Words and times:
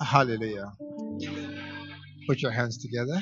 Hallelujah. 0.00 0.72
Put 2.28 2.42
your 2.42 2.52
hands 2.52 2.78
together. 2.78 3.20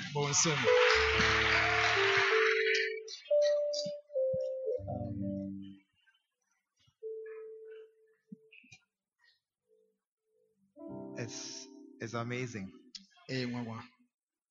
It's, 11.19 11.67
it's 12.01 12.15
amazing 12.15 12.71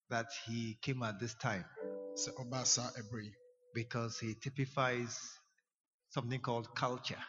that 0.10 0.28
he 0.48 0.78
came 0.82 1.04
at 1.04 1.20
this 1.20 1.36
time 1.36 1.66
sɛ 2.16 2.30
ɔbaa 2.42 2.66
saa 2.66 2.90
ɛberɛ 3.00 3.24
yi 3.26 3.34
because 3.74 4.20
he 4.20 4.34
typifies 4.36 5.20
something 6.10 6.42
called 6.42 6.68
culture. 6.76 7.22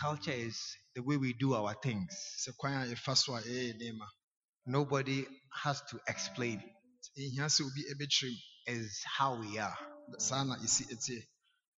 Culture 0.00 0.32
is 0.32 0.58
the 0.94 1.02
way 1.02 1.18
we 1.18 1.34
do 1.34 1.54
our 1.54 1.74
things. 1.82 2.08
nneɛma 2.64 3.36
eh, 3.46 4.06
Nobody 4.66 5.26
has 5.62 5.82
to 5.90 6.00
explain. 6.08 6.62
Ɛhia 7.18 7.46
sɛ 7.48 7.62
obi 7.66 7.84
ɛbɛkyerɛ 7.92 8.34
Is 8.68 9.02
how 9.04 9.38
we 9.40 9.58
are. 9.58 9.76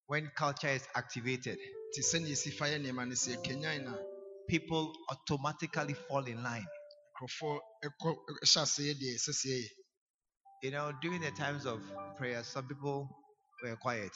When 0.06 0.30
culture 0.36 0.68
is 0.68 0.86
activated, 0.94 1.58
people 4.48 4.92
automatically 5.10 5.94
fall 5.94 6.24
in 6.24 6.42
line. 6.42 6.66
You 10.62 10.70
know, 10.70 10.92
during 11.02 11.20
the 11.20 11.30
times 11.32 11.66
of 11.66 11.80
prayer, 12.16 12.44
some 12.44 12.68
people 12.68 13.08
were 13.62 13.76
quiet. 13.76 14.12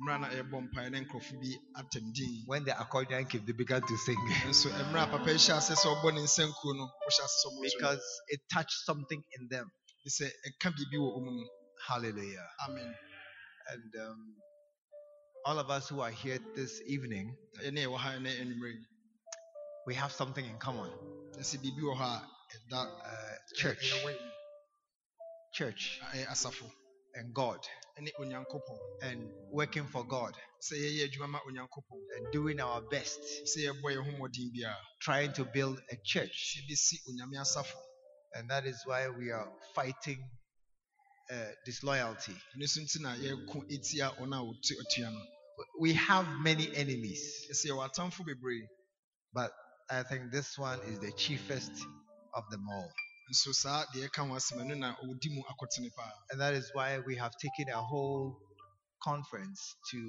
Mmerɛ 0.00 0.14
a 0.14 0.18
na 0.18 0.28
ɛbɔ 0.28 0.56
mpaeɛ 0.68 0.90
na 0.90 0.98
nkurɔfoɔ 1.00 1.40
bi 1.40 1.50
atɛm 1.80 2.12
din. 2.14 2.42
When 2.46 2.64
the 2.64 2.80
accordion 2.80 3.26
came, 3.26 3.44
they 3.46 3.52
began 3.52 3.82
to 3.82 3.96
sing. 3.98 4.16
Nso 4.46 4.70
mmerɛ 4.70 5.02
a 5.08 5.10
papa 5.10 5.30
yi 5.32 5.38
hyɛ 5.38 5.56
ase 5.58 5.74
sɛ 5.74 5.88
ɔbɔ 5.94 6.14
ne 6.14 6.20
nsankuo 6.22 6.76
no 6.76 6.84
wohyɛ 7.04 7.24
ase 7.24 7.36
sɛ 7.42 7.46
ɔmo 7.48 7.62
because 7.62 8.04
it 8.28 8.40
touched 8.52 8.78
something 8.84 9.22
in 9.38 9.48
them. 9.48 9.70
sɛ 10.06 10.26
ɛka 10.46 10.72
biribi 10.74 10.98
wɔ 10.98 11.18
ɔmo 11.18 11.30
mu. 11.32 11.46
Hallelujah. 11.86 12.48
amen. 12.68 12.94
And 13.68 13.94
um, 14.02 14.34
all 15.44 15.58
of 15.58 15.70
us 15.70 15.88
who 15.88 16.00
are 16.00 16.10
here 16.10 16.38
this 16.54 16.80
evening, 16.86 17.36
ɛne 17.64 17.78
ɛwɔ 17.86 17.96
ha 17.98 18.18
ne 18.18 18.30
anwummerɛ 18.30 18.72
yi. 18.72 18.86
we 19.86 19.94
have 19.94 20.12
something 20.12 20.44
in 20.44 20.58
common. 20.58 20.90
na 21.36 21.42
sɛ 21.42 21.56
biribi 21.62 21.82
wɔ 21.82 21.96
hɔ 21.96 22.04
a 22.04 22.28
ɛda 22.54 22.80
Uh, 23.04 23.36
church, 23.56 23.94
church, 25.52 26.00
a 26.02 26.16
ɛyɛ 26.16 26.26
asafo 26.28 26.70
and 27.18 27.34
God, 27.34 27.58
and 29.02 29.30
working 29.50 29.84
for 29.86 30.04
God, 30.04 30.34
sɛ 30.62 30.74
yɛyɛ 30.76 31.10
adwuma 31.10 31.28
ma 31.28 31.40
onyankopɔn. 31.40 32.00
And 32.16 32.32
doing 32.32 32.60
our 32.60 32.80
best, 32.80 33.18
sɛ 33.44 33.66
yɛbɔ 33.66 33.92
yɛn 33.94 34.04
ho 34.04 34.10
mmɔden 34.12 34.50
biara 34.54 34.76
trying 35.00 35.32
to 35.32 35.44
build 35.44 35.80
a 35.90 35.96
church. 36.04 36.62
And 38.34 38.48
that 38.50 38.66
is 38.66 38.80
why 38.84 39.08
we 39.08 39.30
are 39.30 39.50
fighting 39.74 40.18
uh, 41.30 41.50
disloyalty. 41.64 42.36
ɛno 42.56 42.68
so 42.68 42.80
nti 42.80 43.00
na 43.00 43.14
yɛreko 43.16 43.68
etia 43.68 44.16
wɔn 44.18 44.32
a 44.34 44.40
wɔtu 44.40 44.72
atua 44.80 45.10
no. 45.10 45.20
We 45.80 45.94
have 45.94 46.26
many 46.40 46.74
enemies, 46.76 47.46
ɛsɛ 47.50 47.70
yɛwɔ 47.70 47.90
atamfo 47.90 48.24
bebree. 48.24 48.62
But 49.32 49.52
I 49.90 50.04
think 50.04 50.30
this 50.30 50.56
one 50.56 50.80
is 50.82 51.00
the 51.00 51.10
chiefest 51.12 51.72
of 52.34 52.44
them 52.50 52.64
all. 52.70 52.92
Nso 53.30 53.52
saa 53.54 53.84
deɛ 53.92 54.08
ɛka 54.08 54.28
ho 54.28 54.34
asɛm 54.36 54.58
ɛno 54.62 54.74
na 54.78 54.88
ɔdi 55.04 55.28
mu 55.34 55.42
akɔtene 55.50 55.90
paa 55.96 56.12
And 56.30 56.40
that 56.40 56.54
is 56.54 56.70
why 56.74 56.98
we 57.00 57.16
have 57.16 57.32
taken 57.44 57.68
a 57.72 57.82
whole 57.82 58.40
conference 59.02 59.60
to 59.90 60.00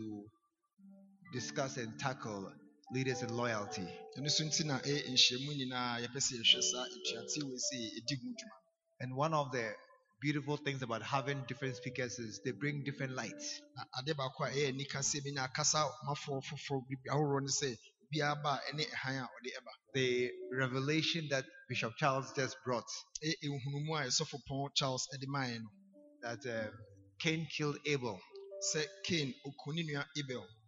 discuss 1.33 1.77
and 1.77 1.99
tackle 1.99 2.51
leaders 2.91 3.21
and 3.21 3.31
loyalty. 3.31 3.87
ɛno 4.17 4.29
so 4.29 4.43
nti 4.43 4.65
na 4.65 4.79
ɛyɛ 4.79 5.09
nhyiamu 5.13 5.51
nyinaa 5.59 6.01
yɛpɛ 6.03 6.19
sɛ 6.27 6.33
yɛhwɛ 6.39 6.61
saa 6.71 6.85
atuateɛ 6.95 7.43
wei 7.49 7.59
sɛ 7.67 7.77
ɛdi 7.99 8.15
ho 8.21 8.27
dwuma 8.39 8.57
And 9.01 9.15
one 9.15 9.33
of 9.33 9.51
the 9.51 9.73
beautiful 10.21 10.57
things 10.57 10.81
about 10.81 11.01
having 11.03 11.43
different 11.47 11.75
speakers 11.77 12.19
is 12.19 12.41
they 12.43 12.51
bring 12.51 12.83
different 12.83 13.13
lights. 13.13 13.61
The 19.93 20.31
revelation 20.51 21.27
that 21.29 21.45
Bishop 21.67 21.93
Charles 21.97 22.31
just 22.35 22.57
brought 22.65 22.85
that 26.21 26.45
uh, 26.45 26.69
Cain 27.19 27.47
killed 27.55 27.77
Abel. 27.85 28.19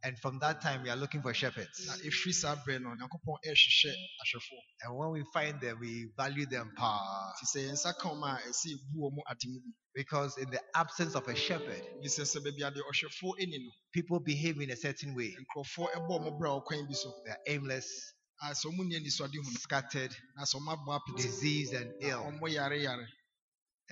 Sɛ 0.01 0.03
cain 0.03 0.09
ɔku 0.09 0.09
ne 0.09 0.09
nua 0.09 0.09
abel 0.09 0.09
And 0.09 0.19
from 0.19 0.39
that 0.39 0.61
time, 0.61 0.83
we 0.83 0.89
are 0.89 0.95
looking 0.95 1.21
for 1.21 1.33
shepherds. 1.33 1.85
na 1.87 1.93
ɛfiri 1.93 2.33
saa 2.33 2.55
berɛ 2.55 2.81
no 2.81 2.89
onyankopɔn 2.89 3.37
ɛrehwehwɛ 3.45 3.93
ahwɛfoɔ 4.21 4.59
And 4.83 4.97
when 4.97 5.09
we 5.11 5.23
find 5.33 5.61
them, 5.61 5.79
we 5.79 6.09
value 6.17 6.45
them 6.45 6.71
power. 6.75 7.33
nti 7.37 7.45
sɛ 7.45 7.67
yɛn 7.67 7.73
nsa 7.73 7.93
ka 7.99 8.09
wɔn 8.09 8.23
a 8.23 8.41
ɛsɛ 8.49 8.67
yɛbu 8.73 8.95
wɔ 8.95 9.21
ade 9.29 9.45
mu 9.47 9.59
bi 9.59 9.71
Because 9.93 10.37
in 10.37 10.49
the 10.51 10.61
absence 10.75 11.15
of 11.15 11.27
a 11.27 11.35
shepherd, 11.35 11.81
bi 12.01 12.07
sɛ 12.07 12.23
sɛ 12.23 12.43
baabi 12.43 12.63
a 12.67 12.71
deɛ 12.71 12.81
ɔhwɛfoɔ 12.81 13.39
ɛni 13.41 13.63
no 13.63 13.71
people 13.93 14.19
behave 14.19 14.59
in 14.61 14.71
a 14.71 14.75
certain 14.75 15.15
way. 15.15 15.35
nkurɔfoɔ 15.35 15.93
ɛbɔ 15.95 16.09
ɔmo 16.09 16.39
berɛ 16.39 16.49
a 16.57 16.61
ɔkwan 16.61 16.87
bi 16.87 16.93
so 16.93 17.13
They 17.25 17.31
are 17.31 17.39
aimless, 17.47 18.13
a 18.41 18.45
sɛ 18.51 18.65
ɔmo 18.71 18.81
nni 18.85 18.95
anisoade 18.99 19.35
hu 19.35 19.43
no 19.43 19.59
scattered, 19.59 20.15
na 20.35 20.43
sɛ 20.43 20.55
ɔmo 20.61 20.77
abɔ 20.85 20.99
apete 20.99 21.17
diseased, 21.17 21.73
and 21.73 21.93
ill. 22.01 22.31
yare 22.49 22.75
yare 22.75 23.07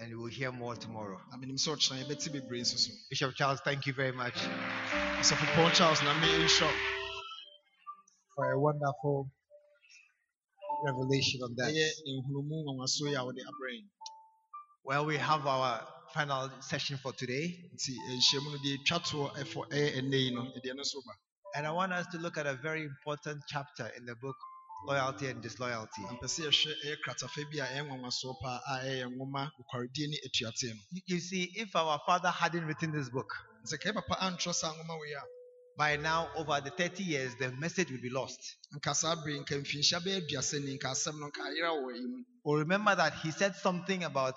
And 0.02 0.18
we'll 0.18 0.28
hear 0.28 0.52
more 0.52 0.76
tomorrow. 0.76 1.20
na 1.32 1.38
menim 1.38 1.58
sɛ 1.58 1.76
ɔkyena 1.76 2.04
yɛbɛte 2.04 2.32
bebree 2.34 2.62
nso 2.62 2.90
Bishop 3.10 3.36
Charles, 3.36 3.60
thank 3.62 3.86
you 3.86 3.94
very 3.94 4.12
much 4.14 4.36
ɔsɔfo 5.20 5.46
pɔn 5.56 5.74
charles 5.74 6.02
na 6.04 6.14
me 6.22 6.48
for 8.36 8.52
a 8.54 8.59
wonderful 8.59 9.30
revelation 10.86 11.42
on 11.44 11.56
that. 11.58 11.70
ɛyɛ 11.74 11.90
nhunumu 12.08 12.64
nwanwaso 12.66 13.08
yi 13.09 13.16
a 13.16 13.20
wɔde 13.20 13.42
abrɛ 13.50 13.70
yɛn 13.78 13.88
Well, 14.86 15.06
we 15.06 15.18
have 15.18 15.46
our 15.46 15.86
final 16.14 16.50
session 16.62 16.98
for 16.98 17.14
today. 17.14 17.70
nti 17.76 17.92
nhyiamu 17.98 18.52
no 18.54 18.58
deɛ 18.59 18.78
ɛtwa 18.86 19.00
toɔ 19.09 19.36
ɛfɔ 19.42 19.70
ɛyɛ 19.72 19.98
ɛnnɛ 20.00 20.20
yi 20.24 20.32
no 20.36 20.42
ɛdeɛ 20.44 20.76
no 20.76 20.84
so 20.84 21.02
And 21.56 21.68
I 21.68 21.72
want 21.72 21.92
us 21.94 22.08
to 22.14 22.18
look 22.20 22.38
at 22.38 22.48
a 22.48 22.56
very 22.56 22.84
important 22.84 23.44
chapter 23.48 23.88
in 23.98 24.06
the 24.06 24.16
book, 24.16 24.36
Loyalty 24.88 25.28
and 25.28 25.41
Disloyalty. 25.44 26.03
na 26.03 26.13
mpɛ 26.13 26.28
sɛ 26.28 26.41
yɛhwɛ 26.47 26.73
ɛyɛ 26.85 26.95
kratafa 27.03 27.41
bi 27.51 27.59
a 27.59 27.66
ɛyɛ 27.67 27.88
nwanwasoɔ 27.88 28.35
paa 28.41 28.62
a 28.67 28.73
ɛyɛ 28.85 29.06
nwoma 29.16 29.51
nokwaredie 29.59 30.07
ne 30.09 30.17
atuateɛ 30.28 30.73
no 30.75 30.81
You- 30.91 31.01
You 31.07 31.19
see, 31.19 31.51
if 31.56 31.75
our 31.75 32.00
father 32.06 32.29
hadn't 32.31 32.66
written 32.66 32.91
this 32.91 33.09
book, 33.09 33.31
sɛ 33.66 33.79
kae 33.81 33.94
papa 33.94 34.17
antwerɛ 34.22 34.53
saa 34.56 34.73
nwoma 34.73 35.00
wei 35.00 35.13
a 35.13 35.23
by 35.78 35.95
now, 35.95 36.29
over 36.35 36.59
the 36.62 36.72
30 36.72 37.03
years, 37.03 37.35
the 37.40 37.51
message 37.53 37.90
would 37.91 38.01
be 38.01 38.09
lost. 38.09 38.40
nka 38.75 38.95
saa 38.95 39.16
bere 39.16 39.40
nka 39.40 39.56
mfinhyia 39.63 40.00
bɛyɛ 40.01 40.28
aduasa 40.28 40.59
ni 40.63 40.78
nka 40.78 40.90
asɛm 40.91 41.19
no 41.19 41.28
nka 41.29 41.41
ayera 41.44 41.72
wɔ 41.72 41.96
yi 41.96 42.06
mu 42.07 42.23
Or 42.44 42.57
remember 42.59 42.96
that 42.96 43.13
he 43.16 43.31
said 43.31 43.56
something 43.56 44.03
about, 44.06 44.35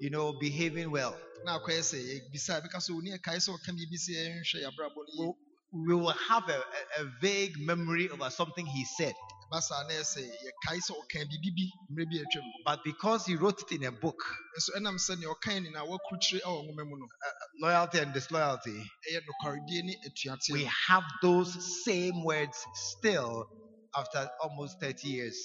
you 0.00 0.10
know, 0.10 0.32
behaving 0.40 0.90
well. 0.90 1.16
na 1.44 1.58
akɔyɛ 1.60 1.80
sɛ 1.80 1.98
yɛbisa 1.98 2.60
ɛbɛka 2.62 2.78
sɛ 2.82 2.90
oni 2.96 3.10
ɛkae 3.18 3.38
sɛ 3.38 3.50
ɔka 3.56 3.70
biribi 3.72 3.96
sɛ 3.96 4.12
yɛnhwɛ 4.16 4.62
yɛabrabɔ 4.64 4.96
no 4.96 5.24
yie 5.24 5.34
We 5.72 5.94
will 5.94 6.10
have 6.30 6.48
a, 6.48 6.58
a, 6.58 7.02
a 7.02 7.04
vague 7.20 7.58
memory 7.58 8.08
over 8.10 8.30
something 8.30 8.66
he 8.66 8.84
said. 8.84 9.14
Ɛba 9.50 9.86
na 9.88 9.94
ɛyɛ 9.94 10.04
sɛ 10.04 10.20
yɛkae 10.20 10.78
sɛ 10.80 10.92
ɔka 11.00 11.18
biribi 11.28 11.50
bi 11.56 11.72
mmerɛ 11.90 12.10
bi 12.10 12.18
a 12.18 12.42
But 12.64 12.84
because 12.84 13.26
he 13.26 13.36
wrote 13.36 13.62
it 13.62 13.72
in 13.72 13.84
a 13.84 13.92
book, 13.92 14.20
nso 14.58 14.76
ɛnam 14.76 14.96
sɛ 14.96 15.18
nea 15.18 15.28
ɔkae 15.28 15.62
ni 15.62 15.70
na 15.70 15.84
wakurukyire 15.84 16.42
wɔ 16.42 16.64
nwoma 16.66 16.84
mu 16.88 16.96
no 16.98 17.04
uh, 17.06 17.28
uh, 17.28 17.32
loyalty 17.60 17.98
and 17.98 18.12
disloyalty, 18.12 18.90
ɛyɛ 19.10 19.20
nokwaredie 19.26 19.82
ne 19.84 19.96
atuateɛ 20.06 20.52
we 20.52 20.64
have 20.64 21.04
those 21.22 21.84
same 21.84 22.22
words 22.24 22.66
still 22.74 23.48
after 23.96 24.30
almost 24.42 24.78
30 24.80 25.08
years. 25.08 25.38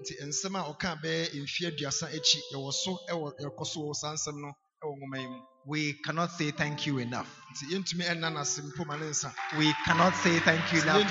nti 0.00 0.12
nsɛm 0.26 0.58
a 0.60 0.62
ɔka 0.74 1.00
bɛyɛ 1.02 1.42
mfe 1.42 1.66
aduasa 1.70 2.06
akyi 2.08 2.40
yɛwɔ 2.52 2.72
so 2.72 2.98
ɛwɔ 3.10 3.32
yɛkɔ 3.40 3.66
so 3.66 3.80
wɔ 3.80 3.94
saa 3.94 4.12
nsɛm 4.14 4.40
no 4.42 4.52
ɛwɔ 4.82 4.98
nwoma 4.98 5.28
mu. 5.30 5.42
We 5.68 5.94
cannot 6.04 6.30
say 6.30 6.52
thank 6.52 6.86
you 6.86 6.98
enough. 6.98 7.28
nti 7.52 7.74
yɛntumi 7.74 8.04
ɛnna 8.06 8.32
n'ase 8.32 8.60
mpo 8.62 8.86
ma 8.86 8.96
ne 8.96 9.06
nsa. 9.06 9.32
We 9.58 9.72
cannot 9.84 10.14
say 10.14 10.38
thank 10.40 10.72
you 10.72 10.82
enough 10.82 11.02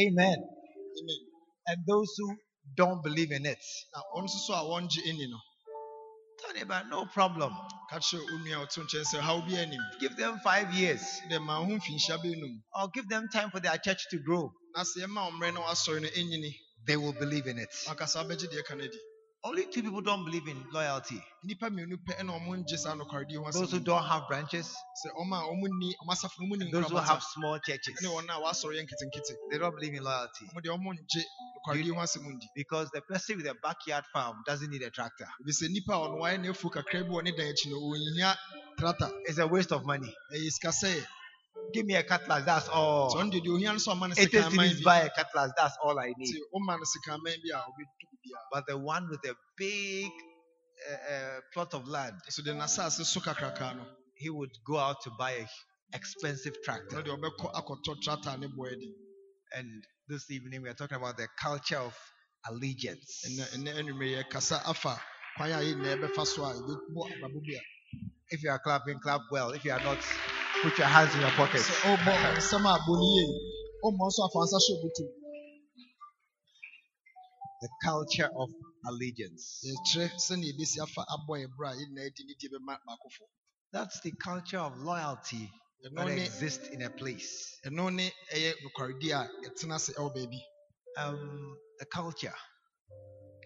Amen. 0.00 0.38
amen 0.38 1.20
And 1.68 1.78
those 1.88 2.08
who 2.18 2.36
don't 2.76 3.02
believe 3.04 3.32
in 3.32 3.46
it, 3.46 3.58
na 3.94 4.02
ɔno 4.16 4.24
nso 4.26 4.38
so 4.46 4.54
a 4.54 4.62
wɔngye 4.64 5.02
ɛni 5.08 5.30
no 5.30 5.38
tell 6.40 6.62
about 6.62 6.88
no 6.88 7.06
problem. 7.06 7.52
ka 7.90 7.98
kyerɛ 7.98 8.22
onua 8.34 8.62
a 8.62 8.66
ɔto 8.66 8.84
nkyɛn 8.84 9.04
sɛ 9.14 9.20
haw 9.20 9.40
bi 9.46 9.54
anim 9.56 9.80
Give 10.00 10.16
them 10.16 10.40
five 10.44 10.72
years 10.74 11.02
dɛ 11.30 11.40
ma 11.42 11.56
ho 11.58 11.66
mfinhyia 11.66 12.18
bɛnum 12.24 12.62
or 12.76 12.88
give 12.94 13.08
them 13.08 13.28
time 13.32 13.50
for 13.50 13.60
their 13.60 13.78
church 13.78 14.06
to 14.10 14.18
grow. 14.18 14.52
na 14.76 14.82
sɛ 14.84 15.04
yɛma 15.06 15.30
ɔmmerɛ 15.30 15.54
na 15.54 15.60
wasɔre 15.62 16.00
They 16.86 16.96
will 16.96 17.14
believe 17.14 17.46
in 17.46 17.58
it. 17.58 17.70
Wakasa 19.44 19.44
wobɛgye 19.44 19.44
deɛ 19.44 19.44
ka 19.44 19.44
no 19.44 19.44
adi 19.44 19.44
Only 19.44 19.66
two 19.66 19.82
people 19.82 20.00
don't 20.02 20.24
believe 20.24 20.48
in 20.48 20.64
loyalty 20.72 21.22
nnipa 21.44 21.70
mmienu 21.70 21.96
pɛ 22.06 22.20
ɛna 22.20 22.32
ɔmo 22.40 22.56
ngye 22.58 22.78
saa 22.78 22.94
nokwaredie 22.94 23.36
ho 23.36 23.50
those 23.52 23.72
who 23.72 23.80
don't 23.80 24.04
have 24.04 24.26
branches, 24.28 24.66
sɛ 25.04 25.10
ɔma 25.20 25.38
a 25.42 25.48
ɔmo 25.52 25.68
nni 25.68 25.92
ɔmo 26.02 26.12
asafo 26.12 26.40
no 26.40 26.46
ɔmo 26.46 26.58
ni 26.58 26.64
and 26.64 26.74
those 26.74 26.90
who 26.90 26.96
have 26.96 27.22
small 27.22 27.58
churches. 27.60 28.00
ɛne 28.02 28.08
wɔn 28.10 28.28
a 28.28 28.40
wasɔre 28.40 28.76
They 29.50 29.58
don't 29.58 29.74
believe 29.74 29.94
in 29.94 30.02
loyalty 30.04 30.46
ɔmo 30.46 30.60
deɛ 30.62 30.78
ɔmo 30.78 30.94
ngye 30.94 31.24
nokwaredie 31.66 31.94
ho 31.94 32.00
asɛm 32.00 32.24
ndi 32.26 32.46
because 32.54 32.90
the 32.92 33.00
person 33.02 33.36
with 33.36 33.46
a 33.46 33.54
backyard 33.62 34.04
farm 34.12 34.42
doesn't 34.46 34.70
need 34.70 34.82
a 34.82 34.90
tractor. 34.90 35.28
ebi 35.42 35.52
sɛ 35.52 35.68
nnipa 35.68 35.94
a 35.94 36.08
ɔno 36.08 36.20
wayɛ 36.20 36.38
n'afuo 36.44 36.70
kakra 36.72 37.02
bi 37.04 37.10
wɔ 37.10 37.24
ne 37.24 37.32
no 37.70 37.80
ɔnhia 37.80 38.36
trata 38.78 39.10
It's 39.26 39.38
a 39.38 39.46
waste 39.46 39.72
of 39.72 39.84
money. 39.84 40.14
Give 41.72 41.84
me 41.86 41.94
a 41.96 42.02
cutlass, 42.02 42.44
that's 42.44 42.68
all. 42.68 43.14
sɛ 43.14 43.20
ɔno 43.22 43.30
deɛ 43.32 43.40
deɛ 43.44 43.54
ohia 43.54 43.72
no 43.72 43.78
sɛ 43.78 43.94
ɔma 43.94 44.08
no 44.08 44.14
80 44.16 44.38
sekan 44.38 44.54
man 44.56 44.68
cities 44.68 44.80
bi 44.80 44.84
buy 44.84 44.98
a 45.06 45.10
cutlass, 45.10 45.52
that's 45.56 45.76
all 45.82 45.98
I 45.98 46.12
need. 46.16 46.34
Woma 48.28 48.36
no 48.36 48.36
sekan 48.36 48.36
man 48.36 48.36
bi 48.36 48.36
a 48.36 48.36
ɔbɛtu 48.36 48.36
biribiara 48.36 48.50
But 48.52 48.66
the 48.68 48.78
one 48.78 49.08
with 49.10 49.24
a 49.26 49.36
big 49.58 50.10
uh, 50.90 51.14
uh, 51.14 51.40
plot 51.54 51.74
of 51.74 51.88
land, 51.88 52.14
so 52.30 52.42
de 52.44 52.52
n'asase 52.54 53.04
so 53.04 53.20
kakraka 53.20 53.76
no 53.76 53.84
he 54.16 54.30
would 54.30 54.50
go 54.66 54.78
out 54.78 55.02
to 55.04 55.10
buy 55.18 55.32
a 55.32 55.46
expensive 55.94 56.56
tractor. 56.64 57.02
deɛ 57.02 57.18
ɔbɛkɔ 57.18 57.54
akɔtɔ 57.54 58.02
trata 58.04 58.38
ne 58.38 58.48
boɛ 58.48 58.78
de 58.80 58.94
And 59.54 59.84
this 60.08 60.30
evening 60.30 60.62
we 60.62 60.68
are 60.70 60.74
talking 60.74 60.98
about 60.98 61.16
the 61.18 61.28
culture 61.40 61.78
of 61.78 61.96
allegiance. 62.48 63.24
ɛnɛ 63.28 63.44
ɛnɛ 63.56 63.76
anwummerɛ 63.80 64.16
yɛ 64.24 64.30
kasa 64.30 64.62
afa 64.66 65.00
kwan 65.36 65.52
a 65.52 65.56
yɛn 65.58 65.76
nyinaa 65.82 65.96
yɛbɛfa 65.98 66.26
so 66.26 66.44
a 66.44 66.54
yɛbɛbɔ 66.54 67.12
abrabɔ 67.12 67.40
bi 67.46 67.54
a 67.54 67.62
If 68.30 68.42
you 68.42 68.50
are 68.50 68.58
clapping, 68.60 69.00
clap 69.00 69.22
well. 69.32 69.52
If 69.52 69.64
you 69.64 69.72
are 69.72 69.80
not, 69.84 69.98
put 70.62 70.78
your 70.78 70.88
hands 70.88 71.14
in 71.14 71.20
your 71.22 71.30
pockets. 71.32 71.68
sɛ 71.70 71.96
ɔrebɔ 71.96 72.36
nsɛm 72.38 72.64
a 72.66 72.78
bɔ 72.86 72.94
ne 73.00 73.06
yie 73.14 73.26
ɔmmɔ 73.84 74.04
nso 74.08 74.20
afa 74.26 74.38
nsa 74.46 74.58
hyɛ 74.64 74.74
obutu 74.78 75.04
The 77.60 77.68
culture 77.84 78.30
of 78.36 78.50
allegiance. 78.86 79.64
yɛkyerɛ 79.66 80.06
sɛnea 80.18 80.52
yɛbɛsi 80.52 80.78
afa 80.82 81.02
abɔ 81.14 81.32
yɛ 81.42 81.46
berɛ 81.56 81.68
a 81.72 81.76
yɛn 81.76 81.88
nyinaa 81.94 82.14
di 82.14 82.24
ne 82.24 82.34
die 82.38 82.48
bɛma 82.48 82.78
baakofo 82.86 83.24
That's 83.72 84.00
the 84.00 84.12
culture 84.12 84.58
of 84.58 84.76
loyalty 84.78 85.50
that 85.82 86.08
exists 86.08 86.68
in 86.68 86.82
a 86.82 86.90
place. 86.90 87.58
ɛno 87.66 87.92
ne 87.94 88.12
ɛyɛ 88.32 88.54
nokwaredi 88.62 89.10
a 89.12 89.28
yɛtena 89.44 89.74
ase 89.76 89.92
ɛwɔ 89.94 90.14
baabi 90.14 90.40
Um, 90.96 91.56
the 91.78 91.86
culture 91.86 92.34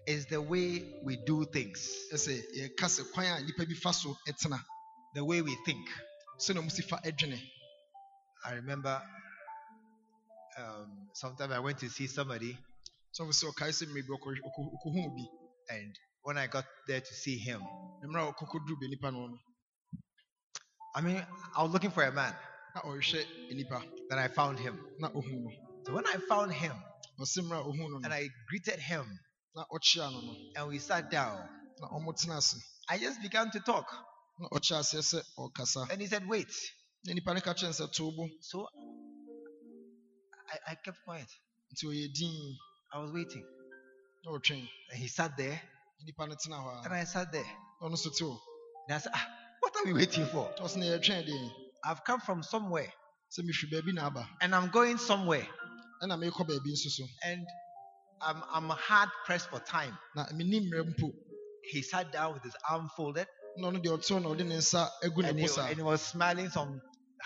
is 0.07 0.25
the 0.27 0.41
way 0.41 0.99
we 1.03 1.17
do 1.25 1.45
things, 1.45 1.79
ɛsɛ 2.13 2.41
yɛka 2.57 2.85
sɛ 2.89 3.11
kwan 3.13 3.25
a 3.25 3.41
nnipa 3.43 3.65
bi 3.67 3.73
fa 3.75 3.93
so 3.93 4.15
tena 4.27 4.59
the 5.15 5.23
way 5.25 5.41
we 5.41 5.55
think. 5.65 5.87
sɛnea 6.39 6.61
ɔmo 6.61 6.71
si 6.71 6.81
fa 6.83 6.97
dwene 7.03 7.39
I 8.45 8.53
remember 8.53 9.01
um, 10.57 11.09
sometime 11.13 11.51
I 11.51 11.59
went 11.59 11.79
to 11.79 11.89
see 11.89 12.07
somebody, 12.07 12.57
sɛ 13.13 13.21
ɔmo 13.23 13.33
sɛ 13.33 13.45
ɔkae 13.53 13.87
maybe 13.93 14.07
mmerɛ 14.07 14.07
bi 14.07 14.13
ɔkɔ- 14.17 14.43
ɔkɔ- 14.47 14.71
ɔkɔhuu 14.75 15.15
and 15.69 15.99
when 16.23 16.37
I 16.37 16.47
got 16.47 16.65
there 16.87 17.01
to 17.01 17.13
see 17.13 17.37
him, 17.37 17.61
na 17.61 18.07
mmerɛ 18.07 18.29
a 18.29 18.33
ɔkɔkɔduru 18.33 18.75
bɛ 18.81 18.89
nipa 18.89 19.11
no 19.11 19.27
no. 19.27 19.39
I 20.95 21.01
mean, 21.01 21.25
I 21.55 21.63
was 21.63 21.71
looking 21.73 21.91
for 21.91 22.03
a 22.03 22.11
man, 22.11 22.35
na 22.75 22.81
ɔrehwɛ 22.81 23.25
nipa. 23.55 23.83
Then 24.09 24.19
I 24.19 24.27
found 24.29 24.59
him. 24.59 24.77
na 24.99 25.09
ɔhuu 25.09 25.43
no 25.43 25.51
So 25.85 25.93
when 25.93 26.05
I 26.07 26.17
found 26.29 26.53
him 26.53 26.75
ɔsɛ 27.19 27.39
mmerɛ 27.43 27.59
a 27.61 27.63
ɔhuu 27.65 27.77
no. 27.77 27.87
no 27.89 28.01
and 28.05 28.13
I 28.13 28.29
greeted 28.49 28.79
him 28.79 29.05
na 29.55 29.65
ɔkyea 29.73 30.11
no 30.11 30.21
no. 30.21 30.35
and 30.55 30.67
we 30.69 30.79
sat 30.79 31.09
down, 31.11 31.37
na 31.79 31.87
ɔmo 31.89 32.13
tena 32.15 32.37
ase 32.37 32.55
I 32.89 32.97
just 32.99 33.21
began 33.21 33.51
to 33.51 33.59
talk. 33.61 33.87
na 34.39 34.47
ɔkyɛ 34.49 34.79
aseɛ 34.79 35.01
sɛ 35.01 35.23
ɔrekasa 35.37 35.91
And 35.91 36.01
he 36.01 36.07
said, 36.07 36.27
Wait. 36.27 36.51
na 37.05 37.13
nipa 37.13 37.33
no 37.33 37.41
ka 37.41 37.53
kyerɛ 37.53 37.79
no 37.79 37.87
sɛ 37.87 37.93
So 38.41 38.67
I, 40.49 40.71
I 40.71 40.75
kept 40.75 40.99
quiet. 41.05 41.29
Nti 42.95 43.11
ɔyɛ 43.11 43.29
din 43.29 43.45
I 44.25 44.29
was 44.29 44.39
waiting. 44.41 44.67
And 44.91 45.01
he 45.01 45.07
sat 45.07 45.35
there. 45.37 45.61
Na 45.99 46.05
nipa 46.05 46.27
no 46.27 46.35
tena 46.35 46.57
hɔ 46.57 46.85
and 46.85 46.93
I 46.93 47.03
sat 47.03 47.31
there. 47.31 47.43
na 47.81 47.87
ɔno 47.87 47.93
nso 47.93 48.15
te 48.15 48.25
And 48.25 48.95
I 48.95 48.97
said, 48.97 49.11
ah, 49.15 49.27
What 49.59 49.75
are 49.77 49.85
we 49.85 49.93
waiting 49.93 50.25
for? 50.27 50.53
na 50.57 50.65
ɔsɛ 50.65 50.77
na 50.77 50.85
yɛtwɛn 50.85 51.27
deɛ 51.27 51.51
I've 51.85 52.03
come 52.03 52.21
from 52.21 52.43
somewhere. 52.43 52.91
Sɛ 53.31 53.43
mehwɛ 53.43 53.71
baabi 53.71 53.93
na 53.93 54.07
aba. 54.07 54.29
And 54.41 54.55
I'm 54.55 54.69
going 54.69 54.97
somewhere. 54.97 55.47
ɛna 56.03 56.17
merekɔ 56.19 56.47
baabi 56.47 56.71
nso 56.71 56.89
so. 56.89 57.03
And 57.23 57.45
I'm, 58.21 58.41
I'm 58.51 58.69
hard 58.69 59.09
pressed 59.25 59.49
for 59.49 59.59
time. 59.59 59.97
na 60.15 60.25
menni 60.27 60.69
mmerɛ 60.69 61.11
He 61.71 61.81
sat 61.81 62.11
down 62.11 62.33
with 62.33 62.43
his 62.43 62.55
arm 62.69 62.89
folded. 62.95 63.27
Na 63.57 63.69
ɔno 63.69 63.83
deɛ 63.83 63.97
ɔte 63.97 64.21
hɔ 64.21 64.21
na 64.21 64.55
nsa 64.55 64.89
agu 65.03 65.21
ne 65.21 65.29
and 65.29 65.39
he, 65.39 65.47
and 65.59 65.77
he 65.77 65.83
was 65.83 66.01
smiling 66.01 66.49
some 66.49 66.81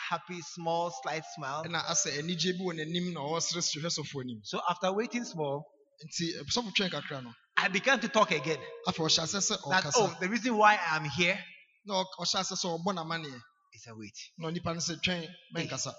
happy, 0.10 0.40
small, 0.56 0.92
slight 1.04 1.24
smile. 1.36 1.64
ɛna 1.66 1.82
asɛ 1.92 2.20
anigye 2.20 2.54
bi 2.58 2.64
wɔ 2.64 2.74
n'anim 2.76 3.14
na 3.14 3.20
ɔreseresere 3.22 3.82
hwɛ 3.84 3.90
sɔfo 4.00 4.22
anim 4.22 4.40
So 4.44 4.62
after 4.70 4.92
waiting 4.94 5.26
small, 5.26 5.66
nti 6.06 6.36
eh, 6.40 6.44
sɔfo 6.44 6.72
twɛn 6.78 6.90
kakra 6.92 7.24
no 7.24 7.32
I 7.58 7.68
began 7.70 8.00
to 8.00 8.08
talk 8.08 8.32
again. 8.32 8.60
afei 8.88 9.06
ɔhyɛ 9.06 9.24
asɛ 9.24 9.40
sɛ 9.40 9.70
That, 9.72 9.92
oh, 9.96 10.16
the 10.20 10.30
reason 10.30 10.56
why 10.58 10.78
I'm 10.78 11.06
here 11.06 11.38
na 11.86 11.96
ɔ- 12.04 12.06
ɔhyɛ 12.20 12.40
asɛ 12.42 12.56
sɛ 12.56 12.68
ɔbɔ 12.84 12.94
n'amanneɛ 12.96 13.40
is 13.74 13.88
a 13.88 13.96
wait. 13.96 14.18
na 14.38 14.48
onipa 14.50 14.74
no 14.74 14.80
sɛ 14.80 15.02
twɛn 15.04 15.28
mɛnkasa 15.56 15.94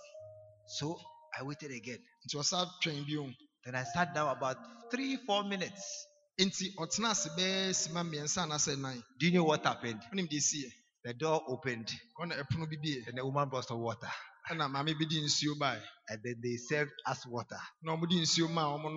So 0.79 0.99
I 1.39 1.43
waited 1.43 1.71
again. 1.73 1.99
nti 2.27 2.37
ɔsa 2.39 2.67
twɛn 2.83 3.07
bio 3.07 3.31
Then 3.65 3.75
I 3.75 3.85
sat 3.85 4.15
down 4.15 4.29
about 4.35 4.57
three, 4.91 5.17
four 5.27 5.43
minutes. 5.45 6.07
nti 6.41 6.75
ɔtena 6.79 7.11
ase 7.11 7.29
bɛɛ 7.37 7.75
sima 7.75 8.03
mmiɛnsa 8.05 8.47
anaasɛ 8.47 8.79
nan 8.79 9.03
Do 9.19 9.27
you 9.27 9.33
know 9.33 9.45
what 9.45 9.65
happened? 9.65 10.01
wonim 10.13 10.29
deɛ 10.29 10.39
ɛsiiɛ 10.39 10.71
The 11.09 11.15
door 11.15 11.43
opened 11.49 11.91
ɔna 12.21 12.37
ɛpono 12.37 12.69
bi 12.69 12.77
bie 12.83 13.03
and 13.09 13.17
the 13.17 13.25
woman 13.25 13.49
brought 13.49 13.67
some 13.67 13.79
water. 13.81 14.11
ɛna 14.51 14.69
maame 14.71 14.93
bi 14.99 15.07
de 15.09 15.23
nsuo 15.23 15.59
bae 15.59 15.81
And 16.11 16.21
then 16.23 16.37
they 16.43 16.57
served 16.59 16.93
us 17.07 17.25
water. 17.27 17.59
na 17.83 17.97
ɔmo 17.97 18.07
de 18.09 18.17
nsuo 18.21 18.51
maa 18.51 18.67
ɔmo 18.77 18.95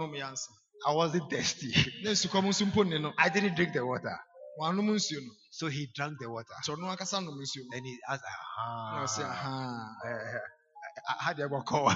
I 0.85 0.91
wasn't 0.93 1.29
thirsty. 1.29 1.71
na 2.03 2.11
nsukɔm 2.11 2.45
nso 2.49 2.65
mpo 2.69 3.13
I 3.17 3.29
didn't 3.29 3.55
drink 3.55 3.71
the 3.73 3.85
water. 3.85 4.19
wanom 4.59 4.89
nsuo 4.91 5.21
no 5.23 5.31
So 5.51 5.67
he 5.67 5.87
drank 5.95 6.19
the 6.19 6.29
water. 6.29 6.53
nti 6.61 6.75
ɔno 6.75 6.91
ankasa 6.97 7.23
nom 7.23 7.39
nsuo 7.39 7.63
no 7.63 7.69
Then 7.71 7.85
he 7.85 7.97
asked, 8.09 8.23
ah. 8.27 9.87
How 11.19 11.33
do 11.33 11.43
I 11.45 11.61
call? 11.65 11.89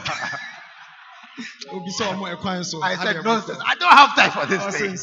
obisa 1.74 2.06
ɔmo 2.16 2.34
ɛkwan 2.34 2.64
I 2.84 2.96
said, 2.96 3.24
nonsense. 3.26 3.60
I 3.66 3.76
don't 3.76 3.92
have 3.94 4.16
time 4.16 4.32
for 4.32 4.46
this 4.48 4.78
thing. 4.80 4.98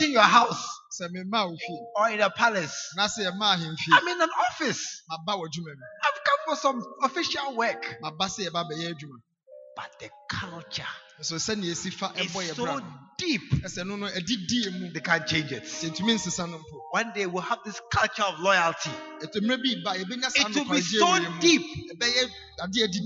in 0.00 0.12
your 0.12 0.22
house 0.22 0.80
sɛ 0.92 1.08
memmaa 1.12 1.50
wo 1.50 1.56
fie 1.56 1.80
or 1.96 2.10
in 2.10 2.20
a 2.20 2.30
palace. 2.30 2.92
na 2.96 3.06
sɛ 3.08 3.30
yɛmaa 3.30 3.56
ahemfie 3.56 3.92
I'm 3.98 4.08
in 4.08 4.22
an 4.22 4.30
office. 4.50 5.02
maba 5.10 5.38
w'adwuma 5.38 5.74
mu 5.76 5.86
I've 6.04 6.24
come 6.24 6.40
for 6.46 6.56
some 6.56 6.84
official 7.02 7.56
work. 7.56 7.98
maba 8.02 8.26
sɛ 8.26 8.48
yɛba 8.50 8.70
bɛyɛ 8.70 8.94
adwuma 8.94 9.20
But 9.76 9.98
the 10.00 10.10
culture 10.30 10.84
So 11.20 11.38
send 11.38 11.62
you 11.64 11.74
see 11.74 11.90
It's 12.16 12.32
so 12.56 12.80
deep. 13.18 13.42
They 14.94 15.00
can't 15.00 15.26
change 15.26 15.52
it. 15.52 15.64
One 16.90 17.12
day 17.14 17.26
we'll 17.26 17.42
have 17.42 17.60
this 17.64 17.80
culture 17.92 18.24
of 18.24 18.40
loyalty. 18.40 18.90
It 19.20 19.30
will 19.34 20.64
be 20.64 20.80
so 20.80 21.18
deep. 21.40 21.62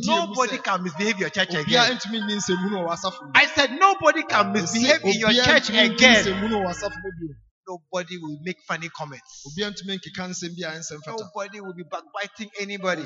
Nobody 0.06 0.58
can 0.58 0.82
misbehave 0.82 1.18
your 1.18 1.28
church 1.30 1.54
again. 1.54 1.98
I 3.34 3.46
said 3.54 3.72
nobody 3.78 4.22
can 4.22 4.52
misbehave 4.52 5.02
in 5.04 5.20
your 5.20 5.32
church 5.32 5.70
again. 5.70 6.24
Nobody 7.68 8.16
will 8.18 8.38
make 8.44 8.58
funny 8.68 8.88
comments. 8.90 9.44
Nobody 11.06 11.60
will 11.60 11.74
be 11.74 11.82
backbiting 11.82 12.48
anybody. 12.60 13.04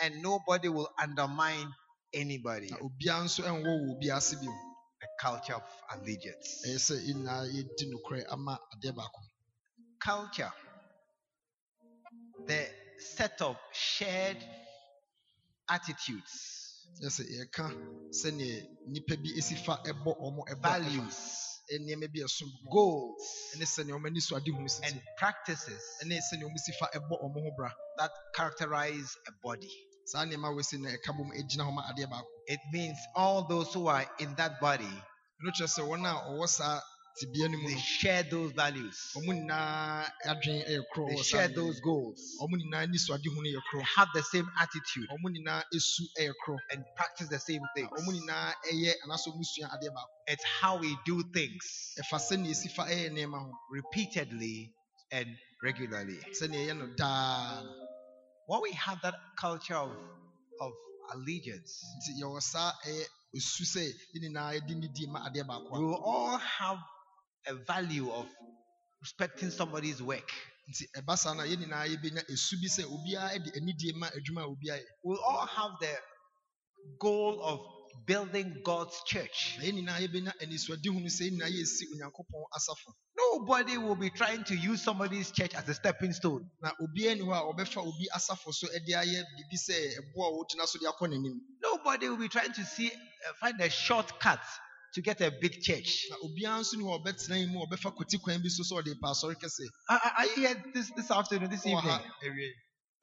And 0.00 0.22
nobody 0.22 0.68
will 0.68 0.88
undermine 0.96 1.72
anybody. 2.14 2.68
na 2.70 2.78
obiara 2.78 3.24
nso 3.24 3.42
ɛnwɔ 3.42 3.62
wɔ 3.64 3.96
obiara 3.96 4.16
ase 4.18 4.36
bio. 4.40 4.52
The 5.00 5.08
culture 5.20 5.54
of 5.54 5.62
allegiance. 5.90 6.62
ɛyɛ 6.66 6.78
sɛ 6.86 6.94
yɛn 7.06 7.16
nyinaa 7.16 7.44
yɛdi 7.54 7.84
nokorɛ 7.90 8.24
ama 8.32 8.58
adeɛ 8.74 8.94
baako. 8.94 9.20
Culture. 10.00 10.52
The 12.46 12.68
set 12.98 13.40
of 13.42 13.56
shared 13.72 14.38
attitudes, 15.68 16.34
ɛyɛ 17.02 17.10
sɛ 17.16 17.22
yɛka 17.38 17.64
sɛnea 18.20 18.56
nnipa 18.88 19.14
bi 19.22 19.30
esi 19.38 19.56
fa 19.56 19.74
ɛbɔ 19.84 20.10
ɔmo 20.26 20.42
ɛbɔ 20.52 20.52
a 20.52 20.54
ɛfa. 20.54 20.62
Values, 20.62 21.18
nneɛma 21.72 22.06
bi 22.12 22.20
a 22.20 22.24
ɛsom. 22.24 22.48
Bɔ 22.64 22.70
goals, 22.70 23.22
ɛne 23.54 23.64
sɛnea 23.64 23.94
ɔmo 23.96 24.06
ani 24.06 24.20
so 24.20 24.36
ade 24.36 24.46
hunu 24.52 24.70
and 24.84 25.02
practices. 25.16 25.82
Ɛne 26.02 26.18
sɛnea 26.20 26.44
ɔmo 26.48 26.58
si 26.58 26.72
fa 26.78 26.86
ɛbɔ 26.94 27.14
ɔmo 27.24 27.38
ho 27.42 27.50
bra. 27.56 27.70
That 27.98 28.12
characterize 28.34 29.16
a 29.26 29.32
body. 29.42 29.72
Saa 30.04 30.24
nneɛma 30.24 30.48
wɔ 30.54 30.64
si 30.64 30.78
na 30.78 30.90
ɛka 30.90 31.16
bom 31.16 31.30
egyina 31.32 31.64
hɔ 31.66 31.72
ma 31.74 31.82
adeɛ 31.90 32.08
baako. 32.10 32.28
It 32.46 32.60
means 32.72 32.98
all 33.16 33.46
those 33.48 33.72
who 33.74 33.86
are 33.88 34.06
in 34.18 34.34
that 34.36 34.60
body, 34.60 34.84
ɛno 35.40 35.50
kyerɛ 35.56 35.68
sɛ 35.68 35.82
wɔn 35.88 36.04
a 36.06 36.12
ɔwɔ 36.30 36.48
saa 36.48 36.80
tibea 37.20 37.48
no 37.50 37.58
mu 37.58 37.68
they 37.68 37.78
share 37.78 38.22
those 38.24 38.52
values. 38.52 38.98
ɔmo 39.16 39.32
nyinaa 39.34 40.10
adwene 40.26 40.64
They 41.08 41.22
share 41.22 41.48
those 41.48 41.80
goals. 41.80 42.20
ɔmo 42.40 42.54
nyinaa 42.56 42.82
ani 42.82 42.98
so 42.98 43.14
ade 43.14 43.22
hunu 43.24 43.48
yɛ 43.52 43.60
They 43.74 43.82
have 43.96 44.08
the 44.14 44.22
same 44.22 44.50
attitude. 44.60 45.08
Ɔmo 45.10 45.28
nyinaa 45.34 45.62
esu 45.74 46.02
ɛyɛ 46.20 46.32
korɔ. 46.46 46.58
And 46.72 46.84
practice 46.96 47.28
the 47.28 47.38
same 47.40 47.62
things. 47.76 47.90
ɔmo 47.90 48.10
nyinaa 48.12 48.54
ɛyɛ 48.72 48.92
anaasɛ 49.04 49.28
ɔmo 49.34 49.44
sua 49.44 49.68
adeɛ 49.68 49.92
baako. 49.94 50.08
It's 50.28 50.44
how 50.44 50.78
we 50.78 50.96
do 51.06 51.22
things. 51.34 51.94
Ɛfa 52.00 52.18
sɛnea 52.18 52.50
esi 52.50 52.70
fa 52.74 52.84
ɛyɛ 52.84 53.10
nneɛma 53.12 53.38
ho. 53.44 53.52
Repeatedly 53.70 54.72
and 55.12 55.28
regularly. 55.62 56.18
Sɛnea 58.48 58.60
ɛyɛ 58.60 58.60
no 58.60 58.60
daa 58.60 58.60
no. 58.60 58.60
When 58.60 58.62
we 58.62 58.72
have 58.72 59.02
that 59.02 59.14
culture 59.40 59.76
of, 59.76 59.90
of 60.60 60.72
allegiance, 61.14 61.84
nti 61.98 62.22
yɛwɔ 62.22 62.42
saa 62.42 62.72
ɛyɛ 62.86 63.06
esu 63.36 63.64
sɛ 63.64 63.80
yɛn 64.14 64.22
nyinaa 64.22 64.54
yɛde 64.60 64.76
ne 64.76 64.88
die 64.88 65.06
ma 65.06 65.28
adeɛ 65.28 65.46
baako 65.46 65.78
we 65.78 65.84
will 65.84 66.02
all 66.04 66.38
have 66.38 66.78
a 67.46 67.54
value 67.54 68.10
of 68.10 68.26
respecting 69.00 69.50
somebody's 69.50 70.02
work. 70.02 70.30
nti 70.70 70.84
ɛba 70.96 71.16
saa 71.18 71.34
na 71.34 71.44
yɛn 71.44 71.58
nyinaa 71.66 71.86
yɛbɛnya 71.88 72.22
esu 72.30 72.56
bi 72.60 72.68
sɛ 72.68 72.84
obiara 72.84 73.38
de 73.44 73.50
anidie 73.60 73.92
ma 73.94 74.08
adwuma 74.08 74.42
a 74.42 74.48
obiara 74.48 74.78
yɛ 74.80 74.86
We'll 75.04 75.20
all 75.20 75.46
have 75.46 75.72
the 75.80 75.96
goal 77.00 77.42
of 77.42 77.60
building 78.06 78.62
God's 78.64 78.96
church. 79.06 79.58
Na 83.32 83.58
yɛn 83.58 83.66
nyinaa 83.66 83.68
yɛbɛnya 83.68 83.72
anisoadehunu 83.72 83.72
sɛ 83.72 83.72
yɛn 83.72 83.72
nyinaa 83.72 83.72
yɛsi 83.72 83.72
onyankopɔn 83.72 83.72
asafo 83.72 83.72
No 83.72 83.72
Nobody 83.72 83.78
will 83.78 83.96
be 83.96 84.10
trying 84.10 84.44
to 84.44 84.56
use 84.56 84.82
somebody's 84.82 85.30
church 85.30 85.54
as 85.54 85.68
a 85.68 85.74
stepping 85.74 86.12
stone. 86.12 86.50
na 86.62 86.70
obiara 86.80 87.14
ni 87.16 87.22
a 87.22 87.42
ɔbɛfa 87.42 87.78
obi 87.78 88.08
asafo 88.14 88.52
so 88.54 88.66
de 88.68 88.92
ayɛ 88.92 89.24
biribi 89.24 89.58
sɛ 89.58 89.98
ɛboa 89.98 90.28
a 90.28 90.32
wɔgyina 90.32 90.66
so 90.66 90.78
de 90.78 90.86
akɔ 90.86 91.08
n'anim 91.08 91.40
Nobody 91.62 92.08
will 92.08 92.16
be 92.18 92.28
trying 92.28 92.52
to 92.52 92.64
see 92.64 92.88
uh, 92.88 93.32
find 93.40 93.60
a 93.60 93.70
shortcut 93.70 94.40
to 94.94 95.00
get 95.00 95.20
a 95.22 95.30
big 95.40 95.60
church. 95.62 96.06
na 96.10 96.16
obiara 96.18 96.60
nso 96.60 96.76
ni 96.76 96.84
hɔ 96.84 97.02
ɔbɛtena 97.04 97.38
yi 97.38 97.46
mu 97.46 97.64
ɔbɛfa 97.66 97.96
kɔti 97.96 98.20
kwan 98.22 98.42
bi 98.42 98.48
so 98.48 98.62
sɛ 98.62 98.82
ɔde 98.82 99.00
pa 99.00 99.08
asɔre 99.12 99.34
kɛse 99.36 99.64
Are, 99.88 100.26
you 100.26 100.34
here 100.46 100.64
this, 100.74 100.90
this 100.96 101.10
afternoon, 101.10 101.50
this 101.50 101.66
evening? 101.66 101.82
ha. 101.82 102.02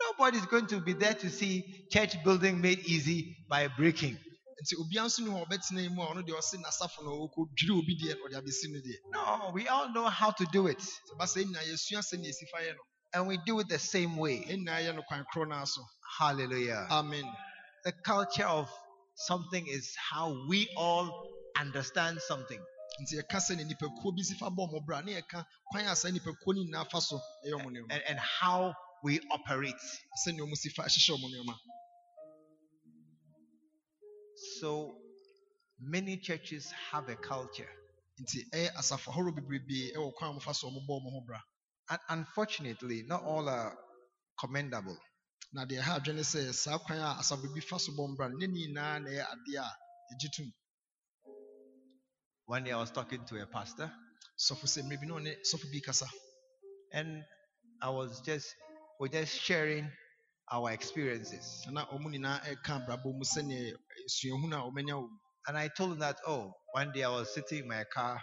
Nobody 0.01 0.37
is 0.37 0.45
going 0.45 0.67
to 0.67 0.79
be 0.79 0.93
there 0.93 1.13
to 1.13 1.29
see 1.29 1.85
church 1.91 2.23
building 2.23 2.61
made 2.61 2.79
easy 2.79 3.35
by 3.49 3.67
breaking. 3.67 4.17
Nti 4.61 4.75
nso 5.05 5.19
ni 5.23 5.29
hɔ 5.29 5.45
ɔbɛtena 5.45 5.81
yi 5.81 5.89
mu 5.89 6.01
a 6.03 6.07
ɔno 6.13 6.21
deɛ 6.27 6.35
ɔse 6.37 6.55
n'asafo 6.57 7.03
no 7.03 7.11
ɔkɔdwiri 7.27 7.71
obi 7.79 7.95
deɛ 7.95 8.15
ɔde 8.23 8.35
abɛsi 8.39 8.65
no 8.71 8.79
deɛ 8.79 8.97
No, 9.11 9.51
we 9.53 9.67
all 9.67 9.89
know 9.93 10.07
how 10.09 10.31
to 10.31 10.45
do 10.51 10.67
it. 10.67 10.79
sɛ 10.79 11.17
basa 11.17 11.43
nyinaa 11.43 11.63
yɛsua 11.69 11.99
sɛ 12.01 12.19
ne 12.19 12.29
ɛsi 12.29 12.47
fa 12.51 12.57
yɛ 12.59 12.75
no 12.75 12.81
And 13.13 13.27
we 13.27 13.37
do 13.45 13.59
it 13.59 13.67
the 13.69 13.79
same 13.79 14.17
way. 14.17 14.43
yɛ 14.45 14.95
no 14.95 15.01
kwan 15.07 15.25
korɔ 15.33 15.47
no 15.49 15.65
so 15.65 15.81
Hallelujah. 16.19 16.87
amen 16.91 17.25
The 17.85 17.93
culture 18.03 18.45
of 18.45 18.69
something 19.15 19.65
is 19.67 19.95
how 19.95 20.35
we 20.47 20.67
all 20.77 21.27
understand 21.57 22.19
something. 22.21 22.59
nti 23.01 23.15
yɛka 23.21 23.37
sɛ 23.39 23.55
ne 23.57 23.63
nipakuo 23.63 24.15
bi 24.15 24.21
si 24.23 24.35
fa 24.35 24.49
bɔ 24.49 24.67
ɔmo 24.69 24.85
bra 24.85 25.01
ne 25.01 25.13
yɛka 25.21 25.45
kwan 25.71 25.85
a 25.85 25.95
saa 25.95 26.09
nipakuo 26.09 26.53
nyinaa 26.53 26.89
fa 26.91 26.99
so 27.01 27.19
ɛyɛ 27.45 27.53
ɔmo 27.61 27.69
nneɛma 27.71 28.01
and, 28.07 28.19
how 28.19 28.73
we 29.03 29.19
operate. 29.31 29.75
ɔmo 30.27 30.55
si 30.57 30.69
fa 30.69 30.83
ɔmo 30.83 31.27
nneɛma 31.31 31.55
So 34.59 34.95
many 35.79 36.17
churches 36.17 36.71
have 36.91 37.07
a 37.09 37.15
culture. 37.15 37.69
nti 38.21 38.39
ɛyɛ 38.51 38.69
asafo 38.79 39.07
ahorow 39.11 39.31
bebrebee 39.31 39.93
ɛwɔ 39.95 40.13
kwan 40.15 40.29
a 40.31 40.33
ɔmo 40.33 40.41
fa 40.43 40.53
so 40.53 40.67
a 40.67 40.71
ɔmo 40.71 40.81
bɔ 40.87 40.93
ɔmo 40.99 41.11
ho 41.15 41.21
bra 41.27 41.39
And 41.89 41.99
unfortunately, 42.09 43.03
not 43.03 43.23
all 43.23 43.47
are 43.47 43.77
commendable. 44.39 44.97
na 45.53 45.65
deɛ 45.65 45.79
ɛha 45.81 45.99
adwene 45.99 46.23
sɛ 46.31 46.53
saa 46.53 46.77
kwan 46.79 46.97
a 46.99 47.15
asafo 47.21 47.47
bi 47.53 47.61
fa 47.61 47.79
so 47.79 47.91
bɔ 47.93 48.09
mbra 48.17 48.29
no 48.29 48.37
ne 48.37 48.47
nyinaa 48.47 48.99
na 49.03 49.09
ɛyɛ 49.09 49.23
adeɛ 49.33 49.57
a 49.63 49.71
yɛgye 50.13 50.29
tom 50.35 50.53
One 52.45 52.63
day 52.65 52.71
I 52.71 52.77
was 52.77 52.91
talking 52.91 53.23
to 53.25 53.41
a 53.41 53.45
pastor, 53.45 53.89
sɔfo 54.37 54.65
sɛ 54.67 54.83
mmerɛ 54.83 54.99
bi 55.01 55.07
na 55.07 55.13
ɔne 55.15 55.31
sɔfo 55.49 55.71
bi 55.71 55.79
kasa 55.79 56.07
and 56.91 57.23
I 57.81 57.89
was 57.89 58.19
just 58.21 58.53
we're 58.99 59.07
just 59.07 59.33
sharing 59.39 59.89
our 60.51 60.71
experiences. 60.71 61.65
na 61.71 61.85
ɔmo 61.85 62.07
nyinaa 62.11 62.41
ɛka 62.43 62.71
abrabɔ 62.85 63.13
mu 63.17 63.23
sɛnea 63.23 63.77
suahunu 64.09 64.55
a 64.57 64.71
ɔmanya 64.71 64.95
wɔ 64.99 65.09
mu 65.09 65.17
And 65.47 65.57
I 65.57 65.69
told 65.69 65.93
him 65.93 65.99
that, 65.99 66.17
oh, 66.27 66.53
one 66.73 66.91
day 66.91 67.03
I 67.03 67.09
was 67.09 67.33
sitting 67.33 67.59
in 67.63 67.67
my 67.67 67.83
car, 67.93 68.21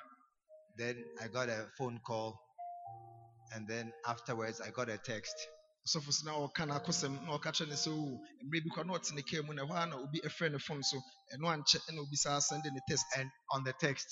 then 0.76 0.96
I 1.20 1.28
got 1.28 1.48
a 1.48 1.66
phone 1.78 1.98
call, 2.06 2.38
and 3.54 3.66
then 3.66 3.92
afterwards 4.06 4.60
I 4.60 4.70
got 4.70 4.88
a 4.90 4.98
text. 4.98 5.34
sɔfo 5.88 6.10
sɛ 6.10 6.24
na 6.26 6.32
ɔka 6.32 6.66
n'akosɛm 6.68 7.22
na 7.24 7.38
ɔka 7.38 7.50
kyerɛ 7.56 7.68
ne 7.68 7.74
sɛ 7.74 7.88
o 7.94 8.18
mmerɛ 8.44 8.64
bi 8.64 8.70
kora 8.74 8.86
na 8.86 8.94
ɔte 8.94 9.12
ne 9.14 9.22
kaa 9.22 9.42
mu 9.42 9.54
na 9.54 9.62
ɛhɔ 9.64 9.82
a 9.82 9.86
na 9.86 9.96
obi 9.96 10.20
ɛfrɛ 10.20 10.50
ne 10.52 10.58
phone 10.58 10.82
so 10.82 10.98
ɛno 11.34 11.46
ankyɛ 11.54 11.78
ɛna 11.88 11.98
obi 12.00 12.16
saa 12.16 12.38
sɛnde 12.38 12.70
ne 12.72 12.80
test 12.88 13.06
And 13.16 13.30
on 13.52 13.62
the 13.64 13.72
text, 13.80 14.08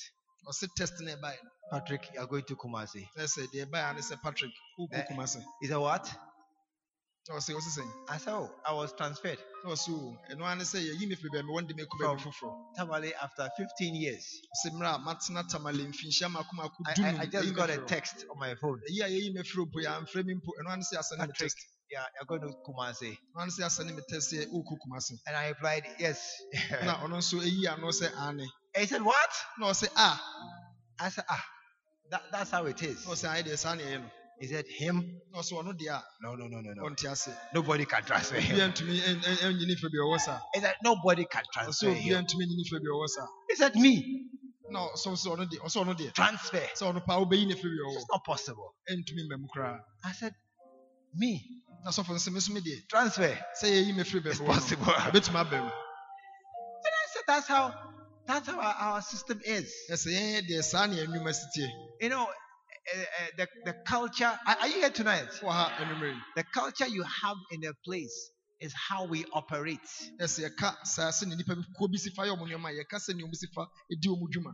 ɔse 0.48 0.68
test 0.76 0.94
na 1.00 1.12
ɛbaeɛ 1.16 1.38
no 1.42 1.50
Patrick, 1.72 2.10
you're 2.14 2.26
going 2.28 2.44
to 2.44 2.56
Kumasi. 2.56 3.04
na 3.16 3.24
sɛ 3.24 3.46
deɛ 3.52 3.66
ɛbaeɛ 3.66 3.94
ne 3.96 4.00
sɛ 4.00 4.22
patrick 4.22 4.52
Eh. 4.52 4.86
wokɔ 4.86 5.06
kuma 5.08 5.24
sɛ 5.24 5.42
He 5.60 5.66
said, 5.68 5.76
what? 5.78 6.06
Ɔse 7.30 7.50
sɛn 7.52 7.90
I 8.08 8.18
said, 8.18 8.34
oh, 8.34 8.50
I 8.66 8.72
was 8.74 8.92
transferred. 8.92 9.38
ɔse 9.64 9.88
o 9.88 10.16
ɛno 10.30 10.44
a 10.44 10.56
ne 10.56 10.64
sɛ 10.64 10.78
yɛyi 10.84 11.08
me 11.08 11.16
firi 11.16 11.30
baabi 11.32 11.48
wɔn 11.48 11.66
de 11.68 11.74
me 11.74 11.84
kɔ 11.84 11.98
baabi 12.00 12.20
From- 12.20 12.32
foforɔ 12.32 12.74
Tamale, 12.76 13.14
after 13.14 13.48
15 13.56 13.94
years, 13.94 14.40
sɛ 14.66 14.70
mmerɛ 14.72 14.94
a 14.94 14.98
matena 14.98 15.48
tamale 15.48 15.84
mfinhyia 15.86 16.28
maako 16.30 16.52
maako 16.54 16.72
I, 16.86 16.92
I, 17.02 17.18
I 17.22 17.26
just 17.26 17.54
got 17.54 17.70
a 17.70 17.78
text 17.78 18.26
on 18.30 18.38
my 18.38 18.54
phone. 18.56 18.80
ɛyi 18.90 19.00
a 19.04 19.08
yɛyi 19.08 19.34
me 19.34 19.42
firi 19.42 19.72
po 19.72 19.78
yɛ 19.78 20.00
amfrɛ 20.04 20.24
me 20.26 20.34
mpo 20.34 20.50
ɛno 20.60 20.72
a 20.72 20.76
ne 20.76 20.82
sɛ 20.82 20.98
asɛne 20.98 21.20
me 21.20 21.26
Patrick, 21.28 21.36
test 21.52 21.56
yeah, 21.90 22.04
you're 22.16 22.26
going 22.26 22.40
to 22.42 22.56
Kumasi. 22.66 23.16
ɛno 23.34 23.42
a 23.42 23.46
ne 23.46 23.52
sɛ 23.52 23.62
asɛne 23.64 23.94
me 23.96 24.02
test 24.08 24.32
sɛ 24.32 24.46
wokɔ 24.52 24.78
kuma 24.82 25.00
se 25.00 25.14
And 25.26 25.34
I 25.36 25.48
replied, 25.48 25.84
yes. 25.98 26.42
na 26.84 26.96
ɔno 26.98 27.16
nso 27.18 27.40
ɛyi 27.40 27.66
ano 27.72 27.88
sɛ 27.88 28.12
ane 28.28 28.46
he 28.76 28.84
said, 28.86 29.00
what? 29.02 29.30
na 29.58 29.68
ɔse 29.68 29.88
a 29.96 30.20
I 31.00 31.08
said, 31.08 31.24
ah, 31.28 31.44
that, 32.10 32.22
that's 32.30 32.50
how 32.50 32.66
it 32.66 32.82
is. 32.82 33.06
na 33.06 33.12
ɔse 33.14 33.24
ayɛ 33.28 33.44
deɛ 33.46 33.56
saa 33.58 33.74
ne 33.76 33.82
ɛyɛ 33.84 34.00
no 34.02 34.10
He 34.40 34.48
said, 34.48 34.66
him? 34.66 35.20
na 35.32 35.38
ɔse 35.40 35.52
ɔno 35.52 35.72
deɛ 35.78 35.90
a 35.94 36.04
No, 36.22 36.34
no, 36.34 36.46
no, 36.48 36.60
no, 36.60 36.72
no. 36.74 36.94
Nobody 37.54 37.84
can 37.86 38.02
transfer 38.04 38.36
him. 38.36 38.72
He 40.54 40.60
said, 40.60 40.74
nobody 40.82 41.24
can 41.24 41.42
transfer 41.52 41.90
him. 41.90 42.24
ntumi 42.24 42.44
nyini 42.46 42.64
fɛ 42.70 42.78
bi 42.80 42.88
ɔwɔ 42.92 43.08
sa 43.08 43.26
He 43.48 43.56
said, 43.56 43.74
me, 43.76 44.28
ɔsɛ 44.72 45.16
sɛ 45.16 45.28
ɔno 45.36 45.48
deɛ 45.50 45.58
ɔsɛ 45.60 45.84
ɔno 45.84 45.94
deɛ 45.96 46.12
transfer. 46.14 46.58
sɛ 46.74 46.92
ɔno 46.92 47.04
paa 47.06 47.18
wobɛyi 47.20 47.46
ne 47.46 47.54
fɛ 47.54 47.62
bi 47.62 47.78
ɔwɔ 47.86 47.94
It's 47.96 48.06
not 48.10 48.24
possible. 48.24 48.74
ɛntumi 48.90 49.28
mmam 49.30 49.46
koraa 49.54 49.78
I 50.04 50.12
said, 50.12 50.34
me, 51.14 51.62
na 51.84 51.90
sɔfo 51.90 52.08
no 52.10 52.14
sɛ 52.16 52.32
me 52.32 52.40
so 52.40 52.52
me 52.52 52.60
transfer. 52.90 53.38
sɛ 53.62 53.66
yɛyi 53.70 53.94
me 53.96 54.02
firi 54.02 54.26
It's 54.26 54.40
possible. 54.40 54.86
no 54.86 54.94
and 54.94 55.12
ɛbɛtumi 55.14 55.36
aba 55.40 55.62
mu 55.62 55.70
I 55.70 57.06
said, 57.12 57.22
that's 57.28 57.46
how, 57.46 57.74
that's 58.26 58.48
how 58.48 58.58
our, 58.60 58.74
our 58.94 59.02
system 59.02 59.40
is. 59.44 59.72
yɛn 59.90 60.42
deɛ 60.48 60.62
saa 60.64 60.86
ne 60.86 60.96
anwuma 61.06 61.32
si 61.32 61.68
You 62.00 62.08
know, 62.08 62.26
Eh, 62.92 63.00
eh, 63.00 63.30
the, 63.38 63.48
the 63.64 63.72
culture, 63.86 64.30
are, 64.46 64.68
you 64.68 64.74
here 64.80 64.90
tonight? 64.90 65.28
wɔ 65.40 65.50
ha 65.50 65.72
anwummerɛ 65.78 66.14
yi 66.14 66.20
The 66.36 66.44
culture 66.52 66.86
you 66.86 67.02
have 67.02 67.36
in 67.50 67.64
a 67.64 67.72
place 67.84 68.30
is 68.60 68.74
how 68.74 69.06
we 69.06 69.24
operate. 69.32 69.80
ɛsɛ 70.20 70.50
yɛka 70.50 70.86
saa 70.86 71.10
sɛ 71.10 71.26
ne 71.26 71.34
nnipa 71.36 71.56
bi 71.56 71.62
kuo 71.78 71.88
bi 71.90 71.96
si 71.96 72.10
fa 72.10 72.22
yɛ 72.22 72.36
ɔmo 72.36 72.46
nneɛma 72.46 72.68
a, 72.70 72.84
yɛka 72.84 72.98
sɛ 73.00 73.14
ne 73.16 73.22
ɔmo 73.24 73.34
si 73.34 73.46
fa 73.54 73.66
di 73.88 74.08
ɔmo 74.08 74.28
dwuma 74.30 74.52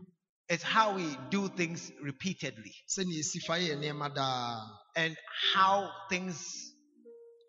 It's 0.48 0.62
how 0.64 0.94
we 0.94 1.16
do 1.30 1.48
things 1.48 1.90
repeatedly 2.02 2.72
sɛ 2.88 3.04
ne 3.04 3.18
esi 3.18 3.40
fa 3.44 3.54
yɛ 3.54 3.76
nneɛma 3.76 4.14
daa 4.14 4.60
and 4.96 5.16
how 5.54 5.90
things 6.08 6.72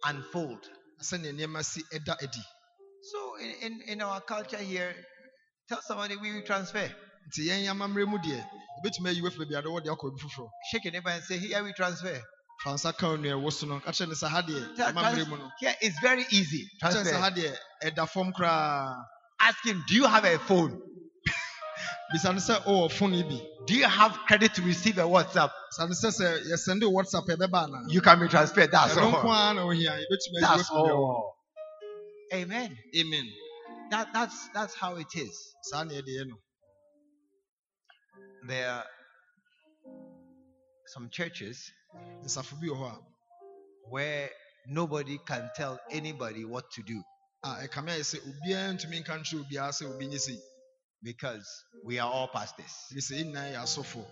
unfold. 0.03 0.67
sɛ 1.01 1.21
ne 1.21 1.31
nneɛma 1.31 1.63
si 1.63 1.81
ɛda 1.93 2.23
adi 2.23 2.43
So 3.03 3.35
in, 3.37 3.51
in, 3.61 3.81
in 3.87 4.01
our 4.01 4.21
culture 4.21 4.57
here, 4.57 4.93
tell 5.67 5.81
somebody 5.81 6.15
we 6.17 6.33
will 6.33 6.43
transfer. 6.43 6.89
Nti 7.27 7.47
yɛn 7.49 7.69
amammerɛ 7.71 8.07
mu 8.07 8.17
deɛ 8.19 8.39
ɛbɛtumi 8.83 9.07
ayi 9.09 9.21
wafi 9.21 9.37
baabi 9.39 9.55
ade 9.57 9.65
wɔde 9.67 9.87
akɔ 9.87 10.03
baabi 10.11 10.19
foforɔ 10.21 10.49
Shake 10.71 10.85
your 10.85 10.93
neighbor 10.93 11.09
and 11.09 11.23
say, 11.23 11.37
Here 11.37 11.63
we 11.63 11.73
transfer. 11.73 12.21
fa 12.63 12.71
nsa 12.71 12.93
ka 12.97 13.07
onua 13.07 13.33
ɛwɔ 13.33 13.53
so 13.53 13.67
no 13.67 13.79
ka 13.79 13.91
kyerɛ 13.91 14.07
ne 14.09 14.15
sɛ 14.15 14.27
ha 14.29 14.41
deɛ 14.41 14.75
amammerɛ 14.93 15.27
mu 15.29 15.37
no 15.37 15.51
Here 15.59 15.75
very 16.01 16.25
easy. 16.31 16.67
ka 16.81 16.89
kyerɛ 16.89 17.03
ne 17.05 17.11
sɛ 17.11 17.19
ha 17.19 17.29
deɛ 17.31 17.57
ɛda 17.83 18.09
fam 18.09 18.33
koraa 18.33 18.95
Ask 19.41 19.65
him, 19.65 19.83
Do 19.87 19.95
you 19.95 20.05
have 20.07 20.23
a 20.25 20.37
phone? 20.39 20.79
bisa 22.13 22.31
no 22.33 22.39
sɛ 22.39 22.63
ɔwɔ 22.65 22.91
phone 22.91 23.13
yi 23.13 23.23
bi 23.23 23.41
Do 23.67 23.75
you 23.75 23.85
have 23.87 24.13
credit 24.27 24.53
to 24.55 24.61
receive 24.63 24.97
a 24.99 25.03
WhatsApp? 25.03 25.51
sa 25.71 25.85
no 25.85 25.91
sɛ 25.93 26.09
sɛ 26.11 26.45
yɛsɛnde 26.51 26.83
wo 26.91 27.01
whatsapp 27.03 27.25
ɛbɛba 27.27 27.67
anaa 27.69 27.83
You 27.91 28.01
can 28.01 28.19
be 28.19 28.27
transferred. 28.27 28.71
That's 28.71 28.95
ɛno 28.95 29.11
nko 29.13 29.23
all. 29.25 29.31
ara 29.31 29.53
na 29.55 29.61
ohia 29.63 29.91
yɛbɛtumi 29.91 30.37
ayi 30.37 30.41
That's 30.41 30.69
wafi 30.69 30.75
baabi 30.75 30.89
a 30.89 30.93
ɔwɔ 30.93 30.97
all. 30.97 31.37
Amen. 32.33 32.77
amen 32.97 33.25
That, 33.91 34.13
that's, 34.13 34.49
that's 34.53 34.75
how 34.75 34.95
it 34.97 35.07
is. 35.15 35.35
saa 35.63 35.83
na 35.83 35.93
yɛ 35.93 36.27
no 36.27 36.35
There 38.47 38.69
are 38.69 38.85
some 40.87 41.09
churches 41.09 41.71
nsafo 42.25 42.59
bi 42.59 42.67
wɔ 42.67 43.03
where 43.89 44.29
nobody 44.67 45.17
can 45.27 45.49
tell 45.55 45.79
anybody 45.91 46.45
what 46.45 46.69
to 46.71 46.81
do 46.83 47.03
a 47.43 47.49
a 47.49 47.67
ɛkame 47.67 47.89
ayɛ 47.95 48.03
sɛ 48.11 48.17
obiara 48.29 48.73
ntumi 48.73 48.99
nka 49.01 49.13
nkyerɛ 49.19 49.45
obiara 49.45 49.71
sɛ 49.71 49.83
obi 49.93 50.07
nye 50.07 50.37
because 51.03 51.47
we 51.83 51.99
are 51.99 52.11
all 52.11 52.27
pastors 52.27 52.73
ɛbi 52.91 53.01
sɛ 53.01 53.13
yɛn 53.19 53.25
nyinaa 53.31 53.51
yɛ 53.53 53.57
asɔfo 53.63 54.05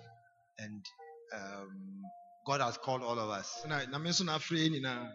and 0.60 0.86
um, 1.34 2.02
God 2.46 2.62
has 2.62 2.78
called 2.78 3.04
all 3.04 3.20
of 3.20 3.30
us. 3.30 3.64
na 3.68 3.80
nyame 3.86 4.10
nso 4.10 4.26
na 4.26 4.38
afrɛ 4.38 4.58
yɛn 4.68 4.74
nyinaa 4.82 5.12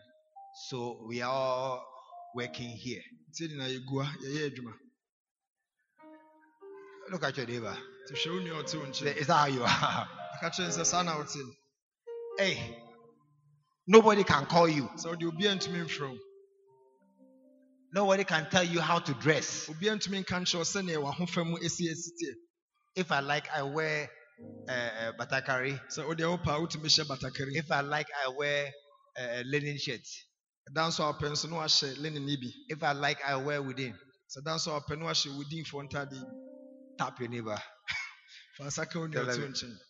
So 0.69 1.05
we 1.07 1.21
are 1.23 1.31
all 1.33 1.87
working 2.35 2.71
here. 2.71 3.03
nti 3.31 3.49
yɛn 3.49 3.51
nyinaa 3.53 3.71
yɛgua 3.79 4.07
yɛyɛ 4.25 4.51
adwuma 4.51 4.75
Look 7.11 7.23
at 7.23 7.37
your 7.37 7.47
neighbor. 7.47 7.77
Nti 8.05 8.15
hwɛ 8.15 8.31
wo 8.35 8.41
nua 8.41 8.61
a 8.61 8.63
ɔte 8.63 8.75
wo 8.81 8.87
nkyɛn 8.87 9.17
Is 9.17 9.27
that 9.29 9.35
how 9.37 9.47
you 9.47 9.63
are? 9.63 10.09
aka 10.35 10.51
kyerɛ 10.51 10.69
no 10.69 10.83
sɛ 10.83 10.87
saa 10.87 11.03
na 11.03 11.17
wote 11.17 11.37
hey, 12.39 12.77
nobody 13.87 14.25
can 14.25 14.47
call 14.47 14.69
you. 14.69 14.85
sɛ 14.97 15.07
wode 15.07 15.21
obiara 15.23 15.57
ntumi 15.59 15.85
mfrɛ 15.85 16.11
wo 16.11 16.19
Nobody 17.93 18.25
can 18.25 18.51
tell 18.51 18.65
you 18.65 18.81
how 18.81 18.99
to 18.99 19.15
dress. 19.15 19.69
obiara 19.69 19.97
ntumi 19.99 20.25
nka 20.25 20.41
nkyerɛ 20.43 20.57
wo 20.59 20.65
sɛnea 20.65 20.99
w'ahofa 21.03 21.47
mu 21.47 21.57
esi 21.59 21.89
esi 21.91 22.11
tie 22.19 22.35
If 22.97 23.11
I 23.13 23.21
like, 23.21 23.49
I 23.53 23.63
wear 23.63 24.09
uh, 24.69 25.13
batakari. 25.19 25.81
sɛ 25.91 26.07
wode 26.07 26.21
wo 26.23 26.37
paa 26.39 26.59
wotumi 26.59 26.87
hyɛ 26.87 27.05
batakari 27.07 27.57
If 27.57 27.71
I 27.73 27.81
like, 27.81 28.09
I 28.25 28.29
wear 28.31 28.73
uh, 29.19 29.43
linen 29.47 29.79
shirts. 29.79 30.25
ɛda 30.71 30.89
nso 30.89 31.09
a 31.09 31.13
wopɛ 31.15 31.31
nso 31.33 31.99
linen 32.01 32.29
yi 32.29 32.37
bi 32.37 32.53
If 32.69 32.83
I 32.83 32.93
like, 32.93 33.19
I 33.25 33.37
wear 33.37 33.63
within. 33.63 33.97
da 34.45 34.57
nso 34.57 34.77
a 34.77 34.81
wopɛ 34.81 34.99
na 34.99 35.07
wahyɛ 35.07 35.31
wodinfoɔ 35.39 35.89
ntade 35.91 36.23
Tap 36.99 37.19
your 37.21 37.29
neighbor. 37.29 37.59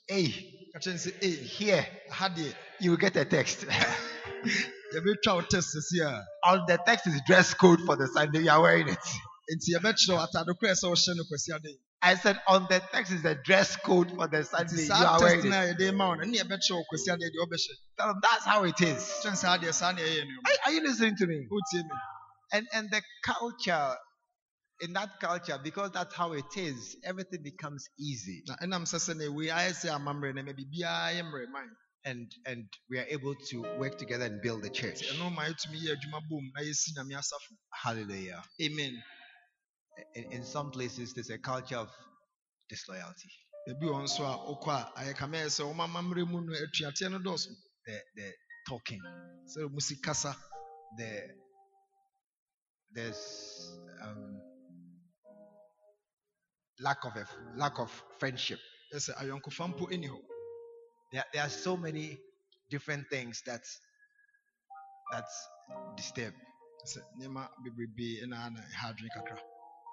Hey, 0.08 0.32
ka 0.72 0.78
kyerɛ 0.80 0.92
no 0.92 0.98
sɛ 1.04 1.12
ee 1.22 1.36
here 1.36 1.86
you 2.80 2.90
will 2.90 2.96
get 2.98 3.16
a 3.16 3.24
text. 3.24 3.66
yɛbɛtwa 4.94 5.34
wo 5.34 5.40
test 5.42 5.76
On 6.46 6.64
the 6.66 6.78
text 6.86 7.06
is 7.06 7.20
dress 7.26 7.52
code 7.54 7.80
for 7.84 7.96
the 7.96 8.08
Sunday. 8.08 8.40
You 8.44 8.50
are 8.50 8.62
wearing 8.62 8.88
it. 8.88 8.98
nti 9.52 9.74
yɛbɛkyerɛ 9.76 10.14
wo 10.16 10.26
atade 10.26 10.52
korɛ 10.58 10.72
sɛ 10.72 10.86
wohyɛ 10.90 11.16
no 11.16 11.24
kwasi 11.24 11.54
ade 11.54 11.76
I 12.02 12.16
said 12.16 12.38
on 12.48 12.66
the 12.68 12.80
text 12.92 13.12
is 13.12 13.22
the 13.22 13.34
dress 13.34 13.76
code 13.76 14.10
for 14.14 14.28
the 14.28 14.44
Sunday. 14.44 14.84
You 14.86 14.92
are 14.94 15.20
wearing 15.20 15.46
it. 15.46 15.52
a 15.52 15.74
yɛde 15.74 15.94
ma 15.96 16.08
wo 16.08 16.14
no 16.14 16.24
ne 16.24 16.38
yɛbɛkyerɛ 16.38 16.72
wo 16.72 16.84
kwasi 16.90 17.08
adeɛ 17.10 17.28
deɛ 17.32 17.40
wobɛhyɛ 17.46 17.74
Tell 17.98 18.08
them 18.08 18.20
that's 18.22 18.44
how 18.44 18.64
it 18.64 18.80
is. 18.80 19.02
kyɛn 19.22 19.36
saa 19.36 19.58
deɛ 19.58 19.74
saa 19.74 19.92
ne 19.92 20.02
ɛyɛ 20.02 20.22
nneɔma 20.24 20.46
Are, 20.46 20.58
are 20.66 20.72
you 20.72 20.82
listening 20.82 21.16
to 21.16 21.26
me 21.26 21.46
And 22.52 22.66
and 22.72 22.90
the 22.90 23.02
culture, 23.24 23.96
in 24.80 24.92
that 24.94 25.20
culture, 25.20 25.58
because 25.62 25.90
that's 25.92 26.14
how 26.14 26.32
it 26.32 26.56
is, 26.56 26.96
everything 27.04 27.42
becomes 27.42 27.88
easy. 27.98 28.42
na 28.48 28.56
ɛnam 28.56 28.84
sɛ 28.84 28.98
sɛ 28.98 29.16
na 29.16 29.24
ɛwei 29.24 29.48
ayɛ 29.52 29.72
sɛ 29.72 29.88
amammerɛ 29.96 30.34
no 30.34 30.42
ma 30.42 30.52
biribiara 30.52 31.14
yɛ 31.14 31.22
mmerɛ 31.22 31.50
man 31.52 31.70
And 32.06 32.30
and 32.44 32.68
we 32.90 32.98
are 32.98 33.06
able 33.08 33.34
to 33.50 33.62
work 33.78 33.96
together 33.96 34.26
and 34.26 34.42
build 34.42 34.62
the 34.62 34.70
church. 34.70 35.00
nti 35.00 35.16
ɛno 35.16 35.34
ma 35.34 35.42
yɛtumi 35.44 35.78
yɛ 35.84 35.96
adwuma 35.96 36.20
bom 36.28 36.50
na 36.54 36.62
yɛsi 36.62 36.90
nyame 36.96 37.14
asafo 37.16 37.56
Hallelujah. 37.72 38.42
amen 38.60 39.02
In, 40.16 40.24
in 40.32 40.44
some 40.44 40.70
places 40.72 41.14
there's 41.14 41.30
a 41.30 41.38
culture 41.38 41.76
of 41.76 41.88
disloyalty. 42.68 43.30
baabi 43.68 43.86
wɔ 43.86 44.02
nso 44.02 44.22
a 44.24 44.36
wokɔ 44.54 44.68
a 44.68 44.92
ayɛ 45.04 45.16
kama 45.16 45.36
yɛ 45.36 45.46
sɛ 45.46 45.62
wɔma 45.72 45.88
amammerɛ 45.88 46.28
mu 46.28 46.40
no 46.42 46.52
atuateɛ 46.52 47.10
no 47.12 47.18
dɔɔso 47.20 47.48
The 47.86 48.00
the 48.16 48.32
talking. 48.68 49.00
sɛ 49.56 49.70
mu 49.70 49.80
si 49.80 49.96
kasa 50.02 50.36
The 50.98 51.22
there's 52.92 53.72
um, 54.02 54.40
lack 56.80 57.04
of 57.04 57.16
a, 57.16 57.26
lack 57.56 57.78
of 57.78 57.90
friendship. 58.18 58.58
ɛ 58.94 58.96
sɛ 58.98 59.12
ayɔnkofa 59.16 59.68
mpo 59.74 59.86
There, 61.12 61.24
there 61.32 61.42
are 61.42 61.48
so 61.50 61.76
many 61.76 62.18
different 62.70 63.08
things 63.10 63.42
that 63.46 63.62
that's 65.12 65.48
disturbed. 65.96 66.36
Ɛ 66.84 66.86
sɛ 66.92 67.00
nneɛma 67.18 67.48
bebrebee 67.62 68.22
ɛna 68.24 68.36
ana 68.46 68.60
ɛha 68.60 68.94
adwene 68.94 69.10
kakra. 69.16 69.38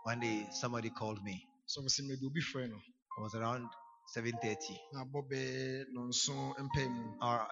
One 0.04 0.20
day 0.20 0.48
somebody 0.52 0.90
called 0.90 1.24
me. 1.24 1.48
So 1.68 1.82
wɔsɛ 1.82 2.02
mmerɛ 2.02 2.20
bi 2.22 2.26
obi 2.28 2.42
frɛ 2.42 2.70
no. 2.70 2.78
It 2.78 3.22
was 3.22 3.36
around 3.36 3.70
7:30 4.16 4.80
na 4.94 5.04
abɔ 5.06 5.30
bɛɛ 5.30 5.86
nɔnso 5.94 6.36
or 7.22 7.48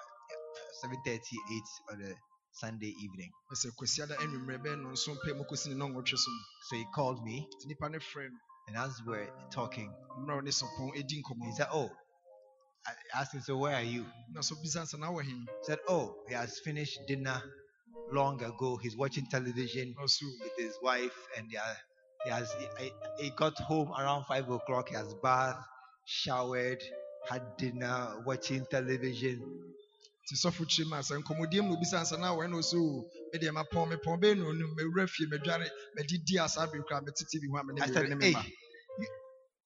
7:38 0.83 1.61
on 1.91 1.99
the 1.99 2.15
Sunday 2.51 2.93
evening. 3.03 3.31
ɛ 3.51 3.55
sɛ 3.55 3.69
kwasiada 3.77 4.15
anwummerɛ 4.17 4.57
bɛɛ 4.63 4.75
nɔnso 4.83 5.15
mpɛ 5.15 5.37
mu 5.37 5.43
kɔsi 5.45 5.67
ne 5.69 5.75
nɔnwɔtwe 5.75 6.17
so 6.17 6.31
no 6.31 6.43
So 6.69 6.75
he 6.77 6.85
called 6.93 7.23
me, 7.23 7.47
nti 8.69 8.77
nnipa 8.77 8.77
no 8.77 8.77
frɛ 8.77 8.77
no 8.77 8.77
and 8.77 8.77
as 8.77 9.01
we're 9.05 9.29
talking, 9.51 9.93
mmerɛ 10.19 10.37
a 10.37 10.41
ɔne 10.41 10.51
sɔpɔn 10.51 11.43
he 11.45 11.51
said, 11.53 11.67
"Oh." 11.71 11.91
I 12.87 13.19
asked 13.21 13.33
him, 13.33 13.41
"So 13.41 13.57
where 13.57 13.75
are 13.75 13.83
you?" 13.83 14.05
na 14.33 14.41
so 14.41 14.55
bisa 14.55 14.81
sɛ 14.83 14.99
na 14.99 15.11
wɔ 15.11 15.23
he 15.23 15.47
said, 15.63 15.79
"Oh, 15.87 16.15
he 16.27 16.33
has 16.33 16.59
finished 16.59 16.99
dinner 17.07 17.41
long 18.11 18.41
ago. 18.43 18.77
He's 18.77 18.95
watching 18.95 19.25
television 19.27 19.95
oh, 19.99 20.07
with 20.41 20.55
his 20.57 20.75
wife, 20.81 21.15
and 21.37 21.49
he 21.51 21.57
has 22.29 22.51
he, 22.79 22.91
he 23.19 23.29
got 23.31 23.57
home 23.59 23.91
around 23.91 24.25
five 24.25 24.49
o'clock. 24.49 24.89
He 24.89 24.95
has 24.95 25.13
bathed, 25.15 25.59
showered, 26.05 26.81
had 27.29 27.57
dinner, 27.57 28.23
watching 28.25 28.65
television. 28.65 29.41
nti 30.25 30.35
sɔfo 30.35 30.63
kyerɛ 30.65 30.85
mu 30.89 30.95
a 30.95 30.99
sɛ 31.01 31.13
nkɔmmɔdiam 31.21 31.65
na 31.67 31.73
obisa 31.75 32.01
sɛ 32.05 32.19
na 32.19 32.29
wɔɛ 32.35 32.49
na 32.49 32.57
ɔsɛ 32.57 32.77
o 32.77 33.05
medeɛ 33.33 33.51
mapɔn 33.51 33.89
mepɔn 33.91 34.21
bɛɛ 34.21 34.37
na 34.37 34.43
onum 34.45 35.07
fie 35.07 35.25
madware 35.25 35.67
madidi 35.97 36.37
a 36.43 36.47
saa 36.47 36.67
bere 36.67 36.83
koraa 36.83 37.01
mete 37.03 37.25
ho 37.51 37.57
a 37.57 37.63
mene 37.63 37.81
I 37.81 37.87
meyere 37.87 37.93
said, 37.93 38.09
ne 38.09 38.15
"Hey, 38.19 38.31
me 38.31 38.31
ma 38.31 38.43
you- 38.43 38.58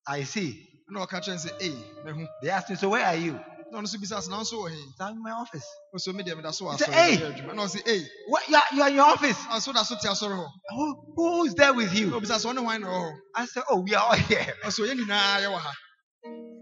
I 0.08 0.24
see." 0.26 0.70
na 0.90 1.06
ɔka 1.06 1.22
kyerɛ 1.22 1.36
no 1.36 1.52
sɛ 1.52 1.62
ei 1.62 1.86
mahu 2.06 2.28
They 2.42 2.50
asked 2.52 2.70
me, 2.70 2.76
"So 2.78 2.90
where 2.90 3.06
are 3.06 3.16
you?" 3.16 3.34
na 3.72 3.80
ɔno 3.80 3.84
nso 3.84 3.98
bisa 3.98 4.18
sɛ 4.20 4.30
na 4.30 4.42
nso 4.42 4.54
wɔ 4.64 4.72
he 4.72 4.86
So 4.98 5.06
I'm 5.06 5.14
in 5.18 5.24
my 5.24 5.32
office. 5.32 5.66
ɔsɛ 5.96 6.14
medeɛ 6.16 6.38
meda 6.38 6.54
so 6.54 6.66
wɔ 6.66 6.74
He 6.74 6.78
said, 6.80 6.90
asɔre 6.90 6.94
"Hey!" 6.96 7.18
yɛ 7.18 7.34
adwuma 7.38 7.56
na 7.56 7.64
ɔsɛ 7.64 7.88
ei 7.88 8.10
What? 8.28 8.50
You 8.50 8.56
are, 8.58 8.64
you 8.74 8.82
are 8.84 8.90
in 8.90 8.96
your 8.96 9.06
office. 9.06 9.40
a 9.52 9.62
so 9.62 9.74
da 9.74 9.84
so 9.84 9.96
te 9.98 10.08
asɔre 10.10 10.36
hɔ 10.38 10.48
Who, 10.72 11.14
who's 11.16 11.56
there 11.56 11.74
with 11.74 11.94
na 11.94 12.00
you? 12.00 12.08
obisa 12.12 12.36
sɛ 12.38 12.54
ɔne 12.54 12.60
hwan 12.64 12.82
na 12.82 12.88
hɔ 12.88 13.18
I 13.36 13.46
said, 13.48 13.64
"Oh, 13.70 13.80
we 13.82 13.96
are 13.96 14.04
all 14.06 14.16
here." 14.18 14.56
ɔsɛ 14.66 14.90
yɛn 14.90 15.00
nyinaa 15.00 15.42
yɛwɔ 15.42 15.60
ha 15.60 15.74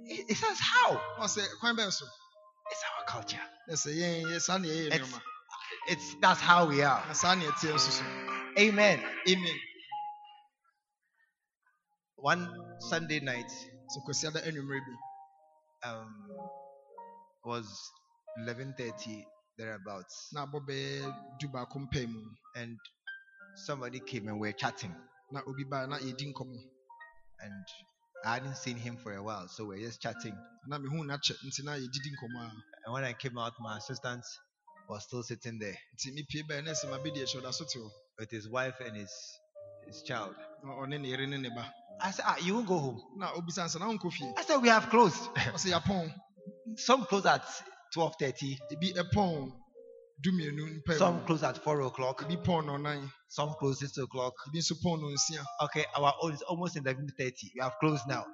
He 0.08 0.24
he 0.30 0.36
says, 0.36 0.60
"How?" 0.60 0.94
na 1.20 1.26
ɔsɛ 1.26 1.46
kwan 1.60 1.78
bɛn 1.78 1.92
so 1.94 2.06
It's 2.72 2.84
our 3.00 3.06
culture. 3.08 3.42
na 3.68 3.76
sɛ 3.76 3.96
yɛn 3.96 4.24
yɛ 4.32 4.42
saa 4.42 4.58
ne 4.60 4.70
yɛyɛ 4.70 4.92
It's, 5.90 6.16
that's 6.22 6.42
how 6.42 6.66
we 6.68 6.82
na 6.82 6.96
are. 7.08 7.16
saa 7.16 7.36
ne 7.36 7.46
nso 7.46 7.80
so 7.92 8.04
Amen. 8.60 9.02
amen 9.30 9.60
One 12.18 12.50
Sunday 12.90 13.20
night 13.20 13.52
sɛ 13.92 14.00
kwasiada 14.06 14.40
anwummerɛ 14.48 14.80
bi 14.86 14.94
um, 15.90 16.14
was 17.46 17.68
11:30 18.40 19.26
thereabouts, 19.58 20.30
na 20.34 20.46
abɔ 20.46 20.60
bɛɛ 20.68 21.40
du 21.40 21.48
baako 21.50 21.80
mpɛ 21.86 22.02
and 22.56 22.78
somebody 23.66 24.00
came 24.00 24.28
and 24.28 24.40
we're 24.40 24.54
chatting, 24.54 24.96
na 25.32 25.42
obi 25.48 25.64
baa 25.64 25.86
na 25.86 25.98
yɛdi 25.98 26.34
nkɔmmɔ 26.34 26.60
and 27.40 27.66
I 28.24 28.34
hadn't 28.36 28.56
seen 28.56 28.78
him 28.78 28.98
for 28.98 29.14
a 29.16 29.24
while, 29.24 29.48
so 29.48 29.66
we're 29.66 29.80
just 29.80 30.02
chatting. 30.02 30.38
na 30.68 30.78
mehu 30.78 31.06
na 31.06 31.18
kyɛ 31.18 31.34
nti 31.48 31.64
na 31.64 31.74
yɛdidi 31.74 32.10
nkɔmmɔ 32.16 32.40
a. 32.46 32.52
And 32.86 32.94
when 32.94 33.04
I 33.04 33.14
came 33.14 33.38
out, 33.38 33.54
my 33.60 33.78
assistant 33.78 34.24
was 34.90 35.04
still 35.04 35.24
sitting 35.24 35.60
there. 35.60 35.78
Nti 35.96 36.14
mepie 36.16 36.44
bɛɛ 36.48 36.64
na 36.64 36.72
sɛ 36.72 36.86
mabɛdi 36.90 37.22
akyi 37.24 37.42
ɔda 37.42 37.54
so 37.54 37.66
te 37.66 37.80
with 38.18 38.30
his 38.32 38.48
wife 38.48 38.80
and 38.80 38.96
his 38.98 39.12
his 39.88 40.02
child. 40.04 40.36
I 42.04 42.12
said, 42.12 42.26
ah, 42.28 42.38
you 42.42 42.56
won't 42.56 42.68
go 42.68 42.78
home. 42.80 43.02
I 44.38 44.44
said, 44.44 44.58
we 44.62 44.70
have 44.70 44.90
closed. 44.90 45.20
Some 46.76 47.06
close 47.06 47.26
at 47.26 47.44
12.30. 47.96 48.58
Some 50.98 51.22
close 51.26 51.44
at 51.44 51.58
4 51.58 51.82
o'clock. 51.82 52.22
Some 53.28 53.54
close 53.60 53.80
6 53.80 53.98
o'clock. 53.98 54.34
Okay, 55.64 55.86
our 55.98 56.14
own 56.22 56.34
is 56.34 56.42
almost 56.44 56.76
11.30. 56.76 57.18
We 57.56 57.62
have 57.62 57.74
closed 57.80 58.08
now. 58.08 58.26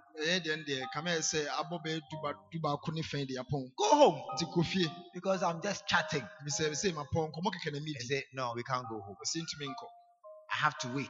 Go 3.78 3.90
home. 3.90 4.22
Because 5.14 5.44
I'm 5.44 5.62
just 5.62 5.86
chatting. 5.88 6.24
I 7.98 8.04
said, 8.04 8.24
no, 8.34 8.54
we 8.56 8.64
can't 8.64 8.88
go 8.90 9.00
home. 9.02 9.16
Have 10.58 10.78
to 10.80 10.88
wait. 10.90 11.10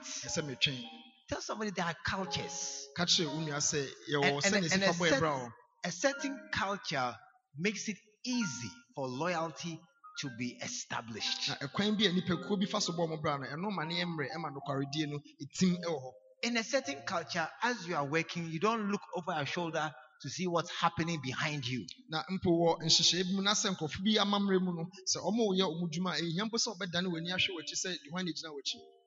Tell 1.30 1.42
somebody 1.42 1.72
there 1.72 1.86
are 1.86 1.96
cultures. 2.06 2.88
ka 2.96 3.04
kyerɛ 3.06 3.28
wo 3.28 3.40
nua 3.42 3.58
sɛ 3.60 3.88
And- 4.24 4.56
and- 4.56 4.74
and 4.74 4.84
a 4.84 4.88
bɔ 4.94 5.10
set- 5.10 5.22
ɛbra 5.22 5.32
o 5.48 5.52
A 5.84 5.92
certain 5.92 6.50
culture 6.54 7.16
makes 7.58 7.88
it 7.88 7.98
easy 8.26 8.72
for 8.96 9.08
loyalty 9.08 9.80
to 10.22 10.30
be 10.38 10.58
established. 10.62 11.50
na 11.50 11.56
ɛkwan 11.68 11.98
bi 11.98 12.06
a 12.06 12.12
nipakuo 12.12 12.60
bi 12.60 12.66
fa 12.66 12.80
so 12.82 12.94
bɔ 12.94 13.08
ɔmo 13.08 13.22
bra 13.22 13.38
no 13.38 13.46
ɛno 13.46 13.72
ma 13.72 13.84
ne 13.84 13.96
yɛ 14.02 14.06
mmerɛ 14.06 14.30
ɛma 14.36 14.52
nokwaredie 14.56 15.08
no 15.08 15.20
ɛtim 15.42 15.78
ɛwɔ 15.84 16.00
hɔ 16.04 16.12
In 16.44 16.56
a 16.58 16.64
certain 16.64 17.02
culture, 17.02 17.50
as 17.64 17.88
you 17.88 17.96
are 17.96 18.06
working, 18.06 18.48
you 18.52 18.60
don't 18.60 18.92
look 18.92 19.02
over 19.16 19.34
your 19.36 19.46
shoulder 19.48 19.92
to 20.22 20.30
see 20.30 20.46
what's 20.48 20.70
happening 20.72 21.20
behind 21.22 21.66
you. 21.66 21.86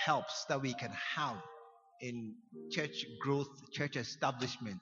helps 0.06 0.46
that 0.50 0.62
we 0.62 0.74
can 0.74 0.92
have 0.92 1.38
in 2.02 2.36
church 2.72 3.06
growth, 3.22 3.48
church 3.72 3.96
establishment, 3.96 4.82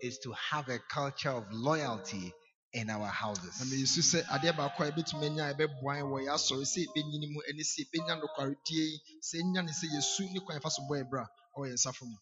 is 0.00 0.18
to 0.20 0.32
have 0.32 0.68
a 0.68 0.78
culture 0.78 1.30
of 1.30 1.44
loyalty 1.52 2.32
in 2.74 2.90
our 2.90 3.06
houses. 3.08 3.54
meyisu 3.70 4.00
sɛ 4.02 4.24
adeɛ 4.34 4.56
baako 4.56 4.84
a 4.84 4.90
yɛbɛtumi 4.90 5.26
anya 5.26 5.44
a 5.50 5.54
ɛbɛboa 5.54 5.92
yɛn 5.98 6.08
wɔ 6.12 6.18
yɛ 6.26 6.30
asɔre 6.34 6.64
sɛ 6.64 6.86
yɛbɛnyini 6.86 7.26
mu 7.32 7.40
ɛne 7.50 7.62
sɛ 7.62 7.78
yɛbɛnya 7.84 8.14
nokwaredie 8.20 8.84
yi 8.90 9.00
sɛ 9.22 9.36
ɛnya 9.42 9.64
ne 9.64 9.72
sɛ 9.72 9.86
yɛsu 9.94 10.32
ne 10.32 10.40
kwan 10.40 10.58
yɛfa 10.60 10.70
so 10.70 10.82
bɔ 10.82 10.94
yɛ 11.02 11.10
bra 11.10 11.26
ɛwɔ 11.56 11.66
yɛn 11.68 11.74
nsafo 11.74 12.04
mu 12.06 12.16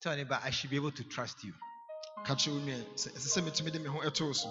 Tell 0.00 0.12
anybody, 0.12 0.42
I 0.44 0.50
should 0.50 0.70
be 0.70 0.76
able 0.76 0.92
to 0.92 1.04
trust 1.04 1.44
you. 1.44 1.54
ka 2.24 2.34
kyerɛ 2.34 2.52
wo 2.54 2.60
nua 2.60 2.78
sɛ 2.96 3.08
ɛsɛ 3.16 3.28
sɛ 3.34 3.40
metumi 3.44 3.72
de 3.72 3.78
me 3.80 3.88
ho 3.88 3.98
ɛtoo 4.00 4.34
so 4.34 4.48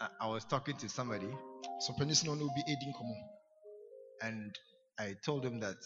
I, 0.00 0.08
I 0.20 0.26
was 0.28 0.44
talking 0.46 0.76
to 0.78 0.88
somebody 0.88 1.28
sɛ 1.84 2.24
na 2.24 2.32
ɔne 2.32 2.42
obi 2.42 2.62
ɛdi 2.68 2.86
nkɔmmɔ 2.92 3.16
and 4.22 4.58
I 4.98 5.14
told 5.24 5.44
him 5.44 5.60
that 5.60 5.76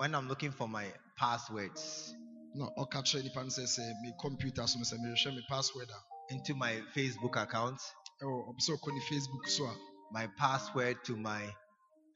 when 0.00 0.14
I'm 0.14 0.28
looking 0.28 0.50
for 0.50 0.66
my 0.66 0.86
passwords 1.18 2.14
na 2.54 2.64
ɔka 2.78 3.02
kyerɛ 3.04 3.22
nipa 3.24 3.42
no 3.42 3.50
sɛ 3.50 3.64
sɛ 3.68 4.00
me 4.00 4.14
computer 4.18 4.66
so 4.66 4.78
no 4.78 4.84
sɛ 4.84 4.96
mehwehwɛ 4.98 5.36
me 5.36 5.42
password 5.46 5.90
a. 5.90 6.32
into 6.32 6.54
my 6.54 6.72
Facebook 6.96 7.36
account, 7.36 7.78
ɛwɔ 8.22 8.48
ɔpɛ 8.48 8.60
sɛ 8.66 8.70
ɔkɔ 8.78 8.94
ne 8.94 9.00
facebook 9.10 9.46
so 9.46 9.64
a. 9.66 9.74
My 10.10 10.26
password 10.38 11.04
to 11.04 11.16
my 11.16 11.44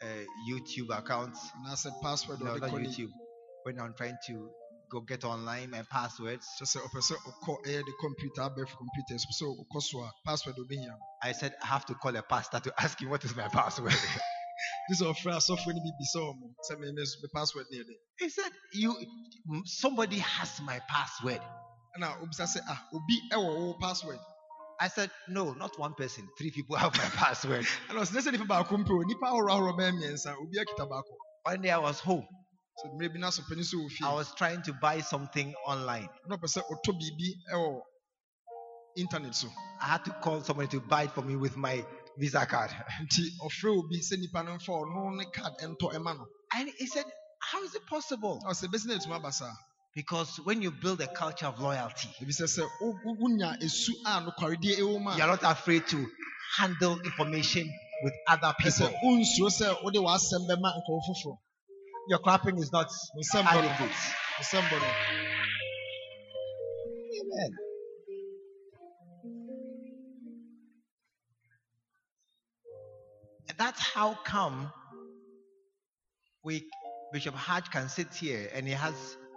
uh, 0.01 0.25
YouTube 0.49 0.99
account, 0.99 1.37
anaasɛ 1.59 1.90
password 2.01 2.40
a 2.40 2.44
no, 2.44 2.55
ɔde 2.57 2.70
kɔ 2.70 2.81
ne 2.81 2.88
YouTube, 2.88 3.12
when 3.64 3.79
I'm 3.79 3.92
trying 3.92 4.16
to 4.29 4.51
go 4.90 5.01
get 5.01 5.23
online 5.25 5.68
my 5.70 5.83
passwords. 5.83 6.47
kyerɛ 6.59 6.66
sɛ 6.73 6.79
ɔpɛ 6.87 7.01
sɛ 7.09 7.14
ɔkɔ 7.31 7.64
ɛyɛ 7.66 7.85
de 7.85 7.92
computer 8.01 8.40
abɛɛfo 8.49 8.77
computer 8.79 9.18
so 9.18 9.29
pɛ 9.29 9.35
sɛ 9.40 9.44
ɔkɔ 9.62 9.83
so 9.83 10.01
a 10.01 10.11
password 10.25 10.57
obɛhia 10.57 10.88
no 10.88 10.97
I 11.23 11.33
said 11.33 11.55
I 11.62 11.66
have 11.66 11.85
to 11.85 11.94
call 11.94 12.16
a 12.16 12.23
pastor 12.23 12.61
to 12.61 12.73
ask 12.83 12.99
him 13.03 13.11
what 13.11 13.23
is 13.27 13.37
my 13.37 13.49
password. 13.49 13.92
gye 14.88 14.97
sɛ 14.97 15.05
ɔfrɛ 15.12 15.33
asɔfoɔ 15.38 15.75
no 15.75 15.81
bi 15.85 15.92
bisa 16.01 16.18
wɔ 16.20 16.33
mo 16.40 16.47
sɛ 16.70 16.79
me 16.81 16.92
me 16.92 17.03
me 17.03 17.29
password 17.35 17.66
ne 17.70 17.79
yɛ 17.79 17.85
he 18.18 18.29
said, 18.31 18.53
"You, 18.75 18.97
somebody 19.66 20.18
has 20.20 20.61
my 20.62 20.81
password." 20.90 21.40
ɛna 21.99 22.20
obisa 22.23 22.44
sɛ 22.47 22.61
ah 22.68 22.88
obi 22.94 23.20
wo 23.33 23.75
password 23.81 24.18
I 24.81 24.88
said, 24.88 25.11
"No, 25.29 25.53
not 25.55 25.79
one 25.79 25.94
person. 25.94 26.29
Three 26.38 26.51
people 26.51 26.77
have 26.83 26.97
my 26.99 27.09
password." 27.23 27.64
ɛna 27.88 28.01
ɔsɛ 28.03 28.14
ne 28.14 28.20
sɛ 28.20 28.33
nipa 28.33 28.44
baako 28.47 28.79
mpe 28.85 28.90
o 28.90 29.03
nipa 29.03 29.27
ahorow 29.27 29.53
ahorow 29.55 29.75
bɛyɛ 29.79 29.92
mmiɛnsa 29.94 30.37
obi 30.37 30.59
One 31.44 31.62
day 31.62 31.70
I 31.70 31.79
was 31.79 32.01
home. 32.01 32.27
sɛ 32.85 32.92
mmerɛ 32.94 33.14
bi 33.14 33.20
n'asɔ 33.20 33.42
panyin 33.49 33.64
so 33.64 33.79
wɔ 33.79 33.90
fie 33.92 34.05
I 34.07 34.14
was 34.14 34.35
trying 34.35 34.62
to 34.62 34.73
buy 34.75 35.01
something 35.01 35.55
online. 35.66 36.09
ɔpɛ 36.31 36.49
sɛ 36.57 36.62
ɔtɔ 36.73 36.92
biribi 37.01 37.81
internet 38.97 39.35
so 39.35 39.49
I 39.81 39.87
had 39.87 40.05
to 40.05 40.11
call 40.23 40.42
somebody 40.42 40.68
to 40.68 40.81
buy 40.81 41.05
it 41.05 41.12
for 41.12 41.23
me 41.23 41.37
with 41.37 41.57
my 41.57 41.85
visa 42.18 42.46
card. 42.46 42.70
And 46.57 46.68
he 46.79 46.87
said, 46.87 47.05
How 47.40 47.62
is 47.64 47.74
it 47.74 47.83
possible? 47.87 48.40
Because 49.94 50.40
when 50.44 50.61
you 50.62 50.70
build 50.72 51.00
a 51.00 51.07
culture 51.07 51.46
of 51.46 51.61
loyalty, 51.61 52.09
you 55.16 55.22
are 55.22 55.29
not 55.29 55.42
afraid 55.44 55.87
to 55.88 56.05
handle 56.59 56.98
information 57.05 57.68
with 58.03 58.12
other 58.29 58.53
people. 58.59 58.70
Your 62.09 62.18
clapping 62.18 62.59
is 62.59 62.70
not 62.72 62.88
adequate. 63.79 63.90
Amen. 67.20 67.50
That's 73.59 73.81
how 73.81 74.14
come 74.25 74.71
we 76.45 76.64
Bishop 77.12 77.35
Hatch 77.35 77.71
can 77.71 77.88
sit 77.88 78.12
here 78.14 78.51
and 78.55 78.67
he 78.67 78.73
has 78.75 78.95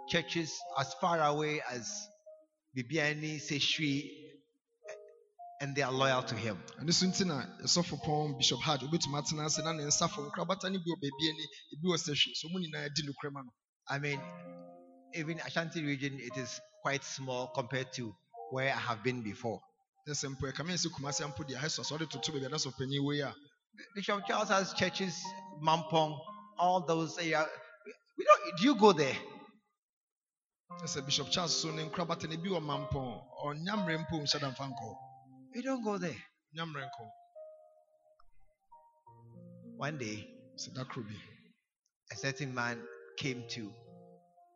churches 0.08 0.52
as 0.78 0.92
far 1.00 1.20
away 1.22 1.60
as 1.70 2.08
Bibiani, 2.76 3.36
Seshri, 3.40 4.10
and 5.60 5.74
they 5.74 5.82
are 5.82 5.92
loyal 5.92 6.22
to 6.22 6.34
him. 6.34 6.58
ɛno 6.80 6.92
so 6.92 7.06
nti 7.06 7.24
na 7.26 7.42
ɛsɔfo 7.64 8.02
pɔn 8.04 8.36
bishop 8.38 8.60
hard 8.60 8.80
obɛtumi 8.80 9.18
atena 9.18 9.46
ase 9.46 9.58
na 9.62 9.72
ne 9.72 9.82
nsafo 9.84 10.22
nkorabata 10.30 10.70
no 10.70 10.78
bi 10.78 10.90
wɔ 10.90 10.96
baabi 11.02 11.28
ani 11.30 11.44
ebi 11.74 11.86
wɔ 11.88 11.96
hwe 11.98 12.34
so 12.36 12.48
mu 12.48 12.58
nyinaa 12.60 12.88
di 12.94 13.02
nokorɛ 13.02 13.32
ma 13.32 13.42
no 13.42 13.50
I 13.90 13.98
mean, 13.98 14.20
even 15.14 15.40
Ashanti 15.40 15.82
region, 15.82 16.18
it 16.20 16.36
is 16.36 16.60
quite 16.82 17.02
small 17.02 17.48
compared 17.54 17.90
to 17.94 18.14
where 18.50 18.68
I 18.68 18.78
have 18.78 19.02
been 19.02 19.22
before. 19.22 19.60
Sɛ 20.08 20.28
mpo 20.36 20.52
ɛkame 20.52 20.72
sɛ 20.76 20.88
kumase 20.92 21.22
ampo 21.24 21.42
deɛ 21.44 21.56
ahɛ 21.56 21.70
so 21.70 21.82
asɛ 21.82 21.98
ɔde 21.98 22.10
toto 22.10 22.32
baabi 22.32 22.46
a 22.46 22.48
na 22.50 22.56
sɛ 22.56 22.72
ɔpanyin 22.72 23.04
wei 23.04 23.20
a 23.20 23.34
Bishop 23.94 24.26
Charles 24.26 24.48
has 24.48 24.72
churches, 24.74 25.20
Mampong, 25.62 26.18
all 26.58 26.84
those. 26.86 27.18
area. 27.18 27.46
We 28.16 28.24
don't. 28.24 28.56
Do 28.58 28.64
you 28.64 28.74
go 28.76 28.92
there? 28.92 29.16
Sɛ 30.86 31.04
bishop 31.04 31.30
charles 31.30 31.56
so 31.60 31.70
ne 31.70 31.82
nkorabata 31.88 32.28
no 32.28 32.36
bi 32.36 32.48
wɔ 32.50 32.60
mampɔn 32.60 33.08
ɔnyammerɛ 33.44 33.98
mpo 34.04 34.14
nhyɛ 34.22 34.38
da 34.40 34.50
mfa 34.50 34.64
nkɔ 34.70 34.96
We 35.54 35.62
don't 35.62 35.82
go 35.82 35.98
there. 35.98 36.22
nyammerɛ 36.54 36.84
nkɔ 36.88 37.10
One 39.76 39.98
day, 39.98 40.28
sɛ 40.56 40.74
da 40.74 40.84
koro 40.84 41.06
bi 41.06 41.14
a 42.12 42.16
certain 42.16 42.54
man 42.54 42.86
came 43.16 43.48
to 43.48 43.72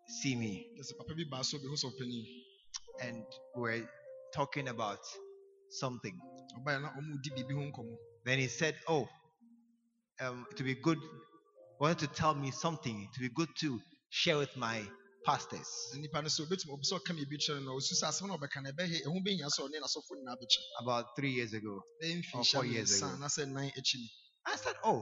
see 0.06 0.36
me, 0.36 0.66
Sɛ 0.80 0.96
papa 0.98 1.14
bi 1.14 1.24
baa 1.30 1.42
so 1.42 1.58
bi 1.58 1.64
ho 1.64 1.74
sɛ 1.74 1.90
and 3.00 3.24
we 3.56 3.62
were 3.62 3.88
talking 4.34 4.68
about 4.68 5.00
something. 5.70 6.16
ɔbaeɛ 6.58 6.82
na 6.82 6.90
ɔmo 6.92 7.22
di 7.22 7.30
biribi 7.30 7.54
ho 7.54 7.62
nkɔmmɔ 7.72 7.96
Then 8.24 8.38
he 8.38 8.48
said, 8.48 8.76
"Oh, 8.88 9.08
um, 10.20 10.46
it 10.50 10.58
would 10.58 10.66
be 10.66 10.74
good. 10.74 10.98
Wanted 11.80 11.98
to 12.00 12.06
tell 12.06 12.34
me 12.34 12.50
something. 12.52 12.94
It 13.02 13.20
would 13.20 13.28
be 13.30 13.34
good 13.34 13.48
to 13.60 13.80
share 14.10 14.38
with 14.38 14.56
my 14.56 14.82
pastors." 15.24 15.66
Sɛ 15.92 16.00
nipa 16.00 16.22
no 16.22 16.28
sɛ 16.28 16.46
obɛtumi 16.46 16.70
ɔpɛ 16.76 16.84
sɛ 16.90 16.98
ɔka 17.00 17.12
biribi 17.16 17.36
kyerɛ 17.42 17.64
no 17.64 17.72
na 17.72 17.78
ɔsu 17.78 17.94
sɛ 18.00 18.06
asɛm 18.10 18.28
na 18.28 18.36
ɔbɛka 18.36 18.62
no 18.62 18.70
ɛbɛyɛ 18.70 19.02
ɛho 19.06 19.18
bɛhia 19.26 19.48
sɛ 19.50 19.60
ɔne 19.66 19.76
n'asɔfo 19.82 20.12
nyinaa 20.16 20.36
bɛkyɛ 20.36 20.60
About 20.82 21.16
three 21.16 21.32
years 21.32 21.52
ago, 21.52 21.82
Or 22.34 22.44
four 22.44 22.64
years 22.64 23.02
ago. 23.02 23.06
anaasɛ 23.10 23.46
nnan 23.48 23.70
akyi 23.72 23.94
ni 23.98 24.10
I 24.46 24.56
said, 24.56 24.76
"Oh, 24.84 25.00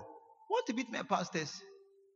want 0.49 0.67
to 0.67 0.73
meet 0.73 0.89
my 0.91 1.03
pastors?" 1.03 1.53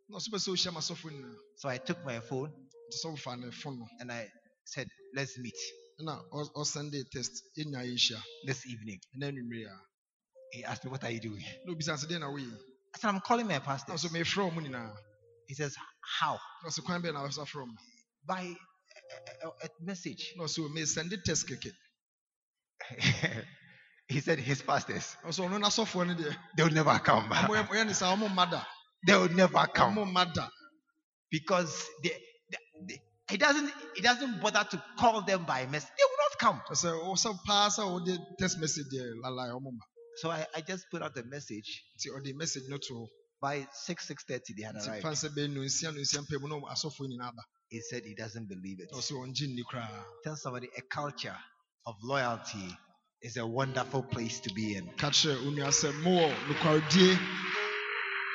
na 0.08 0.18
ɔso 0.18 0.28
pɛ 0.32 0.38
sɛ 0.38 0.48
ɔhyia 0.54 1.36
So 1.56 1.68
I 1.68 1.78
took 1.78 2.02
my 2.04 2.20
phone 2.20 2.50
nti 2.50 2.96
sɛ 3.04 3.14
ɔfa 3.14 3.38
ne 3.40 3.86
and 4.00 4.10
I 4.12 4.30
said, 4.64 4.88
"Let's 5.14 5.36
meet 5.38 5.54
na 6.00 6.22
ɔsɛnde 6.32 7.10
test 7.10 7.42
yɛnya 7.58 7.84
yɛnhyia 7.84 8.22
this 8.46 8.64
evening." 8.66 9.00
A 10.52 10.56
He 10.56 10.64
asked 10.64 10.84
me, 10.84 10.90
"What 10.90 11.04
are 11.04 11.10
you 11.10 11.20
doing?" 11.20 11.44
na 11.64 11.72
obisa 11.74 11.94
sɛ 11.96 12.06
deɛ 12.10 12.20
na 12.20 12.28
I 12.94 12.98
said, 12.98 13.08
"I'm 13.08 13.20
calling 13.20 13.46
my 13.48 13.58
pastor. 13.60 13.92
pastors." 13.92 14.12
ɔso 14.12 14.16
mefrɛ 14.16 14.52
ɔmo 14.52 14.62
He 15.48 15.54
says, 15.54 15.76
"How?" 16.20 16.40
na 16.62 16.70
ɔsɛ 16.70 16.84
kwan 16.84 17.02
bɛɛ 17.02 17.14
na 17.14 17.20
wɔsa 17.26 17.46
frɛ 17.48 17.64
ɔmo 17.66 17.74
By 18.26 18.42
a, 19.42 19.46
a, 19.46 19.50
a 19.66 19.68
message. 19.80 20.34
ɔsɛ 20.38 20.68
mesɛnde 20.76 21.22
test 21.24 21.48
kɛkɛ 21.48 21.72
he 24.08 24.20
said, 24.20 24.38
"His 24.40 24.62
pastors, 24.62 25.16
ɔsɛ 25.24 25.48
ɔno 25.48 25.60
n'asɔfoɔ 25.62 26.08
no 26.08 26.14
deɛ 26.14 26.36
they 26.56 26.64
will 26.64 26.72
never 26.72 26.98
come. 27.00 27.28
ɔmo 27.30 27.48
yɛ- 27.62 27.68
ɔyɛ 27.68 27.86
ne 27.88 27.92
saa 27.94 28.16
ɔmo 28.16 28.28
mma 28.30 28.50
da 28.50 28.64
They 29.06 29.16
will 29.16 29.30
never 29.30 29.66
come 29.68 29.96
ɔmo 29.96 30.12
mma 30.12 30.34
da 30.34 30.48
because 31.30 31.86
they, 32.02 32.10
they, 32.50 32.58
they- 32.88 33.02
he 33.30 33.38
doesn't. 33.38 33.70
He 33.96 34.02
doesn't 34.02 34.40
bother 34.42 34.64
to 34.72 34.84
call 34.98 35.22
them 35.22 35.44
by 35.46 35.66
message. 35.66 35.90
They 35.98 36.04
will 36.04 36.18
not 36.18 36.38
come." 36.40 36.62
Ɔsɛ 40.16 40.22
ɔsɛ 40.22 40.22
paa 40.22 40.22
sɛ 40.22 40.22
ɔde 40.22 40.22
test 40.22 40.22
message 40.22 40.22
deɛ 40.22 40.22
lalae 40.22 40.22
ɔmo 40.22 40.22
mma 40.22 40.22
So 40.22 40.30
I, 40.30 40.46
I 40.56 40.60
just 40.62 40.90
put 40.90 41.02
out 41.02 41.16
a 41.18 41.24
message. 41.24 41.84
nti 41.98 42.08
ɔde 42.10 42.36
message 42.36 42.64
no 42.68 42.78
to 42.78 43.08
By 43.40 43.66
six 43.72 44.06
six 44.08 44.24
thirty, 44.24 44.54
they 44.56 44.64
had 44.64 44.76
nti 44.76 44.88
arrived. 44.88 45.02
fan 45.02 45.14
sɛ 45.14 45.28
bɛyɛ 45.36 45.48
nonsia 45.54 45.92
nonsia 45.92 46.20
mpɛ 46.26 46.40
mu 46.40 46.48
na 46.48 46.56
ɔmo 46.56 46.68
asɔfoɔ 46.72 47.08
nyinaa 47.08 47.28
aba 47.32 47.42
He 47.70 47.80
said 47.82 48.04
he 48.04 48.14
doesn't 48.14 48.48
believe 48.48 48.80
it. 48.80 48.90
na 48.92 48.98
ɔsɛ 48.98 49.12
ɔngye 49.12 49.48
nni 49.48 49.64
koraa 49.70 50.04
Tell 50.24 50.36
somebody 50.36 50.68
a 50.76 50.82
culture 50.82 51.38
of 51.86 51.96
loyalty 52.02 52.76
is 53.22 53.36
a 53.38 53.46
wonderful 53.46 54.02
place 54.04 54.40
to 54.40 54.54
be 54.54 54.76
in. 54.76 54.86
ka 54.98 55.10
kyerɛ 55.10 55.36
onua 55.46 55.68
sɛ 55.70 55.92
mowɔ 56.02 56.28
nokwaredie 56.48 57.18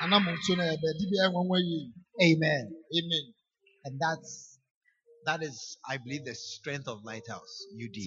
anamontuo 0.03 0.57
no 0.57 0.63
a 0.63 0.67
yɛbɛdi 0.77 1.05
biara 1.11 1.31
nwanwa 1.33 1.59
yie 1.59 1.93
Amen. 2.21 2.65
amen 2.97 3.33
And 3.85 3.99
that's 3.99 4.59
that 5.25 5.43
is, 5.43 5.77
I 5.87 5.97
believe, 5.97 6.25
the 6.25 6.35
strength 6.35 6.87
of 6.87 7.03
Lighthouse 7.05 7.67
UD. 7.75 7.97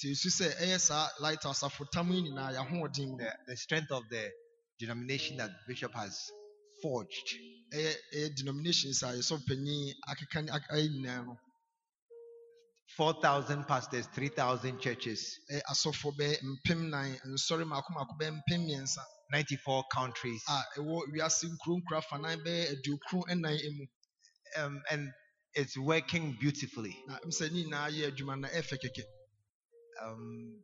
nti 0.00 0.12
ɛsu 0.12 0.30
sɛ 0.30 0.56
ɛyɛ 0.62 0.80
saa 0.80 1.08
lighthouse 1.20 1.62
afotam 1.62 2.10
yi 2.12 2.22
nyinaa 2.22 2.52
yɛahoɔden 2.56 3.06
mu 3.10 3.16
The, 3.18 3.34
the 3.48 3.56
strength 3.56 3.90
of 3.92 4.08
the 4.08 4.30
denomination 4.78 5.36
that 5.36 5.50
Bishop 5.68 5.92
has 5.94 6.30
forged. 6.82 7.28
denominations 8.36 9.02
a 9.02 9.06
yɛsɛ 9.12 9.38
panyin 9.46 9.94
akeka 10.08 10.44
ne 10.44 10.50
ak- 10.52 10.70
ayɛ 10.72 10.88
nyinaa 10.88 11.26
no 11.26 11.36
4,000 12.96 13.64
pastors, 13.68 14.06
3,000 14.14 14.80
churches, 14.80 15.38
ɛyɛ 15.52 15.62
asɔfoɔ 15.70 16.16
bɛyɛ 16.18 16.36
mpem 16.42 16.88
nan 16.90 17.16
nsɔre 17.26 17.64
maako 17.66 17.90
maako 17.94 18.18
bɛyɛ 18.18 18.40
mpem 18.40 18.66
mmiɛnsa 18.66 19.04
94 19.30 19.84
countries. 19.92 20.42
a 20.48 20.64
ɛwɔ 20.78 21.02
wiase 21.12 21.44
nkuro 21.44 21.80
nkuro 21.82 21.98
afanan 22.02 22.42
bɛyɛ 22.44 22.74
aduokron 22.74 23.88
Um, 24.56 24.82
and 24.90 25.12
it's 25.54 25.76
working 25.78 26.36
beautifully. 26.40 26.96
Um, 30.04 30.60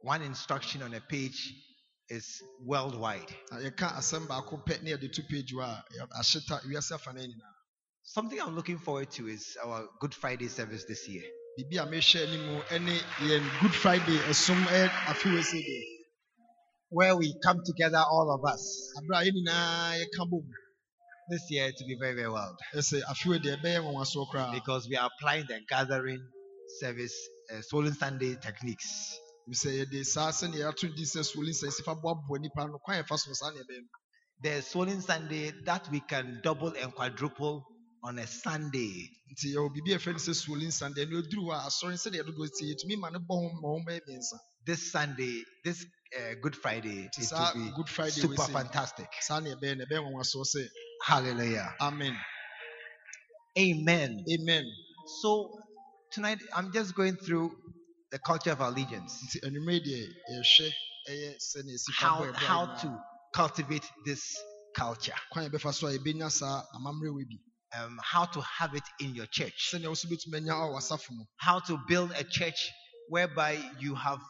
one 0.00 0.22
instruction 0.22 0.82
on 0.82 0.94
a 0.94 1.00
page 1.00 1.54
is 2.08 2.42
worldwide. 2.64 3.34
na 3.50 3.58
yɛka 3.58 3.96
asɛm 3.98 4.26
baako 4.28 4.64
pɛ 4.64 4.82
ne 4.82 4.92
yɛde 4.92 5.12
to 5.12 5.22
page 5.22 5.52
hɔ 5.52 5.62
a 5.62 5.84
yɛ- 5.98 6.08
ahyeta 6.20 6.60
wiase 6.66 6.92
afanan 6.92 7.26
nyinaa 7.28 7.52
Something 8.04 8.40
I'm 8.40 8.54
looking 8.54 8.78
forward 8.78 9.10
to 9.12 9.26
is 9.26 9.56
our 9.64 9.88
Good 10.00 10.14
Friday 10.14 10.46
service 10.48 10.84
this 10.84 11.08
year. 11.08 11.24
biribi 11.58 11.82
a 11.82 11.86
mehwɛ 11.86 12.26
anim 12.68 12.84
ne 12.86 12.98
yɛn 13.28 13.60
good 13.62 13.74
friday 13.74 14.18
ɛsom 14.30 14.62
ɛyɛ 14.64 14.88
afewese 14.88 15.52
deɛ 15.52 15.82
Where 16.88 17.16
we 17.16 17.34
come 17.42 17.60
together, 17.64 17.98
all 17.98 18.30
of 18.32 18.44
us. 18.52 18.92
aberɛ 18.98 19.22
a 19.22 19.24
yɛn 19.30 19.34
nyinaa 19.46 20.04
yɛka 20.04 20.30
bom 20.30 20.48
This 21.28 21.50
year 21.50 21.72
to 21.72 21.84
be 21.84 21.96
very, 21.98 22.14
very 22.14 22.30
wild. 22.30 22.56
ɛsɛ 22.74 23.02
afewe 23.02 23.38
deɛ 23.42 23.60
ɛbɛyɛ 23.60 23.82
nwanwasoɔ 23.82 24.30
koraa 24.32 24.52
Because 24.52 24.88
we 24.88 24.96
are 24.96 25.10
applying 25.12 25.46
the 25.48 25.60
gathering 25.68 26.22
service, 26.78 27.16
uh, 27.52 27.62
Swollen 27.62 27.94
Sunday 27.94 28.36
techniques. 28.36 29.18
sɛ 29.52 29.70
yɛde 29.78 30.06
saa 30.06 30.30
sɛnea 30.32 30.60
yɛato 30.72 30.94
di 30.96 31.04
sɛ 31.04 31.22
suoli 31.24 31.52
nsɛn 31.52 31.72
sifa 31.72 31.94
boaboa 32.02 32.38
nipa 32.40 32.66
no 32.68 32.78
kwan 32.84 33.02
yɛfa 33.02 33.18
so 33.18 33.30
no 33.30 33.34
saa 33.34 33.50
ne 33.52 33.60
ɛbɛyɛ 33.62 33.86
The 34.42 34.62
Swollen 34.62 35.02
Sunday 35.02 35.52
that 35.64 35.90
we 35.90 36.00
can 36.00 36.40
double 36.44 36.74
and 36.76 36.94
quadruple 36.94 37.64
on 38.04 38.18
a 38.20 38.26
Sunday. 38.26 39.10
nti 39.32 39.54
yɛwɔ 39.54 39.70
biribi 39.74 39.94
a 39.94 39.98
yɛfrɛ 39.98 40.12
no 40.12 40.18
sɛ 40.18 40.34
suoli 40.34 40.66
nsan 40.68 40.94
deɛ 40.94 41.06
ɛno 41.06 41.22
ɛduru 41.22 41.44
hɔ 41.48 41.54
a 41.54 41.66
asɔre 41.68 41.94
sɛdeɛ 41.96 42.22
yɛdodo 42.22 42.48
ti 42.58 42.64
yɛtumi 42.74 42.98
ma 42.98 43.10
no 43.10 43.18
bɔ 43.20 43.34
ho 43.34 43.50
ma 43.62 43.68
ho 43.68 43.80
bɛyɛ 43.86 44.00
mmiɛnsa 44.08 44.38
This 44.66 44.92
Sunday, 44.92 45.44
this 45.64 45.86
uh, 46.18 46.34
Good 46.42 46.56
Friday, 46.56 47.08
saa 47.12 47.52
will 47.54 47.64
be 47.64 47.76
good 47.76 47.88
friday 47.88 48.20
super 48.20 48.36
fantastic. 48.48 49.08
saa 49.20 49.40
ne 49.40 49.54
ɛbɛyɛ 49.54 49.78
no 49.78 49.84
ɛbɛyɛ 49.86 50.00
nwanwasoɔ 50.04 50.44
sɛ 50.54 50.68
Hallelujah. 51.04 51.74
amen 51.80 52.16
Amen. 53.58 54.26
amen 54.30 54.64
So 55.22 55.58
tonight 56.16 56.38
I'm 56.56 56.72
just 56.72 56.94
going 56.96 57.16
through 57.16 57.52
the 58.10 58.18
culture 58.18 58.50
of 58.52 58.60
allegiance. 58.60 59.12
nti 59.26 59.36
anwummerɛ 59.46 59.78
deɛ 59.86 60.00
yɛhwɛ 60.32 60.68
ɛyɛ 61.10 61.28
sɛnea 61.48 61.74
ɛsi 61.76 61.90
fa 61.92 62.06
How 62.06 62.32
how 62.32 62.62
to 62.82 62.88
cultivate 63.34 63.84
this 64.06 64.22
culture. 64.74 65.12
kwan 65.30 65.44
a 65.44 65.48
yɛbɛfa 65.50 65.74
so 65.74 65.86
a 65.88 65.92
yɛbɛnya 65.98 66.30
saa 66.30 66.62
amammerɛ 66.74 67.10
wɔ 67.16 67.24
bi 67.30 67.36
Um, 67.78 67.98
how 68.02 68.24
to 68.24 68.40
have 68.40 68.74
it 68.74 68.84
in 69.00 69.14
your 69.14 69.26
church. 69.26 69.70
sɛnea 69.74 69.88
wo 69.88 69.94
so 69.94 70.08
bɛtumi 70.08 70.36
anya 70.38 70.52
wɔ 70.54 70.72
w'asafo 70.76 71.10
mu 71.10 71.24
How 71.36 71.58
to 71.60 71.78
build 71.86 72.10
a 72.12 72.24
church 72.24 72.70
whereby 73.10 73.52
you 73.80 73.94
have 73.94 74.20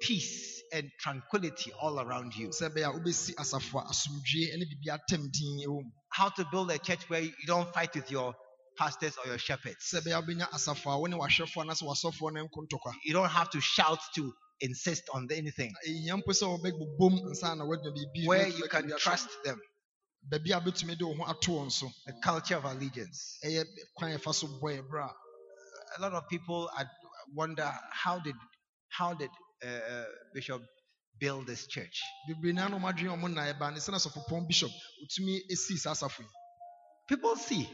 peace 0.00 0.60
and 0.72 0.90
tranquility 0.98 1.70
all 1.80 2.00
around 2.00 2.34
you. 2.34 2.48
sɛ 2.48 2.70
ɛbɛyɛ 2.70 2.86
a 2.88 2.92
wobɛsi 2.98 3.34
asafo 3.36 3.78
a 3.78 3.84
asomdwie 3.92 4.58
ne 4.58 4.64
biribi 4.64 4.88
atam 4.92 5.30
din 5.30 5.58
wɔ 5.68 5.84
mu 5.84 5.90
How 6.10 6.30
to 6.30 6.44
build 6.50 6.72
a 6.72 6.78
church 6.78 7.08
where 7.08 7.20
you 7.20 7.32
don't 7.46 7.72
fight 7.72 7.94
with 7.94 8.10
your 8.10 8.34
pastors 8.78 9.16
or 9.18 9.28
your 9.28 9.38
shepherds. 9.38 9.92
sɛ 9.92 10.00
ɛbɛyɛ 10.00 10.18
a 10.18 10.22
wobɛnya 10.22 10.50
asafo 10.52 10.92
a 10.92 10.98
wo 10.98 11.06
ne 11.06 11.16
wahwɛfoɔ 11.16 11.64
anaasɛ 11.64 11.82
wasɔfoɔ 11.82 12.32
no 12.34 12.48
You 13.04 13.12
don't 13.12 13.28
have 13.30 13.50
to 13.50 13.60
shout 13.60 14.00
to 14.16 14.32
insist 14.60 15.04
on 15.14 15.28
anything. 15.32 15.72
Na 15.72 15.92
ɛhia 15.92 16.22
mpo 16.22 16.32
sɛ 16.32 16.46
wɔbɛbobom 16.62 17.22
nsa 17.30 17.56
na 17.58 17.64
woadua 17.64 17.92
biribi 17.96 18.26
Where 18.26 18.48
you 18.48 18.68
can 18.68 18.90
trust 18.98 19.28
them. 19.44 19.60
baabi 20.30 20.52
a 20.56 20.60
wobɛtumi 20.60 20.98
de 20.98 21.06
wo 21.06 21.14
ho 21.14 21.24
ato 21.24 21.52
wɔn 21.52 21.72
so 21.72 21.90
The 22.06 22.14
culture 22.24 22.56
of 22.56 22.64
allegiance. 22.64 23.38
a 23.44 23.48
yɛfa 23.48 24.34
so 24.34 24.46
bɔ 24.46 24.82
ɛberɛ 24.82 25.04
a 25.10 25.14
a 25.96 26.00
lot 26.02 26.12
of 26.14 26.28
people 26.28 26.70
wonder 27.34 27.72
how 27.92 28.18
did 28.20 28.34
how 28.90 29.14
did 29.14 29.30
uh, 29.64 29.66
uh, 29.68 30.04
Bishop 30.34 30.62
build 31.18 31.46
this 31.46 31.66
church? 31.66 32.00
bebree 32.28 32.52
naa 32.54 32.68
na 32.68 32.78
ɔmadwene 32.78 33.18
ɔmo 33.18 33.32
na 33.32 33.42
ɛba 33.52 33.72
ne 33.72 33.78
sɛ 33.80 33.90
na 33.90 33.98
sɔfopɔn 33.98 34.46
bishop 34.46 34.70
ɔtumi 35.04 35.40
ɛsii 35.50 35.78
saa 35.78 35.92
asafo 35.92 36.24
People 37.08 37.36
see, 37.36 37.68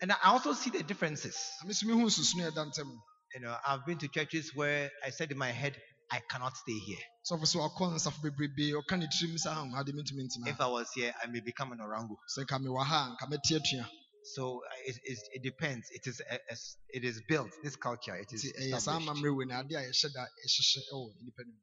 and 0.00 0.12
I 0.12 0.16
also 0.24 0.52
see 0.52 0.70
the 0.70 0.82
differences. 0.82 1.36
na 1.62 1.68
me 1.68 1.74
so 1.74 1.86
mehu 1.86 2.06
a 2.06 2.50
ɛda 2.50 2.86
You 3.34 3.40
know, 3.40 3.56
I've 3.66 3.84
been 3.84 3.98
to 3.98 4.08
churches 4.08 4.52
where 4.54 4.90
I 5.04 5.10
said 5.10 5.30
in 5.32 5.38
my 5.38 5.50
head, 5.50 5.76
I 6.10 6.20
cannot 6.30 6.56
stay 6.56 6.78
here. 6.78 6.98
sɔfo 7.30 7.44
sɛ 7.44 7.56
wakɔ 7.70 7.94
nsafo 7.94 8.20
bebrebe 8.22 8.72
ɔka 8.72 8.98
ne 8.98 9.06
tirim 9.06 9.36
sɛ 9.36 9.78
ade 9.78 9.92
mentumi 9.92 10.24
ntena 10.24 10.48
If 10.48 10.60
I 10.60 10.66
was 10.66 10.90
here, 10.92 11.14
I 11.22 11.26
may 11.26 11.40
become 11.40 11.72
an 11.72 11.78
orangu. 11.78 12.16
sɛ 12.36 12.44
nka 12.46 12.58
mewɔ 12.64 12.84
ha 12.84 13.16
a 13.20 13.26
nka 13.26 13.86
So 14.34 14.58
uh, 14.58 14.68
it, 14.84 14.96
it, 15.04 15.18
it 15.34 15.42
depends. 15.42 15.86
It 15.90 16.06
is 16.06 16.20
a, 16.20 16.34
a 16.34 16.52
s- 16.52 16.76
it 16.90 17.02
is 17.04 17.22
built. 17.28 17.50
This 17.62 17.76
culture. 17.76 18.14
It 18.14 18.30
is 18.32 18.44
nti 18.44 18.60
ɛyɛ 18.60 18.80
saa 18.80 18.98
established. 18.98 19.08
amammerɛ 19.24 19.36
wei 19.36 19.44
na 19.46 19.60
ade 19.60 19.72
a 19.72 19.80
yɛhyɛ 19.88 20.12
da 20.12 20.20
ɛhyehyɛ 20.44 20.80
ɛwɔ 20.92 21.12
nnipa 21.22 21.38
no 21.46 21.52
mu 21.52 21.58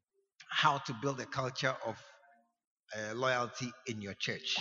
how 0.49 0.77
to 0.79 0.93
build 0.93 1.19
a 1.19 1.25
culture 1.25 1.75
of 1.85 1.95
uh, 2.95 3.13
loyalty 3.13 3.71
in 3.87 4.01
your 4.01 4.13
church. 4.15 4.55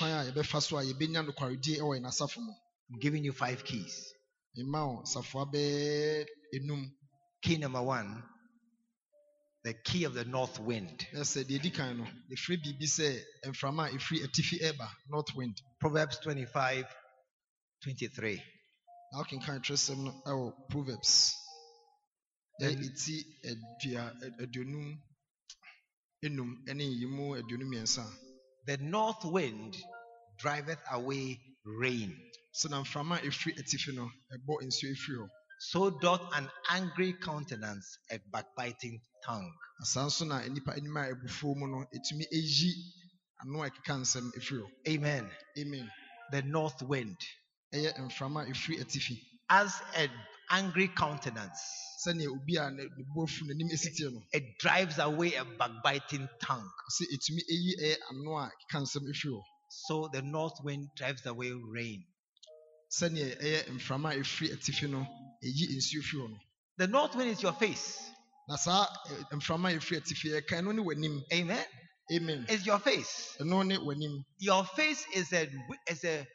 Kwan 2.91 2.93
a 2.93 2.93
yɛbɛfa 2.93 2.93
so 2.93 2.93
a 2.93 2.93
yɛbɛnya 2.93 2.93
nokwaredie 2.93 2.93
ɛwɔ 2.93 2.93
yɛn 2.93 2.93
asafo 2.93 2.93
mu 2.93 2.95
I'm 2.95 3.01
giving 3.01 3.25
you 3.25 3.33
five 3.33 3.65
keys. 3.65 4.15
mema 4.59 4.87
wo 4.87 5.03
safoa 5.05 5.47
bɛɛ 5.53 6.27
Key 7.43 7.59
number 7.59 7.83
one, 7.83 8.23
the 9.65 9.75
key 9.75 10.05
of 10.05 10.15
the 10.15 10.25
north 10.25 10.59
wind. 10.61 11.07
na 11.13 11.21
sɛ 11.21 11.45
deɛ 11.45 11.61
ɛdi 11.61 11.75
kan 11.75 11.99
no 11.99 12.05
yɛfrɛ 12.31 12.63
biribi 12.63 12.87
sɛ 12.87 13.23
mframa 13.47 13.89
a 13.89 13.99
atifi 14.27 14.61
ɛba 14.63 14.89
north 15.11 15.35
wind 15.35 15.61
Proverbs 15.81 16.19
25, 16.21 16.87
23. 17.83 18.43
na 19.13 19.23
wokenkan 19.23 19.61
twerɛsɛm 19.63 19.99
no 20.05 20.13
ɛwɔ 20.27 20.69
proverbs 20.71 21.35
ɛyɛ 22.63 22.75
Then- 22.75 22.83
ɛti 22.85 23.25
adua 23.45 24.21
ɛ- 24.23 24.41
aduonum 24.43 25.03
enum 26.25 26.65
ɛne 26.67 26.85
yimu 27.01 27.37
aduonum 27.43 27.69
mmiɛnsa 27.71 28.05
a 28.07 28.19
The 28.67 28.79
north 28.79 29.25
wind 29.27 29.77
driveth 30.39 30.81
away 30.91 31.39
rain. 31.65 32.17
Na 32.71 32.81
mframa 32.81 33.17
a 33.17 33.27
atifi 33.61 33.93
no 33.95 34.11
ɛbɔ 34.33 34.63
nsuo 34.67 34.91
ɛfiri 34.95 35.17
hɔ 35.19 35.29
So 35.59 35.91
doth 35.91 36.23
an 36.35 36.51
angry 36.71 37.13
countenance 37.15 37.99
a 38.11 38.19
backbiting 38.31 39.01
tongue. 39.25 39.53
na 39.81 39.85
saa 39.85 40.07
nso 40.07 40.25
na 40.27 40.39
anim 40.39 40.97
a 40.97 41.03
abufuo 41.13 41.57
mu 41.57 41.67
no 41.67 41.85
ɛtumi 41.95 42.25
ɛyi 42.33 42.71
ano 43.43 43.63
a 43.63 43.71
ɛkeka 43.71 43.95
nsɛm 44.03 44.31
ɛfiri 44.39 44.61
hɔ 44.61 44.65
oh. 44.67 44.71
Amen. 44.93 45.31
amen 45.59 45.91
The 46.31 46.43
north 46.43 46.81
wind. 46.83 47.17
ɛyɛ 47.73 47.99
mframa 47.99 48.47
ɛfiri 48.49 48.81
atifi 48.83 49.15
eh, 49.17 49.25
As 49.51 49.73
an 49.97 50.11
angry 50.51 50.89
countenance, 50.89 51.61
sɛnea 52.07 52.29
obi 52.29 52.57
a 52.57 52.71
ne 52.71 52.87
bo 53.15 53.25
afu 53.27 53.43
n'anim 53.47 53.71
esi 53.73 53.91
tie 53.97 54.11
no 54.11 54.23
it 54.33 54.59
drives 54.61 54.99
away 54.99 55.35
a 55.35 55.45
backbiting 55.45 56.29
tongue. 56.41 56.71
sɛ 56.97 57.03
ɛtumi 57.15 57.43
ɛyi 57.51 57.73
ɛyɛ 57.81 57.93
eh, 57.93 57.97
ano 58.11 58.37
a 58.39 58.51
ɛkeka 58.51 58.79
nsɛm 58.83 59.09
ɛfiri 59.11 59.33
hɔ 59.33 59.39
oh. 59.39 59.45
So 59.89 60.09
the 60.13 60.23
north 60.23 60.61
wind 60.63 60.89
drives 60.97 61.27
away 61.27 61.51
rain. 61.51 62.05
Sɛnea 62.91 63.41
ɛyɛ 63.41 63.69
mframa 63.71 64.11
a 64.13 64.19
ɛfiri 64.21 64.53
atifi 64.53 64.89
no 64.91 65.01
ɛyi 65.43 65.77
nsuo 65.77 66.03
firi 66.03 66.23
hɔ 66.23 66.31
no 66.31 66.39
The 66.77 66.87
north 66.89 67.15
wind 67.15 67.31
is 67.31 67.43
your 67.43 67.53
face. 67.53 67.99
na 68.49 68.57
saa 68.57 68.87
ɛ, 69.09 69.31
mframa 69.33 69.71
a 69.73 69.79
ɛfiri 69.79 70.01
atifi 70.03 70.41
ɛkan 70.43 70.65
no 70.65 70.73
ne 70.73 70.83
w'anim 70.83 71.21
Amen. 71.33 71.65
amen 72.13 72.47
It's 72.49 72.67
your 72.67 72.79
face. 72.79 73.37
ɛno 73.41 73.67
ne 73.67 73.77
w'anim 73.77 74.25
Your 74.39 74.65
face 74.65 75.05
is 75.15 75.33
a 75.33 75.49
is 75.89 76.05
a 76.05 76.27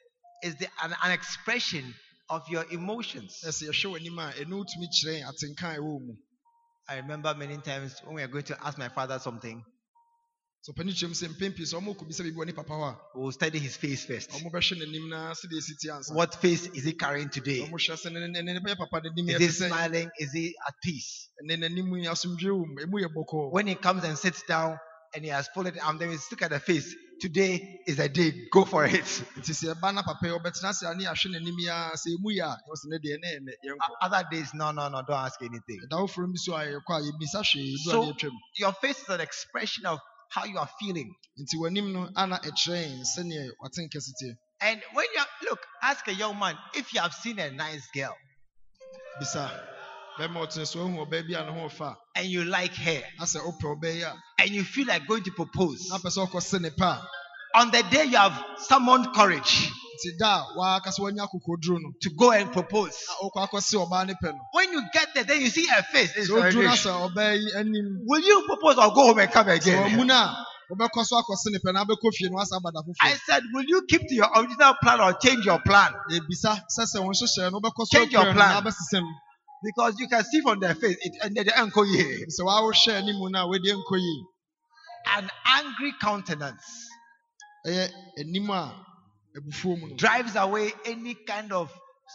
is 0.44 0.56
the 0.56 0.68
an, 0.84 0.96
an 1.04 1.12
expression 1.12 1.94
of 2.30 2.48
your 2.50 2.66
emotions. 2.72 3.42
ɛsɛ 3.46 3.70
yɛhwɛ 3.70 4.00
w'anim 4.00 4.18
a 4.20 4.34
ɛno 4.46 4.66
tumi 4.66 4.88
kyerɛ 4.88 5.24
atenka 5.28 5.76
a 5.76 5.80
ɛwɔ 5.80 6.02
mu 6.06 6.16
I 6.88 6.96
remember 6.96 7.36
many 7.36 7.58
times 7.60 7.94
when 8.04 8.16
we 8.16 8.24
are 8.24 8.28
going 8.28 8.46
to 8.46 8.58
ask 8.66 8.76
my 8.80 8.90
father 8.90 9.20
something, 9.20 9.64
sɛ 10.64 10.74
ɔpani 10.74 10.92
kyerɛm 10.94 11.14
sɛ 11.16 11.28
mpɛn 11.34 11.56
pii 11.56 11.66
sɛ 11.66 11.76
ɔmo 11.80 11.96
kɔbisa 11.98 12.24
biribi 12.24 12.36
wɔ 12.38 12.46
ne 12.48 12.52
papa 12.54 12.74
hɔ 12.74 13.00
we 13.16 13.22
will 13.24 13.32
study 13.32 13.60
his 13.60 13.78
face 13.78 14.04
first. 14.06 14.30
ɔmo 14.32 14.52
bɛhwɛ 14.52 14.76
n'anim 14.80 15.10
na 15.10 15.32
sɛdeɛ 15.34 15.58
ɛsi 15.60 15.90
ansa 15.96 16.14
What 16.14 16.36
face 16.42 16.68
is 16.68 16.84
he 16.84 16.94
carrying 16.94 17.30
today? 17.30 17.60
ɔmo 17.62 17.72
hwɛ 17.80 17.96
sɛ 17.96 18.12
ne 18.12 18.20
ne 18.28 18.42
ne 18.42 18.54
ne 18.54 18.60
bɛyɛ 18.60 18.78
papa 18.78 19.02
n'anim 19.02 19.28
yɛ 19.30 19.40
Is 19.40 19.60
he 19.60 19.68
smiling? 19.68 20.10
Is 20.20 20.32
he 20.34 20.56
at 20.68 20.74
peace? 20.84 21.30
ne 21.44 21.56
n'anim 21.56 21.88
yi 22.02 22.08
asomdwe 22.08 22.52
wɔ 22.52 22.84
emu 22.84 22.98
yɛ 23.00 23.08
bɔkɔɔ 23.16 23.52
When 23.52 23.68
he 23.68 23.76
comes 23.76 24.04
and 24.04 24.18
sits 24.18 24.44
down 24.48 24.78
and 25.16 25.24
he 25.24 25.30
has 25.32 25.48
folded 25.56 25.78
arm, 25.80 25.98
then 25.98 26.10
we 26.10 26.18
look 26.30 26.42
at 26.44 26.52
the 26.52 26.60
face. 26.60 26.94
Today 27.20 27.80
is 27.88 28.00
a 28.00 28.08
day. 28.08 28.32
Go 28.54 28.64
for 28.64 28.86
it. 28.86 28.94
nti 29.40 29.52
sɛ 29.52 29.74
ɛba 29.76 29.94
na 29.96 30.04
papa 30.04 30.20
yi 30.28 30.32
ɔbɛtena 30.38 30.70
ase 30.70 30.84
a 30.84 30.94
ne 30.94 31.06
yɛahwɛ 31.06 31.28
n'anim 31.34 31.56
yi 31.60 31.68
a 31.68 31.92
sɛ 31.96 32.08
emu 32.16 32.30
yɛ 32.36 32.44
a 32.44 32.58
ɔsɛ 32.70 32.86
ne 32.86 32.98
deɛ 33.00 33.18
ne 33.22 33.28
yɛ 33.28 33.40
nɛ 33.40 33.54
yɛnkɔ 33.66 33.92
Other 34.02 34.24
days, 34.32 34.54
no, 34.54 34.72
no, 34.72 34.88
no. 34.90 35.02
Don't 35.08 35.18
ask 35.26 35.42
anything. 35.42 35.80
ɛda 35.90 36.08
bi 36.08 36.34
so 36.36 36.54
a 36.56 36.60
yɛkɔ 36.66 36.92
a 36.92 37.02
yɛbisa 37.02 37.42
hwee 37.44 37.78
So- 37.78 38.14
Your 38.58 38.74
face 38.74 39.00
is 39.02 39.10
an 39.10 39.20
expression 39.22 39.86
of 39.86 40.00
how 40.30 40.46
you 40.46 40.58
are 40.58 40.70
feeling. 40.80 41.14
nti 41.40 41.56
w'anim 41.58 41.92
no 41.94 42.10
ana 42.16 42.38
ɛkyerɛ 42.38 42.80
yɛn 42.90 43.06
sɛneɛ 43.06 43.52
wate 43.60 43.80
nkɛse 43.86 44.12
teɛ 44.22 44.38
And 44.62 44.82
when 44.92 45.06
you 45.16 45.24
look, 45.50 45.66
ask 45.82 46.06
a 46.10 46.14
young 46.14 46.38
man 46.38 46.58
if 46.76 46.94
you 46.94 47.00
have 47.00 47.14
seen 47.14 47.40
a 47.40 47.50
nice 47.52 47.88
girl 47.94 48.16
bisa 49.20 49.50
bɛma 50.18 50.46
ɔtene 50.46 50.68
so 50.68 50.82
ahu 50.82 51.06
ɔbaa 51.06 51.28
bi 51.28 51.34
a 51.40 51.46
ne 51.46 51.52
ho 51.52 51.68
ɔfa 51.70 51.96
and 52.16 52.28
you 52.28 52.44
like 52.46 52.74
her 52.76 53.02
ɔbaa 53.20 53.96
yi 53.96 54.02
a 54.02 54.14
and 54.40 54.50
you 54.50 54.64
feel 54.64 54.88
like 54.88 55.08
going 55.08 55.24
to 55.24 55.32
propose. 55.32 55.90
na 55.90 55.98
apɛ 55.98 56.10
sɛ 56.10 56.28
ɔkɔ 56.28 56.42
se 56.42 56.60
ne 56.60 56.70
pa 56.72 57.02
On 57.56 57.72
the 57.72 57.84
day 57.92 58.06
you 58.06 58.18
have 58.18 58.34
summoned 58.58 59.14
courage 59.14 59.70
a 59.72 60.08
nti 60.10 60.18
da 60.20 60.40
a 60.42 60.46
waaka 60.58 60.90
sɛ 60.92 61.00
wanya 61.02 61.28
akokoduro 61.28 61.78
no 61.82 61.92
to 62.02 62.10
go 62.18 62.32
and 62.32 62.52
propose. 62.54 62.96
a 63.10 63.26
wokɔ 63.26 63.48
akɔse 63.50 63.74
ɔbaa 63.76 64.08
ne 64.08 64.14
pɛ 64.14 64.34
no 64.34 64.40
When 64.54 64.72
you 64.72 64.84
get 64.94 65.10
there, 65.16 65.24
then 65.26 65.42
you 65.42 65.50
see 65.50 65.66
her 65.68 65.82
face. 65.84 66.14
It's 66.16 66.30
sɛ 66.30 66.34
woduru 66.36 66.54
no 66.54 66.62
very- 66.62 66.68
sɛ 66.68 66.92
ɔbaa 67.14 67.38
yi 67.42 67.54
anim 67.58 68.02
Will 68.06 68.22
you 68.22 68.44
propose 68.48 68.78
or 68.78 68.94
go 68.94 69.08
home 69.08 69.20
and 69.20 69.32
come 69.32 69.48
sɛ 69.48 69.58
again? 69.58 69.90
ɔmu 69.90 70.06
no 70.06 70.14
a 70.16 70.46
wobɛkɔ 70.72 71.06
so 71.06 71.18
akɔse 71.22 71.48
ne 71.52 71.58
pɛ 71.60 71.74
na 71.74 71.84
wobɛkɔ 71.86 72.14
fie 72.16 72.30
no 72.30 72.36
wasa 72.38 72.56
abada 72.60 72.84
I 73.02 73.12
foforɔ 73.14 73.20
said, 73.26 73.44
will 73.54 73.66
you 73.66 73.82
keep 73.90 74.02
to 74.08 74.16
your 74.16 74.30
original 74.38 74.76
plan 74.82 75.02
or 75.02 75.14
change 75.14 75.46
your 75.46 75.60
plan? 75.62 75.94
ebisa 76.12 76.62
sɛ 76.78 76.86
sɛ 76.86 77.04
wo 77.04 77.10
nhyehyɛ 77.12 77.52
no 77.52 77.60
wobɛkɔ 77.60 77.86
so 77.88 77.98
Change 78.00 78.14
your 78.14 78.22
akura 78.26 78.28
no 78.28 78.34
plan. 78.34 78.50
na 78.50 78.62
abɛsesam 78.62 79.04
Because 79.64 80.00
you 80.00 80.08
can 80.08 80.24
see 80.24 80.40
from 80.42 80.60
their 80.62 80.76
face, 80.76 80.96
it 81.02 81.14
ended 81.24 81.48
the 81.48 81.60
uncle 81.60 81.84
here. 81.84 82.26
sɛ 82.28 82.46
woawohwɛ 82.46 83.02
animu 83.04 83.32
no 83.32 83.42
a 83.44 83.48
wadi 83.48 83.72
nkɔ 83.74 83.98
yie 84.00 84.24
An 85.18 85.30
angry 85.58 85.94
countenance 86.02 86.89
drives 89.98 90.36
away 90.36 90.74
any 90.86 91.16
kind 91.16 91.52
of 91.54 91.72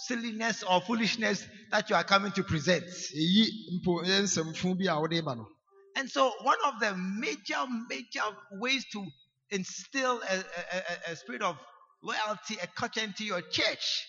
silliness 0.07 0.62
or 0.64 0.80
foolishness 0.80 1.46
that 1.70 1.88
you 1.90 1.96
are 1.96 2.04
coming 2.04 2.33
to 2.33 2.42
present. 2.42 2.85
ɛyi 2.85 3.46
mpo 3.80 4.04
ɛyɛ 4.04 4.22
nsɛmfo 4.22 4.78
bi 4.78 4.92
a 4.92 5.00
wode 5.00 5.24
ba 5.24 5.35
no 5.37 5.48
And 5.96 6.11
so, 6.11 6.33
one 6.42 6.59
of 6.66 6.80
the 6.80 6.96
major, 6.96 7.64
major 7.88 8.22
ways 8.52 8.85
to 8.92 9.07
instill 9.50 10.20
a, 10.22 10.35
a, 10.37 10.76
a- 10.78 11.12
a 11.12 11.16
spirit 11.16 11.42
of 11.42 11.57
loyalty, 12.02 12.57
a 12.62 12.66
culture 12.66 13.00
into 13.02 13.24
your 13.24 13.42
church 13.42 14.07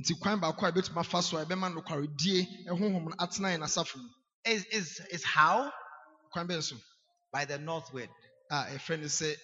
nti 0.00 0.18
kwan 0.20 0.40
baako 0.40 0.66
a 0.68 0.72
ɛbɛtumi 0.72 0.96
afa 1.00 1.22
so 1.22 1.36
a 1.38 1.44
ɛbɛma 1.44 1.74
nokwaredie 1.74 2.46
honhom 2.68 3.04
no 3.04 3.14
atena 3.18 3.52
yɛn 3.54 3.62
asafo 3.62 3.96
mu 3.96 4.08
is, 4.46 4.64
is, 4.72 5.00
is 5.10 5.24
how? 5.24 5.70
kwan 6.32 6.48
bɛn 6.48 6.62
so 6.62 6.76
By 7.32 7.44
the 7.44 7.58
north 7.58 7.92
wind. 7.92 8.08
a 8.50 8.78
friend 8.78 9.02
no 9.02 9.08
sɛ 9.08 9.36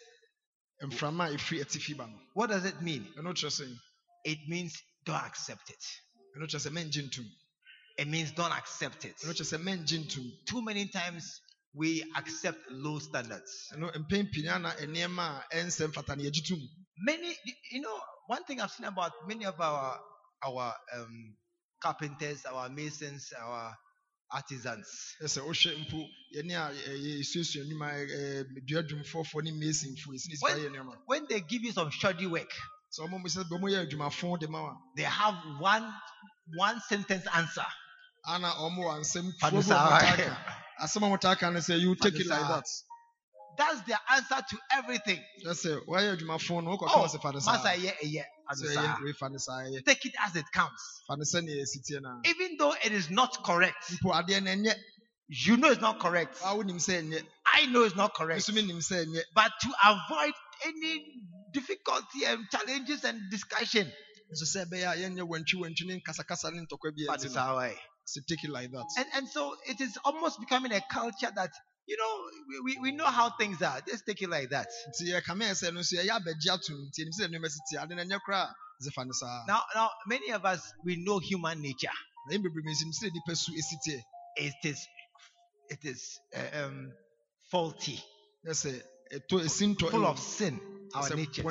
mframa 0.83 1.25
a 1.27 1.37
ɛfiri 1.37 1.61
atifi 1.63 1.97
ba 1.97 2.07
no 2.07 2.19
What 2.35 2.49
does 2.51 2.65
it 2.65 2.81
mean? 2.83 3.05
ɛno 3.19 3.33
kyerɛ 3.35 3.51
sɛ 3.61 3.79
It 4.25 4.39
means 4.49 4.83
don't 5.05 5.23
accept 5.25 5.71
it. 5.71 5.85
ɛno 6.37 6.47
kyerɛ 6.47 6.61
sɛ 6.67 6.71
mɛngye 6.73 7.03
ntom 7.11 7.27
It 7.99 8.09
means 8.09 8.33
don't 8.33 8.53
accept 8.53 9.05
it. 9.05 9.17
ɛno 9.25 9.33
kyerɛ 9.33 9.57
sɛ 9.57 9.63
mɛngye 9.63 9.99
ntom 10.07 10.47
Too 10.47 10.63
many 10.63 10.89
times 10.89 11.41
we 11.75 12.03
accept 12.17 12.59
low 12.71 12.99
standards. 12.99 13.69
ɛno 13.75 13.93
mpɛn 13.95 14.33
pii 14.33 14.43
na 14.45 14.59
nneɛma 14.75 15.45
a 15.51 15.57
ɛnsɛ 15.57 15.93
mfata 15.93 16.17
no 16.17 16.23
yɛgye 16.25 16.47
tom 16.49 16.61
Many, 16.99 17.37
you 17.73 17.81
know, 17.83 18.01
one 18.27 18.43
thing 18.45 18.61
I've 18.61 18.71
seen 18.71 18.87
about 18.87 19.13
many 19.29 19.45
of 19.45 19.61
our 19.61 20.01
our 20.43 20.75
um, 20.95 21.37
carpenters, 21.83 22.45
our 22.47 22.69
masons, 22.71 23.33
our 23.39 23.77
artisans. 24.33 24.87
ɛsɛ 25.23 25.41
wohwɛ 25.43 25.87
mpo 25.87 26.09
yɛne 26.35 26.53
a 26.55 26.73
ɛ- 26.73 27.21
yɛsuasua 27.21 27.65
nnwuma 27.65 27.89
ɛ- 27.93 28.11
ɛ, 28.11 28.67
duadwumfoɔfoɔ 28.69 29.43
ne 29.45 29.51
masonfoɔ 29.53 30.13
yɛsine 30.15 30.37
sika 30.37 30.43
When- 30.43 30.59
yɛ 30.59 30.71
nneɛma 30.71 30.97
When 31.07 31.27
they 31.29 31.41
give 31.41 31.63
you 31.63 31.73
some 31.73 31.91
shoddy 31.91 32.27
work, 32.27 32.51
sɛ 32.93 33.09
ɔmo 33.09 33.23
sɛ 33.27 33.45
bɛ 33.45 33.61
moyɛ 33.61 33.89
adwumafo 33.91 34.39
de 34.41 34.49
ma 34.49 34.63
wa 34.63 34.77
they 34.97 35.03
have 35.05 35.35
one 35.61 35.93
one 36.57 36.81
sentence 36.89 37.27
answer. 37.35 37.67
ana 38.27 38.49
ɔmo 38.51 38.79
wɔ 38.79 39.01
nsɛm 39.01 39.33
Fane 39.39 39.51
tuo 39.53 39.61
bi 39.61 39.61
a 39.61 39.63
saa. 39.63 39.91
wɔtaa 40.01 40.17
ka 40.17 40.57
asɛm 40.83 41.03
a 41.03 41.17
wɔtaa 41.19 41.39
ka 41.39 41.51
no 41.51 41.59
sɛ 41.61 41.81
you 41.81 41.95
take 41.97 42.15
it 42.17 42.27
like 42.27 42.41
that 42.49 42.65
That's 43.59 43.81
their 43.83 43.99
answer 44.13 44.37
to 44.51 44.59
everything. 44.73 45.21
kyerɛ 45.45 45.55
sɛ 45.55 45.87
woayɛ 45.87 46.17
adwumafo 46.19 46.63
no 46.65 46.77
wokɔka 46.77 46.89
Oh, 46.95 47.05
wɔ 47.05 47.09
sɛ 47.15 47.23
fa 47.23 47.33
ne 47.33 47.41
saa 47.41 47.53
Master, 47.53 47.75
yeah, 47.81 47.93
yeah, 48.03 48.25
sɛ 48.53 48.77
ɛyɛ 48.77 49.03
wei 49.05 49.13
fa 49.13 49.29
ne 49.29 49.39
saa 49.39 49.61
ɛyɛ 49.63 49.85
Take 49.85 50.05
it 50.07 50.15
as 50.25 50.37
it 50.37 50.45
comes. 50.53 50.81
fa 51.07 51.17
ne 51.17 51.25
sɛneɛ 51.25 51.63
ɛsi 51.63 51.79
tie 51.87 52.01
no 52.01 52.09
a 52.09 52.29
Even 52.29 52.57
though 52.59 52.73
it 52.85 52.93
is 52.93 53.11
not 53.11 53.43
correct, 53.45 53.77
mpo 54.03 54.13
adeɛ 54.13 54.43
no 54.43 54.51
ɛnyɛ 54.51 54.75
you 55.29 55.57
know 55.57 55.71
it's 55.71 55.81
not 55.81 55.99
correct. 56.01 56.37
a 56.43 56.55
wonim 56.55 56.77
sɛ 56.79 57.03
ɛnyɛ 57.03 57.27
I 57.47 57.67
know 57.67 57.83
it's 57.85 57.97
not 57.97 58.15
correct. 58.15 58.41
nso 58.47 58.53
menim 58.55 58.79
sɛ 58.79 59.05
ɛnyɛ 59.07 59.23
But 59.35 59.53
to 59.63 59.69
avoid 59.85 60.35
any 60.67 61.23
difficulty 61.53 62.25
and 62.27 62.45
challenges 62.51 63.05
and 63.05 63.21
discussion, 63.31 63.91
nso 64.33 64.45
sɛ 64.45 64.67
ɛbɛyɛ 64.67 64.93
a 64.93 64.97
yɛnyɛ 65.11 65.27
wantwi 65.29 65.55
wantwi 65.61 65.87
ne 65.87 66.01
nkasakasa 66.01 66.53
ne 66.53 66.67
ntɔkwa 66.67 66.95
bi 66.97 67.05
that 67.13 67.25
is 67.25 67.37
our 67.37 67.57
way. 67.59 67.79
so 68.05 68.21
take 68.29 68.45
it 68.45 68.51
like 68.51 68.71
that. 68.71 68.85
And 68.99 69.07
and 69.15 69.29
so 69.29 69.57
it 69.67 69.81
is 69.81 69.97
almost 70.05 70.39
becoming 70.39 70.73
a 70.73 70.81
culture 70.93 71.31
that 71.35 71.51
you 71.87 71.97
know 71.97 72.63
we, 72.65 72.79
we, 72.83 72.93
know 72.93 73.05
how 73.07 73.31
things 73.31 73.63
are. 73.63 73.81
Just 73.87 74.07
take 74.07 74.23
it 74.23 74.31
like 74.31 74.51
that. 74.51 74.69
nti 74.89 75.13
yɛkame 75.13 75.51
sɛ 75.53 75.73
no 75.73 75.81
nso 75.81 75.97
ɛyɛ 75.97 76.11
abɛgye 76.19 76.51
atom 76.53 76.77
nti 76.91 77.05
ɛnim 77.05 77.15
sɛ 77.19 77.29
nneɛma 77.29 77.49
si 77.49 77.61
tie 77.71 77.83
ade 77.83 77.91
no 77.91 78.03
ɛnyɛ 78.03 78.19
koraa 78.27 78.53
dze 78.81 78.91
fa 78.93 79.05
ne 79.05 79.13
saa 79.13 79.45
Now 79.47 79.63
now 79.75 79.91
many 80.07 80.31
of 80.31 80.45
us 80.45 80.73
we 80.85 80.97
know 80.97 81.19
human 81.19 81.61
nature. 81.63 81.89
na 82.29 82.37
yɛn 82.37 82.43
bebree 82.43 82.65
mesim 82.65 82.93
sɛ 82.93 83.13
nipa 83.13 83.37
su 83.37 83.53
esi 83.53 83.77
tie 83.85 84.03
It 84.37 84.55
is 84.65 84.87
it 85.71 85.85
is 85.85 86.21
uh, 86.35 86.65
um, 86.65 86.93
faulty, 87.51 87.99
na 88.45 88.53
sɛ 88.53 88.83
ɛtɔ 89.13 89.45
esi 89.45 89.75
ntɔ 89.75 89.91
full 89.91 90.07
of 90.07 90.19
sin. 90.19 90.61
Our 90.95 91.11
nature. 91.17 91.43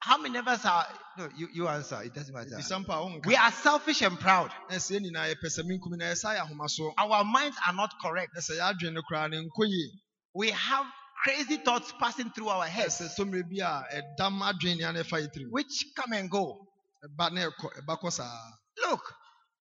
How 0.00 0.18
many 0.18 0.38
of 0.38 0.46
us 0.48 0.64
are? 0.66 0.86
No, 1.18 1.28
you, 1.36 1.48
you 1.52 1.68
answer. 1.68 2.00
It 2.02 2.14
doesn't 2.14 2.34
matter. 2.34 2.50
bisa 2.56 2.78
mpa 2.84 2.94
a 2.94 3.00
wonka 3.20 3.26
We 3.26 3.36
are 3.36 3.50
selfish 3.52 4.02
and 4.02 4.18
proud. 4.20 4.50
na 4.70 4.76
sɛ 4.76 4.98
yɛn 5.00 5.04
nyinaa 5.10 5.34
yɛpɛ 5.34 5.46
sɛ 5.46 5.62
menkum 5.64 5.96
na 5.98 6.06
yɛsa 6.06 6.36
yɛ 6.36 6.46
ahomasoɔ 6.48 6.92
Our 6.98 7.24
minds 7.24 7.56
are 7.66 7.72
not 7.74 7.94
correct. 8.00 8.32
na 8.34 8.40
sɛ 8.40 8.58
yɛadwene 8.58 8.92
no 8.94 9.02
koraa 9.10 9.30
ne 9.30 9.38
nkɔ 9.38 9.66
yie 9.68 9.90
We 10.34 10.50
have 10.50 10.86
crazy 11.24 11.56
thoughts 11.56 11.92
passing 11.98 12.30
through 12.32 12.48
our 12.48 12.66
heads, 12.66 13.00
sɛ 13.00 13.14
tɔmmerɛ 13.18 13.42
bi 13.50 13.64
a 13.64 14.02
ɛdam 14.02 14.40
adwene 14.42 14.78
nea 14.78 14.92
na 14.92 15.00
ɛfa 15.02 15.22
yɛ 15.22 15.28
tirim 15.32 15.50
which 15.50 15.86
come 15.96 16.12
and 16.12 16.30
go. 16.30 16.66
ɛba 17.04 17.32
na 17.32 17.40
ɛkɔ 17.50 17.80
ɛba 17.84 18.00
kɔ 18.00 18.12
saa 18.12 18.50
Look, 18.86 19.14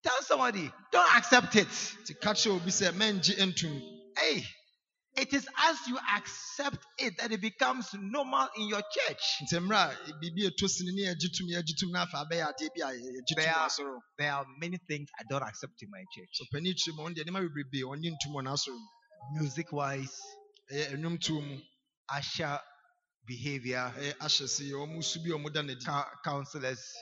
tell 0.04 0.22
somebody, 0.24 0.72
don't 0.92 1.16
accept 1.16 1.56
it. 1.56 1.68
nti 1.70 2.20
ka 2.22 2.34
kyerɛ 2.34 2.56
obi 2.58 2.72
sɛ 2.72 2.92
mɛngye 2.92 3.38
ntom 3.40 3.82
Hey, 4.18 4.46
it 5.18 5.34
is 5.34 5.48
as 5.70 5.78
you 5.88 5.98
accept 6.16 6.78
it 7.00 7.14
that 7.20 7.32
it 7.32 7.42
becomes 7.42 7.90
normal 7.96 8.48
in 8.58 8.68
your 8.70 8.82
church. 8.82 9.24
nti 9.44 9.60
mmerɛ 9.60 9.92
a 10.10 10.14
biribi 10.20 10.50
ɛtɔ 10.50 10.68
sini 10.70 10.92
ne 10.96 11.04
yɛgye 11.14 11.30
tom 11.38 11.48
yɛgye 11.48 11.76
tom 11.80 11.92
na 11.92 12.04
afa 12.04 12.26
abɛyɛ 12.26 12.44
adeɛ 12.54 12.70
bi 12.76 12.82
a 12.82 12.94
yɛgye 12.94 13.22
tom 13.28 13.36
There 13.38 13.54
are- 13.56 13.70
There 14.18 14.32
are 14.34 14.46
many 14.60 14.78
things 14.88 15.10
I 15.20 15.24
don't 15.30 15.44
accept 15.44 15.82
in 15.84 15.90
my 15.92 16.04
church. 16.16 16.30
so 16.34 16.46
pani 16.52 16.74
kyerɛ 16.74 16.96
mu 16.96 17.04
ɔno 17.04 17.16
deɛ 17.16 17.26
nneɛma 17.26 17.42
bebrebe 17.50 17.84
ɔnye 17.84 18.12
ntom 18.16 18.34
wɔ 18.36 18.44
n'asɔre 18.44 18.74
mu 18.74 18.88
Music 19.42 19.72
wise, 19.72 20.22
ɛyɛ 20.72 20.98
nnwomtoɔ 20.98 21.48
mu 21.48 21.62
usher 22.10 22.60
behavior, 23.26 23.94
ɛyɛ 23.98 24.18
ahyɛ 24.20 24.50
se 24.50 24.64
yɛ 24.66 24.74
ɔmo 24.76 25.04
su 25.04 25.20
bi 25.24 25.30
a 25.32 25.34
ɔmo 25.38 25.52
da 25.54 25.62
n'adi 25.62 25.86
cou- 25.86 26.12
counselors. 26.24 26.94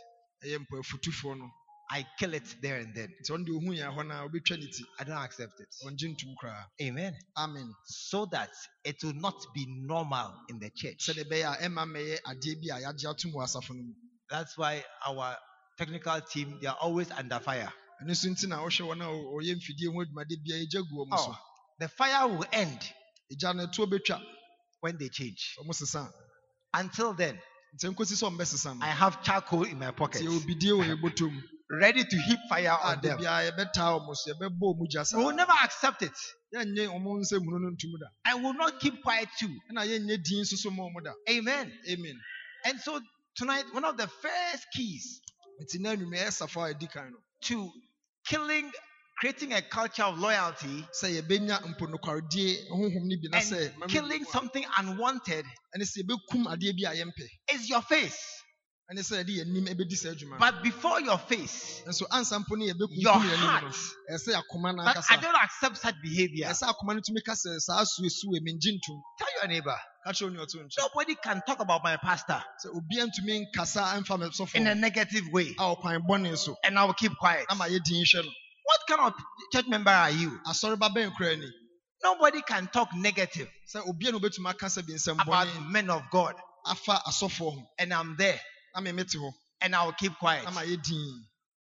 Ɛyɛ 1.91 1.97
mpo 1.97 1.97
afutufoɔ 1.97 1.97
no 1.97 1.97
I 1.97 2.05
kill 2.17 2.33
it 2.33 2.55
there 2.61 2.77
and 2.79 2.95
then. 2.95 3.09
nti 3.21 3.31
ɔno 3.31 3.45
deɛ 3.47 3.57
ohu 3.57 3.75
yɛn 3.75 3.95
hɔ 3.95 4.07
no 4.07 4.15
a 4.15 4.29
obɛtwa 4.29 4.59
ne 4.59 4.65
I 4.99 5.03
don't 5.03 5.17
accept 5.17 5.59
it. 5.59 5.69
ɔngye 5.85 6.15
ntom 6.15 6.35
koraa 6.41 6.65
Amen. 6.81 7.15
amen 7.37 7.73
So 7.85 8.25
that 8.27 8.51
it 8.83 9.03
will 9.03 9.13
not 9.13 9.35
be 9.53 9.65
normal 9.67 10.33
in 10.49 10.59
the 10.59 10.69
church. 10.71 11.07
sɛdeɛ 11.07 11.25
ɛbɛyɛ 11.29 11.53
a 11.59 11.69
ɛma 11.69 11.85
mmɛyɛ 11.87 12.19
adeɛ 12.27 12.55
bi 12.61 12.75
a 12.77 12.81
yɛagye 12.93 13.09
atom 13.09 13.31
wɔ 13.33 13.43
asafo 13.43 13.69
no 13.75 13.83
mu 13.83 13.93
That's 14.29 14.57
why 14.57 14.83
our 15.05 15.37
technical 15.77 16.21
team 16.21 16.59
they 16.61 16.67
are 16.67 16.77
always 16.81 17.11
under 17.11 17.39
fire. 17.39 17.71
ɛno 18.03 18.09
nso 18.11 18.29
nti 18.29 18.47
na 18.47 18.57
wohwɛ 18.63 18.87
wɔn 18.87 19.01
a 19.01 19.05
ɔ- 19.05 19.33
ɔyɛ 19.35 19.55
mfidie 19.57 19.93
ho 19.93 20.05
adwumade 20.05 20.43
bia 20.43 20.55
ɛgya 20.65 20.89
gu 20.89 20.95
wɔn 21.05 21.17
so 21.19 21.31
Oh, 21.31 21.37
the 21.79 21.89
fire 21.89 22.27
will 22.27 22.45
end 22.53 22.79
ɛgya 23.33 23.55
no 23.55 23.67
ɛtoɔ 23.67 23.91
bɛtwa 23.91 24.21
when 24.81 24.97
they 24.97 25.09
change. 25.09 25.55
Until 26.73 27.13
then, 27.13 27.39
nti 27.75 27.89
nkosi 27.93 28.15
sɛ 28.15 28.31
ɔmbɛsesa 28.31 28.81
I 28.81 28.87
have 28.87 29.23
charcoal 29.23 29.63
in 29.63 29.79
my 29.79 29.91
pocket, 29.91 30.21
nti 31.71 31.79
yɛwɔ 31.79 31.79
bidie 31.79 31.79
wɔ 31.79 31.79
yɛn 31.79 31.79
bɔtɔ 31.79 31.79
mu 31.79 31.79
ready 31.81 32.03
to 32.05 32.17
heap 32.17 32.39
fire 32.49 32.77
on 32.83 33.01
them. 33.01 33.17
biara 33.19 33.51
yɛbɛtaa 33.51 33.99
ɔmo 33.99 34.15
so 34.15 34.33
yɛbɛbɔ 34.33 34.59
ɔmo 34.75 34.89
gya 34.89 35.05
saa 35.05 35.17
We 35.17 35.25
will 35.25 35.35
never 35.35 35.53
accept 35.63 36.01
it. 36.03 36.11
yɛnyɛ 36.53 36.87
ɔmo 36.87 37.19
nsɛm 37.21 37.45
hunu 37.45 37.59
no 37.61 37.69
ntom 37.71 37.99
da 37.99 38.07
I 38.25 38.35
will 38.35 38.53
not 38.53 38.79
keep 38.79 39.01
quiet 39.03 39.29
too. 39.39 39.49
ɛna 39.71 39.85
yɛnyɛ 39.87 40.23
din 40.23 40.41
nso 40.41 40.57
so 40.57 40.71
ma 40.71 40.83
ɔmo 40.83 41.03
da 41.03 41.13
Amen. 41.29 41.71
amen 41.89 42.19
And 42.65 42.79
so 42.79 42.99
tonight, 43.35 43.65
one 43.73 43.85
of 43.85 43.97
the 43.97 44.07
first 44.07 44.67
keys 44.75 45.21
nti 45.61 45.79
na 45.79 45.91
anwuma 45.95 46.17
ɛyɛ 46.17 46.31
safo 46.31 46.69
a 46.69 46.73
ɛdi 46.73 46.91
kan 46.91 47.11
no 47.11 47.17
to 47.41 47.71
killing, 48.27 48.71
creating 49.19 49.53
a 49.53 49.61
culture 49.61 50.03
of 50.03 50.17
loyalty 50.19 50.85
sɛ 51.01 51.21
yɛbɛnya 51.21 51.61
mpo 51.75 51.87
nokwaredie 51.87 52.67
honhom 52.69 53.03
no 53.05 53.15
bi 53.21 53.29
na 53.29 53.37
sɛ 53.39 53.73
and 53.81 53.91
killing 53.91 54.25
something 54.25 54.65
unwanted 54.77 55.45
ɛne 55.75 55.83
sɛ 55.83 56.03
yɛbɛkum 56.03 56.45
adeɛ 56.47 56.73
bi 56.77 56.91
a 56.91 56.95
yɛmpɛ 57.05 57.27
is 57.53 57.69
your 57.69 57.81
face. 57.83 58.40
But 60.39 60.63
before 60.63 60.99
your 60.99 61.17
face, 61.17 61.81
nso 61.87 62.05
ansa 62.11 62.39
mpo 62.39 62.57
ne 62.57 62.65
your 62.89 63.13
heart. 63.13 63.63
no. 63.63 63.69
Ɛsɛ 64.15 64.27
sɛ 64.27 64.41
akoma 64.41 64.75
no 64.75 64.83
But 64.83 64.97
I 65.09 65.15
don't 65.17 65.35
accept 65.35 65.77
such 65.77 65.95
behavior. 66.03 66.47
ɛsɛ 66.47 66.63
akoma 66.67 66.95
no 66.95 66.99
tumi 67.01 67.23
ka 67.23 67.31
sɛ 67.31 67.57
saa 67.59 67.83
suesu 67.83 68.25
wɔ 68.25 68.39
mengye 68.41 68.71
ntom 68.77 69.01
Tell 69.17 69.27
your 69.39 69.47
neighbor, 69.47 69.77
ka 70.03 70.11
kyerɛ 70.11 70.27
onua 70.31 70.45
ɔto 70.45 70.55
nkyɛn. 70.55 70.77
Nobody 70.77 71.15
can 71.15 71.41
talk 71.47 71.59
about 71.61 71.83
my 71.83 71.95
pastor 71.97 72.43
sɛ 72.65 72.75
obia 72.75 73.07
ntumi 73.07 73.45
nkasa 73.53 73.97
ɛmfa 73.97 74.19
me 74.19 74.25
sɔfo 74.27 74.55
in 74.55 74.67
a 74.67 74.75
negative 74.75 75.23
way, 75.31 75.51
a 75.57 75.75
ɔkwan 75.75 76.05
bɔne 76.07 76.37
so. 76.37 76.57
And 76.63 76.77
I 76.77 76.83
will 76.83 76.93
keep 76.93 77.13
quiet. 77.17 77.45
ama 77.49 77.65
yɛdin 77.65 78.03
hwɛ 78.03 78.25
no. 78.25 78.31
What 78.63 78.79
kind 78.87 79.01
of 79.01 79.13
church 79.53 79.67
member 79.67 79.91
are 79.91 80.11
you? 80.11 80.37
asɔre 80.47 80.77
ba 80.77 80.89
bɛn 80.89 81.13
koraa 81.15 81.39
ni? 81.39 81.49
Nobody 82.03 82.41
can 82.41 82.67
talk 82.67 82.93
negative 82.95 83.47
sɛ 83.73 83.87
obia 83.87 84.11
na 84.11 84.17
obɛtumi 84.19 84.49
aka 84.49 84.65
sɛ 84.65 84.85
bi 84.85 85.21
about 85.21 85.47
men 85.69 85.89
of 85.89 86.03
God, 86.11 86.35
afa 86.65 87.01
asɔfoɔ 87.07 87.53
ho. 87.55 87.69
And 87.79 87.93
I'm 87.93 88.15
there, 88.17 88.39
na 88.73 88.81
me 88.81 88.91
mete 88.91 89.17
hɔ 89.17 89.31
and 89.61 89.75
I 89.75 89.85
will 89.85 89.93
keep 89.93 90.13
quiet. 90.17 90.45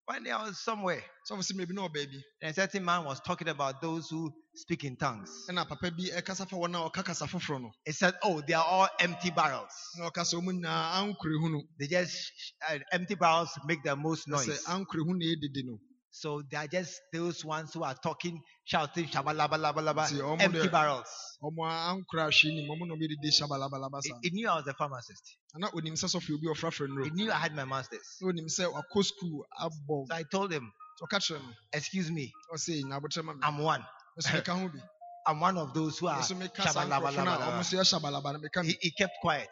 One 0.06 0.24
day 0.24 0.32
I 0.32 0.42
was 0.44 0.58
somewhere, 0.60 1.04
mmerɛ 1.30 1.68
bi 1.68 1.74
na 1.76 1.88
ɔbaa 1.88 2.08
bi 2.12 2.18
and 2.42 2.52
a 2.52 2.54
certain 2.54 2.84
man 2.84 3.06
was 3.06 3.20
talking 3.20 3.48
about 3.48 3.80
those 3.82 4.10
who 4.10 4.32
speak 4.56 4.84
in 4.84 4.96
tongues. 4.98 5.30
ɛna 5.50 5.68
papa 5.68 5.92
bi 5.92 6.06
ɛkasa 6.10 6.50
fa 6.50 6.56
wɔn 6.56 6.74
a 6.76 6.90
ɔka 6.90 7.06
kasa 7.06 7.26
foforɔ 7.28 7.62
no 7.62 7.72
He 7.86 7.92
said, 7.92 8.16
"Oh, 8.24 8.42
they 8.42 8.54
are 8.54 8.66
all 8.66 8.90
empty 9.00 9.30
barrels. 9.30 9.72
na 9.98 10.10
ɔmo 10.10 10.50
nyinaa 10.52 11.14
ankore 11.16 11.62
They 11.80 11.88
just 11.88 12.32
uh, 12.68 12.80
empty 12.92 13.16
barrels 13.16 13.52
make 13.66 13.84
the 13.84 13.96
most 13.96 14.28
noise. 14.28 14.64
ankore 14.66 15.04
hu 15.06 15.14
na 15.14 15.26
ɛdidi 15.26 15.64
no 15.66 15.80
So 16.12 16.42
they 16.50 16.58
are 16.58 16.68
just 16.68 17.00
those 17.14 17.46
ones 17.46 17.74
who 17.74 17.84
are 17.84 17.94
talking, 17.96 18.42
shouting, 18.66 19.06
shabalabalabalaba, 19.06 20.42
empty 20.42 20.68
barrels." 20.68 21.08
ɔmo 21.44 21.64
ankora 21.70 22.28
ahwɛ 22.28 22.46
nim 22.56 22.70
ɔmo 22.70 22.88
na 22.88 22.94
ɔmo 22.96 23.04
ɛdidi 23.06 23.30
hyabalabalaba 23.32 24.00
He, 24.04 24.14
he 24.24 24.30
knew 24.32 24.50
I 24.50 24.56
was 24.56 24.68
a 24.68 24.74
pharmacist. 24.74 25.38
na 25.56 25.70
onim 25.72 25.94
sɛ 25.94 26.08
sɔfo 26.16 26.34
obi 26.36 26.48
a 26.48 26.52
ɔfrafra 26.54 27.04
He 27.06 27.12
knew 27.12 27.32
I 27.32 27.36
had 27.38 27.56
my 27.56 27.66
masters. 27.66 28.18
na 28.22 28.28
onim 28.32 28.48
sɛ 28.48 28.72
wakɔ 28.74 29.04
skul 29.06 29.44
abɔ 29.62 30.08
So 30.08 30.16
I 30.16 30.24
told 30.24 30.52
him, 30.52 30.72
ɔka 31.02 31.20
kyerɛ 31.20 31.42
no 31.42 31.54
"Excuse 31.74 32.12
me, 32.12 32.34
ɔsɛ 32.54 32.84
na 32.86 33.00
abotire 33.00 33.24
ma 33.24 33.34
me 33.34 33.40
I'm 33.44 33.60
one. 33.60 33.86
nso 34.20 34.32
meka 34.34 34.60
ho 34.60 34.68
bi 34.70 34.80
I'm 35.28 35.40
one 35.40 35.58
of 35.58 35.74
those 35.74 36.00
who 36.00 36.08
are 36.08 36.20
nso 36.20 36.36
meka 36.36 36.64
saa 36.70 36.86
nkurɔfo 36.86 37.24
no 37.24 37.32
a 37.32 37.38
ɔmo 37.38 37.60
shabalabalabalaba." 37.60 37.60
nso 37.60 37.78
yɛ 37.78 37.84
hyabalaba 38.02 38.34
no 38.34 38.40
meka 38.40 38.66
He, 38.66 38.78
he 38.82 38.92
kept 38.92 39.14
quiet. 39.22 39.50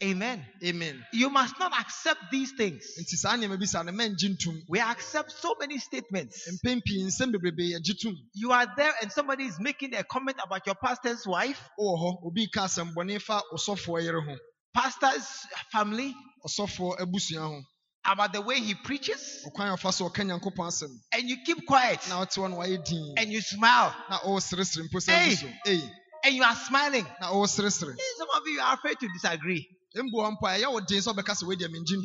Ɔno 0.00 0.16
na 0.16 0.26
ɔyɛ 0.26 0.34
din 0.34 0.42
Amen. 0.42 0.46
amen. 0.64 1.04
You 1.12 1.30
must 1.30 1.58
not 1.58 1.72
accept 1.78 2.20
these 2.30 2.52
things. 2.52 2.84
nti 3.00 3.16
saa 3.16 3.36
nneɛma 3.36 3.58
bi 3.58 3.66
saa 3.66 3.82
no 3.82 3.92
mɛngye 3.92 4.36
ntom 4.36 4.62
We 4.68 4.80
accept 4.80 5.32
so 5.32 5.56
many 5.60 5.78
statements. 5.78 6.48
mpɛn 6.64 6.82
pii 6.84 7.02
nsɛm 7.04 7.32
bebrebe 7.32 7.72
yɛgye 7.74 8.00
tom 8.02 8.16
You 8.34 8.52
are 8.52 8.66
there 8.76 8.92
and 9.02 9.12
somebody 9.12 9.44
is 9.44 9.58
making 9.60 9.94
a 9.94 10.04
comment 10.04 10.36
about 10.44 10.66
your 10.66 10.74
pastor's 10.76 11.26
wife, 11.26 11.60
wowɔ 11.78 11.98
hɔ 11.98 12.26
obi 12.26 12.48
ka 12.52 12.64
asɛm 12.66 12.94
bɔne 12.94 13.20
fa 13.20 13.42
ɔsɔfoɔ 13.52 14.02
yere 14.02 14.20
ho. 14.20 14.36
Pastor's 14.74 15.26
family, 15.72 16.14
ɔsɔfoɔ 16.46 17.00
abusua 17.00 17.40
ho. 17.48 17.62
about 18.04 18.32
the 18.32 18.40
way 18.40 18.60
he 18.60 18.74
preaches, 18.74 19.44
ɔkwan 19.46 19.72
a 19.72 19.76
ɔfa 19.76 19.92
so 19.92 20.08
ɔka 20.08 20.24
nyankopɔn 20.24 20.68
asɛm. 20.68 20.90
And 21.12 21.28
you 21.28 21.36
keep 21.44 21.66
quiet. 21.66 22.00
Na 22.08 22.24
ɔte 22.24 22.36
hɔ 22.38 22.50
no 22.50 22.56
wayɛ 22.58 22.84
din. 22.84 23.14
And 23.18 23.32
you 23.32 23.40
smile. 23.40 23.94
Na 24.08 24.18
ɔreseresere 24.20 24.88
mpo 24.88 25.00
sɛ 25.00 25.54
Hey! 25.64 25.82
and 26.24 26.34
you 26.34 26.42
are 26.42 26.54
smiling. 26.56 27.04
Some 27.20 28.28
of 28.36 28.42
you 28.46 28.60
are 28.60 28.74
afraid 28.74 28.98
to 29.00 29.08
disagree. 29.08 29.68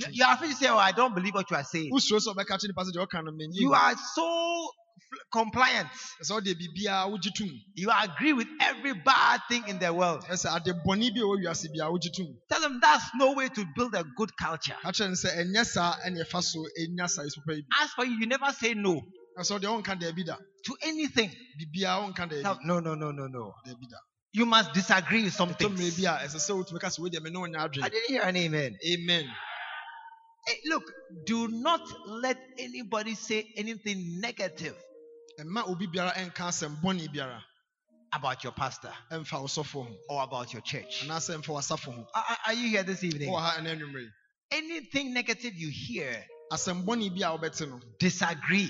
You 0.10 0.18
Your 0.18 0.32
affection 0.34 0.56
say, 0.58 0.68
Oh, 0.70 0.78
I 0.78 0.92
don't 0.94 1.14
believe 1.14 1.34
what 1.36 1.50
you 1.52 1.58
are 1.58 1.64
saying. 1.66 1.90
You 3.62 3.74
are 3.74 3.96
so 4.16 4.70
compliant. 5.32 5.90
You 7.76 7.90
agree 7.92 8.34
with 8.34 8.48
every 8.62 8.94
bad 8.94 9.42
thing 9.50 9.64
in 9.68 9.80
the 9.80 9.92
world. 9.94 10.24
Tell 12.50 12.62
them 12.62 12.80
that's 12.82 13.04
no 13.20 13.34
way 13.34 13.50
to 13.50 13.66
build 13.76 13.94
a 13.96 14.04
good 14.16 14.32
culture. 14.38 14.78
As 17.82 17.92
for 17.92 18.06
you, 18.06 18.18
you 18.20 18.28
never 18.28 18.52
say 18.54 18.74
no. 18.74 19.02
To 20.66 20.74
anything. 20.84 21.32
No, 22.64 22.80
no, 22.80 22.96
no, 22.96 23.12
no, 23.12 23.28
no. 23.28 23.54
you 24.34 24.46
must 24.46 24.74
disagree 24.74 25.24
with 25.24 25.34
something. 25.34 25.68
I 27.84 27.90
didn't 27.90 28.08
hear 28.10 28.22
an 28.24 28.36
amen. 28.36 28.78
Amen. 28.86 29.26
Hey, 30.48 30.60
look, 30.66 30.84
do 31.26 31.48
not 31.48 31.82
let 32.08 32.38
anybody 32.58 33.16
say 33.16 33.46
anything 33.56 34.20
negative 34.20 34.76
about 38.12 38.44
your 38.44 38.54
pastor 38.54 38.92
or 40.10 40.24
about 40.24 40.52
your 40.54 40.62
church. 40.62 41.06
Are, 42.14 42.38
are 42.48 42.54
you 42.54 42.70
here 42.70 42.84
this 42.84 43.04
evening? 43.04 43.30
Anything 44.52 45.14
negative 45.14 45.54
you 45.56 45.70
hear, 45.72 46.26
disagree. 48.00 48.70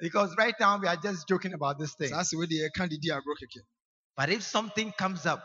Because 0.00 0.34
right 0.36 0.54
now 0.60 0.78
we 0.78 0.86
are 0.88 0.96
just 0.96 1.28
joking 1.28 1.54
about 1.54 1.78
this 1.78 1.94
thing. 1.94 2.10
But 4.16 4.28
if 4.30 4.42
something 4.42 4.92
comes 4.92 5.24
up, 5.26 5.40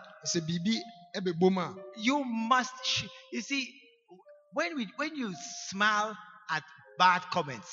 you 1.97 2.23
must. 2.23 2.73
Sh- 2.85 3.05
you 3.31 3.41
see, 3.41 3.73
when 4.53 4.75
we 4.75 4.87
when 4.97 5.15
you 5.15 5.33
smile 5.69 6.17
at 6.49 6.63
bad 6.97 7.21
comments, 7.31 7.69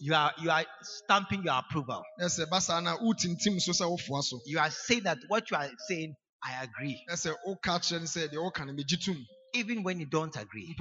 you 0.00 0.14
are 0.14 0.32
you 0.38 0.50
are 0.50 0.64
stamping 0.82 1.42
your 1.42 1.54
approval. 1.54 2.02
You 4.46 4.58
are 4.58 4.70
saying 4.70 5.04
that 5.04 5.18
what 5.28 5.50
you 5.50 5.56
are 5.56 5.70
saying, 5.88 6.14
I 6.42 6.62
agree. 6.64 6.98
Even 9.54 9.82
when 9.82 9.98
you 10.00 10.06
don't 10.06 10.36
agree. 10.36 10.74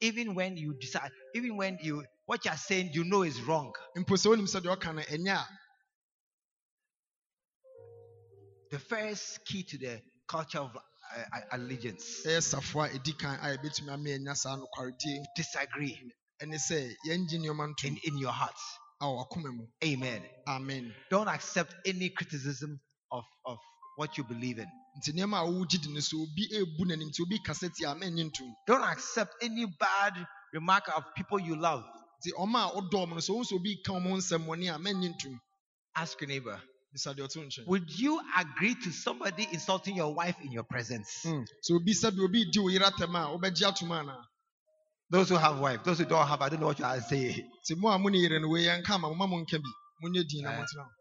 Even 0.00 0.34
when 0.34 0.56
you 0.56 0.74
decide, 0.78 1.10
even 1.34 1.56
when 1.56 1.78
you 1.80 2.04
what 2.26 2.44
you 2.44 2.50
are 2.50 2.56
saying 2.56 2.90
you 2.92 3.04
know 3.04 3.22
is 3.22 3.40
wrong. 3.42 3.72
The 8.70 8.78
first 8.78 9.44
key 9.46 9.62
to 9.62 9.78
the 9.78 10.00
culture 10.28 10.58
of 10.58 10.70
uh, 10.76 11.40
allegiance. 11.52 12.22
Disagree. 15.36 15.98
And 16.40 16.52
they 16.52 16.58
say, 16.58 16.94
in, 17.08 17.26
in 18.04 18.18
your 18.18 18.32
heart. 18.32 18.56
Amen. 19.84 20.22
Amen. 20.48 20.92
Don't 21.10 21.28
accept 21.28 21.74
any 21.86 22.08
criticism 22.10 22.80
of, 23.12 23.24
of 23.44 23.58
what 23.96 24.18
you 24.18 24.24
believe 24.24 24.58
in. 24.58 24.66
Don't 28.66 28.82
accept 28.82 29.34
any 29.42 29.66
bad 29.78 30.14
remark 30.52 30.84
of 30.96 31.04
people 31.14 31.38
you 31.38 31.56
love 31.56 31.84
ɔma 32.32 32.68
a 32.70 32.80
ɔdɔm 32.80 33.10
no 33.14 33.20
so 33.20 33.34
wɔn 33.34 33.42
nso 33.44 33.58
bi 33.62 33.76
ka 33.84 33.92
wɔn 33.92 34.18
nsɛm 34.18 34.46
wɔn 34.46 34.58
ni 34.58 34.68
a 34.68 34.74
mɛnyi 34.78 35.14
ntum. 35.14 35.38
Ask 35.96 36.20
your 36.20 36.28
neighbor. 36.28 36.60
Would 37.66 37.98
you 37.98 38.20
agree 38.38 38.74
to 38.74 38.90
somebody 38.90 39.46
insulting 39.52 39.96
your 39.96 40.14
wife 40.14 40.36
in 40.42 40.50
your 40.52 40.62
presence? 40.64 41.08
So 41.62 41.78
be 41.78 41.92
said 41.92 42.14
will 42.16 42.28
be 42.28 42.50
due 42.50 42.70
iratema 42.70 43.38
obejiatumana. 43.38 44.16
Those 45.10 45.28
who 45.28 45.36
have 45.36 45.58
wife, 45.60 45.84
those 45.84 45.98
who 45.98 46.04
don't 46.06 46.26
have, 46.26 46.40
I 46.42 46.48
don't 46.48 46.60
know 46.60 46.66
what 46.66 46.78
you 46.78 46.84
are 46.84 47.00
saying. 47.00 47.48
Uh, 47.84 47.98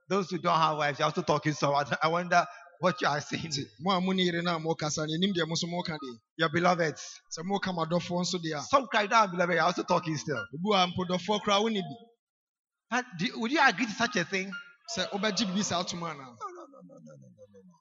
those 0.10 0.30
who 0.30 0.38
don't 0.38 0.58
have 0.58 0.78
wife 0.78 1.00
you're 1.00 1.06
also 1.06 1.22
talking 1.22 1.54
so 1.54 1.74
I 1.74 2.08
wonder 2.08 2.46
what 2.80 3.02
you 3.02 3.08
are 3.08 3.22
saying. 3.22 3.66
Mo 3.80 3.92
amu 3.92 4.14
ni 4.14 4.28
irina 4.28 4.60
mo 4.60 4.76
kasa 4.76 5.06
ni 5.06 5.18
nimdi 5.18 5.42
mo 5.48 5.84
kandi. 5.84 6.20
Your 6.38 6.50
beloveds. 6.50 7.22
Se 7.30 7.42
mo 7.44 7.60
kama 7.60 7.86
dofo 7.86 8.16
onso 8.16 8.40
dia. 8.42 8.62
Some 8.62 8.88
cry 8.88 9.08
down, 9.08 9.32
beloved. 9.32 9.58
I 9.58 9.60
also 9.60 9.84
talking 9.84 10.18
still. 10.18 10.46
Ubu 10.54 10.76
ampo 10.76 11.06
dofo 11.06 11.40
kwa 11.44 11.60
uni 11.62 11.82
bi. 11.82 13.02
Would 13.38 13.52
you 13.52 13.60
agree 13.62 13.86
to 13.86 13.92
such 13.92 14.16
a 14.18 14.24
thing? 14.24 14.52
Se 14.88 15.06
oba 15.12 15.32
jibi 15.32 15.64
sa 15.64 15.84
tumana. 15.84 16.18
No, 16.18 16.24
no, 16.24 16.66
no, 16.72 16.82
no, 16.88 16.98
no, 17.04 17.14
no, 17.14 17.60
no. 17.64 17.78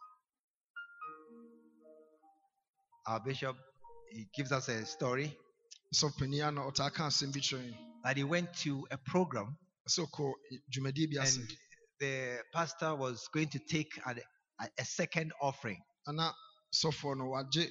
Our 3.07 3.21
bishop, 3.21 3.57
he 4.11 4.27
gives 4.35 4.51
us 4.53 4.69
a 4.69 4.87
story. 4.87 5.37
So 5.93 6.09
penia 6.09 6.51
na 6.53 6.63
otaka 6.63 7.11
simbi. 7.11 7.41
That 8.05 8.17
he 8.17 8.25
went 8.25 8.53
to 8.65 8.87
a 8.91 8.99
program. 8.99 9.57
So 9.87 10.07
called 10.07 10.37
Jumadi 10.75 11.07
biasi. 11.13 11.47
The 12.01 12.39
pastor 12.53 12.95
was 12.97 13.29
going 13.33 13.49
to 13.49 13.59
take 13.71 14.01
an 14.05 14.19
a, 14.61 14.69
a 14.79 14.85
second 14.85 15.33
offering. 15.43 15.83
ana 16.09 16.33
sɔfoɔ 16.75 17.19
no 17.19 17.25
wagye 17.31 17.71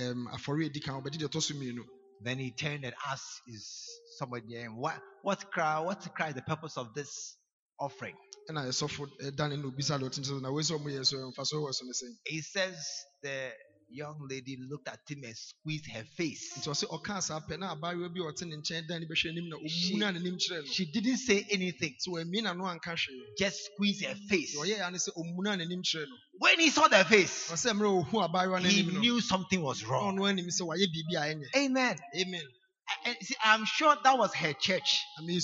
um, 0.00 0.28
afɔre 0.32 0.66
a 0.66 0.70
ɛdi 0.70 0.82
kan 0.84 0.94
ɔbɛgye 1.02 1.18
deɛ 1.20 1.28
ɛtɔ 1.28 1.42
so 1.42 1.54
mmienu 1.54 1.84
Then 2.22 2.38
he 2.38 2.52
turned 2.52 2.84
and 2.84 2.94
asked 3.08 3.42
is 3.48 3.88
somebody 4.18 4.54
there, 4.54 4.68
what 4.70 5.00
what 5.22 5.50
cry 5.52 5.80
what 5.80 6.00
cry 6.16 6.32
the 6.32 6.42
purpose 6.42 6.76
of 6.78 6.94
this 6.94 7.36
offering? 7.80 8.16
ɛna 8.50 8.66
ɛsɔfo 8.68 9.08
ɛda 9.22 9.50
ne 9.50 9.56
na 9.56 9.68
obisa 9.68 9.98
deɛ 9.98 10.08
ɔtene 10.10 10.26
sɛ 10.26 10.42
na 10.42 10.50
wei 10.52 10.62
sɛ 10.62 10.78
ɔmo 10.78 10.90
yɛ 10.92 11.06
so 11.06 11.16
mfa 11.18 11.46
so 11.46 11.56
wɔ 11.62 11.74
so 11.74 11.84
ne 11.86 11.92
sɛn 11.92 12.16
He 12.26 12.42
says 12.42 12.76
the 13.22 13.52
young 13.92 14.26
lady 14.28 14.56
looked 14.68 14.88
at 14.88 15.00
him 15.08 15.22
and 15.24 15.36
squeezed 15.36 15.86
her 15.92 16.04
face. 16.16 16.52
She, 19.68 19.94
she 20.66 20.84
didn't 20.92 21.18
say 21.18 21.46
anything. 21.50 21.94
Just 23.38 23.66
squeeze 23.66 24.02
her 24.04 24.14
face. 24.28 24.56
When 26.38 26.58
he 26.60 26.70
saw 26.70 26.88
the 26.88 27.04
face, 27.04 27.50
he 28.70 28.82
knew 29.00 29.20
something 29.20 29.62
was 29.62 29.84
wrong. 29.84 30.16
Amen. 31.56 31.96
Amen. 32.16 32.42
And 33.06 33.16
see, 33.22 33.34
I'm 33.44 33.64
sure 33.64 33.96
that 34.04 34.18
was 34.18 34.34
her 34.34 34.52
church. 34.54 35.00
I 35.18 35.22
mean, 35.22 35.40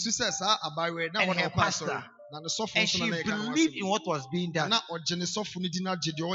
and 1.23 1.31
her 1.39 1.51
pastor. 1.51 1.87
pastor 1.87 2.11
and 2.81 2.89
she 2.89 2.99
believed 3.53 3.75
in 3.77 3.87
what 3.89 4.07
was 4.07 4.27
being 4.31 4.53
done. 4.53 4.71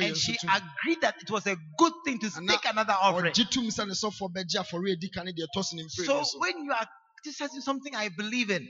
And 0.08 0.18
she 0.18 0.32
agreed 0.50 1.02
that 1.02 1.16
it 1.22 1.30
was 1.30 1.46
a 1.48 1.56
good 1.78 1.94
thing 2.06 2.20
to 2.20 2.30
take 2.30 2.66
another 2.66 2.94
offering. 3.00 3.34
So 6.06 6.40
when 6.40 6.66
you 6.66 6.72
are 6.74 6.88
this 7.24 7.40
something 7.64 7.96
I 7.96 8.10
believe 8.10 8.50
in. 8.50 8.68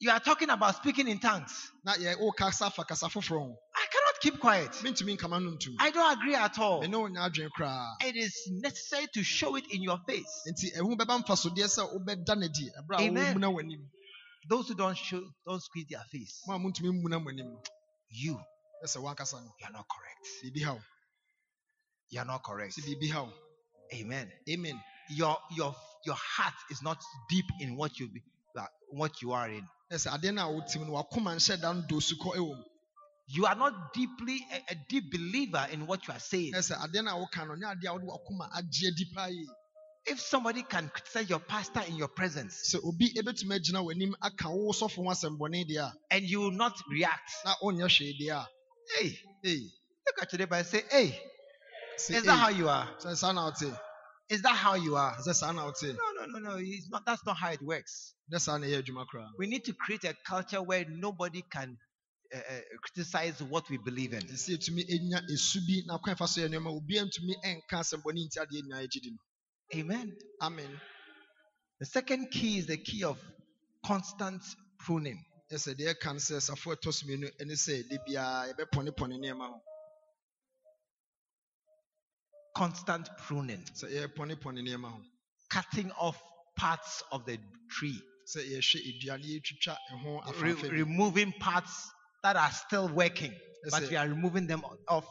You 0.00 0.10
are 0.10 0.18
talking 0.18 0.50
about 0.50 0.74
speaking 0.74 1.06
in 1.06 1.20
tongues. 1.20 1.52
I 3.76 3.86
cannot 3.86 4.20
keep 4.20 4.40
quiet. 4.40 4.72
I 5.78 5.90
don't 5.92 6.18
agree 6.18 6.34
at 6.34 6.58
all. 6.58 6.82
It 8.00 8.16
is 8.16 8.50
necessary 8.60 9.06
to 9.14 9.22
show 9.22 9.54
it 9.56 9.64
in 9.70 9.82
your 9.82 9.98
face. 10.08 10.42
Amen. 13.06 13.34
Those 14.48 14.68
who 14.68 14.74
don't 14.74 14.96
show, 14.96 15.22
don't 15.46 15.62
squeeze 15.62 15.86
their 15.90 16.02
face. 16.10 16.42
You. 18.10 18.38
You 19.60 19.66
are 19.66 19.72
not 19.72 19.86
correct. 19.88 20.26
You 22.10 22.20
are 22.20 22.24
not 22.26 22.42
correct. 22.44 22.74
Amen. 23.94 24.30
Amen. 24.50 24.80
Your 25.10 25.36
your 25.56 25.74
your 26.06 26.16
heart 26.16 26.54
is 26.70 26.82
not 26.82 26.98
deep 27.28 27.44
in 27.60 27.76
what 27.76 27.98
you 28.00 28.08
be, 28.08 28.22
uh, 28.58 28.66
what 28.90 29.22
you 29.22 29.32
are 29.32 29.48
in. 29.48 29.66
Yes, 29.90 30.06
You 33.28 33.46
are 33.46 33.54
not 33.54 33.94
deeply 33.94 34.40
a, 34.52 34.72
a 34.72 34.76
deep 34.88 35.10
believer 35.12 35.66
in 35.72 35.86
what 35.86 36.06
you 36.08 36.14
are 36.14 36.20
saying. 36.20 36.52
Yes, 36.54 36.72
if 40.04 40.18
somebody 40.20 40.62
can 40.62 40.88
criticize 40.88 41.30
your 41.30 41.38
pastor 41.38 41.80
in 41.88 41.96
your 41.96 42.08
presence, 42.08 42.70
and 46.10 46.24
you 46.28 46.40
will 46.40 46.50
not 46.50 46.74
react, 46.90 47.30
hey, 48.98 49.16
hey, 49.42 49.60
look 50.06 50.22
at 50.22 50.32
your 50.32 50.38
neighbor 50.40 50.56
and 50.56 50.66
say, 50.66 50.82
hey, 50.90 51.14
say, 51.96 52.14
is 52.16 52.24
that 52.24 52.34
hey. 52.34 52.38
how 52.40 52.48
you 52.48 52.68
are? 52.68 52.88
Is 54.28 54.42
that 54.42 54.56
how 54.56 54.74
you 54.74 54.96
are? 54.96 55.14
No, 55.94 56.26
no, 56.26 56.38
no, 56.38 56.50
no. 56.50 56.56
It's 56.58 56.88
not, 56.90 57.04
that's 57.06 57.24
not 57.26 57.36
how 57.36 57.52
it 57.52 57.62
works. 57.62 58.14
We 59.38 59.46
need 59.46 59.64
to 59.66 59.72
create 59.74 60.04
a 60.04 60.14
culture 60.26 60.62
where 60.62 60.84
nobody 60.88 61.42
can 61.50 61.76
uh, 62.34 62.38
criticize 62.82 63.42
what 63.42 63.68
we 63.68 63.76
believe 63.78 64.14
in 64.14 64.22
ɛsɛ 69.72 69.80
yɛtumi 69.80 69.80
ɛnya 69.80 69.80
esu 69.80 69.80
bi 69.80 69.80
na 69.80 69.80
kwan 69.80 69.80
fa 69.80 69.80
so 69.80 69.80
yɛ 69.80 69.80
nneɛma 69.80 69.80
obiara 69.80 69.80
ntumi 69.80 69.80
ɛnka 69.80 69.80
asɛmbɔne 69.80 69.80
nti 69.80 69.80
adeɛ 69.80 69.80
nyinaa 69.80 69.80
yɛgye 69.80 69.80
di 69.80 69.80
no 69.80 69.80
Amen. 69.80 70.18
amen. 70.42 70.80
The 71.80 71.86
second 71.86 72.30
key 72.32 72.58
is 72.58 72.66
the 72.66 72.78
key 72.78 73.04
of 73.04 73.18
constant 73.86 74.42
pruning. 74.80 75.24
ɛsɛ 75.52 75.74
deɛ 75.76 75.94
ɛka 75.94 76.12
no 76.14 76.20
sɛ 76.20 76.40
safo 76.42 76.76
ɛtɔ 76.76 76.94
so 76.94 77.06
mmienu 77.06 77.28
ɛne 77.40 77.52
sɛ 77.56 77.88
de 77.88 77.98
biara 78.08 78.54
yɛbɛpɔnepɔne 78.54 79.18
nneɛma 79.18 79.48
ho 79.48 79.60
Constant 82.56 83.08
pruning, 83.18 83.64
sɛ 83.74 83.90
yɛpɔnepɔne 83.92 84.60
nneɛma 84.62 84.90
ho 84.92 85.02
cutting 85.50 85.90
off 85.92 86.20
parts 86.58 87.02
of 87.12 87.24
the 87.26 87.38
tree, 87.70 87.98
sɛ 88.28 88.40
yɛhwɛ 88.52 89.00
dua 89.00 89.18
na 89.18 89.24
yɛtwitwa 89.24 89.76
ɛho 89.92 90.42
re- 90.42 90.54
afaafa 90.54 90.62
bi 90.62 90.68
removing 90.68 91.32
parts 91.40 91.90
that 92.24 92.36
are 92.36 92.50
still 92.52 92.88
working, 92.88 93.34
but 93.70 93.88
we 93.90 93.96
are 93.96 94.08
removing 94.08 94.46
them 94.48 94.64
off. 94.88 95.06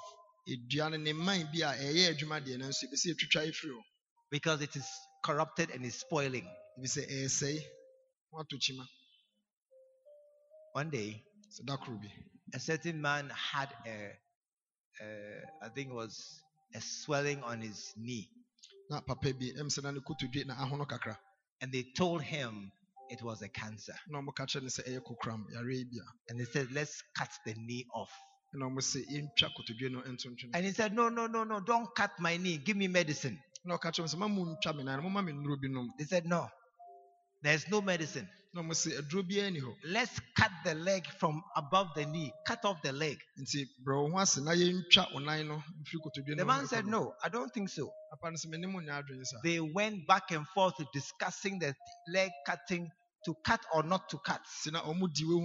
Dua 0.70 0.92
no 0.92 0.98
ne 0.98 1.14
mman 1.14 1.52
bi 1.54 1.62
a 1.62 1.74
ɛyɛ 1.78 2.16
adwuma 2.18 2.46
deɛ 2.46 2.60
no 2.60 2.68
nso 2.68 2.86
yɛbɛsɛ 2.86 3.08
yɛtwitwa 3.16 3.50
ɛfiri 3.50 3.72
hɔ 3.72 3.84
because 4.32 4.62
it 4.62 4.76
is 4.76 4.88
corrupted 5.24 5.70
and 5.72 5.86
is 5.86 5.96
spoiling. 5.96 6.48
ebi 6.80 6.88
sɛ 6.88 7.02
ɛɛsɛe 7.08 7.62
wato 8.34 8.58
One 10.74 10.90
day, 10.90 11.24
sɛ 11.52 11.66
da 11.66 11.78
koro 11.78 11.98
bi 11.98 12.08
a 12.54 12.60
certain 12.60 13.02
man 13.02 13.30
had 13.30 13.70
a, 13.86 14.12
a 15.02 15.42
I 15.66 15.70
think 15.70 15.90
it 15.90 15.94
was 15.94 16.42
a 16.74 16.82
swelling 16.82 17.44
on 17.44 17.62
his 17.62 17.94
knee, 17.98 18.30
na 18.90 19.02
papa 19.02 19.34
bi 19.34 19.48
ɛm 19.60 19.68
sɛ 19.70 19.84
na 19.84 19.92
ne 19.92 20.00
kotodwe 20.00 20.46
na 20.46 20.56
ahono 20.56 20.88
kakra 20.88 21.18
and 21.62 21.72
they 21.72 21.84
told 21.96 22.22
him 22.24 22.72
it 23.10 23.22
was 23.22 23.42
a 23.42 23.50
cancer, 23.50 23.94
na 24.08 24.20
ɔmo 24.22 24.34
ka 24.34 24.44
eh, 24.44 24.46
kyerɛ 24.48 24.62
no 24.64 24.70
sɛ 24.70 24.88
ɛyɛ 24.88 25.02
kokram 25.04 25.46
yare 25.52 25.72
yi 25.72 25.84
bia 25.84 26.04
and 26.30 26.40
they 26.40 26.46
said, 26.46 26.72
"Let's 26.72 27.04
cut 27.18 27.30
the 27.46 27.54
knee 27.56 27.86
off." 27.94 28.12
na 28.54 28.66
ɔmo 28.68 28.80
sɛ 28.82 29.00
yɛntwa 29.08 29.50
kotodwe 29.56 29.92
no 29.92 30.02
ntontwene 30.02 30.52
And 30.54 30.66
he 30.66 30.72
said, 30.74 30.94
No, 30.94 31.10
no, 31.10 31.28
no, 31.28 31.44
no, 31.44 31.60
don't 31.62 31.88
cut 31.96 32.12
my 32.20 32.38
knee. 32.38 32.58
Give 32.58 32.76
me 32.76 32.88
medicine. 32.88 33.40
Na 33.64 33.76
ɔka 33.78 33.92
kyerɛ 33.94 34.02
mo 34.02 34.08
sɛ 34.08 34.18
ma 34.18 34.28
mu 34.28 34.46
me 34.46 34.84
nan 34.84 35.02
no 35.04 35.10
me 35.22 35.32
nnuro 35.32 35.58
bi 35.62 35.68
nom 35.68 35.90
They 35.98 36.06
said, 36.06 36.26
No, 36.26 36.50
there's 37.44 37.68
no 37.70 37.82
medicine. 37.82 38.28
na 38.54 38.62
ɔmo 38.62 38.72
sɛ 38.74 38.98
aduro 39.00 39.24
biara 39.24 39.76
Let's 39.86 40.20
cut 40.36 40.52
the 40.66 40.76
leg 40.76 41.06
from 41.20 41.42
above 41.56 41.88
the 41.96 42.06
knee. 42.06 42.32
Cut 42.46 42.66
off 42.66 42.82
the 42.82 42.92
leg. 42.92 43.18
nti 43.40 43.66
brɛ 43.86 44.04
wo 44.04 44.12
ho 44.12 44.18
ase 44.20 44.38
na 44.42 44.52
yɛntwa 44.52 45.14
wo 45.14 45.20
nan 45.20 45.48
no 45.48 45.56
mfiri 45.82 46.02
kotodwe 46.04 46.38
The 46.38 46.46
man 46.46 46.68
said, 46.68 46.86
no. 46.86 47.14
I 47.24 47.30
don't 47.30 47.54
think 47.54 47.70
so. 47.70 47.92
papa 48.12 48.32
no 48.32 48.38
sɛ 48.38 48.48
mene 48.50 48.68
mu 48.68 48.82
nyɛ 48.82 49.04
adwene 49.04 49.26
saa 49.26 49.38
They 49.44 49.60
went 49.60 50.08
back 50.08 50.32
and 50.32 50.48
forth 50.50 50.76
discussing 50.94 51.60
the 51.60 51.74
leg 52.10 52.32
cutting 52.46 52.90
to 53.24 53.36
cut 53.46 53.64
or 53.74 53.84
not 53.84 54.10
to 54.10 54.18
cut. 54.26 54.42
nti 54.66 54.72
na 54.74 54.82
ɔmo 54.82 55.08
di 55.14 55.24
wo 55.24 55.38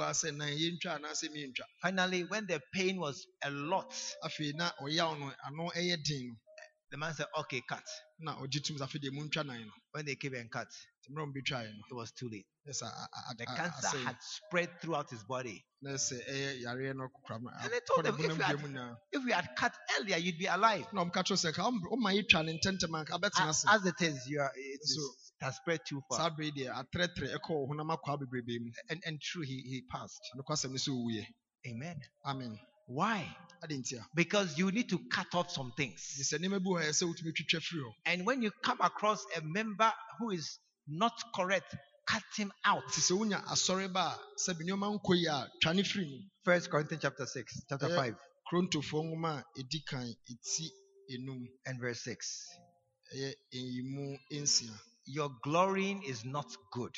a 0.00 0.10
sɛ 0.10 0.34
nan 0.34 0.48
yɛntwa 0.48 0.98
anaasɛ 0.98 1.28
mientwa 1.30 1.64
Finally, 1.82 2.24
when 2.24 2.46
the 2.46 2.60
pain 2.72 2.98
was 2.98 3.26
a 3.44 3.50
lot, 3.50 3.92
afei 6.90 6.96
na 6.96 6.96
ɔyaw 6.96 6.96
no 6.96 6.96
ano 6.96 6.96
ɛyɛ 6.96 6.96
den 6.96 6.96
no 6.96 6.96
the 6.96 6.96
man 6.96 7.14
said, 7.14 7.26
Okay, 7.38 7.62
cut. 7.68 7.84
na 8.18 8.36
ɔgye 8.36 8.64
tum 8.64 8.76
sɛ 8.76 8.82
afei 8.86 9.00
deɛ 9.00 9.10
muntwa 9.12 9.46
nan 9.46 9.66
no 9.66 9.72
When 9.92 10.04
they 10.04 10.16
came 10.16 10.34
and 10.34 10.50
cut, 10.50 10.68
nti 10.68 11.12
mmerɛ 11.12 11.26
ɔmo 11.26 11.32
bɛtwaeɛ 11.34 11.72
no 11.74 11.82
it 11.90 11.94
was 11.94 12.12
too 12.12 12.28
late. 12.30 12.46
a- 12.66 12.84
a- 12.84 13.08
a- 13.30 13.34
The 13.36 13.44
a- 13.44 13.56
cancer 13.56 13.86
asɛe 13.88 14.04
had 14.04 14.16
spread 14.22 14.80
throughout 14.80 15.10
his 15.10 15.22
body. 15.24 15.64
na 15.82 15.90
ɛsɛ 15.90 16.18
ɛyɛ 16.28 16.62
yareɛ 16.64 16.96
no 16.96 17.08
kokram 17.08 17.42
no 17.44 17.50
And 17.60 17.72
they 17.72 17.80
told 17.80 18.04
akɔda 18.06 18.14
if 18.14 18.18
you 18.18 18.34
had- 18.42 18.56
bia 18.58 18.68
mu 18.68 18.74
nyinaa 18.74 18.96
If 19.12 19.24
we 19.24 19.32
had 19.32 19.48
cut 19.56 19.74
earlier, 19.98 20.16
you'd 20.18 20.38
be 20.38 20.46
alive. 20.46 20.86
na 20.92 21.04
ɔmo 21.04 21.12
ka 21.12 21.22
kyerɛ 21.22 21.50
sɛ 21.50 21.54
ka 21.54 21.62
ɔm- 21.62 21.82
ɔma 21.92 22.12
yɛtwa 22.16 22.44
ne 22.44 22.58
ntɛntɛm 22.60 22.94
anka 23.04 23.18
abɛtena 23.18 23.48
As, 23.68 23.86
it 23.86 24.02
is, 24.02 24.26
you 24.26 24.40
are, 24.40 24.52
it, 24.54 24.80
is, 24.82 24.94
So- 24.94 25.14
it 25.40 25.44
has 25.44 25.56
spread 25.56 25.80
too 25.86 26.02
far. 26.08 26.18
saa 26.18 26.30
bere 26.30 26.46
yi 26.46 26.52
deɛ 26.52 26.72
atrɛtrɛ 26.84 27.36
ɛkɔ 27.36 27.48
wo 27.50 27.66
honam 27.68 27.90
akɔ 27.96 28.18
bebrebe 28.20 28.58
mu 28.60 28.70
And, 28.90 29.02
and 29.06 29.20
true, 29.20 29.42
he, 29.42 29.60
he 29.62 29.82
passed. 29.90 30.20
nokwasɛm 30.36 30.70
ne 30.72 30.78
sɛ 30.78 30.88
ɔwuiɛ 30.90 31.26
Amen. 31.66 32.00
amen 32.24 32.58
Why? 32.88 33.28
ade 33.62 33.76
nti 33.76 33.98
a 33.98 34.06
Because 34.14 34.56
you 34.58 34.70
need 34.70 34.88
to 34.88 34.98
cut 35.10 35.34
off 35.34 35.50
some 35.50 35.72
things. 35.76 36.00
sɛ 36.22 36.38
nneɛma 36.38 36.58
bi 36.62 36.70
wɔ 36.70 36.80
hɔ 36.80 36.86
a 36.86 36.90
ɛsɛ 36.90 37.04
wotumi 37.08 37.32
twitwa 37.36 37.60
firi 37.60 37.82
hɔ 37.82 37.92
And 38.06 38.24
when 38.26 38.40
you 38.42 38.50
come 38.62 38.78
across 38.80 39.24
a 39.36 39.40
member 39.42 39.92
who 40.18 40.30
is 40.30 40.58
not 40.86 41.12
correct, 41.34 41.74
cut 42.06 42.22
him 42.36 42.50
out. 42.64 42.84
nti 42.88 43.00
sɛ 43.00 43.18
wonya 43.18 43.44
asɔre 43.46 43.92
ba 43.92 44.00
a 44.00 44.18
sɛbi 44.40 44.62
nneɛma 44.64 44.98
nkɔ 45.00 45.16
yi 45.16 45.26
a 45.26 45.50
twa 45.60 45.74
ne 45.74 45.82
firi 45.82 46.06
mu 46.08 46.18
First 46.44 46.70
Corinthians 46.70 47.02
chapter 47.02 47.26
6, 47.26 47.62
chapter 47.68 47.86
Eh, 47.92 47.94
5 47.96 48.16
krontofoɔ 48.50 49.04
nwoma 49.04 49.38
a 49.40 49.60
ɛdi 49.60 49.84
kan 49.86 50.06
ɛti 50.30 50.70
enum 51.10 51.46
and 51.66 51.78
verse 51.80 52.00
6. 52.02 52.46
ɛyɛ 53.14 53.34
ɛyimu 53.54 54.18
nsia 54.32 54.72
Your 55.10 55.30
glorying 55.42 56.02
is 56.04 56.24
not 56.24 56.46
good. 56.72 56.94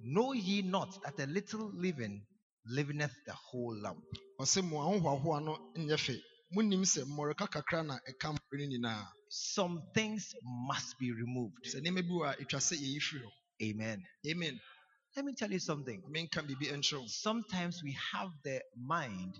Know 0.00 0.32
ye 0.32 0.62
not 0.62 1.02
that 1.02 1.18
a 1.20 1.26
little 1.26 1.70
leaven 1.74 2.26
leaveneth 2.68 3.14
the 3.26 3.32
whole 3.32 3.74
lump? 3.82 4.04
ɔsɛ 4.40 4.62
mo 4.64 4.78
ahohoahoa 4.82 5.44
no 5.44 5.72
nyɛ 5.76 5.96
fɛ 5.96 6.20
monim 6.54 6.82
sɛ 6.84 7.04
mmɔreka 7.04 7.48
kakra 7.50 7.84
na 7.86 7.98
ɛka 8.08 8.32
mmɔre 8.36 8.58
no 8.60 8.66
nyinaa 8.88 9.06
Some 9.28 9.82
things 9.94 10.34
must 10.42 10.98
be 10.98 11.12
removed. 11.12 11.64
sɛ 11.64 11.80
nneɛma 11.82 12.02
bi 12.02 12.14
wɔ 12.14 12.32
a 12.32 12.44
ɛtwa 12.44 12.60
sɛ 12.60 12.76
yɛyi 12.78 13.00
firi 13.02 13.22
hɔ 13.24 13.30
Amen. 13.70 14.02
amen 14.28 14.60
Let 15.16 15.24
me 15.24 15.32
tell 15.34 15.50
you 15.50 15.58
something. 15.58 16.02
menka 16.10 16.42
biribi 16.46 16.70
nkyerɛ 16.72 17.00
wo 17.00 17.06
Sometimes 17.06 17.82
we 17.82 17.92
have 18.12 18.30
the 18.44 18.60
mind 18.76 19.34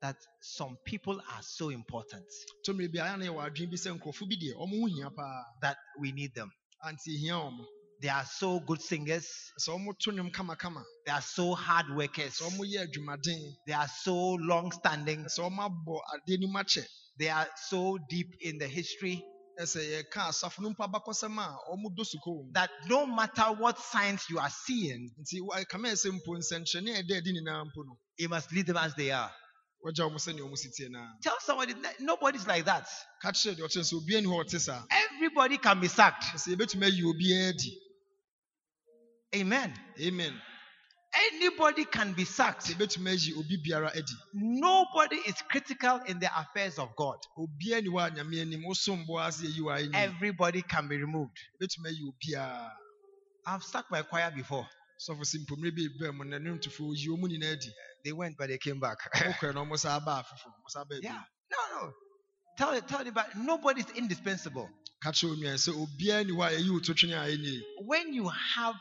that 0.00 0.16
some 0.40 0.76
people 0.84 1.20
are 1.20 1.42
so 1.42 1.68
important 1.70 2.24
tɔmmere 2.66 2.92
bi 2.92 2.98
ayɛ 3.00 3.18
na 3.18 3.24
yɛwɔ 3.26 3.50
adwene 3.50 3.70
bi 3.70 3.76
sɛ 3.76 3.98
nkurɔfo 3.98 4.28
bi 4.28 4.36
deɛ 4.36 4.54
ɔmo 4.54 4.80
ho 4.80 4.86
hia 4.86 5.10
paa 5.10 5.44
that 5.62 5.76
we 6.00 6.12
need 6.12 6.34
them. 6.34 6.50
anti 6.84 7.10
ehia 7.18 7.34
ɔmo 7.34 7.66
They 8.02 8.08
are 8.10 8.24
so 8.26 8.60
good 8.60 8.82
singers. 8.82 9.26
sɛ 9.60 9.70
ɔmo 9.78 9.98
to 10.00 10.12
nnwom 10.12 10.32
kamakama 10.32 10.84
They 11.06 11.12
are 11.12 11.22
so 11.22 11.54
hard 11.54 11.86
workers. 11.96 12.38
sɛ 12.38 12.50
ɔmo 12.50 12.60
yɛ 12.66 12.86
adwumaden 12.88 13.54
They 13.66 13.72
are 13.74 13.88
so 13.88 14.14
long 14.34 14.72
standing. 14.72 15.24
sɛ 15.24 15.50
ɔmo 15.50 15.68
abɔ 15.70 16.00
adeɛ 16.14 16.38
nim 16.40 16.54
akyɛ 16.54 16.86
They 17.18 17.28
are 17.30 17.48
so 17.68 17.98
deep 18.10 18.28
in 18.42 18.58
the 18.58 18.68
history 18.68 19.24
ɛsɛ 19.60 19.80
yɛka 20.04 20.28
asafo 20.30 20.60
no 20.60 20.70
mpo 20.70 20.86
abakɔsɛm 20.92 21.38
a 21.40 21.56
ɔmo 21.72 21.94
do 21.96 22.04
suko 22.04 22.28
wɔ 22.28 22.46
mu 22.46 22.52
that 22.52 22.70
no 22.88 23.06
matter 23.06 23.44
what 23.52 23.78
signs 23.80 24.24
you 24.30 24.38
are 24.38 24.50
seeing, 24.50 25.10
nti 25.20 25.40
wa- 25.42 25.64
kama 25.64 25.88
ɛsɛ 25.88 26.10
mpo 26.12 26.38
nsɛnkyerɛnne 26.38 26.98
a 26.98 27.02
ɛda 27.02 27.18
adi 27.18 27.32
nyinaa 27.32 27.64
mpo 27.66 27.84
no 27.86 27.98
you 28.18 28.28
must 28.28 28.52
leave 28.52 28.66
them 28.66 28.76
as 28.76 28.94
they 28.94 29.10
are. 29.10 29.32
wɔgya 29.84 30.08
ɔmo 30.10 30.16
sɛnea 30.18 30.42
ɔmo 30.48 30.56
si 30.58 30.70
tie 30.70 30.88
naa 30.90 31.08
Tell 31.22 31.36
somebody 31.40 31.72
that 31.74 32.00
nobody's 32.00 32.46
like 32.46 32.64
that. 32.66 32.88
ka 33.22 33.30
kyerɛ 33.32 33.56
deɛ 33.56 33.64
ɔkyerɛ 33.66 33.84
sɛ 33.92 33.94
obiara 34.00 34.22
ni 34.22 34.28
hɔ 34.28 34.40
a 34.40 34.44
ɔte 34.44 34.60
saa 34.60 34.84
Everybody 34.92 35.58
can 35.58 35.80
be 35.80 35.88
sacked. 35.88 36.22
sɛ 36.36 36.54
yɛbɛtumi 36.56 36.84
ayi 36.84 37.02
obiara 37.02 37.48
adi 37.50 37.78
Amen. 39.34 39.72
amen 40.00 40.34
Anybody 41.32 41.84
can 41.86 42.12
be 42.12 42.24
sacked. 42.24 42.62
sɛ 42.66 42.74
yɛbɛtumi 42.74 43.08
ayi 43.10 43.36
obi 43.38 43.56
biara 43.66 43.90
adi 43.96 44.12
Nobody 44.34 45.16
is 45.26 45.34
critical 45.50 46.00
in 46.06 46.18
the 46.20 46.30
affairs 46.40 46.78
of 46.78 46.94
God. 46.96 47.16
obiara 47.36 47.82
ni 47.82 47.88
hɔ 47.90 48.06
a 48.06 48.10
nyame 48.10 48.40
anim 48.40 48.62
wosom 48.64 49.06
bo 49.06 49.18
ase 49.18 49.42
yɛyi 49.42 49.60
wɔ 49.60 49.78
ayi 49.78 49.94
Everybody 49.94 50.62
can 50.62 50.86
be 50.88 50.96
removed. 50.96 51.36
yɛbɛtumi 51.60 51.86
ayi 51.88 52.12
obiara 52.12 52.70
I've 53.46 53.62
sacked 53.64 53.90
my 53.90 54.02
choir 54.02 54.30
before. 54.30 54.66
sɔfo 55.08 55.24
si 55.24 55.38
mpomire 55.38 55.74
bi 55.74 55.88
bɛn 56.06 56.14
mu 56.14 56.24
na 56.24 56.38
ne 56.38 56.50
ntofo 56.50 56.90
oyi 56.90 57.06
ɔmo 57.08 57.26
nyinaa 57.28 57.52
adi 57.52 57.72
They 58.04 58.12
went, 58.12 58.36
but 58.38 58.48
they 58.48 58.58
came 58.58 58.78
back. 58.80 58.98
ɔkɔɛ 59.14 59.54
na 59.54 59.64
ɔmo 59.64 59.78
saa 59.78 59.98
baa 60.00 60.22
foforɔ 60.22 60.52
ɔmo 60.52 60.68
saa 60.70 60.84
baa 60.84 60.96
bi 61.00 61.00
yeah. 61.02 61.22
No, 61.50 61.58
no. 61.86 61.92
Tell 62.58 62.80
tell 62.82 63.04
you, 63.06 63.12
but 63.12 63.34
nobody's 63.36 63.90
indispensable. 63.96 64.68
ka 65.02 65.10
kyerɛ 65.10 65.36
onua 65.36 65.54
sɛ 65.54 65.72
obiara 65.74 66.24
ni 66.26 66.32
hɔ 66.32 66.46
a 66.46 66.50
yɛyi 66.60 66.70
wo 66.70 66.78
to 66.80 66.94
twene 66.94 67.14
a 67.14 67.26
ɛnyɛ 67.36 67.62
When 67.86 68.12
you 68.12 68.28
have 68.28 68.74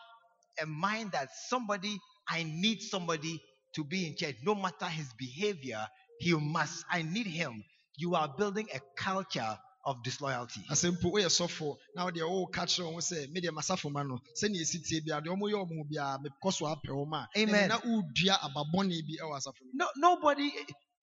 a 0.62 0.66
mind 0.66 1.12
that 1.14 1.30
somebody, 1.50 1.98
I 2.28 2.44
need 2.44 2.82
somebody 2.82 3.42
to 3.76 3.84
be 3.84 4.08
in 4.08 4.16
church, 4.16 4.36
no 4.44 4.56
matter 4.56 4.86
his 4.86 5.08
behavior, 5.18 5.86
he 6.20 6.34
must, 6.34 6.86
I 6.92 7.02
need 7.04 7.28
him. 7.28 7.64
You 7.96 8.16
are 8.16 8.28
building 8.38 8.68
a 8.74 8.80
culture 8.96 9.58
of 9.88 10.04
disloyalty. 10.04 10.62
mpo 10.70 11.12
woyɛ 11.12 11.30
sɔfo 11.30 11.78
na 11.96 12.04
wode 12.06 12.18
woka 12.22 12.66
kyerɛ 12.66 12.86
wo 12.86 12.92
ho 12.94 13.00
sɛ 13.00 13.28
medeɛ 13.34 13.52
masafo 13.52 13.90
ma 13.92 14.04
no. 14.04 14.20
Sɛnea 14.36 14.62
ɛsi 14.62 14.84
tie 14.86 15.00
bia 15.00 15.22
deɛ 15.22 15.30
ɔmoyɛ 15.34 15.56
ɔmo 15.64 15.88
biaa 15.90 16.20
mekɔ 16.22 16.54
so 16.54 16.66
apɛ 16.66 16.90
wɔ 16.92 17.08
ma 17.08 17.26
a 17.34 17.46
na 17.68 17.80
wodua 17.80 18.36
ababɔne 18.42 19.02
bi 19.08 19.16
wɔ 19.24 19.38
asafo 19.38 19.62
no 19.74 19.86
No, 19.96 20.16
nobody, 20.16 20.52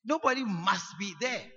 nobody 0.04 0.44
must 0.44 0.98
be 0.98 1.14
there. 1.20 1.50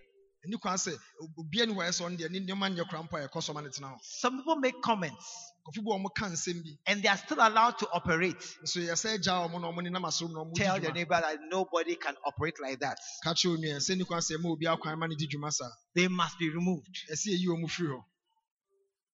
ɛni 0.48 0.60
kwan 0.62 0.78
sɛ 0.78 0.98
obia 1.38 1.66
ni 1.68 1.74
hɔ 1.74 1.84
a 1.86 1.90
ɛsɛ 1.90 2.02
ɔno 2.08 2.18
deɛ 2.18 2.30
ne 2.32 2.40
nneɛma 2.40 2.74
nyɛ 2.76 2.90
kora 2.90 3.04
mpo 3.04 3.18
a 3.18 3.28
ɛkɔ 3.28 3.44
so 3.44 3.54
ma 3.54 3.62
no 3.62 3.68
tena 3.70 3.94
hɔ. 3.94 3.98
Some 4.02 4.38
people 4.38 4.56
make 4.56 4.82
comments 4.82 5.52
kɔfo 5.68 5.84
bi 5.84 5.92
a 5.92 5.98
ɔmo 6.00 6.10
ka 6.16 6.26
nsɛm 6.28 6.64
bi 6.64 6.78
and 6.88 7.04
they 7.04 7.10
are 7.10 7.18
still 7.18 7.38
allowed 7.40 7.78
to 7.80 7.90
operate. 7.92 8.40
nso 8.64 8.80
yɛsɛ 8.82 9.22
gya 9.22 9.34
ɔmo 9.48 9.62
na 9.62 9.72
ɔmo 9.72 9.82
nenam 9.84 10.06
asom 10.06 10.32
na 10.32 10.40
ɔmo 10.44 10.54
di 10.54 10.64
Tell 10.64 10.82
your 10.82 10.94
neighbor 10.94 11.20
that 11.22 11.40
nobody 11.50 11.96
can 11.96 12.16
operate 12.26 12.60
like 12.62 12.80
that. 12.80 12.98
ka 13.24 13.34
kyerɛ 13.34 13.58
onua 13.58 13.78
sɛ 13.78 13.98
ni 13.98 14.04
kwan 14.06 14.20
sɛ 14.22 14.38
ɛma 14.38 14.46
obi 14.52 14.66
akwan 14.66 14.98
ma 14.98 15.08
no 15.08 15.16
di 15.16 15.28
dwuma 15.28 15.52
saa 15.52 15.70
They 15.94 16.08
must 16.08 16.40
be 16.40 16.50
removed. 16.50 16.96
ɛsɛ 17.12 17.28
yɛyi 17.36 17.48
ɔmo 17.48 17.70
firi 17.70 17.90
hɔ 17.90 18.04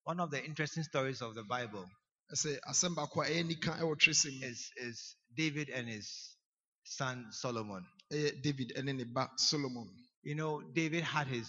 One 0.03 0.19
of 0.19 0.31
the 0.31 0.43
interesting 0.43 0.83
stories 0.83 1.21
of 1.21 1.35
the 1.35 1.43
Bible 1.43 1.85
ɛsɛ 2.33 2.59
a 2.67 2.71
ɛyɛ 2.71 3.45
nika 3.47 3.71
ɛwɔ 3.71 3.95
twerɛsɛm 3.97 4.39
mu 4.39 4.47
is, 4.47 4.71
is 4.77 5.15
David 5.35 5.69
and 5.69 5.87
his 5.89 6.35
son 6.83 7.31
Solomon. 7.31 7.85
david 8.09 8.71
ne 8.83 9.03
ba 9.03 9.29
solomon 9.37 9.89
You 10.23 10.35
know, 10.35 10.61
David 10.73 11.03
had 11.03 11.27
his 11.27 11.47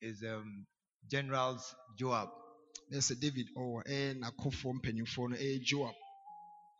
his 0.00 0.22
um 0.22 0.66
generals 1.10 1.74
Joab. 1.98 2.28
Na 2.90 2.98
sɛ 2.98 3.20
david 3.20 3.46
ɔwɔ 3.56 3.84
ɛyɛ 3.86 4.18
n'akɔfoɔ 4.20 4.72
mpanyinfoɔ 4.80 5.30
no 5.30 5.36
ɛyɛ 5.36 5.62
joab 5.64 5.94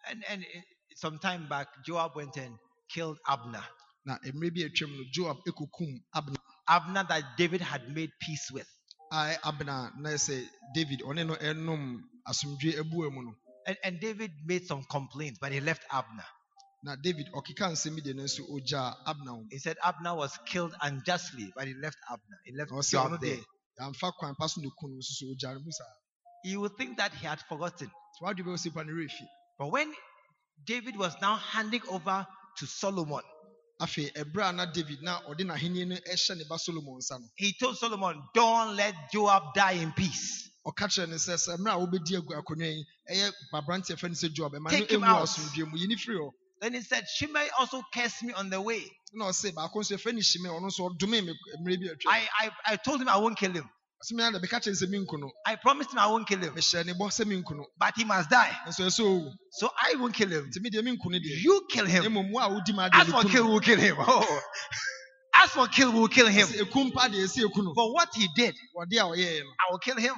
And, 0.08 0.24
and 0.30 0.42
uh, 0.42 0.60
some 0.96 1.18
time 1.18 1.46
back, 1.48 1.68
Joab 1.86 2.16
went 2.16 2.34
and 2.38 2.56
killed 2.88 3.18
Abner. 3.28 3.62
na 4.06 4.16
mmerɛ 4.24 4.54
bi 4.54 4.60
a 4.62 4.68
atwam 4.68 4.96
no 4.96 5.04
joab 5.12 5.36
ekokum 5.46 6.00
abner 6.14 6.36
Abner 6.68 7.04
that 7.08 7.36
David 7.36 7.60
had 7.60 7.82
made 7.94 8.10
peace 8.20 8.50
with. 8.52 8.66
I 9.12 9.36
abner 9.44 9.92
na 9.98 10.10
sɛ 10.10 10.46
david 10.74 11.00
ɔne 11.00 11.26
no 11.26 11.34
ɛnom 11.34 12.00
asomdwe 12.26 12.78
abua 12.80 13.10
mu 13.12 13.22
no 13.22 13.34
And, 13.66 13.76
and 13.84 14.00
David 14.00 14.32
made 14.46 14.66
some 14.66 14.82
complaints, 14.90 15.38
but 15.38 15.52
he 15.52 15.60
left 15.60 15.82
Abner. 15.92 16.24
na 16.82 16.96
david 16.96 17.26
ɔkeka 17.34 17.72
nsɛm 17.72 17.94
bi 17.96 18.00
de 18.00 18.14
no 18.14 18.22
nso 18.22 18.40
ogyaa 18.50 18.94
abner 19.06 19.44
He 19.50 19.58
said 19.58 19.76
Abner 19.84 20.14
was 20.14 20.32
killed 20.46 20.74
unjustly, 20.80 21.52
but 21.54 21.66
he 21.68 21.74
left 21.74 21.98
Abner. 22.10 22.38
He 22.46 22.52
left 22.56 22.70
na 22.70 22.78
ɔsɛ 22.78 22.90
Joab 22.92 23.20
there. 23.20 23.36
deɛ 23.36 23.44
yɛamfa 23.80 24.12
kwan 24.18 24.34
pa 24.36 24.46
so 24.46 24.60
ne 24.60 24.68
kun 24.78 24.90
no 24.90 24.96
nso 24.98 25.12
so 25.18 25.26
ogyaa 25.26 25.54
no 25.54 25.60
mu 25.60 25.72
saa 25.72 25.84
You 26.44 26.60
would 26.60 26.76
think 26.78 26.96
that 26.98 27.12
he 27.14 27.26
had 27.26 27.40
forgotten. 27.48 27.90
so 28.18 28.26
wadwe 28.26 28.44
bɛwɔ 28.44 28.58
sɛ 28.58 28.74
pa 28.74 28.82
ne 28.82 28.92
werɛ 28.92 29.10
fi 29.10 29.26
But 29.58 29.68
when 29.72 29.92
David 30.66 30.96
was 30.96 31.14
now 31.20 31.36
handing 31.36 31.82
over 31.88 32.26
to 32.58 32.66
Solomon, 32.66 33.22
afei 33.80 34.12
ɛberɛ 34.12 34.48
a 34.50 34.52
na 34.52 34.66
david 34.66 35.02
na 35.02 35.20
ɔde 35.22 35.40
n'ahenni 35.44 35.86
no 35.88 35.96
ɛhyɛ 35.96 36.36
ne 36.36 36.44
ba 36.48 36.58
solomon 36.58 36.98
nsa 36.98 37.18
no 37.20 37.26
he 37.36 37.52
told 37.58 37.76
Solomon, 37.78 38.22
Don't 38.34 38.76
let 38.76 38.94
Joab 39.12 39.54
die 39.54 39.72
in 39.72 39.92
peace. 39.92 40.48
ɔka 40.66 40.86
kyerɛ 40.88 41.08
no 41.08 41.16
sɛ 41.16 41.34
sɛ 41.36 41.56
mmerɛ 41.58 41.72
a 41.72 41.78
wobɛdi 41.86 42.16
agu 42.18 42.34
akonnwa 42.36 42.66
yi 42.76 42.84
ɛyɛ 43.10 43.32
babrante 43.52 43.94
fɛ 43.96 44.08
no 44.08 44.14
sɛ 44.14 44.28
joab 44.34 44.52
ɛma 44.52 44.64
no 44.64 44.70
Take 44.70 44.90
him 44.90 45.04
out. 45.04 45.28
Asomdwe 46.60 46.68
mu 46.68 46.68
yi 46.68 46.68
ne 46.68 46.68
firi 46.68 46.68
hɔ 46.68 46.68
Then 46.68 46.74
he 46.74 46.82
said, 46.82 47.04
Shimei 47.08 47.48
also 47.58 47.82
cursed 47.94 48.22
me 48.24 48.32
on 48.34 48.50
the 48.50 48.60
way. 48.60 48.82
na 49.14 49.26
ɔse 49.26 49.52
baako 49.54 49.80
nso 49.80 49.96
yɛfrɛ 49.96 50.12
no 50.14 50.20
hyime 50.20 50.48
ɔno 50.60 50.66
nso 50.70 50.90
ɔdomee 50.90 51.24
me 51.24 51.34
mmerɛ 51.60 51.80
bi 51.80 51.86
atwa 51.88 52.08
I, 52.12 52.28
I, 52.40 52.50
I 52.72 52.76
told 52.76 53.00
him 53.02 53.08
I 53.08 53.16
won't 53.18 53.38
kill 53.38 53.52
him. 53.52 53.68
ɔsɛ 54.04 54.12
me 54.12 54.24
ada 54.24 54.38
bɛka 54.40 54.60
kyerɛ 54.60 54.66
no 54.66 54.86
sɛ 54.86 54.90
menku 55.06 55.20
I 55.46 55.56
promised 55.56 55.92
him 55.92 55.98
I 55.98 56.06
won't 56.06 56.28
kill 56.28 56.40
him. 56.40 56.54
mehyɛ 56.54 56.86
ne 56.86 56.92
bɔ 56.94 57.08
sɛ 57.10 57.26
But 57.78 57.94
he 57.96 58.04
must 58.04 58.30
die. 58.30 58.56
So 59.52 59.70
I 59.82 59.94
won't 59.96 60.14
kill 60.14 60.28
him. 60.30 60.50
nti 60.50 60.58
medeɛ 60.58 60.82
menku 60.82 61.10
no 61.10 61.18
deɛ 61.18 61.42
You 61.42 61.66
kill 61.70 61.86
him. 61.86 62.04
mmom 62.04 62.30
wo 62.32 62.40
a 62.40 62.48
wodi 62.48 62.74
ma 62.74 62.88
As 62.92 63.08
for 63.08 63.24
kill, 63.24 63.48
we'll 63.48 63.60
kill 63.60 63.78
him. 63.78 63.96
Oh. 63.98 64.40
As 65.42 65.50
for 65.50 65.68
kill, 65.68 65.92
we'll 65.92 66.08
kill 66.08 66.28
him. 66.28 66.46
Sɛ 66.48 66.62
ekum 66.66 66.92
pa 66.92 67.08
deɛ 67.08 67.24
ɛsɛ 67.24 67.44
eku 67.48 67.64
no 67.64 67.74
For 67.74 67.92
what 67.94 68.10
he 68.14 68.28
did, 68.36 68.54
wɔde 68.76 68.92
a 68.94 69.04
ɔyɛɛ 69.16 69.40
no 69.44 69.50
I 69.60 69.72
will 69.72 69.78
kill 69.78 69.96
him. 69.98 70.14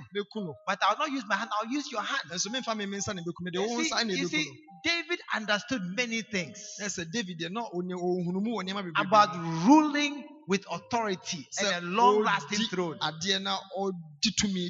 But 0.66 0.80
I'll 0.82 0.98
not 0.98 1.10
use 1.12 1.24
my 1.28 1.36
hand, 1.36 1.50
I'll 1.60 1.70
use 1.70 1.90
your 1.92 2.02
hand. 2.02 2.22
nanso 2.30 2.48
memfa 2.48 2.76
me 2.76 2.86
me 2.86 2.98
nsa 2.98 3.14
na 3.14 3.22
bɛku 3.22 3.40
no 3.42 3.50
deɛ 3.52 3.68
wo 3.68 3.78
You 3.78 3.84
see, 3.84 4.20
you 4.20 4.28
see, 4.28 4.50
David 4.84 5.20
understood 5.34 5.82
many 5.96 6.22
things 6.22 6.76
na 6.80 6.86
sɛ 6.86 7.10
david 7.12 7.38
deɛ 7.40 7.50
na 7.52 7.62
ɔnyɛ 7.74 7.94
ɔhunumu 7.96 8.48
wɔ 8.56 8.62
nneɛma 8.64 8.82
bebree 8.84 9.06
about 9.06 9.36
ruling 9.66 10.24
with 10.52 10.66
authority. 10.70 11.48
And 11.60 11.82
a 11.82 11.88
long 11.88 12.22
lasting 12.22 12.66
throne. 12.66 12.98
adeɛ 13.00 13.40
na 13.40 13.56
ɔdi 13.78 14.30
tumi 14.38 14.68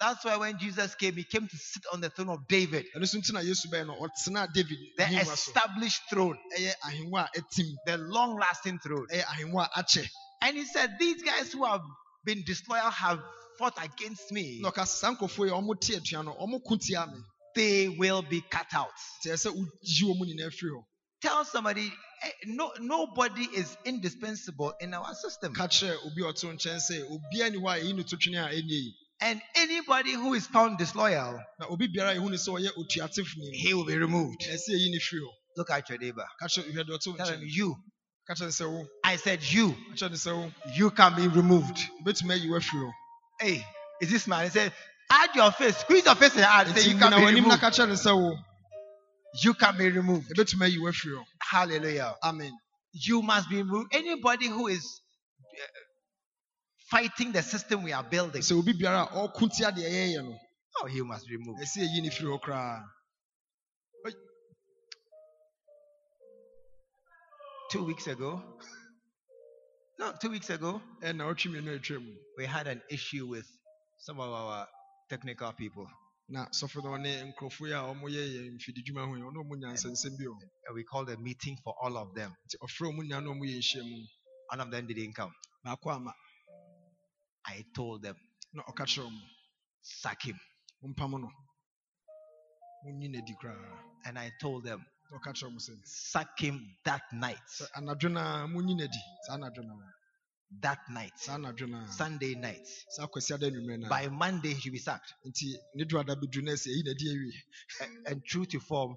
That's 0.00 0.24
why 0.24 0.38
when 0.38 0.58
Jesus 0.58 0.94
came, 0.94 1.14
he 1.14 1.24
came 1.24 1.46
to 1.46 1.56
sit 1.58 1.82
on 1.92 2.00
the 2.00 2.08
throne 2.08 2.30
of 2.30 2.48
David, 2.48 2.86
ɛno 2.96 3.02
nso 3.02 3.16
nti 3.20 3.34
na 3.34 3.40
yesu 3.40 3.66
bɛyɛ 3.70 3.86
no 3.86 3.96
ɔtena 4.00 4.50
david 4.54 4.78
the 4.96 5.04
established 5.20 6.00
throne, 6.08 6.38
ɛyɛ 6.58 6.72
ahengua 6.86 7.28
a 7.36 7.38
ɛtim 7.38 7.66
the 7.84 7.98
long 7.98 8.38
lasting 8.38 8.78
throne. 8.78 9.06
ɛyɛ 9.12 9.24
ahengua 9.24 9.68
a 9.76 9.82
akyɛ 9.82 10.08
And 10.40 10.56
he 10.56 10.64
said, 10.64 10.96
These 10.98 11.22
guys 11.22 11.52
who 11.52 11.66
have 11.66 11.82
been 12.24 12.42
disloyal 12.46 12.90
have 12.90 13.20
fought 13.58 13.76
against 13.84 14.32
me. 14.32 14.60
na 14.62 14.70
ɔka 14.70 14.86
saa 14.86 15.14
nkurɔfoɔ 15.14 15.44
yi 15.48 15.50
a 15.50 15.60
ɔmo 15.60 15.78
te 15.78 15.96
atua 15.96 16.24
no 16.24 16.32
ɔmo 16.40 16.64
ko 16.66 16.76
tia 16.78 17.06
me 17.06 17.20
They 17.54 17.88
will 17.90 18.22
be 18.22 18.40
cut 18.40 18.72
out. 18.72 18.88
nti 19.22 19.32
ɛsɛ 19.34 19.52
woyi 19.54 20.16
wɔn 20.16 20.26
nyinaa 20.28 20.50
firi 20.50 20.70
hɔ 20.70 20.82
Tell 21.20 21.44
somebody, 21.44 21.92
Eh, 22.22 22.30
no, 22.46 22.70
nobody 22.80 23.42
is 23.54 23.76
indispensable 23.84 24.72
in 24.80 24.92
our 24.94 25.14
system. 25.14 25.54
ka 25.54 25.66
kyerɛ 25.68 25.96
obi 26.06 26.22
a 26.22 26.26
ɔto 26.32 26.52
nkyɛn 26.52 26.76
sɛ 26.76 27.02
obiara 27.10 27.50
ni 27.52 27.58
hɔ 27.58 27.76
a 27.76 27.80
ɛyi 27.82 27.96
no 27.96 28.02
to 28.02 28.16
twene 28.16 28.36
a 28.44 28.48
ɛnyɛ 28.50 28.68
yi 28.68 28.94
And 29.22 29.40
anybody 29.54 30.12
who 30.12 30.32
is 30.34 30.46
found 30.46 30.78
disloyal, 30.78 31.38
na 31.58 31.66
obi 31.68 31.88
biara 31.88 32.12
a 32.12 32.14
ehu 32.16 32.30
ne 32.30 32.36
sɛ 32.36 32.58
ɔyɛ 32.60 32.70
otuatefo 32.76 33.36
ni 33.36 33.58
he 33.58 33.74
will 33.74 33.84
be 33.86 33.96
removed. 33.96 34.40
ɛsɛ 34.42 34.70
ɛyi 34.70 34.90
ne 34.90 34.98
firi 34.98 35.20
hɔ 35.20 35.30
Look 35.56 35.70
at 35.70 35.88
your 35.88 35.98
neighbor. 35.98 36.26
ka 36.38 36.46
kyerɛ 36.46 36.72
hwɛ 36.72 36.84
deɛ 36.88 36.98
ɔto 36.98 37.16
Tell 37.16 37.26
him, 37.28 37.40
You. 37.42 37.76
ka 38.26 38.34
kyerɛ 38.34 38.40
no 38.40 38.46
sɛ 38.48 38.70
wo 38.70 38.86
I 39.04 39.16
said, 39.16 39.42
You. 39.42 39.70
ka 39.72 39.94
kyerɛ 39.96 40.10
no 40.10 40.16
sɛ 40.16 40.36
wo 40.36 40.52
You 40.74 40.90
can 40.90 41.14
be 41.16 41.26
removed. 41.28 41.78
obetumi 42.04 42.34
ayi 42.38 42.48
wo 42.50 42.58
afiri 42.58 42.92
Hey, 43.40 43.66
is 44.02 44.10
this 44.10 44.26
man? 44.26 44.44
He 44.44 44.50
said, 44.50 44.72
Add 45.10 45.34
your 45.34 45.50
face, 45.52 45.78
squeeze 45.78 46.04
your 46.04 46.14
face 46.14 46.34
and 46.36 46.44
add. 46.44 46.68
Say, 46.76 46.90
You 46.90 46.98
can 46.98 47.10
be 47.10 47.34
removed. 47.40 47.60
You 49.42 49.54
can 49.54 49.76
be 49.76 49.90
removed. 49.90 50.30
ebetumi 50.30 50.64
ayi 50.66 50.78
wo 50.80 50.90
afiri 50.90 51.14
hɔ 51.16 51.24
Hallelujah. 51.40 52.16
amen 52.22 52.52
You 52.92 53.22
must 53.22 53.48
be 53.48 53.56
removed. 53.56 53.94
Anybody 53.94 54.48
who 54.48 54.66
is 54.66 54.84
uh, 55.62 55.66
fighting 56.90 57.32
the 57.32 57.42
system 57.42 57.82
we 57.84 57.92
are 57.92 58.02
building, 58.02 58.42
sɛ 58.42 58.58
obi 58.58 58.72
biara 58.72 59.06
a 59.10 59.28
ɔko 59.28 59.50
tia 59.54 59.70
deɛ 59.70 60.22
no 60.22 60.38
oh, 60.82 60.86
he 60.86 61.00
must 61.02 61.26
be 61.26 61.36
removed. 61.36 61.60
ɛsɛ 61.62 61.82
ɛyi 61.86 62.02
ne 62.02 62.10
firi 62.10 62.26
hɔ 62.26 62.40
koraa 62.42 62.84
Two 67.70 67.84
weeks 67.84 68.08
ago, 68.08 68.42
no, 70.00 70.12
two 70.20 70.30
weeks 70.30 70.50
ago, 70.50 70.82
ɛna 71.02 71.22
ɔtwe 71.32 71.52
mmienu 71.52 71.78
atwa 71.78 72.02
mu 72.04 72.16
we 72.36 72.44
had 72.44 72.66
an 72.66 72.82
issue 72.90 73.28
with 73.28 73.46
some 74.00 74.18
of 74.18 74.28
our 74.28 74.66
technical 75.08 75.52
people. 75.52 75.86
Na 76.30 76.46
sɔfo 76.58 76.78
no 76.82 76.90
ɔne 76.96 77.10
nkurɔfoɔ 77.28 77.66
yi 77.68 77.74
a 77.74 77.82
ɔmoyɛ 77.90 78.22
yɛ 78.34 78.40
mfididwuma 78.54 79.02
ho 79.08 79.14
yi 79.16 79.22
ɔne 79.22 79.38
ɔmo 79.42 79.54
nyansɛnsɛm 79.58 80.16
bi 80.18 80.24
wɔ. 80.24 80.38
And 80.66 80.74
we 80.76 80.84
called 80.84 81.10
a 81.10 81.16
meeting 81.18 81.56
for 81.64 81.74
all 81.82 81.96
of 81.96 82.14
them. 82.14 82.32
nti 82.46 82.56
ɔfrɛ 82.62 82.84
ɔmo 82.90 83.00
nyinaa 83.02 83.22
na 83.24 83.30
ɔmo 83.30 83.44
yɛ 83.44 83.58
nhyia 83.58 83.82
mu 83.90 84.06
One 84.50 84.60
of 84.60 84.70
them 84.70 84.86
didn't 84.86 85.12
come. 85.14 85.34
baako 85.64 85.90
ama 85.96 86.12
I 87.46 87.64
told 87.74 88.02
them, 88.02 88.16
na 88.52 88.62
ɔka 88.62 88.84
kyerɛ 88.86 89.06
ɔmo 89.10 89.20
sack 89.82 90.22
him. 90.22 90.38
mompam 90.82 91.10
no 91.20 91.28
monyi 92.84 93.08
n'adi 93.10 93.34
koraa 93.42 93.82
And 94.04 94.18
I 94.18 94.30
told 94.40 94.64
them, 94.64 94.84
na 95.10 95.18
ɔka 95.18 95.32
kyerɛ 95.34 95.50
ɔmo 95.50 95.58
sɛ 95.58 95.72
sack 95.84 96.38
him 96.38 96.76
that 96.84 97.02
night. 97.12 97.42
sɛ 97.48 97.66
anadwo 97.76 98.10
no 98.12 98.20
a 98.20 98.46
monyi 98.46 98.74
n'adi 98.76 99.00
saa 99.26 99.34
anadwo 99.36 99.64
no 99.66 99.74
a 99.74 99.99
That 100.62 100.78
night. 100.90 101.12
saa 101.16 101.34
anadwo 101.38 101.68
no 101.68 101.78
a 101.78 101.86
Sunday 101.92 102.34
night. 102.34 102.66
saa 102.90 103.06
kwasi 103.06 103.34
ada 103.34 103.46
anwummerɛ 103.46 103.78
no 103.80 103.86
a 103.86 103.88
By 103.90 104.08
Monday, 104.08 104.54
he 104.54 104.60
should 104.60 104.72
be 104.72 104.78
sacked. 104.78 105.12
nti 105.26 105.54
ne 105.74 105.84
do 105.84 105.98
ada 105.98 106.16
bɛduru 106.16 106.42
na 106.42 106.52
ɛsɛ 106.52 106.68
ɛyi 106.68 106.82
n'adi 106.84 107.32
And, 107.80 108.06
and 108.08 108.24
true 108.24 108.44
to 108.46 108.58
form, 108.60 108.96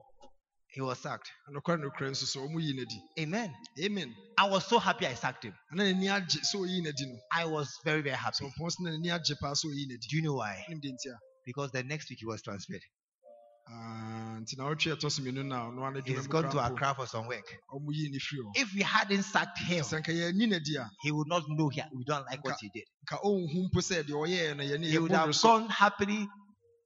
he 0.67 0.81
was 0.81 0.97
sacked. 0.99 1.29
anokware 1.47 1.77
nokorɛ 1.79 2.09
nso 2.11 2.25
so 2.25 2.39
ɔmo 2.47 2.59
yi 2.59 2.73
Amen. 3.19 3.53
amen 3.79 4.15
I 4.37 4.49
was 4.49 4.65
so 4.65 4.79
happy 4.79 5.05
I 5.05 5.13
sacked 5.13 5.43
him. 5.45 5.53
ana 5.71 5.83
n'ani 5.83 6.07
agye 6.09 6.41
sɛ 6.41 6.55
ɔyi 6.55 6.81
n'adi 6.81 7.05
no 7.11 7.19
I 7.31 7.45
was 7.45 7.77
very, 7.85 8.01
very 8.01 8.15
happy. 8.17 8.45
ɔpɔn 8.45 8.71
so 8.71 8.83
na 8.83 8.89
n'ani 8.91 9.09
agye 9.11 9.35
paa 9.39 9.51
sɛ 9.53 9.65
ɔyi 9.65 9.85
n'adi 9.87 10.07
Do 10.09 10.15
you 10.17 10.23
know 10.23 10.33
why? 10.35 10.65
nim 10.69 10.79
de 10.79 10.89
nti 10.91 11.07
a 11.13 11.19
Because 11.45 11.71
the 11.71 11.83
next 11.83 12.09
week 12.09 12.19
he 12.19 12.25
was 12.25 12.41
transferred. 12.41 12.81
Ah, 13.69 14.39
He's 14.45 16.27
gone 16.27 16.49
to 16.49 16.59
Accra 16.65 16.93
for 16.95 17.07
some 17.07 17.27
work. 17.27 17.45
ɔmo 17.73 17.87
yi 17.91 18.09
ne 18.09 18.19
firi 18.19 18.41
hɔ 18.43 18.51
If 18.55 18.73
we 18.73 18.81
hadn't 18.81 19.23
sacked 19.23 19.57
him, 19.59 19.83
sɛ 19.83 20.01
nka 20.03 20.11
yɛnyi 20.13 20.47
n'adi 20.49 20.75
a 20.77 20.89
he 21.01 21.11
would 21.11 21.27
not 21.27 21.43
know 21.47 21.69
he, 21.69 21.81
we 21.95 22.03
don't 22.03 22.25
like 22.25 22.43
what 22.43 22.57
he 22.59 22.69
did. 22.73 22.83
nka 23.07 23.21
ɔnhu 23.23 23.69
mpo 23.71 23.79
sɛ 23.79 24.03
deɛ 24.03 24.11
ɔyɛɛ 24.11 24.57
no 24.57 24.63
yɛne 24.63 24.85
He 24.85 24.97
would 24.97 25.11
have 25.11 25.41
gone 25.41 25.69
happily 25.69 26.27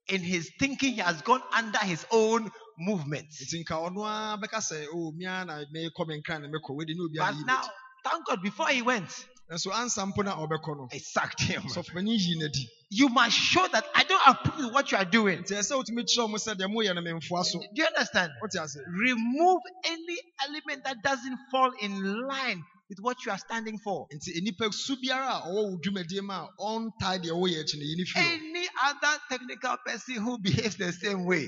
in 0.07 0.21
his 0.21 0.51
thinking. 0.59 0.93
He 0.93 0.99
has 0.99 1.21
gone 1.21 1.41
under 1.53 1.79
his 1.79 2.05
own 2.11 2.49
movements. 2.77 3.41
nti 3.43 3.63
nka 3.65 3.89
ɔno 3.89 4.05
ara 4.05 4.37
bɛka 4.37 4.59
sɛ 4.59 4.85
oh, 4.93 5.11
na 5.17 5.63
mekɔ 5.73 6.07
me 6.07 6.21
nkra 6.21 6.41
na 6.41 6.47
mekɔ 6.47 6.75
wede 6.75 6.89
ne 6.95 7.03
obi 7.03 7.17
But 7.17 7.35
now, 7.45 7.61
thank 8.03 8.25
God, 8.25 8.41
before 8.41 8.67
he 8.69 8.81
went, 8.81 9.09
nso 9.51 9.71
ansa 9.73 10.05
mpo 10.05 10.23
na 10.23 10.35
ɔbɛkɔ 10.35 10.77
no 10.77 10.87
I 10.91 10.97
sacked 10.99 11.41
him. 11.41 11.61
sɔfopanyin 11.63 12.17
yi 12.19 12.37
n'adi 12.39 12.65
You 12.89 13.09
must 13.09 13.35
show 13.37 13.67
that 13.67 13.85
I 13.95 14.03
don't 14.03 14.21
approve 14.27 14.65
of 14.67 14.73
what 14.73 14.91
you 14.91 14.97
are 14.97 15.05
doing. 15.05 15.39
nti 15.39 15.53
ɛsɛ 15.55 15.71
wotumi 15.77 16.03
kyerɛ 16.03 16.27
ɔmo 16.27 16.35
sɛ 16.37 16.55
deɛ 16.55 16.67
moyɛ 16.67 16.95
no 16.95 17.01
memfoa 17.01 17.43
so 17.45 17.59
Do 17.59 17.65
you 17.73 17.85
understand? 17.85 18.31
wote 18.41 18.55
ase 18.55 18.77
Remove 18.87 19.61
any 19.85 20.17
element 20.47 20.83
that 20.83 20.97
doesn't 21.03 21.37
fall 21.51 21.71
in 21.81 22.21
line 22.27 22.61
with 22.89 22.99
what 23.01 23.17
you 23.25 23.31
are 23.31 23.37
standing 23.37 23.77
for. 23.83 24.07
nti 24.13 24.41
nnipa 24.41 24.73
su 24.73 24.95
biara 24.97 25.43
a 25.43 25.47
ɔwɔ 25.47 25.71
wo 25.71 25.77
dwumadie 25.83 26.21
mu 26.21 26.33
a 26.33 26.47
ɔntae 26.59 27.23
deɛ 27.23 27.31
woyɛ 27.31 27.63
akyi 27.63 27.75
no 27.79 27.85
yi 27.85 27.95
ne 27.95 28.03
firi 28.03 28.23
hɔ 28.23 28.33
Any 28.33 28.67
other 28.83 29.19
technical 29.29 29.77
person 29.85 30.15
who 30.15 30.37
behaves 30.39 30.75
the 30.77 30.91
same 30.91 31.25
way, 31.25 31.47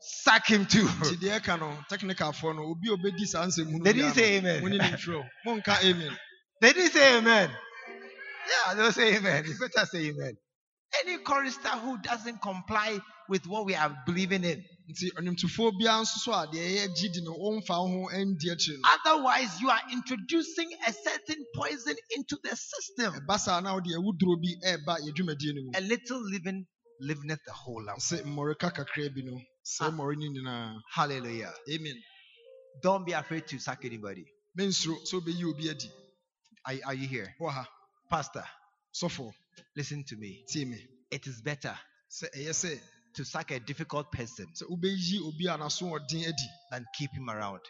sack 0.00 0.46
him 0.48 0.66
too. 0.66 0.84
nti 0.86 1.16
deɛ 1.16 1.40
ɛka 1.40 1.58
no 1.60 1.76
technicalfoɔ 1.90 2.56
no 2.56 2.62
obi 2.72 2.88
a 2.88 2.96
obɛdi 2.96 3.26
saa 3.26 3.46
nsɛm 3.46 3.72
hunu 3.72 3.84
They 3.84 3.92
didn't 3.94 4.14
say 4.14 4.36
amen. 4.38 4.62
mone 4.62 4.72
ne 4.72 4.78
mfiri 4.78 5.16
hɔ 5.16 5.24
monka 5.46 5.82
amen 5.84 6.16
They 6.62 6.72
didn't 6.72 6.92
say 6.92 7.18
amen. 7.18 7.50
Yeah, 8.48 8.74
they'll 8.74 8.92
say 8.92 9.16
amen. 9.16 9.44
You 9.46 9.54
better 9.58 9.84
say 9.86 10.06
amen. 10.10 10.34
Any 11.04 11.18
chorister 11.18 11.68
who 11.70 11.98
doesn't 11.98 12.40
comply 12.40 13.00
with 13.28 13.46
what 13.48 13.64
we 13.66 13.74
are 13.74 13.92
believing 14.06 14.44
in. 14.44 14.62
nti 14.90 15.10
ɔnwomtofoɔ 15.18 15.72
biara 15.80 16.02
nso 16.02 16.18
so 16.24 16.32
a 16.32 16.46
deɛ 16.46 16.62
ɛyɛ 16.62 16.86
gyidi 16.96 17.20
no 17.24 17.32
wɔmfa 17.34 17.74
wo 17.82 17.88
ho 17.88 18.08
andi 18.14 18.46
akyire 18.52 18.76
no 18.78 18.88
Otherwise, 18.94 19.60
you 19.60 19.70
are 19.70 19.80
introducing 19.92 20.68
a 20.86 20.92
certain 20.92 21.44
poison 21.56 21.96
into 22.16 22.36
the 22.44 22.54
system. 22.56 23.12
ɛba 23.14 23.38
saa 23.40 23.60
na 23.60 23.74
wode 23.74 23.86
awuduro 23.98 24.36
bi 24.42 24.54
ɛɛba 24.68 25.00
yɛ 25.06 25.10
dwumadie 25.16 25.54
no 25.54 25.62
mu 25.62 25.70
A 25.74 25.80
little 25.80 26.20
leaven 26.30 26.66
leaveneth 27.00 27.38
the 27.46 27.52
whole 27.52 27.82
lump. 27.84 27.98
sɛ 28.00 28.22
mmɔreka 28.24 28.72
kakra 28.74 29.08
bi 29.14 29.22
no 29.24 29.36
Ah. 29.80 29.88
sɛ 29.88 29.90
mmɔre 29.96 30.16
no 30.16 30.26
nyinaa 30.40 30.74
Hallelujah. 30.94 31.52
amen 31.70 31.96
Don't 32.82 33.04
be 33.06 33.12
afraid 33.12 33.46
to 33.48 33.58
sack 33.58 33.84
anybody. 33.84 34.24
Are, 36.66 36.74
are 36.86 36.94
you 36.94 37.08
here? 37.08 37.34
wɔ 37.40 37.50
ha 37.52 37.66
Pastor, 38.10 38.44
sɔfo 38.94 39.32
Listen 39.76 40.04
to 40.04 40.16
me. 40.16 40.44
tie 40.52 40.64
me 40.64 40.78
It 41.10 41.26
is 41.26 41.40
better 41.42 41.76
sɛ 42.10 42.28
ɛyɛ 42.34 42.50
sɛ 42.50 42.80
to 43.14 43.24
sack 43.24 43.50
a 43.50 43.60
difficult 43.60 44.10
person 44.12 44.46
sɛ 44.54 44.64
wobɛyi 44.70 45.20
obi 45.26 45.46
a 45.46 45.56
n'aso 45.58 45.82
ɔden 45.90 46.22
adi 46.28 46.48
than 46.70 46.84
keep 46.96 47.10
him 47.12 47.28
around. 47.30 47.60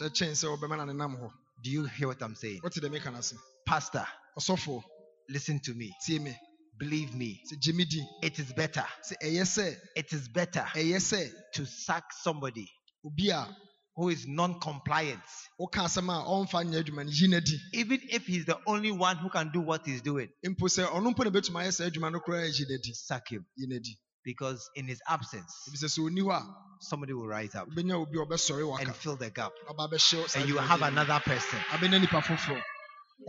kyɛkyɛn 0.00 0.32
sɛ 0.32 0.46
wɔbɛma 0.58 0.76
na 0.78 0.92
nenam 0.92 1.16
hɔ 1.20 1.30
Do 1.62 1.70
you 1.70 1.84
hear 1.86 2.08
what 2.08 2.22
I'm 2.22 2.34
saying? 2.34 2.60
wote 2.62 2.72
dɛ 2.74 2.90
meka 2.90 3.12
no 3.12 3.18
ase 3.18 3.34
Pastor, 3.66 4.06
ɔsɔfoɔ 4.38 4.82
listen 5.28 5.60
to 5.60 5.74
me. 5.74 5.94
tie 6.06 6.18
me 6.18 6.36
Believe 6.78 7.14
me. 7.14 7.40
sɛ 7.52 7.60
gye 7.60 7.72
me 7.72 7.84
di 7.84 8.04
It 8.22 8.38
is 8.38 8.52
better. 8.54 8.84
sɛ 9.08 9.16
ɛyɛ 9.22 9.42
sɛ 9.42 9.76
It 9.96 10.12
is 10.12 10.28
better 10.28 10.60
ɛyɛ 10.74 10.96
sɛ 10.96 11.52
to 11.54 11.64
sack 11.66 12.04
somebody 12.12 12.68
obi 13.04 13.30
a 13.30 13.46
who 13.94 14.08
is 14.08 14.26
non-compliant, 14.26 15.20
woka 15.60 15.82
asɛm 15.84 16.08
a 16.08 16.24
ɔmfa 16.24 16.64
nyɛ 16.64 16.82
adwuma 16.82 17.04
no 17.04 17.10
yi 17.12 17.28
no 17.28 17.36
adi 17.36 17.58
even 17.74 18.00
if 18.10 18.26
he's 18.26 18.44
the 18.46 18.58
only 18.66 18.90
one 18.90 19.16
who 19.16 19.28
can 19.28 19.50
do 19.52 19.60
what 19.60 19.84
he's 19.84 20.00
doing. 20.02 20.28
mpo 20.44 20.66
sɛ 20.68 20.86
ɔno 20.86 21.14
mpo 21.14 21.24
na 21.24 21.30
bɛtumi 21.30 21.62
ayɛ 21.64 21.72
saa 21.72 21.84
adwuma 21.84 22.12
no 22.12 22.20
koraa 22.20 22.46
yi 22.58 22.64
no 22.68 22.74
adi 22.74 22.92
Sack 22.94 23.28
him. 23.28 23.44
Yi 23.56 23.66
no 23.68 23.76
adi 23.76 23.98
because 24.24 24.70
in 24.76 24.86
his 24.86 25.00
absence, 25.08 25.52
ɛfisɛ 25.68 25.88
sɛ 25.98 26.10
ɔni 26.10 26.20
hɔ 26.22 26.32
a 26.32 26.56
somebody 26.80 27.12
will 27.12 27.26
rise 27.26 27.54
up 27.54 27.68
wobɛnya 27.68 27.94
obi 28.00 28.18
a 28.18 28.24
ɔbɛsɔre 28.24 28.68
waka. 28.68 28.82
and 28.84 28.96
fill 28.96 29.16
the 29.16 29.30
gap, 29.30 29.52
ɔba 29.68 29.92
bɛhyɛ 29.92 30.28
saa 30.28 30.40
and 30.40 30.48
you 30.48 30.56
have 30.58 30.82
another 30.82 31.20
person. 31.24 31.58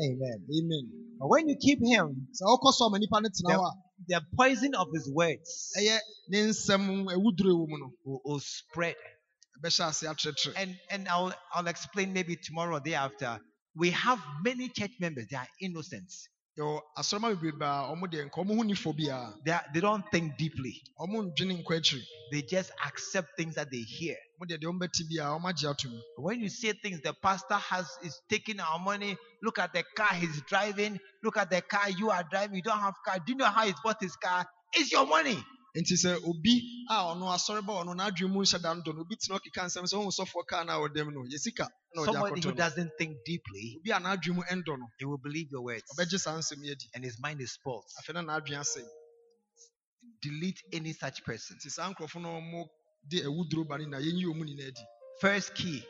Amen. 0.01 0.47
amen. 0.49 1.17
But 1.19 1.27
when 1.27 1.49
you 1.49 1.55
keep 1.59 1.79
him, 1.83 2.27
sɛ 2.31 2.43
wokɔ 2.47 2.71
so 2.73 2.85
ama 2.85 2.99
nipa 2.99 3.21
no 3.21 3.29
tena 3.29 3.57
hɔ 3.57 3.71
the 4.07 4.21
poison 4.37 4.75
of 4.75 4.87
his 4.93 5.09
words 5.11 5.73
a 5.77 5.81
ɛyɛ 5.81 5.99
ne 6.29 6.37
nsɛm 6.47 7.05
awuduro 7.13 7.51
ɛwɔ 7.67 7.91
will, 8.05 8.21
will 8.23 8.39
spread. 8.39 8.95
Ɛbɛhyɛ 9.63 9.89
ase 9.89 10.03
akyerɛkyerɛ 10.07 10.53
And 10.57 10.79
and 10.91 11.07
I'll 11.09 11.33
I'll 11.53 11.67
explain 11.67 12.13
maybe 12.13 12.35
tomorrow 12.37 12.77
or 12.77 12.81
day 12.81 12.95
after. 12.95 13.39
We 13.75 13.91
have 13.91 14.19
many 14.43 14.69
church 14.69 14.91
members, 14.99 15.27
they 15.31 15.37
are 15.37 15.47
innocent. 15.61 16.11
yɛwɔ 16.59 16.81
asɔrɔma 16.97 17.29
bebrebe 17.35 17.63
a 17.65 17.95
ɔmo 17.95 18.05
deɛ 18.11 18.25
nka 18.29 18.37
ɔmo 18.43 18.55
ho 18.57 18.63
nifo 18.63 18.93
biara 18.97 19.33
They, 19.45 19.51
are, 19.51 19.65
they 19.73 19.79
don't 19.81 20.05
think 20.11 20.37
deeply. 20.37 20.81
ɔmo 20.99 21.31
ndwene 21.33 21.63
nkɔ 21.63 21.79
akyiri 21.79 22.03
They 22.31 22.41
just 22.43 22.71
accept 22.85 23.29
things 23.37 23.55
that 23.55 23.71
they 23.71 23.79
hear. 23.81 24.17
ɔmo 24.41 24.47
deɛ 24.49 24.59
deɛ 24.61 24.67
ɔmo 24.71 24.79
bɛte 24.79 25.03
biara 25.09 25.39
ɔmo 25.39 25.49
agye 25.53 25.69
ato 25.69 25.89
mu 25.89 25.99
When 26.17 26.41
you 26.41 26.49
say 26.49 26.73
things, 26.73 27.01
the 27.01 27.13
pastor 27.13 27.55
has 27.55 27.87
is 28.03 28.21
taking 28.29 28.59
our 28.59 28.79
money. 28.79 29.17
Look 29.43 29.59
at 29.59 29.73
the 29.73 29.83
car 29.95 30.13
he's 30.15 30.41
driving. 30.43 30.99
Look 31.23 31.37
at 31.37 31.49
the 31.49 31.61
car 31.61 31.89
you 31.89 32.11
are 32.11 32.23
driving. 32.23 32.57
You 32.57 32.63
don't 32.63 32.79
have 32.79 32.95
car. 33.05 33.17
Do 33.19 33.33
you 33.33 33.37
know 33.37 33.45
how 33.45 33.65
he 33.65 33.73
bought 33.83 34.01
his 34.01 34.15
car? 34.17 34.45
It's 34.75 34.91
your 34.91 35.07
money. 35.07 35.43
Nti 35.75 35.95
sɛ 35.97 36.11
obi 36.29 36.85
a 36.89 36.95
ɔno 37.11 37.25
asɔre 37.33 37.61
ba 37.65 37.73
ɔno 37.81 37.93
n'adwene 37.97 38.31
mu 38.31 38.41
nhyɛ 38.41 38.61
da 38.61 38.73
no 38.73 38.81
dɔ 38.81 38.93
no 38.95 39.01
obi 39.01 39.15
tena 39.15 39.39
ɔkeka 39.39 39.61
nsɛm 39.65 39.85
sɛ 39.89 39.95
oh, 39.97 40.05
ɔhu 40.05 40.11
sɔfoɔ 40.19 40.45
kaa 40.47 40.63
no 40.63 40.71
a 40.73 40.87
ɔdam 40.89 41.11
no. 41.13 41.21
Yɛ 41.25 41.37
sika 41.39 41.67
na 41.95 42.01
ɔde 42.01 42.05
Somebody 42.05 42.41
who 42.41 42.49
akɔtɔ 42.49 42.53
no. 42.53 42.63
doesn't 42.63 42.91
think 42.97 43.17
deeply, 43.25 43.77
obi 43.79 43.89
a 43.91 43.99
n'adwene 43.99 44.35
mu 44.35 44.41
ɛndɔ 44.43 44.73
no 44.79 44.87
he 44.99 45.05
will 45.05 45.17
believe 45.17 45.49
your 45.49 45.61
words, 45.63 45.83
ɔbɛgye 45.97 46.19
saa 46.19 46.37
nsɛm 46.37 46.63
yi 46.63 46.71
adi. 46.71 46.85
And 46.93 47.03
his 47.03 47.17
mind 47.19 47.41
is 47.41 47.53
spoiled. 47.53 47.85
afei 47.99 48.13
na 48.13 48.21
n'adwene 48.21 48.59
asɛe. 48.61 48.85
Delete 50.21 50.61
any 50.73 50.93
such 50.93 51.23
person. 51.23 51.57
nti 51.57 51.69
saa 51.71 51.91
nkurɔfo 51.91 52.21
no 52.21 52.29
ɔmo 52.39 52.67
de 53.09 53.21
awuduro 53.23 53.67
ba 53.67 53.77
no 53.79 53.85
nyinaa 53.85 54.01
yɛnyi 54.01 54.25
ɔmo 54.25 54.43
nyinaa 54.45 54.67
adi. 54.67 54.81
First 55.21 55.55
key, 55.55 55.83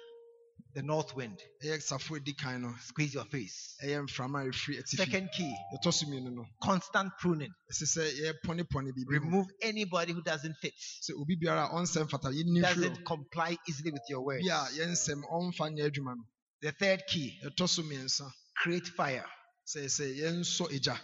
the 0.74 0.82
north 0.84 1.16
wind. 1.16 1.38
ɛyɛ 1.64 1.82
safo 1.82 2.16
edi 2.18 2.34
kan 2.34 2.62
no 2.62 2.74
Squeeze 2.82 3.14
your 3.14 3.26
face. 3.26 3.76
ɛyɛ 3.84 4.04
mframa 4.08 4.42
a 4.42 4.50
ɛfiri 4.50 4.80
atifi 4.80 4.98
Second 4.98 5.30
key, 5.36 5.56
yɛtɔ 5.74 5.94
so 5.94 6.06
mmienu 6.06 6.32
no 6.34 6.46
constant 6.62 7.12
pruning. 7.20 7.52
ɛsɛ 7.72 7.86
sɛ 7.98 8.34
yɛpɔnepɔne 8.44 8.92
biribi 8.92 9.06
ho. 9.18 9.24
Remove 9.26 9.48
anybody 9.62 10.14
who 10.14 10.22
doesn't 10.24 10.56
fit, 10.62 10.74
sɛ 11.02 11.12
obi 11.20 11.36
biara 11.36 11.66
a 11.70 11.74
ɔnsɛm 11.76 12.10
fata 12.10 12.28
yɛnni 12.30 12.62
mfiri 12.62 12.62
doesn't 12.62 13.06
comply 13.06 13.58
easily 13.70 13.92
with 13.92 14.04
your 14.10 14.22
words. 14.22 14.42
obi 14.44 14.50
a 14.50 14.86
yɛnsɛm 14.86 15.22
ɔmfa 15.32 15.70
nyɛ 15.76 15.90
adwuma 15.92 16.16
no 16.16 16.24
The 16.62 16.72
third 16.72 17.04
key, 17.08 17.40
yɛtɔ 17.44 17.68
so 17.70 17.82
mmiɛnsa 17.84 18.32
create 18.58 18.88
fire. 18.88 19.26
sɛ 19.68 19.86
sɛ 19.86 20.18
yɛnsɔ 20.18 20.72
egya 20.72 21.00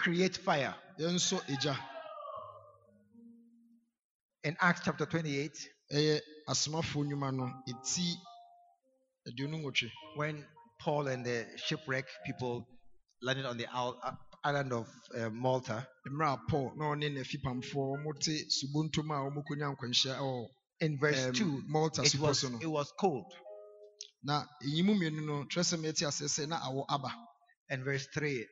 Create 0.00 0.36
fire. 0.36 0.74
egya 0.98 1.76
In 4.44 4.56
Acts 4.60 4.82
chapter 4.84 5.06
28, 5.06 5.70
ɛyɛ 5.92 6.20
asomafoɔ 6.48 7.04
nnwuma 7.06 7.32
no 7.34 7.46
ɛti 7.68 8.14
aduonu 9.28 9.58
nwɔtwe 9.62 9.90
when 10.16 10.44
Paul 10.78 11.08
and 11.08 11.24
the 11.24 11.46
shipwreck 11.56 12.04
people 12.26 12.66
landed 13.22 13.46
on 13.46 13.56
the 13.56 13.66
isle- 13.72 13.98
uh, 14.02 14.12
island 14.44 14.72
of 14.72 14.86
uh, 15.16 15.30
Malta, 15.30 15.86
mmerɛ 16.06 16.34
a 16.34 16.50
paul 16.50 16.72
na 16.76 16.84
ɔne 16.92 17.08
n'afipamfoɔ 17.14 18.04
wɔte 18.04 18.34
subontom 18.50 19.10
a 19.10 19.30
wɔkɔnya 19.30 19.74
nkwanhyia 19.76 20.18
ɛwɔ 20.18 20.48
in 20.80 20.98
verse 20.98 21.16
ɛm, 21.28 21.34
2, 21.34 21.62
malta 21.68 22.02
it 22.02 22.12
supɔ 22.12 22.20
was, 22.20 22.40
so 22.40 22.48
no 22.48 22.58
it 22.60 22.66
was 22.66 22.92
cold. 23.00 23.32
na 24.22 24.44
ɛyi 24.62 24.84
mu 24.84 24.94
mmienu 24.94 25.24
no 25.24 25.44
kyerɛ 25.44 25.64
sɛ 25.64 25.76
mɛte 25.80 26.02
aseɛ 26.06 26.28
sɛ 26.28 26.48
na 26.48 26.58
awɔ 26.60 26.84
aba. 26.88 27.10
And 27.70 27.82
verse 27.84 28.06
3, 28.12 28.46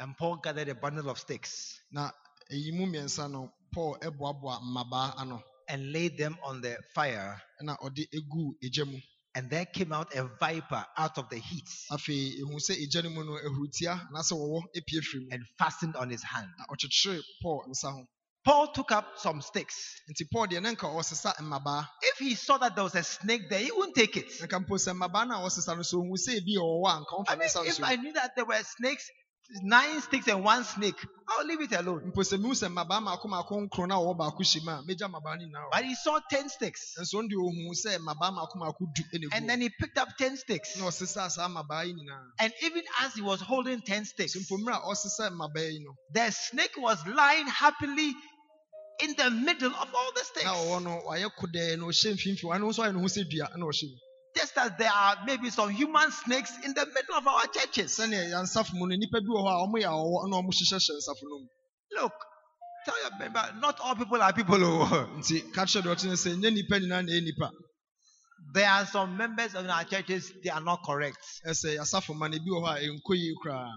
and 0.00 0.16
Paul 0.16 0.36
gathered 0.38 0.68
a 0.68 0.74
bundle 0.74 1.08
of 1.10 1.18
sticks 1.18 1.78
na 1.92 2.10
ɛyi 2.50 2.72
mu 2.74 2.86
mmiɛnsa 2.86 3.30
no 3.30 3.52
paul 3.72 3.96
ɛboaboa 4.00 4.60
mmabaa 4.62 5.14
ano. 5.20 5.42
and 5.68 5.92
laid 5.92 6.18
them 6.18 6.36
on 6.42 6.60
the 6.60 6.76
fire. 6.94 7.40
na 7.60 7.76
ɔde 7.76 8.08
egu 8.12 8.54
egya 8.64 8.84
mu 8.90 8.98
And 9.34 9.48
there 9.48 9.64
came 9.64 9.92
out 9.92 10.14
a 10.14 10.24
viper 10.40 10.84
out 10.96 11.16
of 11.16 11.30
the 11.30 11.38
heat 11.38 11.68
afei 11.90 12.38
ehu 12.40 12.56
sɛ 12.60 12.76
egya 12.76 13.02
no 13.04 13.10
mu 13.10 13.24
no 13.24 13.32
ahurutia 13.38 14.08
anaasɛ 14.10 14.32
wɔwɔ 14.32 14.62
epie 14.76 15.00
firi 15.00 15.20
mu 15.24 15.28
and 15.32 15.44
fastened 15.58 15.96
on 15.96 16.10
his 16.10 16.22
hand. 16.22 16.50
paul 17.42 17.64
nsa 17.68 17.92
ho 17.92 18.06
Paul 18.44 18.72
took 18.72 18.90
up 18.90 19.06
some 19.18 19.40
sticks. 19.40 20.00
nti 20.10 20.28
paul 20.30 20.48
deɛ 20.48 20.60
ne 20.60 20.74
nka 20.74 21.88
If 22.02 22.18
he 22.18 22.34
saw 22.34 22.58
that 22.58 22.74
there 22.74 22.84
was 22.84 22.94
a 22.96 23.04
snake 23.04 23.48
there, 23.48 23.60
he 23.60 23.70
wouldn't 23.70 23.94
take 23.94 24.16
it. 24.16 24.28
nka 24.40 24.66
mpo 24.66 24.76
sɛ 24.76 24.92
mmabaa 24.94 25.28
no 25.28 25.36
a 25.36 25.48
ɔsesa 25.48 25.76
no 25.76 25.82
so 25.82 25.98
ohu 25.98 26.16
sɛ 26.16 26.40
ebi 26.40 26.56
ɔwɔ 26.56 26.88
a 26.90 27.00
nka 27.00 27.24
I 27.28 27.36
mean, 27.36 27.48
if 27.68 27.82
I 27.82 27.96
knew 27.96 28.12
that 28.12 28.34
there 28.36 28.44
were 28.44 28.62
snakes, 28.62 29.08
nine 29.62 30.00
sticks 30.00 30.28
and 30.28 30.42
one 30.44 30.64
snake, 30.64 30.96
I'll 31.28 31.46
leave 31.46 31.60
it 31.60 31.72
alone. 31.72 32.12
mpo 32.12 32.22
sɛ 32.22 32.38
mehu 32.40 32.52
sɛ 32.52 32.68
mmabaa 32.72 33.00
maako 33.02 33.26
maako 33.28 33.68
nkron 33.68 33.88
na 33.88 33.96
wɔwɔ 33.96 34.16
baako 34.16 34.38
hyɛ 34.42 34.64
mu 34.64 34.70
a 34.70 34.82
megya 34.82 35.08
mmabaa 35.08 35.36
no 35.38 35.44
nyinaa 35.46 35.64
wɔ 35.66 35.70
But 35.72 35.84
he 35.84 35.94
saw 35.94 36.18
10 36.30 36.48
sticks. 36.48 36.94
nso 37.00 37.14
ɔno 37.20 37.28
deɛ 37.30 37.36
ohu 37.36 37.72
sɛ 37.74 37.98
mmabaa 37.98 38.32
maako 38.32 38.56
maako 38.56 38.86
du 38.94 39.02
ɛna 39.02 39.28
And 39.34 39.44
egu 39.44 39.48
then 39.48 39.60
he 39.60 39.68
picked 39.70 39.98
up 39.98 40.08
10 40.18 40.36
sticks. 40.36 40.76
na 40.76 40.84
ɔsesa 40.86 41.30
saa 41.30 41.48
mmabaa 41.48 41.84
yi 41.86 41.92
nyinaa 41.94 42.22
And 42.40 42.52
even 42.62 42.82
as 43.00 43.14
he 43.14 43.22
was 43.22 43.40
holding 43.40 43.80
10 43.82 44.04
sticks, 44.04 44.32
so 44.34 44.40
mpo 44.40 44.58
mmerɛ 44.62 44.76
a 44.76 44.86
ɔsesa 44.88 45.30
mmabaa 45.30 45.72
yi 45.72 45.78
no 45.80 45.94
the 46.12 46.30
snake 46.30 46.74
was 46.78 46.98
lying 47.06 47.46
happily 47.46 48.14
in 49.02 49.14
the 49.16 49.30
middle 49.30 49.74
of 49.74 49.88
all 49.94 50.12
the 50.14 50.24
sticks. 50.24 50.46
Na 54.34 54.42
ɔwɔ 54.42 54.56
no 54.56 54.56
wayɛ 54.56 54.56
kodɛɛ 54.56 54.56
na 54.56 54.56
ɔhyɛ 54.56 54.56
mfimfini 54.56 54.56
wɔn 54.56 54.56
nso 54.56 54.56
ayɛ 54.56 54.56
ne 54.56 54.56
ho 54.56 54.56
sɛ 54.56 54.56
dua 54.56 54.56
na 54.56 54.56
ɔhyɛ 54.56 54.56
mu 54.56 54.56
Just 54.56 54.58
as 54.58 54.72
there 54.78 54.92
are 54.92 55.16
maybe 55.26 55.50
some 55.50 55.70
human 55.70 56.10
snakes 56.12 56.52
in 56.64 56.74
the 56.74 56.86
middle 56.86 57.14
of 57.16 57.26
our 57.26 57.46
churches. 57.48 57.98
sɛnea 57.98 58.30
yansafo 58.30 58.72
mu 58.74 58.86
no 58.86 58.96
nnipa 58.96 59.20
bi 59.20 59.28
wɔ 59.28 59.40
hɔ 59.42 59.50
a 59.50 59.66
wɔn 59.66 59.82
yɛ 59.82 59.88
awɔ 59.88 60.28
na 60.28 60.36
wɔn 60.36 60.52
hyehyɛhyɛ 60.52 60.96
nsafo 60.98 61.24
no 61.24 61.38
mu 61.38 61.48
Look, 61.94 62.12
tell 62.86 62.94
your 63.02 63.18
member, 63.18 63.54
not 63.60 63.78
all 63.80 63.94
people 63.94 64.22
are 64.22 64.32
people. 64.32 64.56
oh. 64.64 65.08
nti 65.18 65.52
ka 65.52 65.62
kyerɛ 65.64 65.82
deɛ 65.82 65.94
ɔte 65.94 66.04
no 66.06 66.12
sɛ 66.14 66.36
nyɛ 66.40 66.52
nipa 66.54 66.74
nyinaa 66.80 67.04
na 67.04 67.12
ɛyɛ 67.12 67.24
nipa 67.24 67.50
There 68.54 68.68
are 68.68 68.84
some 68.86 69.16
members 69.16 69.54
of 69.54 69.66
our 69.68 69.84
churches, 69.84 70.32
they 70.42 70.50
are 70.50 70.60
not 70.60 70.82
correct. 70.84 71.18
ɛsɛ 71.46 71.76
yasafo 71.76 72.14
ma 72.16 72.28
no 72.28 72.36
ebi 72.36 72.48
wɔ 72.48 72.60
hɔ 72.64 72.76
a 72.76 72.80
ɛnkɔ 72.88 73.14
yie 73.16 73.34
koraa 73.44 73.72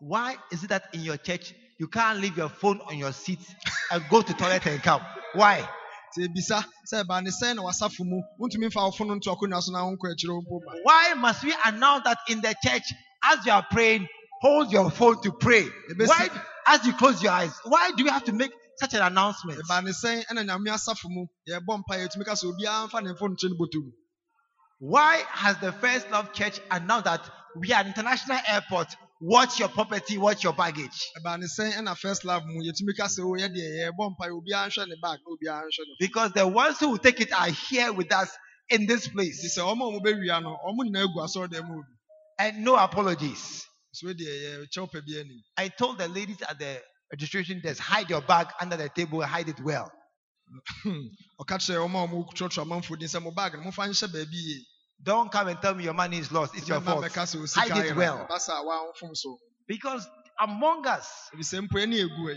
Why 0.00 0.36
is 0.52 0.62
it 0.64 0.68
that 0.68 0.88
in 0.94 1.00
your 1.02 1.16
church 1.16 1.54
you 1.78 1.88
can't 1.88 2.20
leave 2.20 2.36
your 2.36 2.48
phone 2.50 2.80
on 2.82 2.98
your 2.98 3.12
seat 3.12 3.38
and 3.90 4.02
go 4.10 4.20
to 4.22 4.32
toilet 4.34 4.66
and 4.66 4.82
come? 4.82 5.02
Why? 5.34 5.68
Nti 6.16 6.24
ebisa 6.28 6.64
sɛ 6.90 7.04
ɛbaa 7.04 7.22
ne 7.22 7.30
sɛn 7.30 7.56
na 7.56 7.62
wasafo 7.62 8.04
mu 8.04 8.22
wontumi 8.40 8.66
mfa 8.68 8.80
wofo 8.80 9.06
no 9.06 9.14
nto 9.14 9.32
akonnwa 9.32 9.62
so 9.62 9.72
na 9.72 9.84
wonkɔ 9.84 10.12
akyire 10.12 10.40
mpo 10.42 10.60
ba 10.64 10.72
Why 10.82 11.14
must 11.14 11.44
we 11.44 11.54
announce 11.64 12.04
that 12.04 12.18
in 12.28 12.40
the 12.40 12.54
church 12.64 12.92
as 13.24 13.44
you 13.44 13.52
are 13.52 13.66
praying, 13.70 14.06
hold 14.40 14.72
your 14.72 14.90
phone 14.90 15.20
to 15.22 15.32
pray? 15.32 15.64
Why, 15.98 16.28
as 16.66 16.86
you 16.86 16.92
close 16.94 17.22
your 17.22 17.32
eyes, 17.32 17.52
why 17.64 17.90
do 17.96 18.04
we 18.04 18.10
have 18.10 18.24
to 18.24 18.32
make 18.32 18.52
such 18.78 18.94
an 18.94 19.02
announcement? 19.02 19.60
ɛbaa 19.60 19.84
ne 19.84 19.90
sɛn 19.90 20.24
ɛna 20.26 20.44
nyame 20.46 20.68
asafo 20.70 21.08
mu 21.08 21.26
yɛbɔ 21.48 21.82
mpa 21.82 21.94
yɛtumi 22.00 22.24
ka 22.24 22.32
sɛ 22.32 22.44
obiara 22.52 22.88
mfa 22.88 23.02
ne 23.02 23.12
mfo 23.12 23.28
nkyɛ 23.28 23.50
no 23.50 23.56
bɔtɔ 23.56 23.84
mu 23.84 23.90
Why 24.78 25.24
has 25.30 25.56
the 25.58 25.72
First 25.72 26.10
Love 26.10 26.32
Church 26.34 26.60
announced 26.70 27.06
that 27.06 27.22
we 27.56 27.72
are 27.72 27.80
an 27.80 27.86
international 27.86 28.38
airport? 28.46 28.94
Watch 29.20 29.60
your 29.60 29.68
property, 29.70 30.18
watch 30.18 30.44
your 30.44 30.52
baggage. 30.54 31.10
ɛbaa 31.18 31.40
ne 31.40 31.46
sɛn 31.46 31.72
ɛna 31.74 31.96
first 31.98 32.24
love 32.24 32.44
mu 32.46 32.62
yɛtumi 32.62 32.96
ka 32.96 33.04
sɛ 33.06 33.20
o 33.24 33.34
yɛdeɛ 33.40 33.90
yɛbɔ 33.90 34.10
mpa 34.16 34.26
yɛ 34.28 34.32
obiara 34.42 34.68
nhwɛ 34.68 34.88
ne 34.88 34.96
bag 35.02 35.18
na 35.24 35.32
obiara 35.36 35.64
nhwɛ 35.64 35.86
ne 35.88 35.96
Because 36.00 36.32
the 36.32 36.46
ones 36.46 36.78
who 36.80 36.90
will 36.90 36.98
take 36.98 37.20
it 37.20 37.32
are 37.32 37.48
here 37.50 37.92
with 37.92 38.12
us 38.12 38.30
in 38.70 38.86
this 38.86 39.08
nti 39.08 39.12
place. 39.14 39.58
sɛ 39.58 39.62
ɔma 39.62 39.82
ɔmo 39.90 40.04
bɛwia 40.04 40.42
no 40.42 40.58
ɔmo 40.68 40.84
nyinaa 40.86 41.06
gu 41.14 41.20
asɔredan 41.20 41.66
mu 41.68 41.78
obi 41.80 41.88
And 42.38 42.64
no 42.64 42.76
apologies. 42.76 43.66
so 43.92 44.08
deɛ 44.08 44.66
yɛkyɛw 44.68 44.90
pɛ 44.92 45.06
bi 45.06 45.20
anim 45.20 45.42
I 45.56 45.68
told 45.68 45.98
the 45.98 46.08
ladies 46.08 46.42
at 46.48 46.58
the 46.58 46.82
registration 47.12 47.60
desk, 47.62 47.80
hide 47.82 48.10
your 48.10 48.22
bag 48.22 48.48
under 48.60 48.76
the 48.76 48.90
table, 48.90 49.22
hide 49.22 49.48
it 49.48 49.60
well. 49.62 49.90
ɔka 55.04 55.04
kyerɛ 55.04 55.04
ɔma 55.04 55.04
ɔmo 55.04 55.04
trɔtrɔ 55.04 55.04
amanfo 55.04 55.04
din 55.04 55.04
sɛ 55.04 55.04
mo 55.04 55.04
bag 55.04 55.04
no 55.04 55.04
mofa 55.04 55.04
nhyɛ 55.04 55.04
baabi 55.04 55.04
yie 55.04 55.04
Don't 55.04 55.32
come 55.32 55.48
and 55.48 55.62
tell 55.62 55.74
me 55.74 55.84
your 55.84 55.94
money 55.94 56.18
is 56.18 56.32
lost. 56.32 56.54
It's 56.56 56.68
your 56.68 56.80
fault. 56.80 57.04
Hide 57.54 57.70
it 57.86 57.96
well. 57.96 58.26
Ɛba 58.30 58.40
saa 58.40 58.62
wɔamfom 58.64 59.16
so 59.16 59.38
Because 59.68 60.08
among 60.40 60.86
us, 60.86 61.30
ebisɛ 61.34 61.68
mpo 61.68 61.78
ɛne 61.78 61.94
egu 61.94 62.30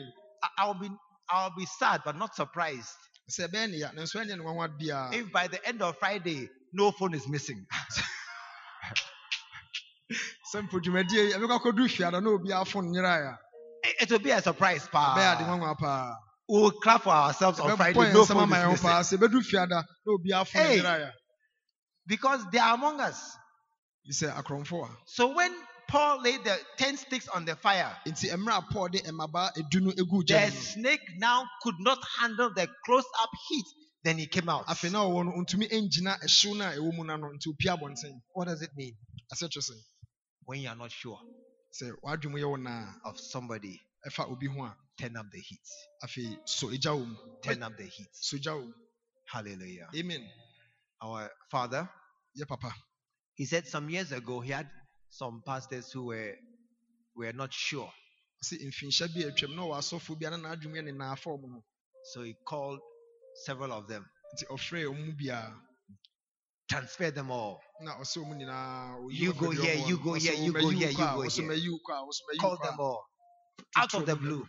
I- 0.44 0.50
I'll 0.60 0.74
be 0.74 0.90
I'll 1.30 1.56
be 1.56 1.66
sad 1.66 2.02
but 2.06 2.16
not 2.18 2.36
surprised 2.36 2.90
sɛ 3.32 3.48
ɛbɛyɛ 3.50 3.72
ne 3.72 3.78
ya 3.78 3.90
nanso 3.92 4.20
ɛnyɛ 4.20 4.38
ne 4.38 4.44
nwanwa 4.44 4.70
biara 4.80 5.14
if 5.14 5.32
by 5.32 5.48
the 5.48 5.66
end 5.68 5.82
of 5.82 5.98
Friday 6.00 6.50
no 6.74 6.92
phone 6.92 7.14
is 7.14 7.28
missing. 7.28 7.66
sɛ 10.54 10.62
mpo 10.68 10.80
dwumadie 10.82 11.30
yi 11.30 11.34
ɛbɛkɔ 11.34 11.60
akɔduru 11.60 11.90
fiada 11.90 12.22
na 12.22 12.30
obiara 12.32 12.66
fo 12.68 12.82
nyerae 12.82 13.28
a 13.34 13.40
eh, 13.86 13.94
it 14.02 14.12
will 14.12 14.20
be 14.20 14.32
a 14.32 14.42
surprise. 14.42 14.88
Pa. 14.88 15.16
We'll 16.48 16.72
clap 16.72 17.04
for 17.04 17.12
ourselves 17.14 17.60
on 17.60 17.78
Friday. 17.78 18.12
No 18.14 18.26
phone 18.26 18.44
is 18.44 18.50
missing. 18.50 18.90
paa 18.90 19.02
sɛ 19.02 19.18
ɛbɛduru 19.18 19.44
fiada 19.46 19.70
na 20.06 20.14
obi 20.14 20.32
afo 20.34 20.58
ne 20.58 20.64
Hey. 20.64 20.80
Because 22.10 22.44
they 22.52 22.58
are 22.60 22.74
among 22.74 23.00
us. 23.00 23.38
bi 24.06 24.12
sɛ 24.12 24.34
akorɔmfo 24.36 24.84
a 24.90 24.98
So 25.06 25.34
when 25.36 25.54
Paul 25.88 26.22
laid 26.22 26.44
the 26.44 26.56
10 26.78 26.98
sticks 26.98 27.28
on 27.30 27.46
the 27.46 27.56
fire, 27.56 27.96
nti 28.06 28.30
mmerɛ 28.32 28.58
a 28.58 28.74
paul 28.74 28.90
de 28.90 29.00
mmaba 29.00 29.52
edu 29.56 29.82
no 29.82 29.92
egu 29.92 30.24
gya 30.26 30.46
the 30.46 30.52
snake 30.52 31.02
now 31.18 31.46
could 31.64 31.76
not 31.80 31.98
handle 32.20 32.52
the 32.54 32.68
close 32.86 33.06
up 33.22 33.30
heat. 33.50 33.66
Then 34.04 34.18
he 34.18 34.28
came 34.28 34.50
out. 34.50 34.66
afei 34.68 34.92
na 34.92 35.04
ɔwɔ 35.06 35.26
no 35.26 35.32
ntumi 35.44 35.70
ngyina 35.70 36.20
ɛhyew 36.24 36.58
no 36.58 36.66
a 36.68 36.72
ɛwɔ 36.74 36.94
mu 36.96 37.04
no 37.06 37.14
ano 37.14 37.28
nti 37.34 37.48
opia 37.54 37.78
abɔnten 37.78 38.22
What 38.34 38.46
does 38.46 38.62
it 38.62 38.72
mean? 38.76 38.96
When 40.46 40.62
you 40.62 40.70
are 40.70 40.76
not 40.76 40.92
sure 40.92 41.20
sɛ 41.80 41.92
wadwom 42.04 42.34
yɛ 42.40 42.50
wo 42.50 42.56
naa 42.56 42.86
of 43.06 43.20
somebody, 43.20 43.80
ɛfa 44.08 44.32
obi 44.32 44.48
ho 44.48 44.64
a 44.64 44.76
turn 45.00 45.16
up 45.18 45.28
the 45.32 45.40
heat. 45.40 45.62
afei 46.04 46.38
so 46.46 46.68
egya 46.70 46.96
Turn 47.44 47.62
up 47.64 47.78
the 47.78 47.84
heat. 47.86 48.10
so 48.14 48.38
gya 48.38 48.52
wɔ 48.54 48.66
mu 48.68 48.74
Hallelujah. 49.26 49.88
amen 49.96 50.28
Our 51.02 51.32
father, 51.52 51.90
yɛ 52.38 52.48
papa 52.48 52.74
he 53.36 53.46
said 53.46 53.66
some 53.68 53.90
years 53.90 54.12
ago 54.12 54.40
he 54.42 54.52
had 54.52 54.70
some 55.10 55.42
pastors 55.46 55.92
who 55.92 56.06
were 56.06 56.36
were 57.16 57.34
not 57.34 57.54
sure. 57.54 57.92
sɛ 58.44 58.56
mfinhyia 58.68 59.08
bi 59.14 59.22
a 59.22 59.32
atwam 59.32 59.56
na 59.56 59.64
ɔwɔ 59.64 59.78
asɔfo 59.80 60.20
bi 60.20 60.28
a 60.28 60.30
na 60.32 60.38
n'adwom 60.38 60.74
yɛ 60.76 60.84
ne 60.86 60.92
naa 60.92 61.16
fam 61.16 61.42
no 61.42 61.64
So 62.04 62.24
he 62.24 62.36
called 62.46 62.80
several 63.46 63.72
of 63.74 63.88
them, 63.88 64.06
nti 64.36 64.46
ɔfrɛ 64.48 64.86
ɔmo 64.90 65.06
mu 65.06 65.14
biara 65.14 65.54
them 67.16 67.32
all, 67.32 67.62
na 67.82 67.96
ɔsɛ 67.98 68.18
ɔmo 68.24 68.34
nyinaa 68.38 68.98
You 69.12 69.34
go 69.34 69.52
here, 69.52 69.76
you 69.88 69.98
go 69.98 70.14
here, 70.14 70.34
you 70.36 70.54
go 70.54 70.70
here, 70.70 70.90
you 70.90 71.02
go 71.04 71.22
here. 71.22 71.44
ɔmo 71.46 71.52
ayi 71.54 71.70
wo 71.70 71.80
kɔ 71.86 71.94
a, 71.94 72.04
ɔsɛ 72.08 72.22
ɔmo 72.22 72.32
ayi 72.32 72.40
wo 72.40 72.40
called 72.40 72.60
kɔ 72.60 72.64
a. 72.64 72.72
them 72.72 72.80
all 72.80 73.06
out 73.78 73.94
of 73.94 74.06
the 74.06 74.16
blue. 74.16 74.48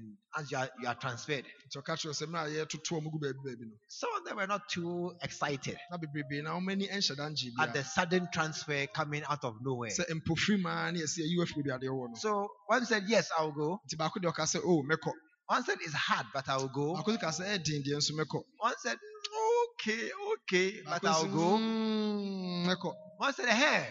Nti 0.00 0.04
ɔto 0.04 0.12
pofiri 0.12 0.18
mu 0.18 0.32
naa 0.32 0.38
no 0.38 0.38
And 0.38 0.44
as 0.44 0.50
you 0.50 0.58
are, 0.58 0.70
you 0.80 0.88
are 0.88 0.94
transferred, 0.94 1.44
nti 1.68 1.76
ɔka 1.76 1.96
kyerɛ 1.96 2.14
sɛ 2.14 2.26
mmerɛ 2.26 2.46
a 2.62 2.66
yɛtoto 2.66 3.00
ɔmo 3.00 3.12
gu 3.12 3.18
baabi 3.18 3.38
baabi 3.44 3.70
some 3.88 4.10
of 4.16 4.24
them 4.24 4.36
were 4.36 4.46
not 4.46 4.68
too 4.68 5.14
excited 5.22 5.78
na 5.90 5.96
bebrebe 5.98 6.42
na 6.42 6.58
ɔmo 6.58 6.72
ani 6.72 6.88
nhyɛ 6.88 7.16
da 7.16 7.28
ngye 7.28 7.50
at 7.60 7.72
the 7.74 7.84
sudden 7.84 8.28
transfer 8.32 8.86
coming 8.88 9.22
out 9.24 9.44
of 9.44 9.56
nowhere. 9.62 9.90
sɛ 9.90 10.04
mpofiri 10.10 10.60
mu 10.62 10.68
ara 10.68 10.92
ne 10.92 11.00
yɛsɛ 11.00 11.20
ayi 11.22 11.36
afi 11.42 11.62
baabi 11.62 11.70
adeɛ 11.80 11.88
wɔ 11.90 12.08
no 12.10 12.14
So 12.16 12.48
one 12.66 12.86
said, 12.86 13.04
Yes, 13.08 13.30
I'll 13.36 13.52
go. 13.52 13.80
nti 13.88 13.96
baako 13.96 14.18
deɛ 14.22 14.32
ɔka 14.32 14.44
sɛ 14.60 15.12
One 15.46 15.64
said, 15.64 15.78
It's 15.82 15.92
hard, 15.92 16.26
but 16.32 16.48
I'll 16.48 16.68
go. 16.68 16.94
baako 16.96 17.16
nso 17.16 17.20
ka 17.20 17.28
sɛ 17.28 17.58
ɛden 17.58 17.84
deɛ 17.84 17.96
nso 17.96 18.12
mɛkɔ 18.12 18.42
One 18.58 18.74
said, 18.78 18.98
Okay, 19.74 20.10
okay, 20.32 20.82
but 20.84 21.04
I'll 21.04 21.26
go. 21.26 21.58
"Mm, 21.58 22.66
One 23.18 23.34
said, 23.34 23.48
Hey, 23.48 23.88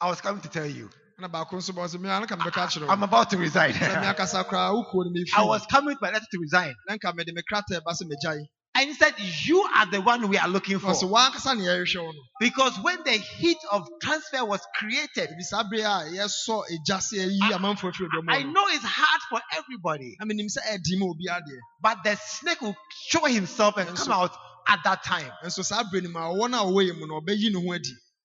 I 0.00 0.08
was 0.08 0.20
coming 0.20 0.40
to 0.42 0.48
tell 0.48 0.66
you. 0.66 0.90
Ɛna 1.18 1.28
baako 1.30 1.56
nso 1.56 1.72
bɔ 1.72 1.88
sɛ 1.88 1.98
mmea 1.98 2.20
nka 2.22 2.36
mebɛka 2.36 2.62
akyerɛ 2.66 2.88
I'm 2.88 3.02
about 3.02 3.30
to 3.30 3.38
resign. 3.38 3.72
sɛ 3.72 3.96
mmea 4.02 4.16
kasa 4.16 4.44
koraa 4.44 4.72
wo 4.72 4.84
kuo 4.84 5.04
no 5.04 5.24
I 5.36 5.42
was 5.52 5.66
coming 5.66 5.88
with 5.88 6.00
my 6.00 6.10
letter 6.10 6.26
to 6.30 6.38
resign. 6.38 6.74
na 6.88 6.94
nka 6.96 7.14
mede 7.16 7.32
me 7.34 7.42
krataa 7.42 7.80
ɛba 7.80 7.92
sɛ 7.92 8.04
megyae 8.08 8.40
And 8.74 8.86
he 8.90 8.94
said, 8.94 9.12
You 9.18 9.60
are 9.74 9.90
the 9.90 10.00
one 10.00 10.28
we 10.28 10.38
are 10.38 10.46
looking 10.46 10.78
for. 10.78 10.88
ɔsɛ 10.92 11.10
woankasa 11.10 11.56
ne 11.58 11.64
yɛrehwɛ 11.64 12.04
wo 12.04 12.12
no 12.12 12.18
Because 12.38 12.78
when 12.80 13.02
the 13.02 13.10
heat 13.12 13.56
of 13.72 13.88
transfer 14.00 14.44
was 14.44 14.60
created, 14.76 15.30
ebi 15.30 15.42
saa 15.42 15.64
bere 15.68 15.80
a 15.82 16.06
yɛsɔ 16.14 16.62
egya 16.70 16.98
sɛ 17.02 17.26
ayi 17.26 17.40
amanfoɔ 17.50 17.90
afiri 17.92 18.06
dɔm 18.14 18.24
I 18.28 18.42
know 18.44 18.64
it's 18.68 18.84
hard 18.84 19.20
for 19.28 19.40
everybody, 19.56 20.16
na 20.20 20.26
menim 20.26 20.46
sɛ 20.46 20.60
ɛdi 20.76 20.98
ma 20.98 21.06
obi 21.06 21.26
adeɛ 21.28 21.58
but 21.82 22.04
the 22.04 22.14
snake 22.16 22.60
will 22.62 22.76
show 23.08 23.24
himself 23.24 23.76
and 23.78 23.88
And 23.88 23.98
come 23.98 24.12
out 24.12 24.36
at 24.68 24.78
that 24.84 25.02
time. 25.02 25.32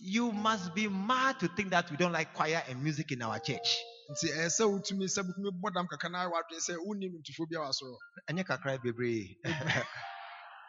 you 0.00 0.32
must 0.32 0.74
be 0.74 0.88
mad 0.88 1.40
to 1.40 1.48
think 1.48 1.70
that 1.70 1.90
we 1.90 1.96
don't 1.96 2.12
like 2.12 2.34
choir 2.34 2.62
and 2.68 2.82
music 2.82 3.12
in 3.12 3.22
our 3.22 3.38
church. 3.38 3.78
nti 4.10 4.28
ɛyɛ 4.36 4.48
sɛ 4.52 4.64
wotumi 4.68 5.06
sɛ 5.08 5.24
wotumi 5.24 5.50
bɔ 5.62 5.74
dam 5.74 5.86
kakra 5.88 6.10
na 6.10 6.28
wadwene 6.28 6.60
sɛ 6.60 6.76
wonni 6.84 7.08
nwomtofoɔ 7.08 7.48
bi 7.50 7.56
a 7.56 7.60
wasɔrɔ 7.60 7.96
Ɛnyɛ 8.30 8.44
kakra 8.44 8.78
bebree. 8.82 9.36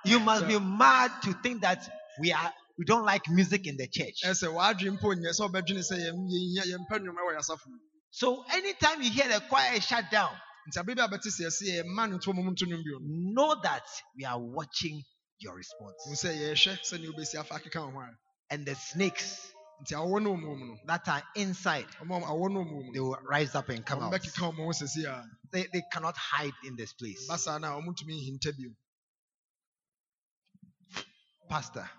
you 0.05 0.19
must 0.21 0.47
be 0.47 0.57
mad 0.59 1.11
to 1.21 1.33
think 1.43 1.61
that 1.61 1.89
we 2.21 2.31
are 2.31 2.53
we 2.77 2.85
don't 2.85 3.05
like 3.05 3.29
music 3.29 3.67
in 3.67 3.77
the 3.77 3.87
church. 3.87 4.21
ɛyɛ 4.25 4.33
sɛ 4.35 4.47
wadwene 4.53 4.99
mpo 4.99 5.13
nyɛ 5.15 5.31
sɛ 5.33 5.49
wobɛdwene 5.49 5.83
sɛ 5.83 5.97
yɛm- 6.05 6.29
yɛhia- 6.29 6.67
yɛmpɛ 6.77 6.99
nnwom 6.99 7.17
wɔ 7.17 7.37
yɛasafo 7.37 7.67
mu 7.67 7.79
So 8.11 8.45
anytime 8.53 9.01
you 9.03 9.11
hear 9.11 9.27
the 9.29 9.41
choir 9.49 9.79
shut 9.81 10.09
down, 10.11 10.35
nti 10.69 10.79
a 10.81 10.83
bɛte 10.83 11.27
sɛ 11.27 11.45
yɛsɛ 11.47 11.83
yɛmma 11.83 12.09
nwomtofoɔ 12.09 12.35
mom 12.35 12.55
nto 12.55 12.65
nnwom 12.67 12.83
bio 12.83 12.99
no 13.01 13.31
know 13.55 13.61
that 13.63 13.85
we 14.17 14.25
are 14.25 14.39
watching 14.39 15.03
your 15.39 15.55
response. 15.55 15.95
hu 16.05 16.13
sɛ 16.13 16.35
yɛhwɛ 16.35 16.79
sɛnea 16.81 17.13
wobɛsi 17.13 17.39
afa 17.39 17.55
akeka 17.55 17.85
wo 17.85 17.91
ho 17.91 17.99
a 18.01 18.09
And 18.51 18.65
the 18.67 18.75
snakes 18.75 19.53
nti 19.83 19.93
awɔ 19.95 20.23
no 20.23 20.35
ɔmo 20.35 20.57
mu 20.59 20.65
no 20.67 20.77
that 20.87 21.07
are 21.09 21.23
inside, 21.35 21.87
ɔmo 22.01 22.23
awɔ 22.23 22.51
no 22.51 22.61
ɔmo 22.65 22.85
mu 22.85 22.93
they 22.93 22.99
will 23.01 23.17
rise 23.29 23.55
up 23.55 23.69
and 23.69 23.85
come 23.85 24.01
out. 24.03 24.13
bɛkeka 24.13 24.51
ɔmo 24.53 24.57
ho 24.65 24.69
sɛsi 24.71 25.05
a 25.05 25.25
They, 25.51 25.67
they 25.73 25.83
cannot 25.93 26.17
hide 26.17 26.53
in 26.65 26.75
this 26.77 26.93
place. 26.93 27.27
basa 27.29 27.59
no 27.61 27.77
a 27.77 27.81
ɔmo 27.81 27.89
ntumi 27.95 28.15
nhinta 28.39 28.57
bio 28.57 28.69
Pastor, 31.49 31.89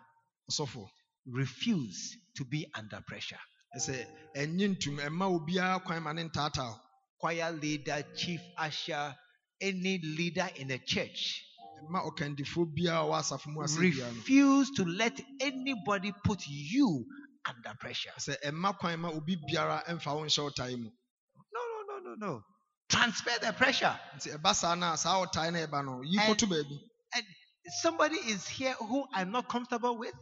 ɔsɔfo 0.50 0.88
refuse 1.26 2.16
to 2.36 2.44
be 2.44 2.66
under 2.74 3.00
pressure. 3.06 3.38
ɛsɛ 3.76 4.06
ɛnye 4.36 4.76
ntum 4.76 4.98
ɛma 4.98 5.26
obiara 5.38 5.84
kwan 5.84 6.02
ma 6.02 6.12
ne 6.12 6.24
ntaataa. 6.28 6.78
Choir 7.20 7.50
leader, 7.52 8.02
chief 8.16 8.40
usher, 8.56 9.14
any 9.60 9.98
leader 9.98 10.48
in 10.56 10.68
the 10.68 10.78
church, 10.78 11.42
ɛma 11.84 12.08
ɔkandifoɔ 12.10 12.74
biara 12.74 13.00
a 13.00 13.04
ɔwɔ 13.06 13.18
asafo 13.20 13.46
mu 13.48 13.62
ase 13.62 13.76
biara 13.76 14.10
no 14.12 14.16
refuse 14.20 14.70
to 14.70 14.84
let 14.84 15.20
anybody 15.40 16.12
put 16.24 16.40
you 16.46 17.04
under 17.46 17.74
pressure. 17.78 18.12
sɛ 18.18 18.36
ɛma 18.44 18.78
kwan 18.78 19.00
ma 19.00 19.08
obi 19.10 19.36
biara 19.36 19.84
ɛmfa 19.86 20.14
wo 20.14 20.24
nhyɛ 20.24 20.50
ɔtae 20.52 20.78
mu 20.78 20.90
No, 21.52 21.60
no, 21.60 21.98
no, 21.98 22.14
no, 22.14 22.14
no. 22.26 22.42
Transfer 22.88 23.38
the 23.42 23.52
pressure. 23.52 23.98
nti 24.16 24.34
ɛba 24.38 24.54
saa 24.54 24.74
no 24.74 24.92
a 24.92 24.96
saa 24.96 25.22
ɔtae 25.26 25.52
no 25.52 25.66
ɛba 25.66 25.84
no 25.84 26.02
yi 26.02 26.18
And- 26.18 26.38
baabi 26.38 26.78
And 27.14 27.24
somebody 27.82 28.16
is 28.16 28.46
here 28.48 28.74
who 28.74 29.04
I'm 29.12 29.30
not 29.30 29.48
comfortable 29.48 29.98
with. 29.98 30.14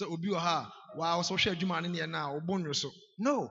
Sɛ 0.00 0.10
obi 0.12 0.28
wɔ 0.28 0.38
ha 0.40 0.72
a 0.94 0.98
waa 0.98 1.22
sɛ 1.22 1.32
wohwɛ 1.34 1.56
adwuma 1.58 1.82
no 1.82 1.88
neɛ 1.88 2.08
no 2.08 2.18
a 2.18 2.40
wobɔ 2.40 2.62
nwo 2.62 2.74
so 2.76 2.90
No. 3.18 3.50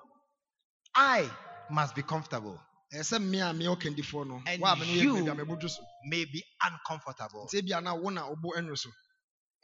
I 0.95 1.29
must 1.69 1.95
be 1.95 2.03
comfortable. 2.03 2.59
ɛyɛ 2.93 3.01
sɛ 3.01 3.17
mmea 3.19 3.49
a 3.49 3.53
meyɛ 3.53 3.75
ɔkandifoɔ 3.77 4.27
no 4.27 4.41
And 4.45 4.61
wo 4.61 4.67
a 4.67 4.75
me 4.75 4.81
no 4.81 4.87
yɛ 4.93 5.01
you- 5.03 5.25
baabi 5.25 5.41
a 5.41 5.45
mɛbɔdwo 5.45 5.69
so 5.69 5.83
May 6.05 6.25
be 6.25 6.43
uncomfortable. 6.63 7.47
nti 7.51 7.61
ebia 7.61 7.81
na 7.83 7.93
wo 7.95 8.09
na 8.09 8.29
wobɔ 8.29 8.57
nwo 8.61 8.77
so 8.77 8.89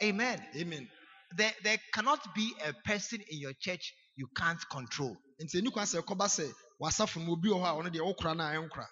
Amen. 0.03 0.43
amen 0.55 0.89
There, 1.37 1.53
there 1.63 1.77
cannot 1.93 2.33
be 2.35 2.53
a 2.65 2.73
person 2.73 3.21
in 3.29 3.37
your 3.39 3.53
church 3.53 3.93
you 4.15 4.27
can't 4.35 4.59
control. 4.69 5.15
nti 5.41 5.61
ɛni 5.61 5.71
kwan 5.71 5.85
sɛ 5.85 6.01
ɛkɔba 6.03 6.27
sɛ 6.27 6.51
w'asafo 6.81 7.23
no 7.25 7.33
obi 7.33 7.49
wɔ 7.49 7.61
hɔ 7.61 7.65
a 7.65 7.83
ɔno 7.83 7.93
deɛ 7.93 8.01
wokora 8.15 8.35
no 8.35 8.43
a 8.43 8.53
ɛnkora 8.67 8.87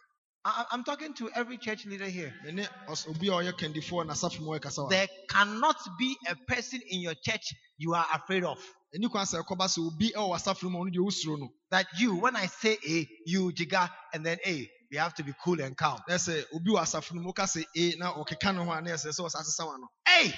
I, 0.57 0.65
I'm 0.71 0.83
talking 0.83 1.13
to 1.15 1.29
every 1.35 1.57
church 1.57 1.85
leader 1.85 2.05
here. 2.07 2.33
mene 2.45 2.67
ɔs- 2.89 3.07
obi 3.09 3.29
a 3.29 3.31
ɔyɛ 3.31 3.53
kandifoɔ 3.53 4.05
na 4.07 4.13
asafo 4.13 4.41
mu 4.41 4.51
ɔyɛkasa 4.59 4.83
wa 4.83 4.89
There 4.89 5.07
cannot 5.29 5.77
be 5.99 6.17
a 6.29 6.35
person 6.47 6.81
in 6.89 7.01
your 7.01 7.15
church 7.15 7.53
you 7.77 7.93
are 7.95 8.05
afraid 8.13 8.43
of. 8.43 8.59
ɛni 8.95 9.09
kwan 9.11 9.25
sɛ 9.25 9.43
ɛkɔba 9.43 9.67
sɛ 9.67 9.87
obi 9.87 10.11
ɛwɔ 10.15 10.29
w'asafo 10.31 10.63
no 10.63 10.69
mu 10.71 10.79
a 10.79 10.85
ɔno 10.85 10.95
deɛ 10.95 11.05
wosuro 11.05 11.39
no 11.39 11.49
That 11.71 11.87
you, 11.99 12.15
when 12.15 12.35
I 12.35 12.47
say 12.47 12.77
A, 12.87 13.07
you 13.25 13.51
jigger, 13.53 13.89
and 14.13 14.25
then 14.25 14.37
A, 14.45 14.69
we 14.91 14.97
have 14.97 15.13
to 15.15 15.23
be 15.23 15.33
cool 15.43 15.61
and 15.61 15.77
calm. 15.77 15.99
na 16.07 16.15
sɛ 16.15 16.43
obi 16.55 16.71
wɔ 16.71 16.81
asafo 16.81 17.13
no 17.15 17.21
mu 17.21 17.33
woka 17.33 17.43
sɛ 17.45 17.61
eh, 17.75 17.93
e 17.93 17.95
ne 17.99 18.05
ho 18.05 18.71
a 18.71 18.81
na 18.81 18.91
ɛsɛ 18.91 19.09
sɛ 19.09 19.21
ɔsa 19.25 19.41
asesa 19.41 19.65
wa 19.67 19.77
no 19.77 19.87
Hey, 20.07 20.33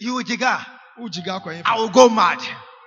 you 0.00 0.14
wogyiga 0.14 0.64
I 1.66 1.76
will 1.78 1.90
go 1.90 2.08
mad. 2.08 2.38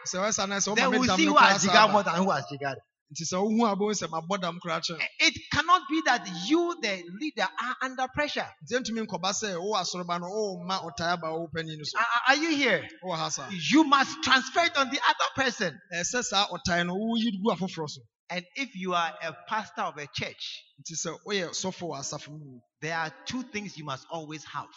sɛ 0.07 0.19
wɔsa 0.19 0.49
na 0.49 0.57
sɛ 0.57 0.75
Then 0.75 0.89
woma 0.91 0.99
we'll 0.99 1.03
see 1.17 1.25
who 1.25 1.37
has 1.37 1.63
saa 1.63 1.87
more 1.91 2.03
than 2.03 2.15
who 2.15 2.31
has 2.31 2.45
jiggered. 2.51 2.77
Nti 3.13 3.23
sɛ 3.25 3.37
wohu 3.41 3.65
a 3.71 3.77
bɛhu 3.77 3.93
sɛ 3.95 4.09
mabɔ 4.09 4.41
dam 4.41 4.59
koraa 4.61 4.81
kyɛn 4.81 4.99
It 5.21 5.35
cannot 5.53 5.83
be 5.89 6.01
that 6.05 6.27
you, 6.49 6.77
the 6.81 7.03
leader, 7.21 7.47
are 7.61 7.77
under 7.83 8.07
pressure. 8.13 8.49
nti 8.65 8.73
ɛntumi 8.79 9.07
nkɔba 9.07 9.31
sɛ 9.33 9.55
wowɔ 9.57 9.77
asɔreba 9.83 10.21
no 10.21 10.27
wowɔma 10.27 10.83
ɔtae 10.91 11.13
aba 11.13 11.33
wo 11.33 11.49
pani 11.55 11.77
no 11.77 11.83
so 11.85 11.99
Are, 11.99 12.05
you 12.37 12.55
here? 12.57 12.87
ha 13.17 13.29
You 13.71 13.85
must 13.85 14.23
transfer 14.23 14.61
it 14.61 14.77
on 14.77 14.89
the 14.91 14.99
other 15.09 15.29
person. 15.35 15.79
ɛsɛ 15.95 16.23
saa 16.25 16.47
ɔtae 16.49 16.87
no 16.87 16.95
woyi 16.95 17.31
gu 17.43 17.51
afoforɔ 17.55 17.89
so 17.89 18.01
And 18.31 18.45
if 18.57 18.75
you 18.75 18.95
are 18.95 19.13
a 19.23 19.33
pastor 19.49 19.83
of 19.83 19.97
a 19.97 20.07
church, 20.07 20.63
nti 20.81 20.95
sɛ 21.05 21.17
woyɛ 21.27 21.49
sɔfo 21.51 21.89
wɔ 21.89 21.99
asafo 22.01 22.61
there 22.81 22.97
are 22.97 23.11
two 23.27 23.43
things 23.43 23.77
you 23.77 23.85
must 23.85 24.07
always 24.11 24.45
have 24.45 24.69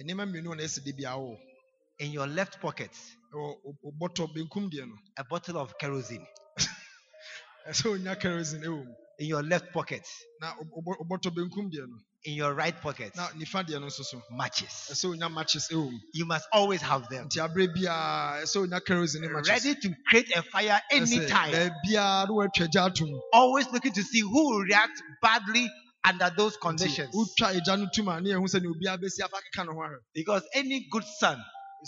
nneɛma 0.00 0.26
mmienu 0.30 0.52
a 0.52 0.56
na 0.56 0.64
ɛsɛ 0.64 0.84
de 0.84 0.92
bia 0.92 1.10
wɔ 1.10 1.36
in 2.00 2.12
your 2.12 2.26
left 2.28 2.60
pocket 2.60 2.92
ɛwɔ 3.34 3.56
wo- 3.64 3.78
wo 3.82 3.92
bɔtɔ 4.08 4.34
benkum 4.36 4.70
deɛ 4.72 4.88
no 4.88 4.96
a 5.18 5.24
bottle 5.24 5.58
of 5.58 5.74
kerosene. 5.78 6.26
In 7.66 9.26
your 9.26 9.42
left 9.42 9.72
pocket, 9.72 10.06
in 12.24 12.34
your 12.34 12.54
right 12.54 12.74
pocket, 12.80 13.14
na 13.16 13.28
nifa 13.28 13.64
deɛ 13.66 13.80
no 13.80 13.86
nso 13.86 14.02
so. 14.02 14.20
Matches. 14.30 15.04
matches 15.30 15.68
You 15.70 16.26
must 16.26 16.46
always 16.52 16.80
have 16.82 17.08
them. 17.10 17.28
nti 17.28 17.38
abere 17.38 17.68
biara 17.74 18.42
ɛsɛ 18.42 18.62
onya 18.62 18.80
kerosene 18.80 19.22
ne 19.22 19.28
matches. 19.28 19.48
Ready 19.64 19.74
to 19.80 19.94
create 20.08 20.30
a 20.36 20.42
fire 20.42 20.80
anytime. 20.90 21.52
baabiara 21.52 22.26
na 22.28 22.32
wɔatwa 22.32 22.68
gya 22.72 22.86
atom 22.86 23.08
Always 23.32 23.66
looking 23.72 23.92
to 23.92 24.02
see 24.02 24.20
who 24.20 24.50
will 24.50 24.62
react 24.62 25.02
badly 25.22 25.70
under 26.04 26.30
those 26.36 26.56
conditions. 26.56 27.14
wotwa 27.14 27.54
agya 27.60 27.78
no 27.78 27.88
tum 27.92 28.08
a 28.08 28.20
ne 28.20 28.30
yɛhu 28.30 28.44
sɛ 28.48 28.62
ne 28.62 28.68
obiara 28.68 28.96
bɛsi 28.98 29.20
afa 29.22 29.36
keka 29.36 29.66
ne 29.66 29.72
ho 29.74 29.80
ahwɛ 29.80 29.98
Because 30.14 30.42
any 30.54 30.86
good 30.90 31.04
son, 31.18 31.38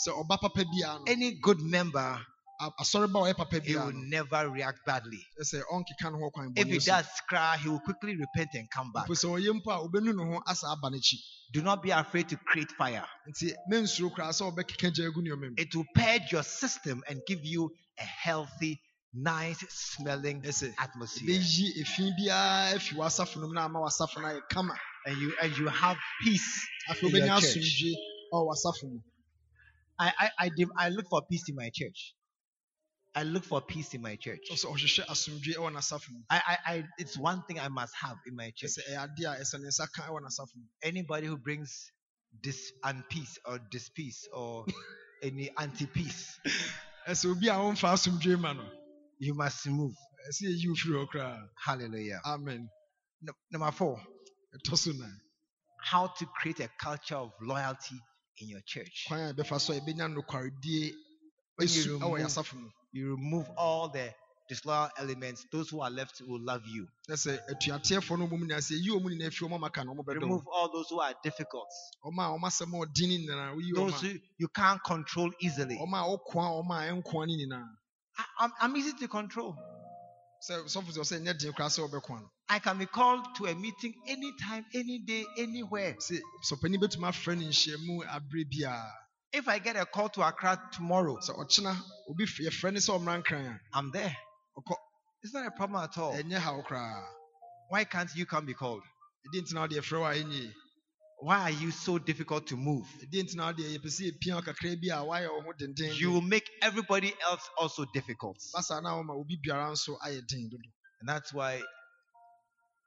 sɛ 0.06 0.12
ɔba 0.22 0.38
papa 0.40 0.64
biara 0.64 0.98
no. 0.98 1.04
any 1.06 1.38
good 1.42 1.60
member, 1.60 2.20
a- 2.66 2.82
asɔre 2.82 3.12
ba 3.12 3.18
a 3.20 3.22
ɔyɛ 3.22 3.36
papa 3.36 3.60
he 3.60 3.74
will 3.76 3.92
never 3.92 4.48
react 4.50 4.78
badly. 4.86 5.20
ɛsɛ 5.40 5.62
ɔnkeka 5.72 6.12
ne 6.12 6.18
ho 6.18 6.30
kwan 6.30 6.52
If 6.56 6.68
he 6.68 6.78
does 6.78 7.06
cry, 7.28 7.56
he 7.56 7.68
will 7.68 7.80
quickly 7.80 8.16
repent 8.16 8.50
and 8.54 8.70
come 8.70 8.92
back. 8.92 9.06
mpo 9.08 9.14
sɛ 9.14 9.26
ɔyɛ 9.40 9.60
mpo 9.60 9.70
a 9.72 9.88
wobɛnu 9.88 10.14
ne 10.14 10.24
ho 10.34 10.42
asa 10.46 10.66
aba 10.68 10.88
n'akyi 10.90 11.18
Do 11.52 11.60
not 11.62 11.82
be 11.82 11.90
afraid 11.90 12.28
to 12.30 12.36
create 12.36 12.70
fire. 12.72 13.06
nti 13.28 13.52
mensuro 13.70 14.10
koraa 14.14 14.30
sɛ 14.32 14.52
ɔbɛkeka 14.54 14.92
gya 14.94 15.06
agu 15.10 15.20
nneɔma 15.22 15.48
mu 15.50 15.54
It 15.56 15.74
will 15.74 15.86
purge 15.94 16.32
your 16.32 16.42
system 16.44 17.02
and 17.08 17.20
give 17.26 17.44
you 17.44 17.70
a 17.98 18.02
healthy, 18.04 18.80
nice 19.12 19.62
smelling 19.68 20.42
atmosphere. 20.78 21.28
bɛyi 21.28 21.82
efi 21.82 22.10
biara 22.18 22.74
afi 22.76 22.94
w'asafo 22.96 23.36
no 23.40 23.48
mu 23.48 23.54
na 23.54 23.64
ama 23.64 23.80
w'asafo 23.80 24.20
no 24.22 24.28
ayɛ 24.28 24.40
kama 24.50 24.74
And 25.04 25.18
you 25.18 25.34
and 25.42 25.56
you 25.58 25.66
have 25.68 25.96
peace. 26.22 26.66
In 27.02 27.10
your 27.10 27.26
church. 27.40 27.56
asomdwe 27.56 27.94
ɔwɔ 28.32 28.46
w'asafo 28.48 28.84
mu 28.84 29.00
I 29.98 30.12
I 30.18 30.30
I, 30.46 30.50
I 30.78 30.88
look 30.88 31.06
for 31.10 31.22
peace 31.30 31.48
in 31.48 31.54
my 31.56 31.70
church. 31.74 32.14
I 33.14 33.24
look 33.24 33.44
for 33.44 33.60
peace 33.60 33.92
in 33.94 34.00
my 34.02 34.16
church. 34.16 34.40
ɔsɛ 34.50 34.66
ɔhwehwɛ 34.66 35.06
asomdwe 35.06 35.54
ɛwɔ 35.56 35.72
n'asafo 35.72 36.10
mu 36.12 36.20
I, 36.30 36.42
I, 36.66 36.74
I 36.74 36.84
it's 36.98 37.18
one 37.18 37.42
thing 37.44 37.58
I 37.60 37.68
must 37.68 37.94
have 38.00 38.16
in 38.26 38.34
my 38.36 38.50
church. 38.56 38.70
ɛsɛ 38.70 38.90
ɛyɛ 38.90 39.04
ade 39.04 39.24
a 39.24 39.40
ɛsɛ 39.42 39.60
ne 39.60 39.68
nsa 39.68 39.86
ka 39.92 40.02
ɛwɔ 40.04 40.20
n'asafo 40.22 40.54
mu 40.56 40.64
Anybody 40.82 41.26
who 41.26 41.36
brings 41.36 41.90
dis 42.42 42.72
unpeace 42.82 43.38
or 43.44 43.58
dispeace 43.70 44.26
or 44.32 44.64
any 45.22 45.50
anti-peace, 45.58 46.38
ɛsɛ 47.06 47.30
obi 47.32 47.48
a 47.48 47.52
ɔmfa 47.52 47.92
asomdwe 47.92 48.40
ma 48.40 48.52
no 48.54 48.66
you 49.18 49.34
must 49.34 49.66
move. 49.66 49.94
ɛsɛ 50.30 50.42
yɛyi 50.48 50.68
wo 50.68 50.74
firi 51.06 51.48
Hallelujah. 51.64 52.20
amen 52.24 52.68
Number 53.50 53.70
four, 53.72 54.00
how 55.80 56.06
to 56.08 56.26
create 56.26 56.60
a 56.60 56.68
culture 56.80 57.16
of 57.16 57.30
loyalty 57.42 57.96
in 58.38 58.48
your 58.48 58.60
church. 58.66 59.04
kwan 59.06 59.20
a 59.20 59.34
yɛbɛfa 59.34 59.60
so 59.60 59.74
a 59.74 59.80
yɛbɛnya 59.80 60.08
nokwaredie 60.16 60.92
When 61.56 61.68
you 61.68 61.98
remove- 61.98 62.32
You 62.92 63.10
remove 63.16 63.48
all 63.56 63.88
the 63.88 64.10
disloyal 64.48 64.90
elements. 64.98 65.46
Those 65.50 65.70
who 65.70 65.80
are 65.80 65.90
left 65.90 66.20
will 66.26 66.40
love 66.40 66.62
you. 66.66 66.86
ɛsɛ 67.08 67.38
atuateɛfoɔ 67.50 68.18
no 68.18 68.26
ɔmom 68.28 68.42
nyinaa 68.42 68.60
sɛ 68.60 68.74
ɛyi 68.80 68.90
ɔmu 69.00 69.08
nyinaa 69.10 69.32
fi 69.32 69.44
ɔma 69.46 69.60
maka 69.60 69.84
no 69.84 69.94
ɔmo 69.94 70.04
bɛdɔ 70.04 70.20
Remove 70.20 70.46
all 70.52 70.70
those 70.72 70.88
who 70.90 71.00
are 71.00 71.14
difficult. 71.22 71.68
ɔma 72.04 72.28
a 72.34 72.38
ɔma 72.38 72.48
asɛm 72.48 72.74
a 72.74 72.86
ɔden 72.86 73.08
ne 73.08 73.18
nyinaa 73.26 73.54
woyi 73.56 73.74
Those 73.74 74.00
who 74.02 74.18
you 74.38 74.48
can't 74.48 74.82
control 74.84 75.30
easily. 75.40 75.76
ɔma 75.78 76.02
a 76.04 76.18
ɔkoa 76.18 76.64
ɔma 76.64 76.76
a 76.88 76.92
ɛnkoa 77.02 77.26
ne 77.26 77.46
nyinaa 77.46 77.68
I, 78.18 78.24
I'm, 78.40 78.52
I'm 78.60 78.76
easy 78.76 78.92
to 78.92 79.08
control. 79.08 79.56
sɛ 80.50 80.64
sɔfo 80.64 80.92
sɛ 80.92 80.98
ɔsɛ 81.00 81.22
nyɛ 81.22 81.38
den 81.38 81.52
koraa 81.52 81.68
sɛ 81.70 81.88
ɔbɛkoa 81.88 82.20
no 82.20 82.30
I 82.50 82.58
can 82.58 82.76
be 82.78 82.84
called 82.84 83.24
to 83.36 83.46
a 83.46 83.54
meeting 83.54 83.94
anytime, 84.06 84.66
any 84.74 84.98
day, 84.98 85.24
anywhere. 85.38 85.96
Sɛ 89.34 89.40
sɔpani 89.40 89.40
bɛtumi 89.40 89.40
afrɛ 89.40 89.40
no 89.40 89.40
nhyiamu 89.40 89.40
aberɛ 89.40 89.40
biara 89.40 89.40
If 89.40 89.48
I 89.48 89.58
get 89.60 89.76
a 89.76 89.86
call 89.86 90.08
to 90.10 90.22
Accra 90.28 90.70
tomorrow, 90.72 91.18
sɛ 91.18 91.36
ɔkyena 91.38 91.76
obi 92.10 92.24
f- 92.24 92.38
yɛfrɛ 92.40 92.72
ne 92.72 92.80
sɛ 92.80 92.98
ɔmmra 93.00 93.22
nkran 93.24 93.46
a 93.54 93.60
I'm 93.78 93.90
there. 93.92 94.16
It's 95.22 95.34
not 95.34 95.46
a 95.46 95.50
problem 95.52 95.82
at 95.84 95.98
all. 95.98 96.14
ɛnyɛ 96.14 96.38
haw 96.38 96.62
koraa 96.62 97.04
Why 97.70 97.84
can't 97.84 98.10
you 98.16 98.26
come 98.26 98.46
be 98.46 98.54
called? 98.54 98.82
ɛdi 99.28 99.42
ntina 99.42 99.60
wode 99.62 99.72
yɛfrɛ 99.72 100.00
wo 100.00 100.06
a 100.06 100.54
Why 101.20 101.40
are 101.42 101.50
you 101.50 101.70
so 101.70 101.98
difficult 101.98 102.46
to 102.48 102.56
move? 102.56 102.86
ɛdi 103.04 103.22
ntina 103.24 103.46
wode 103.46 103.58
yɛpɛ 103.58 103.86
sɛ 103.86 104.12
yɛpia 104.12 104.34
wo 104.36 104.42
kakra 104.42 104.76
bi 104.80 104.88
a 104.94 105.02
woayɛ 105.04 105.30
wo 105.32 105.42
ho 105.42 105.52
denden 105.52 105.94
You 105.96 106.12
will 106.12 106.22
make 106.22 106.48
everybody 106.62 107.14
else 107.22 107.48
also 107.58 107.84
difficult. 107.94 108.38
basa 108.54 108.82
na 108.82 108.96
woma 109.00 109.14
obi 109.18 109.38
biara 109.46 109.70
nso 109.72 109.98
ayɛ 110.00 110.26
den 110.28 110.48
dodo 110.50 110.68
And 111.00 111.08
that's 111.08 111.32
why 111.32 111.62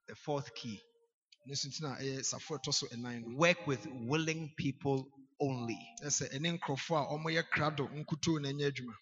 the 0.08 0.16
fourth 0.16 0.54
key 0.56 0.80
ne 1.48 1.56
so 1.56 1.70
ntina 1.70 2.00
a 2.00 2.04
ɛtɔ 2.22 2.74
so 2.74 2.88
ɛnan 2.88 3.24
no 3.26 3.38
work 3.38 3.68
with 3.68 3.86
willing 4.08 4.54
people 4.58 5.08
only. 5.40 5.80
ɛsɛ 6.04 6.30
ɛne 6.36 6.58
nkurɔfoɔ 6.60 6.98
a 7.02 7.08
ɔmoyɛ 7.16 7.44
krado 7.52 7.88
nkutoo 7.90 8.40
na 8.42 8.50
ɛnyɛ 8.50 8.68
adwuma 8.72 8.94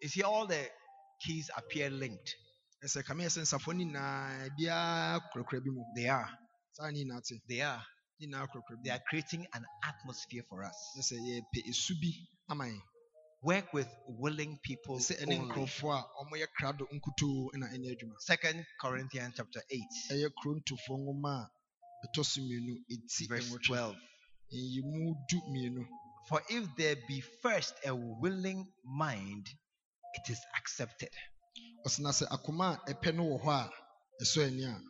You 0.00 0.08
see, 0.08 0.22
all 0.22 0.46
the 0.46 0.68
keys 1.20 1.50
appear 1.56 1.88
linked. 1.90 2.34
ɛsɛ 2.84 3.04
kame 3.06 3.20
yɛ 3.24 3.30
sɛ 3.30 3.40
nsafo 3.42 3.72
no 3.72 3.84
nyinaa 3.84 4.48
biara 4.58 5.20
kurakura 5.32 5.60
bi 5.64 5.70
mu 5.70 5.82
They 5.94 6.08
are. 6.08 6.28
saa 6.72 6.90
ne 6.90 7.04
nyinaa 7.04 7.22
te 7.24 7.40
They 7.48 7.60
are. 7.62 7.82
ne 8.20 8.26
nyinaa 8.26 8.46
kurakura 8.48 8.82
They 8.82 8.90
are 8.90 9.02
creating 9.08 9.46
an 9.54 9.64
atmosphere 9.84 10.42
for 10.48 10.62
us. 10.64 10.76
mu 10.96 11.02
ɛsɛ 11.02 11.16
yɛpɛ 11.20 11.68
esu 11.70 11.94
bi 12.00 12.12
ama 12.48 12.64
yɛn 12.66 12.80
Work 13.42 13.74
with 13.74 13.88
willing 14.08 14.58
people 14.62 14.96
only. 15.22 15.36
nkurɔfoɔ 15.38 15.92
a 15.98 16.24
ɔmoyɛ 16.24 16.46
krado 16.58 16.86
nkutoo 16.92 17.54
na 17.54 17.66
ɛnyɛ 17.68 17.96
adwuma 17.96 18.20
Second 18.20 18.66
Corinthians 18.80 19.34
chapter 19.36 19.62
8, 19.70 19.80
ɛyɛ 20.10 20.28
kurontofoɔ 20.42 20.98
nwoma 20.98 21.44
a 21.46 21.50
ɛtɔ 22.06 22.24
so 22.24 22.40
mmienu 22.40 22.76
eti 22.90 23.26
verse 23.28 23.50
12. 23.66 23.96
Nyimu 24.62 25.14
du 25.28 25.40
mmienu 25.48 25.86
For 26.28 26.40
if 26.48 26.64
there 26.76 26.96
be 27.06 27.20
first 27.42 27.74
a 27.84 27.94
willing 27.94 28.66
mind, 28.84 29.46
it 30.14 30.30
is 30.32 30.40
accepted. 30.56 31.10
ɔsena 31.86 32.10
sɛ 32.12 32.26
akoma 32.28 32.78
a 32.88 32.94
ɛpɛ 32.94 33.14
no 33.14 33.24
wɔ 33.24 33.42
hɔ 33.42 33.52
a 33.52 33.70
ɛsɔ 34.22 34.46
ani 34.46 34.64
a 34.64 34.80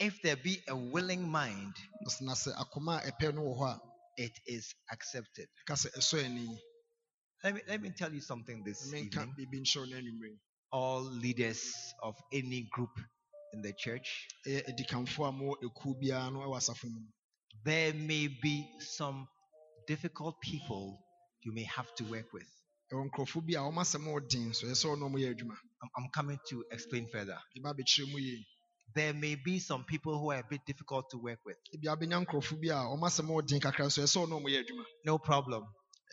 If 0.00 0.20
there 0.22 0.36
be 0.36 0.62
a 0.68 0.74
willing 0.76 1.28
mind, 1.30 1.74
ɔsena 2.08 2.32
sɛ 2.34 2.54
akoma 2.56 3.04
a 3.06 3.10
ɛpɛ 3.12 3.34
no 3.34 3.42
wɔ 3.42 3.58
hɔ 3.58 3.68
a 3.76 3.80
it 4.16 4.32
is 4.46 4.74
accepted. 4.90 5.48
ɛka 5.66 5.74
sɛ 5.76 5.88
ɛsɔ 5.98 6.24
ani 6.24 6.58
Let 7.44 7.54
me, 7.54 7.60
let 7.68 7.80
me 7.82 7.90
tell 7.90 8.12
you 8.14 8.20
something 8.20 8.62
this 8.64 8.90
menka 8.92 9.04
evening. 9.22 9.34
biribi 9.38 9.60
nhyɛw 9.62 9.88
no 9.90 9.96
anwummerɛ 9.96 10.38
All 10.72 11.02
leaders 11.02 11.74
of 12.02 12.16
any 12.32 12.62
group 12.72 12.98
in 13.52 13.60
the 13.60 13.72
church, 13.74 14.26
ɛyɛ 14.46 14.64
adikanfoɔ 14.70 15.28
a 15.28 15.32
mowɔ 15.32 15.54
ekuo 15.64 16.00
biara 16.00 16.32
no 16.32 16.40
ɛwɔ 16.40 16.56
asafo 16.56 16.84
mu 16.90 17.00
there 17.64 17.92
may 17.94 18.28
be 18.42 18.68
some 18.80 19.26
difficult 19.86 20.40
people 20.40 20.98
you 21.42 21.52
may 21.52 21.64
have 21.64 21.92
to 21.96 22.04
work 22.04 22.32
with. 22.32 22.46
ɛwɔ 22.92 23.08
nkurɔfoɔ 23.10 23.46
bi 23.46 23.54
a 23.54 23.62
wɔn 23.62 23.80
asɛm 23.82 24.06
a 24.06 24.20
ɔden 24.20 24.54
so 24.54 24.66
ɛsɛ 24.66 24.74
sɛ 24.84 24.86
ɔno 24.96 25.10
ɔmoyɛ 25.10 25.34
adwuma 25.34 25.56
I'm, 25.96 26.08
coming 26.14 26.38
to 26.48 26.64
explain 26.70 27.08
further. 27.10 27.38
yɛba 27.56 27.74
abɛkyerɛ 27.74 28.10
mu 28.12 28.18
yie 28.18 28.44
There 28.94 29.14
may 29.14 29.36
be 29.36 29.58
some 29.58 29.84
people 29.84 30.18
who 30.20 30.30
are 30.32 30.40
a 30.40 30.44
bit 30.48 30.60
difficult 30.66 31.08
to 31.10 31.18
work 31.18 31.38
with. 31.46 31.56
ebi 31.74 31.86
abɛnya 31.88 32.24
nkurɔfoɔ 32.26 32.60
bi 32.60 32.68
a 32.68 32.84
wɔn 32.84 33.00
asɛm 33.00 33.28
a 33.30 33.42
ɔden 33.42 33.60
kakra 33.60 33.90
so 33.90 34.02
ɛsɛ 34.02 34.16
sɛ 34.16 34.26
ɔno 34.26 34.40
ɔmoyɛ 34.42 34.64
adwuma 34.64 34.84
No 35.04 35.18
problem. 35.18 35.64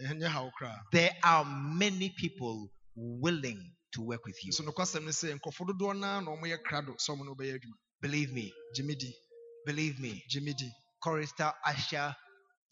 ɛnyɛ 0.01 0.27
haw 0.27 0.49
koraa 0.59 0.79
There 0.91 1.11
are 1.23 1.45
many 1.45 2.09
people 2.17 2.71
willing 2.95 3.75
to 3.93 4.01
work 4.01 4.25
with 4.25 4.37
you. 4.43 4.51
nso 4.51 4.61
nokwasɛm 4.65 5.03
ne 5.03 5.11
sɛ 5.11 5.37
nkurɔfoɔ 5.39 5.67
dodoɔ 5.77 5.99
naa 5.99 6.19
na 6.21 6.31
ɔmoyɛ 6.31 6.57
krado 6.63 6.95
sɛ 6.97 7.09
ɔmo 7.15 7.25
no 7.25 7.35
ɔbɛyɛ 7.35 7.59
Believe 8.01 8.31
me 8.31 8.53
believe 9.65 9.99
me. 9.99 10.23
Gye 11.03 11.11
me 11.15 11.21
di 11.21 11.27
Chorister, 11.27 11.53
usher, 11.65 12.15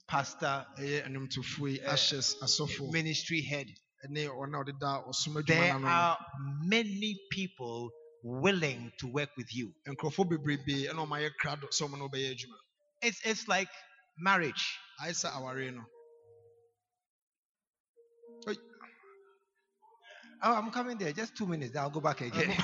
pastor, 0.08 0.66
ɛyɛ 0.78 1.08
nnwomtofoɔ 1.08 1.72
yi 1.72 1.82
Eh, 1.82 1.90
ahyɛs 1.90 2.36
asɔfoɔ 2.42 2.92
ministry 2.92 3.42
head. 3.42 3.68
ɛne 4.06 4.28
wɔn 4.30 4.56
a 4.56 4.64
ɔdeda 4.64 5.08
ɔsom 5.10 5.36
adwuma 5.42 5.46
There 5.46 5.74
are 5.86 6.18
many 6.64 7.20
people 7.32 7.92
willing 8.24 8.92
to 9.00 9.08
work 9.08 9.30
with 9.38 9.54
you. 9.54 9.74
nkurɔfoɔ 9.88 10.30
bebrebe 10.30 10.88
ɛna 10.90 11.08
ɔmo 11.08 11.18
ayɛ 11.18 11.32
krado 11.42 11.68
sɛ 11.70 11.88
ɔmo 11.90 11.98
no 11.98 12.10
It's, 13.02 13.22
it's 13.26 13.48
like 13.48 13.70
marriage. 14.18 14.80
Oh, 20.44 20.54
I'm 20.56 20.72
coming 20.72 20.98
there. 20.98 21.12
Just 21.14 21.36
two 21.36 21.48
minutes. 21.48 21.76
I'll 21.76 21.90
go 21.90 22.00
back 22.00 22.22
again. 22.22 22.56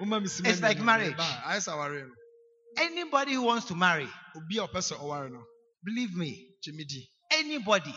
woma 0.00 0.20
me 0.20 0.28
sima 0.28 0.48
It's 0.48 0.60
like 0.62 0.80
marriage. 0.80 1.16
Anybody 2.78 3.34
who 3.34 3.42
wants 3.42 3.66
to 3.66 3.74
marry, 3.74 4.08
obi 4.36 4.58
a 4.58 4.62
ɔpɛ 4.66 4.78
sɛ 4.80 4.96
ɔware 4.98 5.30
no 5.32 5.42
believe 5.84 6.14
me, 6.16 6.48
anybody, 7.32 7.94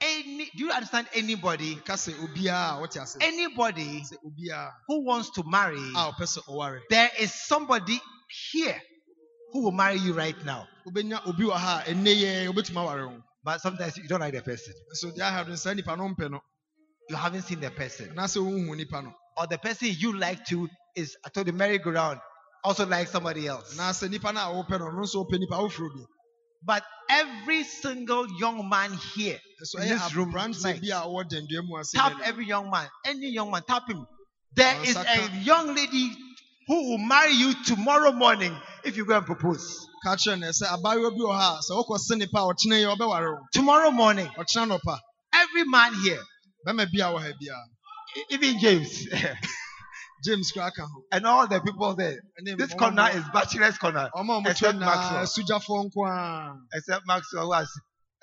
any, 0.00 0.50
do 0.56 0.64
you 0.64 0.70
understand 0.72 1.06
anybody? 1.14 1.76
ka 1.76 1.94
sɛ 1.94 2.12
obiara 2.14 2.78
a 2.78 2.86
wɔte 2.86 3.00
ase 3.02 3.16
Anybody 3.20 4.02
who 4.88 5.04
wants 5.04 5.30
to 5.30 5.42
marry, 5.44 5.78
a 5.78 6.12
ɔpɛ 6.12 6.22
sɛ 6.22 6.44
ɔware 6.48 6.80
there 6.90 7.10
is 7.18 7.32
somebody 7.34 8.00
here 8.50 8.80
who 9.52 9.62
will 9.64 9.72
marry 9.72 9.98
you 9.98 10.12
right 10.12 10.36
now. 10.44 10.66
wobɛnya 10.86 11.26
obi 11.26 11.44
wɔ 11.44 11.52
ha 11.52 11.82
a 11.86 11.90
ɛnnɛ 11.90 12.14
yɛ 12.20 12.48
wobɛtumi 12.52 12.82
aware 12.82 13.08
wo 13.08 13.22
But 13.44 13.60
sometimes 13.60 13.96
you 13.96 14.06
don't 14.08 14.20
like 14.20 14.34
the 14.34 14.42
person. 14.42 14.74
nso 14.94 15.12
deɛ 15.16 15.20
aha 15.22 15.44
no 15.48 15.54
saa 15.56 15.72
nipa 15.74 15.96
no 15.96 16.14
You 17.08 17.16
haven't 17.16 17.42
seen 17.42 17.60
the 17.60 17.70
person. 17.70 18.10
anaasɛ 18.10 18.38
wohu 18.42 18.76
nipa 18.76 19.02
no 19.02 19.12
Or 19.36 19.46
the 19.46 19.58
person 19.58 19.88
you 19.98 20.16
like 20.18 20.44
to 20.46 20.68
is, 20.94 21.16
I 21.24 21.28
told 21.30 21.46
the 21.46 21.52
merry-go-round, 21.52 22.20
also 22.64 22.86
like 22.86 23.08
somebody 23.08 23.46
else. 23.48 23.76
anaasɛ 23.78 24.10
nipa 24.10 24.32
no 24.32 24.40
a 24.40 24.54
wopɛ 24.64 24.78
no 24.78 24.86
ɔno 24.86 25.02
nso 25.02 25.24
wopɛ 25.26 25.38
nipa 25.38 25.56
woforo 25.56 25.88
bi 25.94 26.04
But 26.64 26.84
every 27.10 27.64
single 27.64 28.26
young 28.38 28.68
man 28.68 28.92
here, 29.14 29.38
nso 29.62 29.76
In 29.82 29.88
ɛyɛ 29.88 29.88
this 29.88 30.14
room 30.14 30.32
aberanteɛ 30.32 30.54
tonight. 30.56 30.82
bi 30.82 30.88
a 30.88 31.00
ɔwɔ 31.06 31.24
dandua 31.30 31.62
mu 31.66 31.76
ase 31.78 31.94
tap 31.96 32.12
n'anim. 32.12 32.22
every 32.24 32.46
young 32.46 32.70
man, 32.70 32.88
any 33.06 33.28
young 33.30 33.50
man, 33.50 33.62
tap 33.66 33.88
him. 33.88 34.06
There 34.54 34.76
Oh, 34.80 34.84
is 34.84 34.94
Saka. 34.94 35.08
a 35.08 35.30
young 35.44 35.74
lady 35.74 36.12
who 36.68 36.90
will 36.90 36.98
marry 36.98 37.32
you 37.32 37.54
tomorrow 37.64 38.12
morning 38.12 38.56
if 38.84 38.96
you 38.96 39.04
go 39.06 39.16
and 39.16 39.26
propose. 39.26 39.86
ka 40.04 40.16
kyerɛ 40.16 40.38
no 40.40 40.48
sɛ 40.48 40.66
abaayewa 40.76 41.10
bi 41.10 41.22
wɔ 41.24 41.34
ha 41.34 41.58
a 41.58 41.62
sɛ 41.62 41.72
wokɔ 41.84 41.98
se 41.98 42.16
nipa 42.16 42.38
a 42.38 42.52
ɔkyena 42.54 42.78
yi 42.80 42.84
ɔbɛware 42.96 43.32
wo 43.34 43.40
Tomorrow 43.52 43.90
morning, 43.90 44.28
ɔkyena 44.28 44.78
nɔpa 44.78 44.98
every 45.34 45.64
man 45.64 45.94
here, 46.04 46.22
bɛma 46.66 46.86
bi 46.92 47.00
a 47.00 47.10
wɔ 47.12 47.20
ha 47.22 47.32
biara 47.40 47.64
e- 48.16 48.26
even 48.34 48.58
James, 48.60 49.06
james 50.22 50.52
kora 50.52 50.70
ka 50.70 50.82
ho 50.86 51.02
and 51.12 51.26
all 51.26 51.46
the 51.46 51.60
people 51.60 51.94
there. 51.94 52.18
Ɛne 52.40 52.56
This 52.58 52.72
ɔmo- 52.74 52.78
corner 52.78 53.10
is 53.14 53.24
bachelor's 53.32 53.78
corner, 53.78 54.10
ɔmo 54.14 54.38
a 54.38 54.42
ɔmo 54.42 54.50
except 54.50 54.76
twɛ 54.76 54.78
na 54.80 54.86
Maxwell. 54.86 55.26
sogyafoɔ 55.44 55.90
nko 55.90 56.08
a 56.08 56.56
except 56.74 57.06
Maxwell 57.06 57.46
who 57.46 57.52
has 57.52 57.68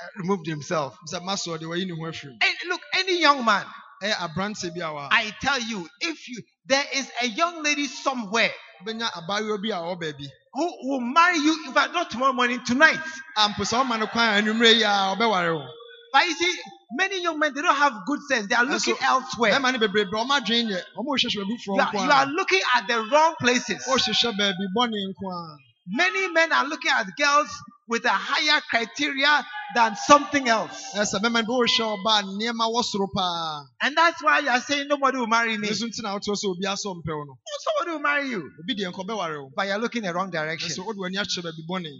uh, 0.02 0.06
removed 0.18 0.47
himself. 0.47 0.97
sɛ 1.14 1.22
masɔ 1.24 1.60
de 1.60 1.66
wayi 1.66 1.86
ne 1.86 1.93
ho 1.95 2.02
afiri 2.10 2.30
mu 2.32 2.38
And 2.41 2.70
look, 2.70 2.82
any 2.95 3.20
young 3.20 3.43
man, 3.45 3.66
ɛyɛ 4.04 4.14
aberante 4.14 4.74
bi 4.76 4.82
a 4.88 4.93
wa 4.93 5.10
I 5.12 5.32
tell 5.41 5.60
you, 5.60 5.88
if 6.02 6.28
you 6.30 6.41
there 6.66 6.86
is 6.93 7.10
a 7.22 7.28
young 7.28 7.64
lady 7.64 7.88
somewhere 7.88 8.52
wobɛnya 8.84 9.12
abaayewa 9.12 9.62
bi 9.62 9.70
a 9.70 9.82
ɔwɔ 9.82 10.02
baabi 10.02 10.28
who 10.54 10.89
will 10.89 11.02
marry 11.02 11.38
you, 11.38 11.66
in 11.68 11.74
fact, 11.74 11.93
not 11.93 12.10
tomorrow 12.10 12.34
morning, 12.34 12.64
tonight. 12.66 13.00
a 13.38 13.50
mpo 13.50 13.62
sɛ 13.66 13.84
ɔma 13.86 14.00
no 14.00 14.08
kwan 14.08 14.34
a 14.34 14.41
anwummerɛ 14.41 14.76
yi 14.76 14.84
a 14.84 15.16
ɔbɛware 15.16 15.54
wo 15.56 15.68
But 16.14 16.26
you 16.28 16.36
see, 16.36 16.60
many 16.92 17.22
young 17.22 17.38
men 17.40 17.54
they 17.54 17.62
don't 17.62 17.76
have 17.76 17.94
good 18.06 18.20
sense. 18.30 18.48
They 18.48 18.56
are 18.56 18.62
And 18.64 18.72
looking 18.72 18.96
so- 18.96 19.06
elsewhere. 19.06 19.54
bɛrima 19.54 19.74
no 19.74 19.80
bebrebe 19.80 20.12
ɔmo 20.12 20.40
adwene 20.40 20.70
yɛ 20.72 20.82
ɔmo 20.98 21.16
rehwehwɛ 21.16 21.36
baabi 21.36 21.50
You 21.50 21.58
foforɔ 21.68 21.80
are, 21.80 21.92
nko 21.94 22.04
you 22.06 22.12
are 22.12 22.24
a 22.24 22.28
looking 22.28 22.62
at 22.76 22.88
the 22.88 23.02
wrong 23.12 23.36
places. 23.40 23.84
ɔrehwehwɛ 23.88 24.38
baabi 24.40 24.66
bɔne 24.76 25.14
nko 25.14 25.32
a 25.32 25.58
Many 25.92 26.28
men 26.32 26.52
are 26.54 26.66
looking 26.68 26.92
at 26.92 27.08
girls 27.18 27.50
with 27.88 28.06
a 28.06 28.10
higher 28.10 28.62
criteria 28.70 29.44
than 29.74 29.96
something 29.96 30.48
else. 30.48 30.84
ɛsɛ 30.96 31.20
bɛma 31.22 31.42
no 31.42 31.44
bi 31.44 31.54
wɔrehwɛ 31.54 31.98
ɔba 31.98 32.20
a 32.20 32.24
nneɛma 32.24 32.72
wɔ 32.74 32.84
soro 32.84 33.08
paa 33.16 33.64
And 33.82 33.96
that's 33.98 34.22
why 34.24 34.40
you 34.40 34.50
are 34.50 34.62
saying 34.62 34.88
nobody 34.88 35.18
will 35.18 35.28
marry 35.28 35.58
me. 35.58 35.68
ne 35.70 35.74
so 35.74 35.86
nti 35.86 36.02
na 36.04 36.16
woteɛ 36.18 36.36
sɛ 36.36 36.46
obi 36.46 36.66
asɔ 36.66 36.96
mpɛw 37.02 37.26
no 37.26 37.38
Somebody 37.60 37.92
will 37.92 38.00
marry 38.04 38.30
you. 38.30 38.52
obi 38.64 38.76
deɛ 38.76 38.92
nkɔ 38.94 39.08
bɛware 39.08 39.42
wo 39.44 39.50
But 39.56 39.68
you're 39.68 39.80
looking 39.80 40.04
the 40.04 40.14
wrong 40.14 40.30
direction. 40.30 40.70
ɛso 40.70 40.86
wode 40.86 40.98
w'ani 40.98 41.18
akyerɛ 41.18 41.44
baabi 41.44 41.68
bɔne 41.70 41.92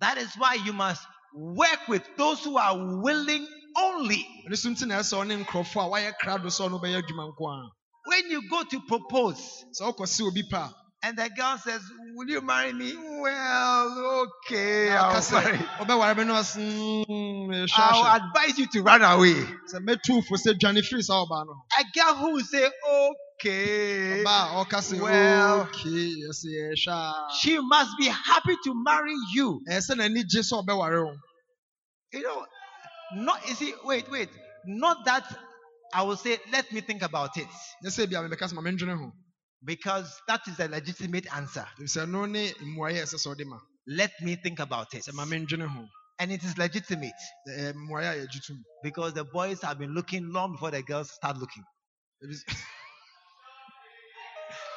That 0.00 0.18
is 0.18 0.34
why 0.36 0.54
you 0.54 0.72
must 0.72 1.02
work 1.34 1.86
with 1.88 2.02
those 2.16 2.42
who 2.42 2.56
are 2.58 2.76
willing 3.02 3.46
only 3.78 4.26
when 8.06 8.30
you 8.30 8.48
go 8.48 8.62
to 8.64 8.80
propose 8.88 9.64
and 11.02 11.16
the 11.18 11.28
girl 11.36 11.56
says, 11.58 11.82
Will 12.14 12.28
you 12.28 12.40
marry 12.40 12.72
me? 12.72 12.94
Well, 12.96 14.26
okay. 14.48 14.88
I'll, 14.90 15.12
I'll 18.02 18.16
advise 18.16 18.58
you 18.58 18.66
to 18.72 18.82
run 18.82 19.02
away. 19.02 19.34
A 21.78 21.84
girl 21.94 22.14
who 22.16 22.40
say, 22.40 22.68
Okay. 23.42 24.22
Well, 25.02 25.60
okay. 25.62 26.14
she 27.40 27.58
must 27.60 27.90
be 27.98 28.06
happy 28.06 28.56
to 28.64 28.74
marry 28.82 29.14
you. 29.34 29.60
You 32.12 32.22
know, 32.22 32.46
not 33.14 33.46
you 33.48 33.54
see, 33.54 33.74
wait, 33.84 34.10
wait. 34.10 34.28
Not 34.66 35.04
that 35.06 35.24
I 35.94 36.02
will 36.02 36.16
say, 36.16 36.38
let 36.52 36.70
me 36.72 36.80
think 36.80 37.02
about 37.02 37.36
it. 37.36 37.46
nyɛ 37.84 37.88
sɛ 37.90 38.08
bia 38.10 38.20
mebɛka 38.22 38.48
sɛ 38.50 38.54
ma 38.54 38.62
mendwene 38.62 38.98
ho 38.98 39.12
Because 39.64 40.20
that 40.28 40.46
is 40.48 40.58
a 40.60 40.68
legitimate 40.68 41.26
answer. 41.34 41.66
ɛfisɛ 41.80 42.08
no 42.08 42.26
ne 42.26 42.52
mmuayɛ 42.52 43.00
a 43.00 43.04
ɛsɛ 43.04 43.16
sɛ 43.26 43.34
ɔde 43.36 43.46
ma 43.46 43.58
Let 43.86 44.12
me 44.22 44.36
think 44.36 44.58
about 44.60 44.94
it. 44.94 45.04
sɛ 45.04 45.12
ma 45.14 45.24
mendwene 45.24 45.66
ho 45.68 45.86
And 46.18 46.32
it 46.32 46.42
is 46.44 46.58
legitimate 46.58 47.12
ɛyɛ 47.48 47.70
eh, 47.70 47.72
mmuayɛ 47.72 48.12
a 48.12 48.26
yɛgye 48.26 48.46
tom 48.46 48.64
because 48.82 49.14
the 49.14 49.24
boys 49.24 49.62
have 49.62 49.78
been 49.78 49.94
looking 49.94 50.32
long 50.32 50.52
before 50.52 50.70
the 50.72 50.82
girls 50.82 51.10
start 51.12 51.36
looking. 51.38 51.64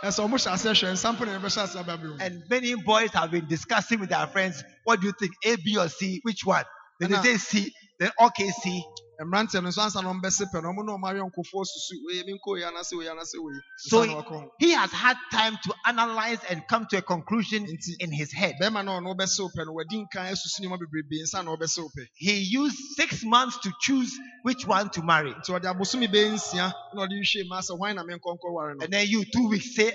ɛsɛ 0.03 0.19
ɔmo 0.25 0.36
hyɛ 0.38 0.53
ase 0.53 0.65
hwɛ 0.65 0.93
nsampo 0.93 1.25
na 1.25 1.39
yɛbɛhyɛ 1.39 1.63
ase 1.63 1.75
aba 1.75 1.97
bio 1.97 2.15
And 2.19 2.43
many 2.49 2.75
boys 2.75 3.11
have 3.11 3.32
been 3.32 3.47
discussing 3.47 3.99
with 3.99 4.09
their 4.09 4.27
friends, 4.27 4.63
what 4.86 5.01
do 5.01 5.07
you 5.07 5.13
think, 5.19 5.34
A, 5.45 5.55
B, 5.57 5.77
or 5.77 5.89
C? 5.89 6.19
Which 6.23 6.45
one? 6.45 6.65
Then 6.99 7.11
they 7.11 7.17
say 7.17 7.38
C, 7.38 7.73
then 8.00 8.12
okay, 8.22 8.50
C. 8.50 8.86
mmeranteɛ 9.26 9.61
no 9.63 9.70
nso 9.70 9.82
ansa 9.82 10.01
na 10.03 10.13
ɔmbɛse 10.13 10.45
pɛ 10.53 10.63
no 10.63 10.70
ɔmo 10.72 10.86
ne 10.86 10.91
ɔmo 10.93 11.05
ayɔnkofoɔ 11.11 11.65
susu. 11.65 11.93
Mi 12.26 12.39
wei 12.45 12.61
anase 12.63 12.93
anase 13.07 13.38
So 13.78 14.03
nsa 14.03 14.07
na 14.07 14.22
ɔkɔ 14.22 14.30
ho 14.30 14.51
He 14.59 14.72
has 14.72 14.91
had 14.91 15.17
time 15.32 15.57
to 15.63 15.74
analyze 15.86 16.39
and 16.49 16.63
come 16.67 16.86
to 16.88 16.97
a 16.97 17.01
conclusion 17.01 17.65
Nti- 17.65 17.97
in 17.99 18.11
his 18.11 18.32
head. 18.34 18.55
bɛrima 18.61 18.82
a 18.82 19.01
ɔno 19.01 19.15
ɔbɛse 19.15 19.39
pɛ 19.55 19.65
no 19.65 19.74
nkan 19.74 20.32
asusu 20.32 20.61
nneɛma 20.61 20.80
bebrebe 20.80 21.22
nsa 21.24 21.43
na 21.45 21.55
ɔbɛse 21.55 21.80
pɛ. 21.80 22.05
He 22.15 22.39
used 22.39 22.78
six 22.95 23.24
months 23.24 23.57
to 23.59 23.72
choose 23.82 24.17
which 24.43 24.65
one 24.65 24.89
to 24.91 25.01
marry. 25.03 25.34
nti 25.34 25.49
ɔde 25.59 25.65
abosomi 25.74 26.07
bɛyɛ 26.07 26.34
nsia 26.34 26.74
na 26.93 27.05
ɔde 27.05 27.09
mu 27.49 27.55
asɛ 27.55 27.78
hwan 27.78 27.95
na 27.95 28.03
menkɔnkɔ 28.03 28.53
ware 28.53 28.76
no? 28.76 28.84
And 28.86 28.93
then 28.93 29.07
you, 29.07 29.26
two 29.26 29.49
weeks, 29.49 29.76
say, 29.76 29.91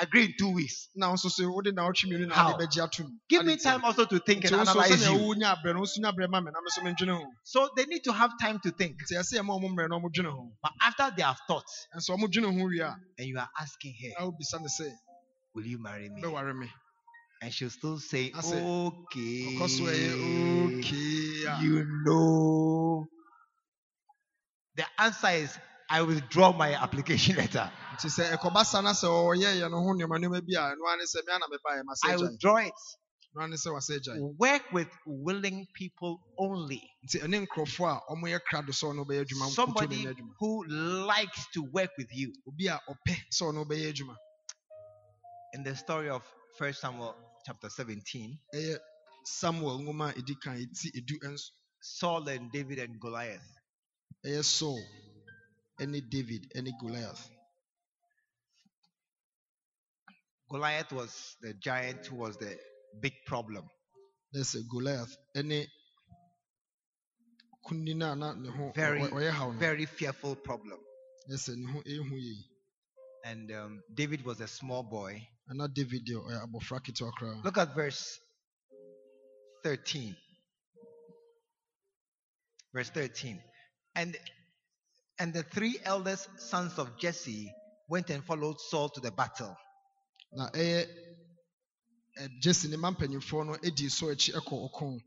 agree 0.00 0.24
in 0.26 0.34
two 0.38 0.50
weeks. 0.50 0.88
na 0.94 1.12
nso 1.12 1.30
so 1.30 1.50
wode 1.50 1.72
na 1.74 1.88
ɔtwe 1.88 2.06
mmienu 2.10 2.28
na 2.28 2.50
ade 2.50 2.60
bɛgye 2.60 2.82
Give 3.28 3.44
me 3.44 3.56
time 3.56 3.84
also 3.84 4.04
to 4.06 4.18
think 4.20 4.44
nti 4.44 4.52
and 4.58 4.66
nso 4.68 4.80
sɛnea 4.82 5.12
you. 5.12 5.18
wowu 5.18 5.34
nya 5.36 5.56
abrɛ 5.56 5.74
no 5.74 5.80
wo 5.80 5.84
nso 5.86 5.98
nya 6.00 6.12
abrɛ 6.12 6.30
ma 6.30 6.40
me 6.40 6.50
na 6.52 6.60
me 6.60 6.68
so 6.70 6.82
mendwene 6.82 7.16
ho. 7.18 7.24
So 7.44 7.70
they 7.76 7.86
need 7.86 8.04
to 8.04 8.12
have 8.12 8.32
time 8.40 8.53
to 8.62 8.70
think. 8.72 8.96
nti 9.02 9.14
ɛsɛ 9.16 9.38
yɛ 9.38 9.44
ma 9.44 9.54
ɔmo 9.54 9.68
mmerɛ 9.70 9.88
na 9.90 9.96
ɔmo 9.98 10.10
dwene 10.12 10.30
ho 10.32 10.52
But 10.62 10.72
after 10.82 11.10
they 11.16 11.22
have 11.22 11.38
thought, 11.48 11.64
nso 11.96 12.16
ɔmo 12.16 12.26
dwene 12.32 12.58
ho 12.58 12.64
wie 12.66 12.80
a 12.80 12.96
and 13.18 13.26
you 13.28 13.38
are 13.38 13.48
asking 13.60 13.94
her, 14.02 14.20
na 14.20 14.26
wobisa 14.30 14.60
ne 14.60 14.68
sɛ 14.68 14.90
Will 15.54 15.66
you 15.66 15.82
marry 15.82 16.08
me? 16.08 16.20
And 17.42 17.52
she'll 17.54 17.70
still 17.70 17.98
say, 17.98 18.32
Okay. 18.34 18.42
so 18.42 18.56
okay 20.26 21.62
You 21.62 21.86
know. 22.04 23.06
The 24.76 24.84
answer 24.98 25.28
is, 25.30 25.58
I 25.90 26.02
withdraw 26.02 26.52
my 26.52 26.74
application 26.74 27.36
letter. 27.36 27.70
nti 27.96 28.06
sɛ 28.08 28.36
ɛkɔba 28.36 28.64
sa 28.64 28.80
na 28.80 28.92
sɛ 28.92 29.06
ɔyɛyɛ 29.08 29.70
no 29.70 29.78
ho 29.78 29.92
nneɛma 29.94 30.18
nneɛma 30.18 30.40
bi 30.46 30.54
a 30.58 30.74
ɛno 30.74 30.92
ane 30.92 31.04
sɛ 31.04 31.26
mea 31.26 31.38
na 31.38 31.46
mebaeɛ 31.46 31.84
ma 31.84 31.94
I 32.04 32.16
withdraw 32.16 32.56
it. 32.56 32.72
Ɛno 33.34 33.44
ane 33.44 33.56
sɛ 33.56 33.72
Work 34.38 34.72
with 34.72 34.88
willing 35.06 35.66
people 35.74 36.20
only. 36.38 36.82
nti 37.06 37.20
ɛne 37.20 37.46
nkurɔfoɔ 37.46 37.88
a 37.96 38.14
ɔmoyɛ 38.14 38.40
krado 38.50 38.70
sɛ 38.72 38.92
ɔno 38.92 39.04
wobɛyɛ 39.06 39.24
adwuma 39.26 39.46
nkoto 39.48 39.54
Somebody 39.54 40.06
who 40.40 40.64
likes 40.66 41.46
to 41.54 41.62
work 41.62 41.90
with 41.98 42.08
you. 42.12 42.32
obi 42.48 42.66
a 42.68 42.80
ɔpɛ 42.88 43.16
sɛ 43.32 43.42
ɔno 43.52 43.64
wobɛyɛ 43.66 43.92
adwuma 43.94 44.16
In 45.54 45.62
the 45.64 45.76
story 45.76 46.10
of 46.10 46.22
First 46.58 46.80
Samuel 46.80 47.16
chapter 47.46 47.68
17, 47.70 48.38
samuel 49.24 49.78
nwoma 49.80 50.10
a 50.10 50.14
ɛdi 50.14 50.34
kan 50.42 50.56
ɛti 50.56 50.90
edu 50.96 51.18
nso 51.24 51.50
Saul 51.80 52.28
and 52.28 52.50
David 52.52 52.78
and 52.78 53.00
Goliath. 53.00 53.42
saul 54.42 54.80
any 55.80 56.00
david 56.00 56.52
any 56.54 56.72
goliath 56.80 57.30
Goliath 60.50 60.92
was 60.92 61.36
the 61.42 61.54
giant 61.54 62.06
who 62.06 62.16
was 62.16 62.36
the 62.38 62.58
big 63.00 63.14
problem. 63.26 63.68
sɛ 64.34 64.58
goliath 64.68 65.16
ɛne 65.36 65.66
kunni 67.66 67.94
no 67.94 68.12
a 68.12 68.16
na 68.16 68.34
ne 68.34 68.48
Very, 68.74 69.00
ɔ- 69.00 69.10
ɔyɛ 69.12 69.30
haw 69.30 69.52
no 69.52 69.58
very 69.58 69.86
fearful 69.86 70.36
problem. 70.36 70.78
na 71.28 71.36
sɛ 71.36 71.56
ne 71.56 71.72
ho 71.72 71.80
ɛhu 71.82 72.18
yie 72.20 72.44
And 73.24 73.50
um, 73.52 73.82
David 73.94 74.22
was 74.24 74.40
a 74.40 74.48
small 74.48 74.82
boy. 74.82 75.26
ɛna 75.50 75.72
david 75.72 76.04
deɛ 76.06 76.16
ɔyɛ 76.26 76.42
abɔfra 76.46 76.80
ketewa 76.84 77.10
koraa 77.18 77.44
Look 77.44 77.58
at 77.58 77.74
verse 77.74 78.18
13. 79.62 80.14
Verse 82.74 82.90
13. 82.90 83.40
And 83.94 84.16
and 85.18 85.32
the 85.32 85.42
three 85.44 85.78
eldest 85.84 86.28
sons 86.40 86.76
of 86.78 86.98
Jesse 86.98 87.50
went 87.88 88.10
and 88.10 88.24
followed 88.24 88.60
Saul 88.60 88.88
to 88.90 89.00
the 89.00 89.12
battle. 89.12 89.56
ɛ, 90.36 90.86
jesse 92.40 92.68
ne 92.68 92.76
no 92.76 93.20
so 93.20 94.06
akyi 94.06 94.32
ɔko 94.34 95.00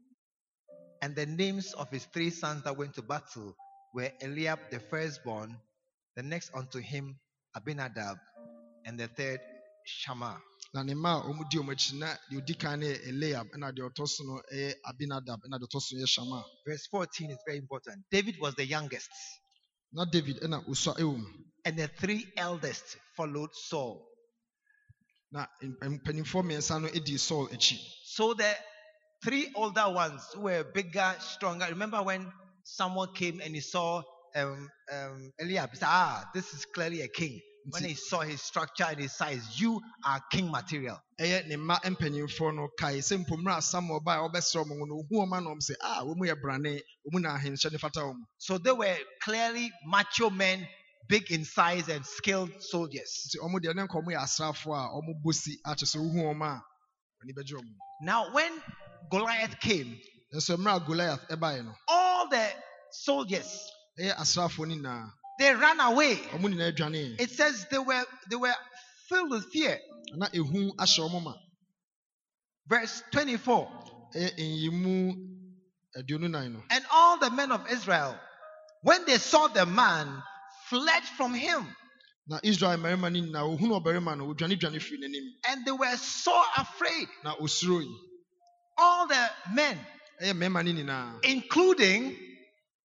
And 1.02 1.16
the 1.16 1.26
names 1.26 1.74
of 1.74 1.90
his 1.92 2.06
three 2.06 2.32
sons 2.32 2.64
that 2.64 2.76
went 2.76 2.96
to 2.96 3.02
battle 3.02 3.56
were 3.94 4.12
Eliab 4.22 4.60
the 4.72 4.80
firstborn, 4.80 5.56
the 6.16 6.24
next 6.24 6.52
unto 6.56 6.80
him 6.80 7.20
Abinadab, 7.56 8.18
and 8.86 9.00
the 9.00 9.08
third 9.08 9.40
Shammah. 9.86 10.42
na 10.74 10.84
ne 10.84 10.94
mma 10.94 11.12
a 11.24 11.28
wɔn 11.28 11.50
di 11.50 11.58
wɔn 11.58 11.72
akyi 11.72 11.98
na 11.98 12.10
deɛ 12.30 12.38
odi 12.38 12.54
kan 12.54 12.80
no 12.80 12.86
yɛ 12.86 13.08
eliab 13.08 13.48
ɛna 13.56 13.72
deɛ 13.74 13.90
ɔtɔ 13.90 14.08
so 14.08 14.24
no 14.24 14.42
yɛ 14.52 14.74
abinadab 14.86 15.40
ɛna 15.46 15.58
deɛ 15.60 15.68
ɔtɔ 15.68 15.82
so 15.82 15.96
yɛ 15.96 16.08
shama 16.08 16.46
Verse 16.66 16.88
14 16.88 17.32
is 17.32 17.38
very 17.46 17.58
important. 17.58 18.04
David 18.12 18.36
was 18.40 18.54
the 18.56 18.66
youngest, 18.66 19.10
na 19.94 20.06
david 20.06 20.38
ɛna 20.42 20.66
osua 20.68 20.96
ɛwɔ 20.98 21.18
mu 21.18 21.28
and 21.66 21.78
the 21.78 21.88
three 21.88 22.32
eldest 22.38 22.98
followed 23.16 23.54
Saul. 23.54 24.06
Na 25.32 25.48
mpanimfoɔ 25.62 26.44
mmiɛnsa 26.44 26.82
no 26.82 26.88
di 26.90 27.18
saul 27.18 27.48
akyi 27.50 27.78
So 28.06 28.34
the 28.34 28.52
three 29.24 29.52
older 29.56 29.90
ones 29.90 30.22
who 30.34 30.42
were 30.42 30.64
bigger, 30.74 31.16
stronger. 31.20 31.66
Remember 31.70 32.02
when 32.02 32.32
someone 32.64 33.14
came 33.14 33.40
and 33.42 33.54
he 33.54 33.62
saw 33.62 34.02
um, 34.36 34.70
um, 34.92 35.32
Eliab? 35.40 35.70
He 35.72 35.78
said, 35.78 35.88
Ah, 35.88 36.30
this 36.34 36.54
is 36.54 36.66
clearly 36.66 37.02
a 37.02 37.08
king. 37.08 37.40
When 37.70 37.84
he 37.84 37.96
saw 37.96 38.22
his 38.22 38.42
structure 38.42 38.86
and 38.90 38.98
his 38.98 39.12
size, 39.12 39.60
you 39.60 39.82
are 40.06 40.22
king 40.32 40.50
material. 40.50 41.00
ɛyɛ 41.20 41.48
ne 41.48 41.56
mma 41.58 41.80
mpanimfoɔ 41.84 42.56
no 42.56 42.70
kae 42.80 43.00
sɛ 43.00 43.26
mpommerɛ 43.26 43.62
samuel 43.62 44.00
baa 44.00 44.24
a 44.24 44.30
ɔbɛsrɛ 44.30 44.64
wɔn 44.66 44.88
no 44.88 44.96
ohu 45.04 45.28
wɔn 45.28 45.38
anom 45.38 45.60
sɛ 45.60 45.76
a 45.82 46.06
wɔn 46.06 46.16
mu 46.16 46.26
yɛ 46.26 46.42
brane 46.42 46.64
wɔn 47.06 47.12
mu 47.12 47.20
na 47.20 47.38
ahenhyɛ 47.38 47.72
ne 47.72 47.78
fata 47.78 48.00
wɔn 48.00 48.16
So 48.38 48.58
they 48.58 48.72
were 48.72 48.98
clearly 49.22 49.70
macho 49.86 50.30
men, 50.30 50.66
big 51.08 51.32
in 51.32 51.46
size 51.46 51.88
and 51.90 52.06
skilled 52.06 52.52
soldiers. 52.62 53.28
nti 53.28 53.40
wɔn 53.42 53.60
deɛ 53.64 53.76
ne 53.76 53.84
nkɔmɔ 53.88 54.12
yɛ 54.14 54.20
asraafoɔ 54.24 54.76
a 54.76 55.02
wɔn 55.02 55.24
bɔ 55.24 55.34
si 55.34 55.58
akyɛ 55.66 55.86
sɛ 55.86 55.98
ohu 56.00 56.18
wɔn 56.18 56.42
a 56.42 56.62
wɔn 57.24 57.34
bɛgye 57.36 57.54
wɔn 57.54 57.76
Now, 58.02 58.32
when 58.34 58.52
Goliath 59.10 59.60
came, 59.60 60.00
nso 60.34 60.58
mmerɛ 60.58 60.76
a 60.78 60.86
goliath 60.86 61.78
all 61.88 62.30
the 62.30 62.50
soldiers 62.92 63.72
ɛyɛ 64.00 64.16
asraafoɔ 64.18 64.68
no 64.68 64.76
nyinaa 64.76 65.10
they 65.40 65.54
ran 65.54 65.80
away. 65.80 66.16
wɔn 66.16 66.54
nyinaa 66.54 66.72
adwane 66.76 67.20
It 67.20 67.32
says 67.32 67.66
they 67.72 67.80
were 67.80 68.06
they 68.30 68.36
were 68.36 68.56
filled 69.10 69.32
with 69.32 69.46
fear. 69.52 69.80
na 70.16 70.28
ehu 70.28 70.76
ahyɛ 70.76 71.10
wɔn 71.10 71.24
ma 71.24 71.34
Verse 72.68 73.02
24. 73.12 73.68
ɛyɛ 74.14 74.38
nyimu 74.38 75.16
aduonu 75.98 76.30
nan 76.30 76.54
no 76.54 76.64
And 76.70 76.86
all 76.92 77.18
the 77.18 77.30
men 77.32 77.52
of 77.52 77.70
Israel, 77.72 78.20
when 78.82 79.06
they 79.06 79.18
saw 79.18 79.48
the 79.48 79.66
man, 79.66 80.22
fled 80.70 81.04
from 81.18 81.34
him. 81.34 81.66
na 82.30 82.40
israel 82.44 82.78
mmarima 82.78 83.10
no 83.10 83.20
nyinaa 83.20 83.44
ohunu 83.44 83.80
ɔbarima 83.80 84.18
no 84.18 84.28
odwane 84.34 84.56
dwane 84.60 84.80
firi 84.80 84.98
n'anim. 85.00 85.24
And 85.50 85.66
they 85.66 85.72
were 85.72 85.98
so 85.98 86.34
afraid. 86.58 87.08
na 87.24 87.36
osuro 87.36 87.80
yi 87.82 87.96
All 88.78 89.08
the 89.08 89.30
men, 89.54 89.80
ɛyɛ 90.22 90.34
mmarima 90.34 90.64
no 90.66 90.72
nyinaa. 90.72 91.24
including 91.24 92.18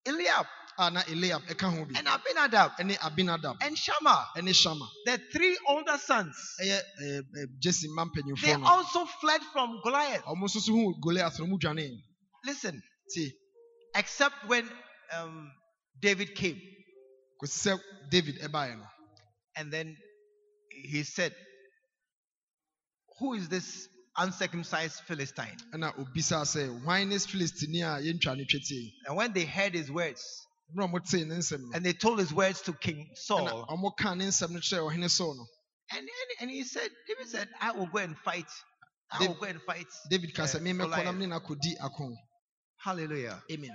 Eliab 0.07 0.47
a 0.79 0.91
na 0.91 1.03
eliab 1.03 1.43
ɛka 1.47 1.71
ho 1.77 1.85
bi. 1.85 1.99
and 1.99 2.07
Abinadab 2.09 2.77
ɛne 2.79 2.97
abinadab. 2.99 3.57
and 3.63 3.77
Shammah, 3.77 4.27
ɛne 4.37 4.55
shama. 4.55 4.89
The 5.07 5.19
three 5.33 5.57
older 5.69 5.99
sons. 5.99 6.37
ɛyɛ 6.63 6.81
ɛɛ 7.03 7.21
ɛɛ 7.21 7.47
jesse 7.61 7.89
mma 7.89 8.07
They 8.15 8.23
mpanyinfoɔ 8.23 8.61
no. 8.61 8.67
also 8.67 9.05
fled 9.21 9.43
from 9.53 9.81
Goliath. 9.85 10.25
nso 10.25 10.61
so 10.61 10.73
hu 10.73 10.95
goliath 11.01 11.39
no 11.41 11.47
mu 11.47 11.59
dwane. 11.59 11.91
Listen, 12.45 12.81
tie 13.15 13.31
except 13.95 14.35
when 14.47 14.69
um, 15.13 15.51
David 16.01 16.35
came 16.35 16.61
kòsi 17.43 17.59
sɛ 17.69 17.81
david 18.10 18.39
ɛbaeɛ 18.40 18.78
no 18.78 18.86
and 19.56 19.73
then 19.73 19.97
he 20.73 21.02
said, 21.02 21.35
Who 23.19 23.35
is 23.35 23.48
this 23.48 23.89
uncircumcised 24.16 25.01
Philistine? 25.06 25.56
ɛna 25.74 25.94
obisaa 25.97 26.44
sɛ 26.44 26.82
hwan 26.85 27.09
ne 27.09 27.16
philistine 27.19 27.82
a 27.82 28.01
yɛntwa 28.01 28.36
ne 28.36 28.44
twetie 28.44 28.70
yi 28.70 28.94
And 29.06 29.16
when 29.16 29.32
they 29.32 29.44
heard 29.44 29.74
his 29.74 29.90
words, 29.90 30.23
ɛna 30.74 30.90
wɔn 30.93 31.09
tee 31.10 31.24
ne 31.24 31.36
nsɛm 31.36 31.60
no 31.60 31.70
and 31.74 31.85
they 31.85 31.93
told 31.93 32.19
his 32.19 32.32
words 32.32 32.62
to 32.62 32.73
King 32.73 33.09
ɛna 33.12 33.16
Saul, 33.19 33.93
kaa 33.98 34.14
ne 34.14 34.27
nsɛm 34.27 34.51
no 34.51 34.60
kyerɛ 34.60 34.93
ɔhene 34.93 35.10
saul 35.10 35.35
no 35.36 35.47
and, 35.90 36.01
and, 36.01 36.09
and 36.40 36.51
he 36.51 36.64
said, 36.64 36.90
David 37.06 37.28
said, 37.28 37.48
I 37.60 37.73
will 37.73 37.86
go 37.86 37.98
and 37.98 38.16
fight. 38.16 38.48
I 39.10 39.27
will 39.27 39.35
go 39.35 39.44
and 39.47 39.60
fight. 39.62 39.86
david 40.09 40.35
ka 40.35 40.44
sɛ 40.44 40.60
mímɛ 40.60 40.85
kɔ 40.85 40.90
Goliath." 40.90 41.05
nam 41.05 41.19
ne 41.19 41.27
na 41.27 41.39
kodi 41.40 41.74
ako 41.81 42.16
Hallelujah. 42.78 43.43
amen 43.51 43.70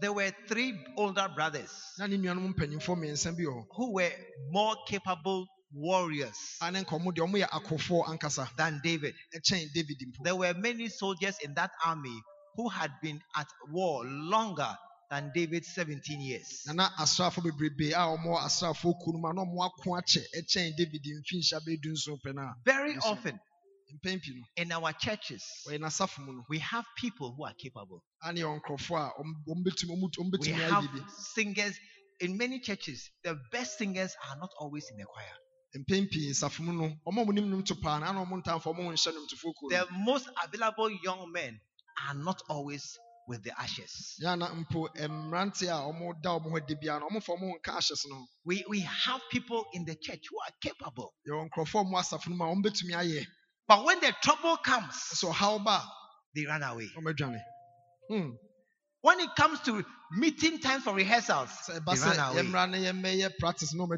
There 0.00 0.12
were 0.12 0.32
three 0.48 0.78
older 0.96 1.28
brothers 1.34 1.70
na 1.98 2.06
ne 2.06 2.16
nuanom 2.16 2.54
mpanyinfoɔ 2.54 2.96
mmiɛnsa 2.96 3.36
bi 3.36 3.42
wɔ 3.44 3.52
hɔ 3.54 3.66
who 3.76 3.92
were 3.92 4.12
more 4.50 4.76
capable 4.86 5.46
warriors 5.72 6.56
a 6.60 6.70
ne 6.70 6.80
nka 6.80 6.98
ɔmo 6.98 7.12
deɛ 7.14 7.26
ɔmo 7.26 7.36
yɛ 7.42 7.48
akofoɔ 7.48 8.06
ankasa 8.08 8.48
than 8.56 8.80
David. 8.82 9.14
david 9.74 9.98
There 10.22 10.36
were 10.36 10.54
many 10.54 10.88
soldiers 10.88 11.38
in 11.40 11.54
that 11.54 11.72
army 11.84 12.22
who 12.56 12.68
had 12.68 12.92
been 13.02 13.20
at 13.36 13.48
war 13.70 14.04
longer 14.06 14.76
than 15.10 15.32
David's 15.34 15.74
17 15.74 16.20
years. 16.20 16.62
na 16.66 16.72
na 16.72 16.88
asraafo 16.98 17.42
bebrebe 17.42 17.90
a 17.92 18.06
ɔmo 18.16 18.36
wɔ 18.36 18.38
asraafo 18.46 18.94
kuo 19.02 19.12
no 19.12 19.18
mu 19.18 19.28
a 19.28 19.32
na 19.34 19.42
ɔmo 19.44 19.66
ako 19.66 19.90
akyɛ 19.98 20.22
ɛkyɛn 20.38 20.76
david 20.76 21.02
mfinhyia 21.04 21.60
bɛyɛ 21.60 21.80
du 21.82 21.90
nson 21.92 22.16
pɛ 22.24 22.34
no 22.34 22.42
a 22.42 22.54
Very 22.64 22.96
often 22.98 23.16
mpɛn 23.16 23.22
pii 23.22 23.32
no 23.32 23.49
in 24.56 24.72
our 24.72 24.92
churches, 24.92 25.44
wɔyɛ 25.66 25.78
n'asafo 25.80 26.18
mu 26.24 26.32
no 26.32 26.44
we 26.48 26.58
have 26.58 26.84
people 26.96 27.34
who 27.36 27.44
are 27.44 27.54
capable. 27.54 28.02
a 28.22 28.32
ne 28.32 28.40
yɛ 28.40 28.60
nkurɔfoɔ 28.60 28.98
a 28.98 29.12
ɔmo 29.22 29.32
ɔmo 29.48 29.64
betumi 29.64 29.96
ɔmo 29.96 30.10
ɔmo 30.10 30.40
We 30.40 30.48
have 30.52 30.88
singers 31.34 31.78
in 32.20 32.36
many 32.36 32.60
churches. 32.60 33.10
The 33.24 33.38
best 33.50 33.78
singers 33.78 34.14
are 34.28 34.36
not 34.36 34.50
always 34.58 34.88
in 34.90 34.96
the 34.98 35.04
choir. 35.04 35.36
mpɛn 35.76 36.10
pii 36.10 36.30
nsafo 36.30 36.60
mu 36.60 36.72
no 36.72 36.88
ɔmo 37.06 37.22
a 37.22 37.24
ɔmo 37.24 37.34
nim 37.34 37.50
nim 37.50 37.62
to 37.64 37.74
paa 37.76 37.98
na 37.98 38.08
ana 38.10 38.24
ɔmo 38.24 38.42
ntamfo 38.42 38.74
ɔmo 38.74 38.90
nhyɛ 38.92 39.12
nim 39.14 39.26
tofo 39.26 39.52
kuo 39.54 39.70
no 39.70 39.84
The 39.84 39.92
most 39.92 40.28
available 40.44 40.90
young 41.02 41.30
men 41.32 41.60
are 42.08 42.14
not 42.14 42.42
always 42.48 42.98
with 43.28 43.44
the 43.44 43.52
ashes. 43.60 44.16
yana 44.20 44.48
mpo 44.66 44.88
mmerante 44.96 45.68
a 45.68 45.78
ɔmo 45.92 46.20
da 46.22 46.30
ɔmo 46.38 46.50
hɔ 46.50 46.66
de 46.66 46.74
bia 46.74 46.98
no 46.98 47.08
ɔmo 47.08 47.22
fa 47.22 47.32
ɔmo 47.32 47.50
ho 47.52 47.58
nka 47.58 47.72
ahyɛ 47.78 47.96
so 47.96 48.08
no 48.08 48.26
We, 48.44 48.64
we 48.68 48.80
have 48.80 49.20
people 49.30 49.64
in 49.74 49.84
the 49.84 49.94
church 49.94 50.24
who 50.28 50.38
are 50.40 50.52
capable. 50.60 51.14
Yɛwɔ 53.70 53.78
nkurɔfoɔ 53.78 53.78
a 53.78 53.78
ɔmo 53.78 53.78
asafo 53.78 53.78
no 53.78 53.78
mu 53.78 53.78
a 53.78 53.78
ɔmo 53.78 53.78
betumi 53.78 53.78
ayɛ 53.78 53.78
But 53.78 53.84
when 53.84 54.00
the 54.00 54.12
trouble 54.22 54.56
comes, 54.56 54.94
so 54.96 55.30
how 55.30 55.58
ba 55.58 55.82
they 56.34 56.44
run 56.46 56.62
away. 56.62 56.88
hmm 58.08 58.30
When 59.02 59.20
it 59.20 59.30
comes 59.36 59.60
to 59.60 59.84
meeting 60.12 60.58
time 60.58 60.80
for 60.80 60.94
rehearsals, 60.94 61.50
they 61.68 61.78
run 61.78 62.18
away. 62.18 62.42
yɛmmra 62.42 62.70
ne 62.70 62.78
yɛmmɛyɛ 62.84 63.38
practice 63.38 63.72
ɔmo 63.74 63.88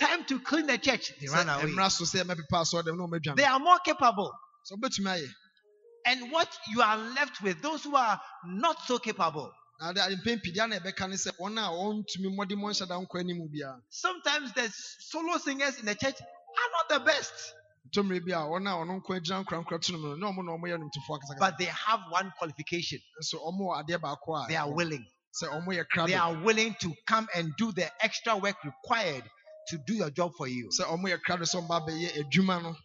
Time 0.00 0.24
to 0.26 0.40
clean 0.40 0.66
the 0.66 0.76
church, 0.78 1.12
they 1.20 1.28
run 1.28 1.48
away. 1.48 1.64
mmra 1.70 1.90
so 1.90 2.04
sɛ 2.04 2.22
yɛmɛpepa 2.24 2.60
asɔre 2.62 2.82
dɛm 2.84 2.96
na 2.98 3.04
ɔmo 3.06 3.18
adwane 3.18 3.36
They 3.36 3.44
are 3.44 3.58
more 3.58 3.78
capable. 3.80 4.32
ayɛ 4.70 5.28
And 6.06 6.30
what 6.30 6.48
you 6.68 6.82
are 6.82 6.98
left 6.98 7.40
with, 7.42 7.62
those 7.62 7.82
who 7.84 7.96
are 7.96 8.20
not 8.44 8.76
so 8.86 8.98
capable, 8.98 9.50
na 9.80 9.88
ade 9.90 9.98
ade 9.98 10.18
mpɛn 10.20 10.42
pii 10.42 10.52
deɛ 10.54 10.68
na 10.68 10.76
ɛbɛka 10.78 11.08
ne 11.08 11.16
sɛ 11.16 11.32
wɔn 11.40 11.58
a 11.58 11.70
wɔntumi 11.72 12.28
mmɔde 12.28 12.52
mmɔ 12.52 12.70
nhyɛ 12.72 12.88
da 12.88 12.94
nkɔ 13.00 13.20
anim 13.20 13.48
biara 13.48 13.80
sometimes 13.90 14.52
the 14.52 14.70
solo 15.00 15.38
singers 15.38 15.78
in 15.78 15.86
the 15.86 15.94
church 15.94 16.20
are 16.20 16.70
not 16.72 16.88
the 16.90 17.00
best, 17.00 17.32
ntɔmmere 17.94 18.24
bi 18.26 18.32
a 18.32 18.38
wɔn 18.38 18.66
a 18.68 18.72
ɔno 18.84 19.00
nko 19.00 19.14
agyina 19.20 19.44
nkorankora 19.44 19.80
to 19.80 19.92
no 19.92 19.98
mu 19.98 20.08
no 20.08 20.16
na 20.16 20.26
ɔmo 20.32 20.44
na 20.44 20.52
ɔmo 20.52 20.66
yɛ 20.68 20.78
nomtofoɔ 20.80 21.18
akasakasa 21.18 21.40
but 21.40 21.58
they 21.58 21.66
have 21.66 22.00
one 22.10 22.32
qualification. 22.38 22.98
nso 23.22 23.36
ɔmo 23.46 23.60
wɔ 23.70 23.84
adeɛ 23.88 24.48
They 24.48 24.56
are 24.56 24.72
willing. 24.72 25.06
sɛ 25.42 25.48
ɔmo 25.50 25.68
yɛ 25.68 26.06
They 26.08 26.14
are 26.14 26.34
willing 26.42 26.74
to 26.80 26.94
come 27.06 27.28
and 27.34 27.52
do 27.58 27.72
the 27.72 27.90
extra 28.04 28.36
work 28.36 28.56
required 28.64 29.24
to 29.68 29.78
do 29.86 29.94
your 29.94 30.10
job 30.10 30.32
for 30.36 30.48
you. 30.48 30.68
sɛ 30.70 30.84
ɔmo 30.86 31.04
yɛ 31.08 31.18
krado 31.26 31.42
sɛ 31.44 31.62
ɔmo 31.62 31.68
ba 31.68 31.80
bɛyɛ 31.80 32.24
adwuma 32.24 32.62
no 32.62 32.76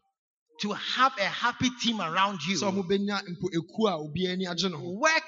To 0.62 0.74
have 0.74 1.14
a 1.20 1.24
happy 1.26 1.70
team 1.82 2.02
around 2.02 2.42
you. 2.48 2.58
bɛnya 2.60 3.22
mpo 3.28 3.50
ekuo 3.54 3.88
a 3.90 3.98
obiara 3.98 4.34
ani 4.34 4.46
agye 4.46 4.70
no 4.72 4.80
Work 4.80 5.24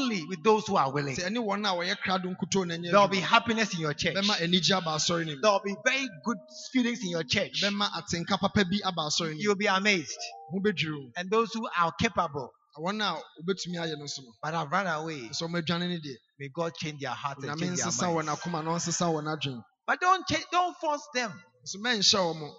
only 0.00 0.24
with 0.24 0.42
those 0.42 0.66
who 0.66 0.76
are 0.76 0.90
willing. 0.92 1.16
sɛ 1.16 1.28
ɛne 1.28 1.38
wɔn 1.38 1.66
a 1.66 1.72
wɔyɛ 1.76 1.96
krado 1.98 2.24
nkutoo 2.34 2.66
na 2.66 2.74
ɛnyɛ 2.74 2.90
There 2.90 3.00
will 3.00 3.08
be 3.08 3.18
adwuma, 3.18 3.22
happiness 3.22 3.74
in 3.74 3.80
your 3.80 3.94
church. 3.94 4.14
bɛma 4.16 4.36
anigye 4.40 4.72
aba 4.76 4.90
asɔre 4.96 5.26
no 5.26 5.34
mu 5.34 5.40
There 5.40 5.50
will 5.52 5.60
be 5.64 5.76
very 5.84 6.08
good 6.24 6.38
feelings 6.72 7.02
in 7.02 7.10
your 7.10 7.24
church. 7.24 7.62
bɛma 7.62 7.88
atenka 7.90 8.38
papa 8.38 8.64
bi 8.64 8.78
aba 8.84 9.02
asɔre 9.02 9.28
no 9.30 9.34
mu 9.34 9.40
You'll 9.40 9.54
be 9.56 9.66
amazed. 9.66 10.18
ho 10.50 10.58
bɛdwiri 10.60 10.92
wo 10.94 11.10
And 11.16 11.30
those 11.30 11.52
who 11.52 11.68
are 11.78 11.92
capable 11.92 12.50
wɔn 12.78 13.00
a 13.02 13.20
wɔbɛtumi 13.42 13.76
ayɛ 13.76 13.98
no 13.98 14.04
nso 14.04 14.20
no 14.22 14.32
but 14.42 14.54
have 14.54 14.70
run 14.70 14.86
away, 14.86 15.28
nso 15.28 15.46
ɔmo 15.48 15.60
adwane 15.62 15.88
ne 15.88 15.98
deɛ 15.98 16.14
may 16.38 16.48
God 16.54 16.74
change 16.74 17.00
their 17.00 17.10
hearts 17.10 17.42
and 17.44 17.52
nyame 17.52 17.60
change 17.60 17.76
their 17.78 17.86
nsesa 17.88 18.06
wɔn 18.14 18.24
minds. 18.26 18.40
akoma 18.40 18.64
na 18.64 18.70
ɔnsesa 18.70 19.12
wɔn 19.12 19.26
adwene 19.36 19.62
But 19.86 20.00
don't 20.00 20.26
change, 20.26 20.44
don't 20.52 20.76
force 20.80 21.06
them. 21.14 21.32
nso 21.66 21.76
mɛnhyɛ 21.80 22.34
wɔn 22.34 22.54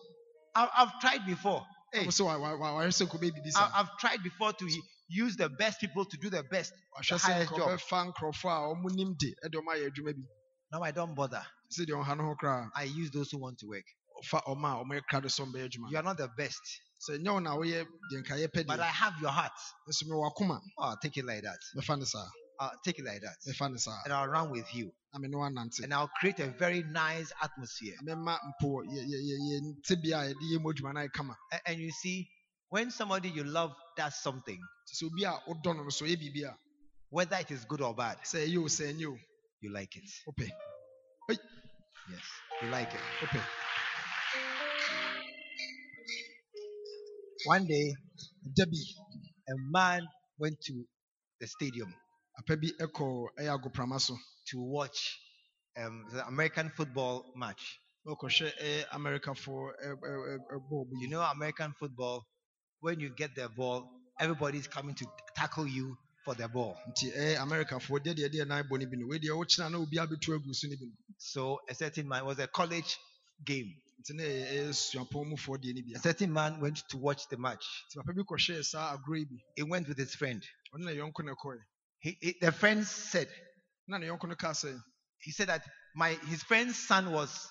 I, 0.54 0.70
I've 0.78 1.00
tried 1.00 1.26
before. 1.26 1.66
Hey, 1.94 2.04
ɔmo 2.06 2.08
sɛ 2.10 2.26
wa- 2.26 2.38
wa- 2.38 2.56
wa- 2.58 2.72
wɔayɛ 2.84 2.90
sɛ 2.92 3.08
nkɔbɛ 3.08 3.20
bibi 3.34 3.48
I, 3.48 3.50
sa 3.52 3.72
I've 3.74 3.98
tried 4.00 4.22
before 4.24 4.54
to 4.54 4.66
use 5.12 5.36
the 5.36 5.50
best 5.50 5.80
people 5.80 6.06
to 6.06 6.18
do 6.18 6.30
the 6.30 6.44
best, 6.44 6.74
the 7.10 7.18
highest 7.18 7.56
job. 7.56 7.70
nkɔbɛfa 7.70 8.14
nkurɔfoɔ 8.14 8.52
a 8.52 8.76
ɔmo 8.76 8.90
nim 8.96 9.14
de 9.20 9.36
ɛde 9.44 9.56
ɔmo 9.56 9.70
ayɛ 9.76 9.90
adwuma 9.92 10.14
bi 10.16 10.24
Now 10.72 10.82
I 10.84 10.92
don't 10.92 11.14
bother. 11.16 11.46
sɛ 11.72 11.86
deɛ 11.86 12.04
ɔha 12.04 12.18
no 12.18 12.24
ho 12.26 12.36
koraa 12.42 12.70
I 12.76 12.84
use 12.84 13.12
those 13.12 13.32
who 13.32 13.38
want 13.40 13.60
to 13.60 13.68
work. 13.68 13.86
ɔfa 14.24 14.44
ɔmo 14.48 14.66
a 14.66 14.84
ɔmo 14.86 14.92
yɛ 15.00 15.02
krado 15.10 15.26
sɛ 15.28 15.46
ɔmo 15.46 15.54
bɛyɛ 15.54 15.70
adwuma 15.70 15.92
You 15.92 15.98
are 15.98 16.04
not 16.04 16.18
the 16.18 16.30
best, 16.38 16.62
sɛ 17.10 17.18
nyɛ 17.20 17.28
wɔn 17.36 17.44
na 17.44 17.56
wɔyɛ 17.58 17.86
deɛ 18.12 18.24
nka 18.26 18.48
yɛpɛ 18.48 18.68
but 18.68 18.80
I 18.80 18.86
have 18.88 19.14
your 19.22 19.32
heart. 19.32 19.52
nso 19.88 20.04
mewɔ 20.08 20.32
akoma 20.34 20.62
Oh, 20.78 20.96
take 21.02 21.18
it 21.18 21.26
like 21.26 21.44
that. 21.44 21.60
I'll 22.60 22.70
oh, 22.74 22.78
take 22.86 23.00
it 23.00 23.06
like 23.06 23.22
that. 23.22 23.38
mɛfa 23.48 23.72
ne 23.72 23.78
saa 23.78 23.98
And 24.06 24.14
I'll 24.14 24.28
run 24.28 24.52
with 24.52 24.74
you. 24.76 24.92
na 25.14 25.20
me 25.20 25.28
ne 25.28 25.36
wanante 25.36 25.84
And 25.84 25.94
I'll 25.94 26.08
create 26.20 26.40
a 26.40 26.48
very 26.48 26.84
nice 26.84 27.32
atmosphere. 27.42 27.96
And 31.66 31.80
you 31.80 31.92
see, 31.92 32.30
when 32.72 32.90
somebody 32.90 33.30
you 33.30 33.44
love 33.44 33.76
does 33.98 34.16
something, 34.16 34.58
sɛ 34.88 35.04
obi 35.06 35.24
a 35.26 35.32
wodɔ 35.46 35.76
no 35.76 35.84
no 35.84 35.90
so 35.90 36.06
ɔyɛ 36.06 36.16
biribi 36.18 36.46
whether 37.10 37.36
it 37.36 37.52
is 37.52 37.66
good 37.66 37.82
or 37.82 37.94
bad, 37.94 38.18
o 38.60 38.66
sɛ 38.68 38.94
ɛnyɛ 38.94 39.08
o 39.08 39.18
you 39.60 39.72
like 39.72 39.96
it. 39.98 40.10
Okay. 40.30 40.50
Yes, 42.10 42.24
you 42.62 42.70
like 42.70 42.94
it. 42.94 43.02
Okay. 43.24 43.42
One 47.46 47.66
day, 47.68 47.94
Debbie, 48.56 48.96
bi 49.48 49.54
a 49.54 49.54
man 49.70 50.08
went 50.40 50.56
to 50.62 50.86
the 51.42 51.48
stadium 51.48 51.94
apa 52.40 52.56
bi 52.56 52.70
ɛkɔ 52.80 53.28
ɛyɛ 53.38 53.52
agoprama 53.60 54.00
to 54.48 54.62
watch 54.62 55.20
um, 55.78 56.06
the 56.12 56.26
American 56.26 56.70
football 56.70 57.34
match. 57.36 57.80
You 58.06 58.16
know, 61.10 61.22
American 61.22 61.74
football, 61.80 62.26
when 62.82 63.00
you 63.00 63.10
get 63.16 63.36
the 63.36 63.48
ball, 63.50 63.90
everybody's 64.20 64.68
coming 64.68 64.96
to 64.96 65.06
tackle 65.36 65.68
you 65.68 65.98
for 66.26 66.36
the 66.36 66.48
ball. 66.48 66.78
Eh, 67.16 67.36
agu 67.38 67.82
so 67.82 68.78
ne 68.78 68.86
bi 68.86 68.98
no 68.98 69.08
So 71.18 71.60
a 71.70 71.76
certain 71.76 72.08
man 72.08 72.26
was 72.26 72.40
a 72.40 72.48
college 72.48 72.98
game. 73.46 73.74
nti 74.02 74.16
na 74.16 74.24
ɛyɛ 74.24 74.52
ɛyɛ 74.54 74.70
suapɔn 74.74 75.30
mufoɔ 75.32 75.58
deɛ 75.64 75.74
ne 75.76 75.82
bi 75.82 75.92
A 75.96 76.00
certain 76.00 76.34
man 76.34 76.60
went 76.60 76.78
to 76.90 76.98
watch 76.98 77.28
the 77.30 77.38
match. 77.38 77.64
nti 77.90 77.98
papa 77.98 78.14
bi 78.14 78.22
kɔhwɛɛ 78.24 78.64
saa 78.66 78.96
agorɔ 78.98 79.18
yi 79.20 79.26
bi 79.26 79.36
He 79.56 79.64
went 79.64 79.88
with 79.88 79.98
his 79.98 80.16
friend. 80.16 80.44
ɔno 80.76 80.86
na 80.86 80.92
yɔnko 80.92 81.24
no 81.26 81.36
ɛkɔɛ 81.36 81.58
He, 82.00 82.18
he- 82.20 82.38
the 82.42 82.52
friend 82.52 82.86
said, 82.86 83.28
na 83.88 83.98
ne 84.00 84.08
yɔnko 84.08 84.28
no 84.28 84.36
kaa 84.36 84.52
sɛ 84.54 84.76
he 85.20 85.32
said 85.32 85.50
that 85.50 85.64
my 85.96 86.14
his 86.30 86.42
friend's 86.44 86.76
son 86.78 87.12
was 87.12 87.48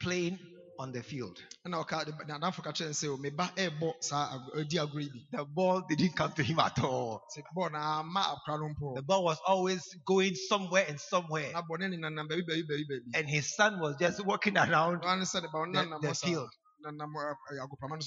playing 0.00 0.38
on 0.80 0.92
the 0.92 1.02
field. 1.02 1.38
ɛna 1.66 1.84
ɔka 1.84 2.06
ne 2.26 2.34
adamfo 2.34 2.62
ka 2.64 2.72
kyerɛ 2.72 2.88
no 2.88 2.92
sɛ 2.92 3.08
o 3.14 3.18
me 3.18 3.30
ba 3.30 3.52
ɛrebɔ 3.56 3.92
saa 4.02 4.34
ag- 4.36 4.60
adi 4.60 4.78
agorɔ 4.78 5.02
yi 5.02 5.10
bi 5.10 5.20
The 5.38 5.44
ball 5.46 5.82
didn't 5.88 6.14
come 6.16 6.32
to 6.34 6.44
him 6.44 6.60
at 6.60 6.78
all. 6.84 7.22
sɛ 7.36 7.42
bɔɔl 7.56 7.72
na 7.72 8.00
ama 8.00 8.20
akora 8.36 8.58
no 8.60 8.74
mpo 8.74 8.96
The 8.96 9.02
ball 9.02 9.24
was 9.24 9.38
always 9.46 9.82
going 10.06 10.34
somewhere 10.36 10.86
and 10.88 11.00
somewhere. 11.00 11.52
And 13.14 13.28
his 13.28 13.54
son 13.56 13.80
was 13.80 13.96
just 14.00 14.24
walking 14.26 14.56
around 14.58 15.02
ɔno 15.02 15.18
ne 15.18 15.24
sɛ 15.24 15.42
de 15.42 15.48
ba 15.48 15.58
ɔno 15.58 15.72
the, 15.72 16.08
the 16.08 16.14
field. 16.28 16.50
na 16.82 16.90
nam 16.92 17.14
ɛ, 17.14 17.34
ɛ, 17.52 17.58
agoprama 17.68 17.96
no 17.96 18.00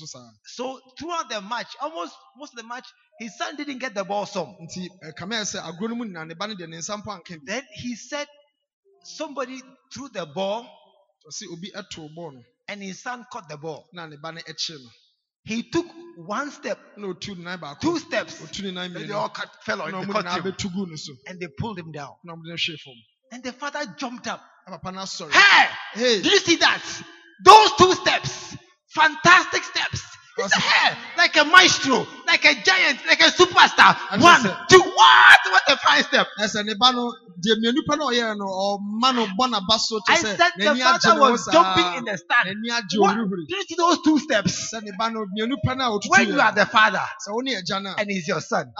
so 0.48 0.82
throughout 1.00 1.30
the 1.30 1.42
match, 1.42 1.76
almost 1.82 2.16
most 2.38 2.54
of 2.54 2.58
the 2.62 2.68
match, 2.68 2.88
his 3.20 3.38
son 3.38 3.56
didn't 3.58 3.80
get 3.80 3.96
the 3.96 4.04
ball 4.06 4.26
some. 4.28 4.56
nti 4.64 4.90
ɛkame 5.04 5.36
yɛ 5.42 5.46
sɛ 5.56 5.62
agorɔ 5.62 5.90
no 5.90 5.96
mu 5.96 6.06
nyinaa 6.06 6.28
ne 6.28 6.36
ba 6.36 6.48
no 6.48 6.56
deɛ 6.56 6.70
ne 6.70 6.78
nsa 6.78 6.98
mpo 7.04 7.12
anka 7.22 7.38
bi 7.40 7.46
Then 7.46 7.64
he 7.76 7.96
said 7.96 8.28
somebody 9.04 9.62
threw 9.94 10.10
the 10.10 10.26
ball 10.26 10.68
ɔse 12.74 12.82
obi 12.82 12.82
ɛtoo 12.82 12.82
bɔɔl 12.82 12.82
no 12.82 12.82
and 12.82 12.84
his 12.84 13.02
son 13.02 13.26
caught 13.32 13.50
the 13.50 13.58
ball. 13.58 13.90
na 13.94 14.06
ne 14.08 14.18
ba 14.18 14.32
no 14.32 14.42
ɛkyee 14.42 14.84
no. 14.84 14.90
He 15.46 15.64
took 15.64 15.86
one 16.16 16.52
step, 16.52 16.80
ne 16.98 17.08
nan 17.08 17.76
two 17.82 18.00
steps, 18.00 18.40
and 18.42 18.96
they 18.96 19.12
all 19.12 19.30
cut, 19.30 19.50
fell 19.64 19.82
on 19.82 19.92
na 19.92 20.02
the 20.02 20.08
ɔmo 20.08 20.14
caught 20.14 20.26
nyinaa 20.26 20.38
him, 20.38 20.52
bɛtu 20.54 20.74
gu 20.74 20.86
no 20.86 20.96
so. 20.96 21.14
And 21.28 21.40
they 21.40 21.48
pulled 21.48 21.80
him 21.80 21.92
down. 21.92 22.16
na 22.24 22.34
ɔmo 22.34 22.44
de 22.44 22.50
no 22.50 22.56
hwee 22.56 23.04
And 23.32 23.44
the 23.44 23.54
father 23.54 23.86
jumped 23.98 24.28
up. 24.28 24.42
no 24.68 24.78
Hey, 25.30 25.70
hey! 25.94 26.22
Did 26.22 26.32
you 26.32 26.40
see 26.40 26.56
that? 26.58 26.82
Those 27.44 27.72
two 27.78 27.94
steps, 27.96 28.56
fantastic 28.90 29.64
steps. 29.64 30.13
It's 30.38 30.56
a 30.56 30.60
yeah, 30.60 30.96
like 31.18 31.36
a 31.38 31.46
maestro, 31.46 32.08
like 32.28 32.44
a 32.46 32.54
giant, 32.64 33.00
like 33.08 33.22
a 33.22 33.30
superstar. 33.32 33.96
One, 34.22 34.42
two, 34.70 34.80
what? 34.82 35.40
What 35.52 35.62
the 35.68 35.78
fine 35.78 36.04
step. 36.04 36.28
I 40.08 40.18
said 40.38 40.52
the 40.58 40.76
father 40.92 41.20
was 41.32 41.46
jumping 41.54 41.98
in 41.98 42.06
the 42.06 42.18
stand. 42.18 42.50
What? 43.02 43.16
Did 43.48 43.58
you 43.58 43.64
see 43.64 43.76
those 43.76 44.02
two 44.04 44.18
steps? 44.20 44.72
When 46.10 46.28
you 46.30 46.42
are 46.42 46.52
the 46.56 46.66
father 46.66 47.06
and 47.98 48.10
he's 48.10 48.28
your 48.28 48.42
son, 48.42 48.72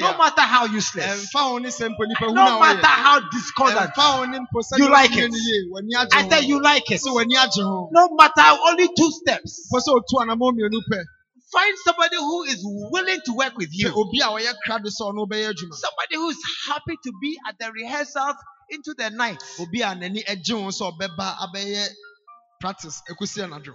no 0.00 0.16
matter 0.18 0.42
how 0.42 0.64
useless, 0.66 1.28
no 2.34 2.44
matter 2.60 2.86
how 2.86 3.20
discordant, 3.30 3.94
you 4.78 4.88
like 4.88 5.10
it. 5.16 5.30
I 6.12 6.28
said 6.28 6.44
you 6.44 6.60
like 6.62 6.90
it. 6.90 7.00
No 7.92 8.08
matter 8.16 8.42
only 8.68 8.88
two 8.96 9.10
steps 9.10 9.68
pɛ 10.90 11.04
find 11.52 11.78
somebody 11.84 12.16
who 12.16 12.42
is 12.44 12.60
willing 12.62 13.20
to 13.24 13.32
work 13.34 13.56
with 13.56 13.70
you. 13.72 13.88
obi 13.96 14.20
a 14.20 14.26
ɔyɛ 14.26 14.54
krado 14.66 14.86
sɛ 14.86 15.02
ɔno 15.12 15.26
wobɛyɛ 15.26 15.52
adwuma 15.52 15.74
Somebody 15.74 16.14
who 16.16 16.28
is 16.30 16.38
happy 16.68 16.96
to 17.04 17.12
be 17.22 17.38
at 17.48 17.56
the 17.58 17.72
rehearsals 17.72 18.36
into 18.70 18.94
the 18.98 19.10
night. 19.10 19.42
obi 19.60 19.80
a 19.82 19.86
n'ani 19.94 20.24
agye 20.24 20.52
ho 20.52 20.68
sɛ 20.68 20.92
ɔbɛba 20.98 21.36
abɛyɛ 21.38 21.88
practice 22.60 23.02
ɛkɔsi 23.10 23.44
anadwo 23.44 23.74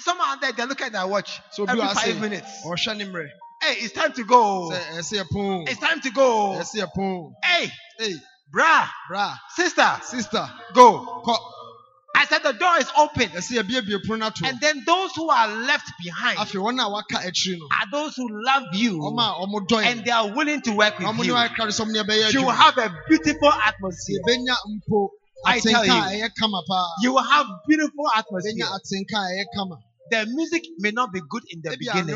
Someone 0.00 0.28
out 0.28 0.40
there, 0.42 0.52
they 0.52 0.64
look 0.66 0.80
at 0.82 0.92
their 0.92 1.06
watch 1.06 1.40
So 1.52 1.64
every 1.64 1.80
five 1.80 1.96
saying- 1.98 2.20
minutes. 2.20 2.48
ɔhwɛ 2.64 2.96
ne 2.96 3.04
mmerɛ 3.06 3.28
Hey, 3.62 3.74
it's 3.80 3.92
time 3.94 4.12
to 4.14 4.24
go. 4.24 4.70
sɛ 4.70 4.80
ɛsɛ 4.98 5.24
ɛpon 5.24 5.68
It's 5.68 5.80
time 5.80 6.00
to 6.00 6.10
go. 6.10 6.58
ɛsɛ 6.58 6.86
ɛpon 6.86 7.32
Hey, 7.44 7.70
ei 8.00 8.14
brah, 8.54 8.88
bra 9.08 9.34
sister, 9.56 10.00
sister 10.04 10.50
go. 10.74 11.22
kɔ 11.26 11.36
said 12.30 12.42
the 12.42 12.52
door 12.52 12.78
is 12.78 12.88
open. 12.96 13.28
ɛsɛ 13.30 13.60
yɛbiebie 13.62 14.00
pono 14.06 14.18
no 14.20 14.26
ato 14.26 14.46
And 14.46 14.58
then 14.60 14.82
those 14.86 15.10
who 15.16 15.28
are 15.28 15.48
left 15.48 15.92
behind 16.02 16.38
afei 16.38 16.60
wɔn 16.62 16.80
a 16.82 16.88
waka 16.88 17.16
akyiri 17.28 17.58
no 17.58 17.66
are 17.78 17.90
those 17.90 18.16
who 18.16 18.26
love 18.30 18.64
you 18.72 18.98
ɔma 18.98 19.24
a 19.30 19.46
ɔmo 19.46 19.66
dɔn 19.68 19.84
and 19.84 20.04
they 20.04 20.10
are 20.10 20.32
willing 20.34 20.62
to 20.62 20.72
work 20.72 20.98
na 21.00 21.08
ɔmo 21.12 21.18
with 21.18 21.26
ne 21.28 21.32
you. 21.32 21.34
wɔayɛ 21.34 21.48
krado 21.54 21.68
sɛ 21.76 21.84
ɔmo 21.84 21.92
ne 21.92 21.98
ɛbɛyɛ 22.02 22.32
You 22.32 22.42
will 22.42 22.52
adwuma 22.52 22.56
have 22.56 22.78
a 22.78 22.94
beautiful 23.08 23.52
atmosphere. 23.52 24.18
yɛbɛnya 24.26 24.56
mpo 24.74 25.08
I 25.46 25.58
tell 25.60 25.82
atenka 25.82 26.08
a 26.08 26.16
you. 26.16 26.22
ɛyɛ 26.24 26.30
kama 26.38 26.62
paa 26.68 26.86
You 27.02 27.12
will 27.14 27.22
have 27.22 27.46
beautiful 27.68 28.04
yɛbɛnya 28.06 28.18
atmosphere. 28.18 28.66
atenka 28.66 29.16
a 29.18 29.30
ɛyɛ 29.34 29.44
kama 29.54 29.76
The 30.10 30.26
music 30.26 30.64
may 30.78 30.90
not 30.90 31.12
be 31.12 31.20
good 31.28 31.44
in 31.50 31.60
the 31.62 31.70
ebi 31.70 31.78
beginning, 31.86 32.06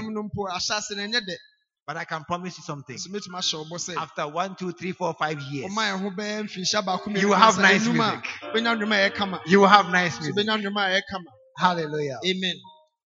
anom 1.89 1.93
no 1.93 1.93
mpo 1.93 1.93
ahyɛ 1.93 1.93
ase 1.93 1.93
no 1.93 1.93
ɛnyɛ 1.93 1.93
dɛ 1.93 1.93
but 1.93 1.97
I 1.97 2.05
can 2.05 2.25
promise 2.25 2.59
you 2.59 2.65
something. 2.65 2.97
nso 2.97 3.09
mɛtumi 3.09 3.39
ahyɛ 3.39 3.69
ɔbɔ 3.69 3.79
sɛ 3.79 3.97
After 3.97 4.29
one, 4.29 4.57
two, 4.57 4.73
three, 4.73 4.93
four, 4.93 5.15
five 5.15 5.41
years, 5.43 5.73
ɔma 5.73 5.83
yɛn 5.93 6.01
ho 6.03 6.11
bɛyɛ 6.11 6.45
mfinhyia 6.45 6.83
baako 6.85 7.21
You 7.21 7.29
will 7.29 7.37
have 7.37 7.59
nice 7.61 7.87
music. 7.87 8.21
bɛnya 8.55 8.77
nnwom 8.77 8.93
a 8.93 9.11
ɛyɛ 9.11 9.15
kama 9.15 9.43
you 9.47 9.61
will 9.61 9.69
have 9.69 9.91
nice 9.91 10.21
music. 10.21 10.37
bɛnya 10.37 10.63
nnwom 10.63 10.77
a 10.77 10.91
ɛyɛ 10.91 11.03
kama 11.11 11.31
Hallelujah. 11.59 12.19
amen 12.27 12.57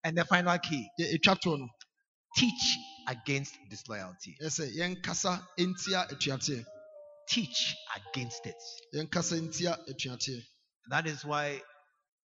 And 0.04 0.18
the 0.18 0.26
final 0.26 0.58
key 0.60 0.88
Yɛ- 1.00 1.18
ɛtwa 1.20 1.36
toɔ 1.42 1.60
no 1.60 1.68
teach 2.38 2.78
against 3.08 3.54
disloyalty. 3.70 4.38
ɛsɛ 4.44 4.76
yɛnkasa 4.78 5.42
ntia 5.60 6.08
atuateɛ 6.12 6.66
Teach 7.30 7.76
against 7.96 8.46
it. 8.46 8.56
yɛnkasa 8.96 9.40
ntia 9.42 9.78
atuateɛ 9.90 10.42
That 10.90 11.08
is 11.08 11.26
why 11.26 11.62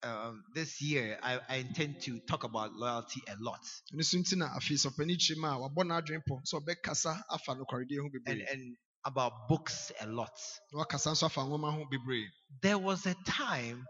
um, 0.03 0.45
this 0.55 0.81
year 0.83 1.19
I, 1.23 1.41
I 1.49 1.57
intend 1.57 2.01
to 2.03 2.19
talk 2.21 2.45
about 2.45 2.73
loyalty 2.75 3.23
a 3.29 3.37
lot. 3.41 3.61
ɛno 3.95 4.05
so 4.05 4.19
nti 4.19 4.37
na 4.37 4.49
afei 4.49 4.77
sɔpani 4.79 5.17
kyerɛ 5.17 5.37
mu 5.39 5.47
a 5.49 5.69
wabɔ 5.69 5.85
n'adwene 5.87 6.23
pɔ 6.29 6.43
sɛ 6.45 6.61
ɔbɛkasa 6.63 7.23
afa 7.31 7.55
nokwaredeɛ 7.55 7.99
ho 8.01 8.09
and, 8.27 8.41
and 8.43 8.77
about 9.05 9.49
books 9.49 9.93
a 10.01 10.07
lot. 10.07 10.33
na 10.73 10.85
wakasa 10.85 11.13
nso 11.13 11.27
afa 11.27 11.41
nwoma 11.41 11.73
ho 11.73 11.85
bebree 11.91 12.27
There 12.63 12.79
was 12.79 13.07
a 13.07 13.15
time 13.27 13.87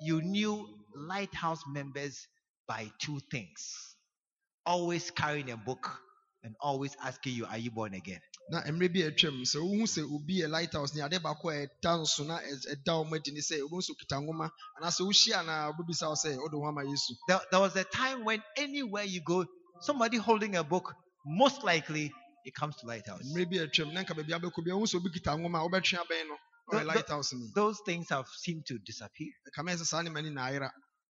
you 0.00 0.22
knew 0.22 0.66
lighthouse 0.94 1.62
members 1.68 2.26
by 2.66 2.90
two 3.00 3.20
things 3.30 3.90
always 4.66 5.10
carrying 5.10 5.50
a 5.50 5.56
book 5.56 6.00
and 6.44 6.54
always 6.60 6.96
asking 7.02 7.34
you, 7.34 7.46
Are 7.46 7.58
you 7.58 7.70
born 7.70 7.94
again? 7.94 8.20
Na 8.50 8.62
mmerɛ 8.62 8.92
bi 8.92 9.00
a 9.02 9.10
atwam 9.10 9.42
sɛ 9.44 9.58
wohu 9.62 9.86
sɛ 9.86 10.02
obi 10.14 10.40
yɛ 10.42 10.48
lighthouse 10.50 10.94
ne 10.94 11.02
ade 11.02 11.18
baako 11.22 11.50
a 11.50 11.66
ɛda 11.66 11.92
nso 12.00 12.26
na 12.26 12.38
ɛda 12.38 12.92
wɔn 12.98 13.14
adi 13.16 13.30
ne 13.32 13.40
sɛ 13.40 13.62
obi 13.64 13.76
nso 13.76 13.92
kita 14.00 14.16
nwoma 14.20 14.50
anaasɛ 14.80 15.02
wohyia 15.06 15.44
na 15.46 15.70
wobɛbisa 15.72 16.08
wo 16.08 16.14
sɛ 16.14 16.36
wode 16.38 16.52
ho 16.54 16.64
ama 16.66 16.82
yesu 16.84 17.12
There, 17.28 17.60
was 17.60 17.76
a 17.76 17.84
time 17.84 18.24
when 18.24 18.42
anywhere 18.56 19.04
you 19.04 19.20
go, 19.22 19.46
somebody 19.82 20.16
holding 20.16 20.56
a 20.56 20.64
book, 20.64 20.92
most 21.24 21.62
likely 21.64 22.12
it 22.44 22.54
comes 22.54 22.74
to 22.76 22.86
lighthouse. 22.86 23.22
mmerɛ 23.34 23.50
bi 23.50 23.56
a 23.58 23.66
atwam 23.68 23.92
na 23.92 24.02
nka 24.02 24.14
baabi 24.16 24.32
abɛkɔ 24.38 24.64
bi 24.64 24.70
wohu 24.72 24.86
sɛ 24.86 24.96
obi 24.96 25.10
kita 25.10 25.36
nwoma 25.38 25.58
a 25.60 25.68
wobɛtwe 25.68 25.98
abɛn 26.04 26.28
no 26.28 26.36
ɔyɛ 26.78 26.86
lighthouse 26.86 27.32
ni 27.32 27.46
Those 27.54 27.78
things 27.86 28.08
have 28.10 28.26
seemed 28.28 28.66
to 28.66 28.78
disappear. 28.78 29.32
ɛkama 29.48 29.70
yɛ 29.72 29.76
sɛ 29.80 29.84
saa 29.86 30.02
nneɛma 30.02 30.22
ni 30.22 30.30
na 30.30 30.46
ayera 30.48 30.70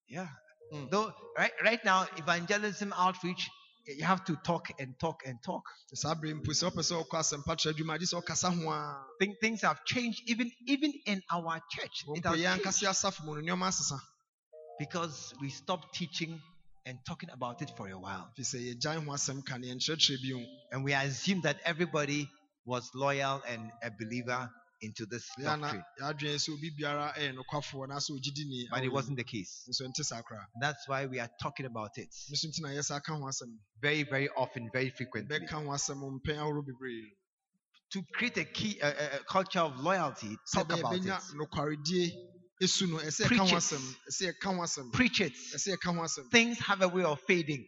Yeah. 0.07 0.27
Mm. 0.73 0.89
Though 0.91 1.11
right 1.37 1.51
right 1.63 1.83
now, 1.85 2.07
evangelism 2.17 2.93
outreach, 2.93 3.49
you 3.87 4.03
have 4.03 4.23
to 4.25 4.35
talk 4.37 4.67
and 4.79 4.97
talk 4.99 5.21
and 5.25 5.37
talk. 5.43 5.63
Nti 5.91 5.97
saa 5.97 6.15
berɛ 6.15 6.33
mpo 6.41 6.51
sɛ 6.51 6.71
wopɛ 6.71 6.81
sɛ 6.81 6.93
wokɔ 7.03 7.17
asɛmpa 7.21 7.55
kyerɛ 7.55 7.73
adwuma 7.73 7.95
agye 7.95 8.07
sɛ 8.07 8.21
wokasa 8.21 8.49
ho 8.53 8.69
a 8.71 9.05
Think, 9.19 9.39
things 9.39 9.61
have 9.61 9.83
changed 9.85 10.21
even 10.27 10.51
even 10.67 10.93
in 11.05 11.21
our 11.31 11.59
church. 11.71 12.03
It 12.15 12.23
wɔmpo 12.23 12.25
has 12.25 12.39
yɛn 12.39 12.63
changed 12.63 12.65
ankasa 12.65 12.89
asafo 12.89 13.25
mu 13.25 13.35
no 13.35 13.41
nneɔma 13.41 13.67
asesa 13.69 13.99
because 14.79 15.33
we 15.41 15.49
stopped 15.49 15.93
teaching 15.95 16.41
and 16.85 16.99
talking 17.07 17.29
about 17.31 17.61
it 17.61 17.71
for 17.77 17.87
a 17.87 17.97
while, 17.97 18.29
firi 18.37 18.45
sɛ 18.45 18.57
yɛgyae 18.75 19.05
ho 19.05 19.11
asɛm 19.11 19.45
ka 19.45 19.57
ne 19.57 19.67
yɛnkyerɛkyerɛ 19.67 20.21
bio 20.21 20.45
and 20.71 20.83
we 20.83 20.93
assumed 20.93 21.43
that 21.43 21.59
everybody 21.65 22.29
was 22.65 22.89
loyal 22.95 23.41
and 23.47 23.71
a 23.83 23.91
believer 23.91 24.49
into 24.81 25.05
this 25.05 25.25
doctrine, 25.41 25.83
yɛadwene 26.01 26.35
sɛ 26.35 26.49
obi 26.53 26.71
biara 26.77 27.13
ɛyɛ 27.15 27.33
nokwafoɔ 27.35 27.85
anaasɛ 27.87 28.11
ogyidi 28.11 28.45
ni 28.47 28.67
but 28.69 28.83
it 28.83 28.89
wasn't 28.89 29.17
the 29.17 29.23
case. 29.23 29.65
nso 29.69 29.87
ɛnte 29.87 30.03
saa 30.03 30.21
koraa 30.21 30.45
That's 30.59 30.87
why 30.87 31.05
we 31.05 31.19
are 31.19 31.29
talking 31.41 31.65
about 31.65 31.97
it 31.97 32.09
meso 32.31 32.45
nti 32.47 32.61
na 32.61 32.69
yɛsa 32.69 33.01
ka 33.03 33.15
ho 33.15 33.21
asɛm 33.25 33.57
very, 33.81 34.03
very 34.03 34.29
often, 34.29 34.69
very 34.73 34.89
frequently. 34.89 35.39
bɛka 35.39 35.49
ho 35.63 35.69
asɛm 35.71 36.19
mpɛn 36.19 36.37
ahorow 36.37 36.61
bebree 36.63 37.03
To 37.91 38.01
create 38.13 38.37
a 38.37 38.45
key 38.45 38.79
a, 38.81 38.87
a- 38.87 39.15
a 39.17 39.23
culture 39.23 39.59
of 39.59 39.79
loyalty, 39.79 40.35
talk 40.53 40.71
about 40.73 40.95
it, 40.95 41.03
nokwaredie 41.35 42.11
esu 42.61 42.89
no 42.89 42.97
ɛsɛ 42.97 43.25
yɛka 43.25 43.27
Preach 43.27 43.39
ho 43.39 43.45
it. 43.45 43.63
asɛm 43.63 43.95
ɛsɛ 44.09 44.33
yɛka 44.33 44.55
ho 44.55 44.61
asɛm 44.61 44.91
preach 44.91 45.21
it. 45.21 45.33
ɛsɛ 45.55 45.75
yɛka 45.77 45.95
ho 45.95 46.01
asɛm 46.01 46.31
Things 46.31 46.59
have 46.59 46.81
a 46.81 46.87
way 46.89 47.03
of 47.03 47.19
fading. 47.21 47.65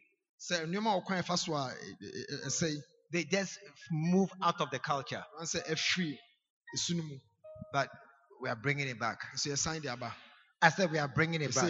sɛ 0.52 0.66
nneɛma 0.66 0.98
a 0.98 1.02
wɔkwan 1.02 1.24
ɛfa 1.24 1.38
so 1.40 1.54
a 1.54 1.70
ɛ- 1.74 1.76
ɛ- 2.04 2.30
ɛ- 2.32 2.46
ɛsɛe 2.48 2.76
They 3.10 3.24
just 3.24 3.58
move 3.90 4.30
out 4.44 4.60
of 4.60 4.70
the 4.70 4.80
culture, 4.80 5.24
sɛ 5.44 5.66
ɛfiri 5.66 6.18
esu 6.78 7.20
but 7.74 7.90
we 8.42 8.50
are 8.50 8.56
bringing 8.56 8.88
it 8.88 9.00
back. 9.00 9.20
nso 9.36 9.50
yɛsan 9.52 9.82
de 9.82 9.90
aba 9.90 10.14
I 10.62 10.70
said 10.70 10.90
we 10.92 10.98
are 10.98 11.08
bringing 11.08 11.42
it 11.42 11.54
back. 11.54 11.66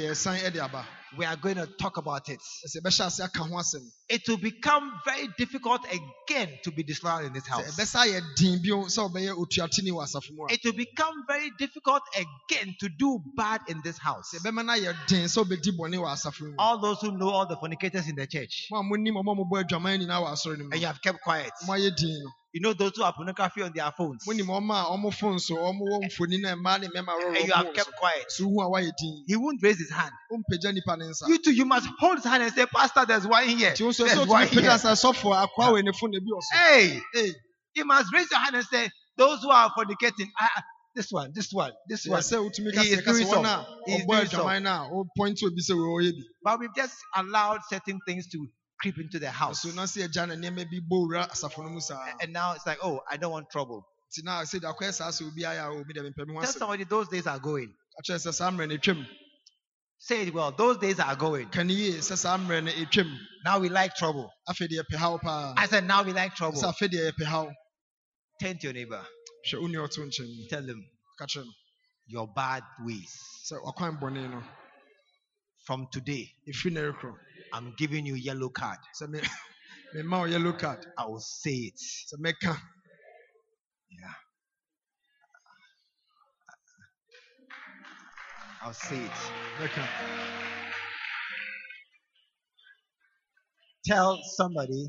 Yɛsan 1.14 1.16
de 1.16 1.16
aba 1.16 1.18
We 1.18 1.26
are 1.26 1.36
going 1.38 1.56
to 1.56 1.68
talk 1.78 1.98
about 1.98 2.30
it. 2.30 2.40
ɛsɛ 2.66 2.82
yɛbɛhyɛ 2.82 3.06
ase 3.08 3.20
aka 3.22 3.44
ho 3.44 3.56
asɛm 3.56 3.82
It 4.10 4.22
will 4.28 4.38
become 4.38 4.92
very 5.06 5.28
difficult 5.38 5.82
again 5.86 6.50
to 6.64 6.72
be 6.72 6.84
disloyal 6.84 7.26
in 7.26 7.34
this 7.34 7.46
house. 7.48 7.76
ɛbɛsa 7.78 8.08
yɛ 8.08 8.22
den 8.38 8.62
bio 8.62 8.86
sɛ 8.86 9.10
ɔbɛyɛ 9.12 9.36
otuateni 9.38 9.92
wɔ 9.92 10.04
asafo 10.04 10.32
mu 10.36 10.46
a 10.50 10.54
It 10.54 10.62
will 10.64 10.74
become 10.74 11.24
very 11.28 11.52
difficult 11.58 12.02
again 12.16 12.76
to 12.80 12.90
do 12.98 13.20
bad 13.36 13.62
in 13.68 13.82
this 13.84 13.98
house. 13.98 14.32
sɛ 14.34 14.40
ɛbɛma 14.40 14.66
no 14.66 14.74
ayɛ 14.74 14.96
den 15.08 15.26
sɛ 15.26 15.44
ɔbɛdi 15.46 15.78
bɔne 15.78 15.98
wɔ 15.98 16.08
asafo 16.14 16.42
no 16.42 16.48
mu 16.50 16.56
All 16.60 16.80
those 16.80 17.00
who 17.02 17.12
know 17.12 17.30
all 17.30 17.46
the 17.48 17.56
fornicators 17.58 18.08
in 18.08 18.16
the 18.16 18.28
church, 18.28 18.68
mo 18.72 18.80
a 18.80 18.84
monim 18.84 19.14
ɔma 19.16 19.36
mobɔ 19.38 19.64
adwaman 19.64 20.00
nyinaa 20.02 20.22
wɔ 20.24 20.32
asɔre 20.34 20.58
no 20.58 20.64
mu 20.66 20.70
and 20.72 20.82
you 20.82 20.88
have 20.88 21.02
kept 21.02 21.22
quiet. 21.22 21.52
mo 21.66 21.74
ayɛ 21.74 21.96
din 21.96 22.24
no 22.24 22.32
You 22.54 22.62
know 22.62 22.74
those 22.74 22.94
who 22.96 23.04
have 23.04 23.14
pornography 23.14 23.62
on 23.62 23.72
their 23.76 23.92
phones, 23.92 24.24
monim 24.26 24.48
ɔma 24.48 24.86
a 24.86 24.98
ɔmo 24.98 25.14
phone 25.14 25.38
so 25.38 25.56
ɔmo 25.56 25.82
wɔ 25.82 26.06
mfoni 26.10 26.42
na 26.42 26.56
mmaa 26.56 26.80
ne 26.80 26.88
mmarima 26.88 27.38
and 27.38 27.48
you 27.48 27.54
have 27.54 27.74
kept 27.74 27.92
quiet. 28.00 28.32
so 28.32 28.46
hu 28.46 28.62
a 28.62 28.66
wayɛ 28.72 28.92
din 28.98 29.24
He 29.28 29.36
won't 29.36 29.62
raise 29.62 29.78
his 29.78 29.92
hand. 29.92 30.12
Wompagya 30.98 31.06
nipa 31.06 31.06
ne 31.06 31.06
nsa 31.11 31.28
You 31.28 31.38
too, 31.40 31.52
you 31.53 31.65
must 31.65 31.88
hold 31.99 32.18
his 32.18 32.26
hand 32.26 32.44
and 32.44 32.53
say, 32.53 32.65
Pastor, 32.65 33.06
there's 33.06 33.28
one 33.28 33.48
here. 33.48 33.74
There's 33.78 33.98
sɛ 33.98 34.28
one 34.28 34.48
wotumi 34.48 34.61
here. 34.61 34.72
nsa 34.72 34.91
sɔfo 34.95 35.34
akoa 35.34 35.72
wɔ 35.74 35.84
ne 35.84 35.91
phone 35.94 36.11
na 36.11 36.19
bi 36.19 36.26
wɔ 36.26 36.41
so 36.41 36.57
Hey, 36.57 37.02
Hey, 37.14 37.34
you 37.76 37.86
must 37.86 38.14
raise 38.14 38.30
your 38.32 38.40
hand 38.40 38.56
and 38.56 38.65
say, 38.65 38.90
Those 39.18 39.41
who 39.41 39.49
are 39.49 39.72
fornicating, 39.78 40.30
ah, 40.40 40.64
this 40.95 41.11
one, 41.11 41.32
this 41.34 41.52
one, 41.53 41.72
this 41.88 42.06
one. 42.07 42.22
wotumi 42.22 42.72
He 42.74 42.91
is 42.91 43.03
doing 43.03 43.26
some. 43.26 43.65
He 43.86 43.94
is 43.95 44.06
doing 44.06 44.26
adwaman 44.28 44.64
no 44.64 44.72
a 44.72 44.90
wopɔinte 45.22 45.44
obi 45.45 45.61
sɛ 45.61 45.74
wɔyɛ 45.76 46.11
bi 46.14 46.24
But 46.44 46.60
we've 46.60 46.76
just 46.76 46.95
allowed 47.15 47.61
certain 47.69 47.99
things 48.07 48.28
to 48.30 48.48
creep 48.82 48.98
into 48.99 49.19
the 49.19 49.30
house. 49.32 49.61
so 49.64 49.69
na 49.69 49.84
sɛ 49.84 50.07
yɛgya 50.07 50.28
na 50.28 50.36
nneɛma 50.36 50.65
bi 50.69 50.80
bɔ 50.80 51.07
wura 51.07 51.30
asafo 51.32 51.64
no 51.64 51.69
mu 51.69 51.80
saa 51.82 52.14
And 52.22 52.34
now 52.34 52.53
it's 52.53 52.65
like, 52.65 52.80
oh, 52.84 53.02
I 53.10 53.18
don't 53.18 53.32
want 53.32 53.49
trouble. 53.52 53.86
nti 54.11 54.24
na 54.24 54.41
sɛ 54.44 54.61
de 54.61 54.68
akɔyɛ 54.68 54.94
saa 54.94 55.10
sɛ 55.10 55.28
obi 55.28 55.41
ayɛ 55.44 55.65
a 55.65 55.80
obi 55.80 55.94
dɛ 55.94 56.02
mepɛ 56.10 56.28
me 56.28 56.34
ho 56.36 56.41
Tell 56.41 56.53
somebody 56.53 56.84
those 56.86 57.07
days 57.10 57.28
are 57.28 57.40
going. 57.40 57.74
Say 59.99 60.30
well. 60.30 60.52
Those 60.52 60.78
days 60.78 60.99
are 60.99 61.15
going. 61.15 61.49
ka 61.49 61.64
ne 61.64 61.74
yie 61.74 61.94
sɛ 61.99 62.18
saa 62.18 62.38
mmerɛ 62.38 62.64
no 62.65 62.72
ɛtwam 62.72 63.18
Now 63.45 63.60
we 63.60 63.69
like 63.69 63.95
trouble. 63.95 64.32
afei 64.49 64.68
deɛ 64.68 64.84
yɛpɛ 64.84 64.95
haw 64.98 65.18
paa 65.18 65.53
I 65.57 65.68
said, 65.68 65.86
now 65.86 66.03
we 66.03 66.14
like 66.14 66.36
trouble. 66.36 66.61
sɛ 66.61 66.74
afei 66.74 66.88
deɛ 66.90 67.11
yɛpɛ 67.11 67.26
haw 67.26 67.49
Turn 68.41 68.57
to 68.60 68.68
your 68.68 68.74
neighbor. 68.74 69.06
hwɛ 69.52 69.61
wo 69.61 69.68
nua 69.68 69.88
ɔto 69.88 69.99
nkyɛn 70.06 70.28
mu 70.38 70.48
Tell 70.49 70.65
them 70.65 70.86
ka 71.18 71.26
kyerɛ 71.26 71.45
no 71.45 71.52
your 72.07 72.28
bad 72.34 72.64
ways. 72.86 73.11
sɛ 73.52 73.64
wakwan 73.65 73.99
bɔne 73.99 74.30
no 74.32 74.44
From 75.65 75.88
today, 75.91 76.32
ɛfiri 76.48 76.72
na 76.74 76.82
ɛrekorɔ 76.82 77.15
I'm 77.53 77.74
giving 77.78 78.06
you 78.06 78.15
yellow 78.15 78.49
card. 78.49 78.78
sɛ 79.02 79.10
me 79.10 79.19
memma 79.95 80.19
wo 80.19 80.26
yellow 80.26 80.53
card 80.53 80.86
I 80.98 81.06
will 81.06 81.19
say 81.19 81.72
it. 81.74 81.82
Yeah. 83.90 84.14
I'll 88.64 88.74
say 88.74 88.98
it. 88.98 89.12
mɛka 89.60 89.84
Tell 93.86 94.20
somebody, 94.38 94.88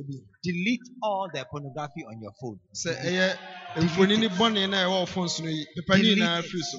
obi 0.00 0.20
delete 0.42 0.80
all 1.02 1.28
the 1.32 1.44
pornography 1.50 2.04
on 2.08 2.20
your 2.22 2.32
phone. 2.40 2.60
sɛ 2.74 2.90
ɛyɛ 3.02 3.38
mfonini 3.86 4.28
bɔne 4.38 4.70
no 4.70 4.76
a 4.76 4.84
ɛwɔ 4.86 5.00
wo 5.00 5.06
phone 5.06 5.28
so 5.28 5.42
no 5.44 5.50
yi 5.50 5.66
pepa 5.76 5.96
ne 5.98 6.02
Delete 6.02 6.16
nyinaa 6.16 6.42
it. 6.44 6.64
so 6.64 6.78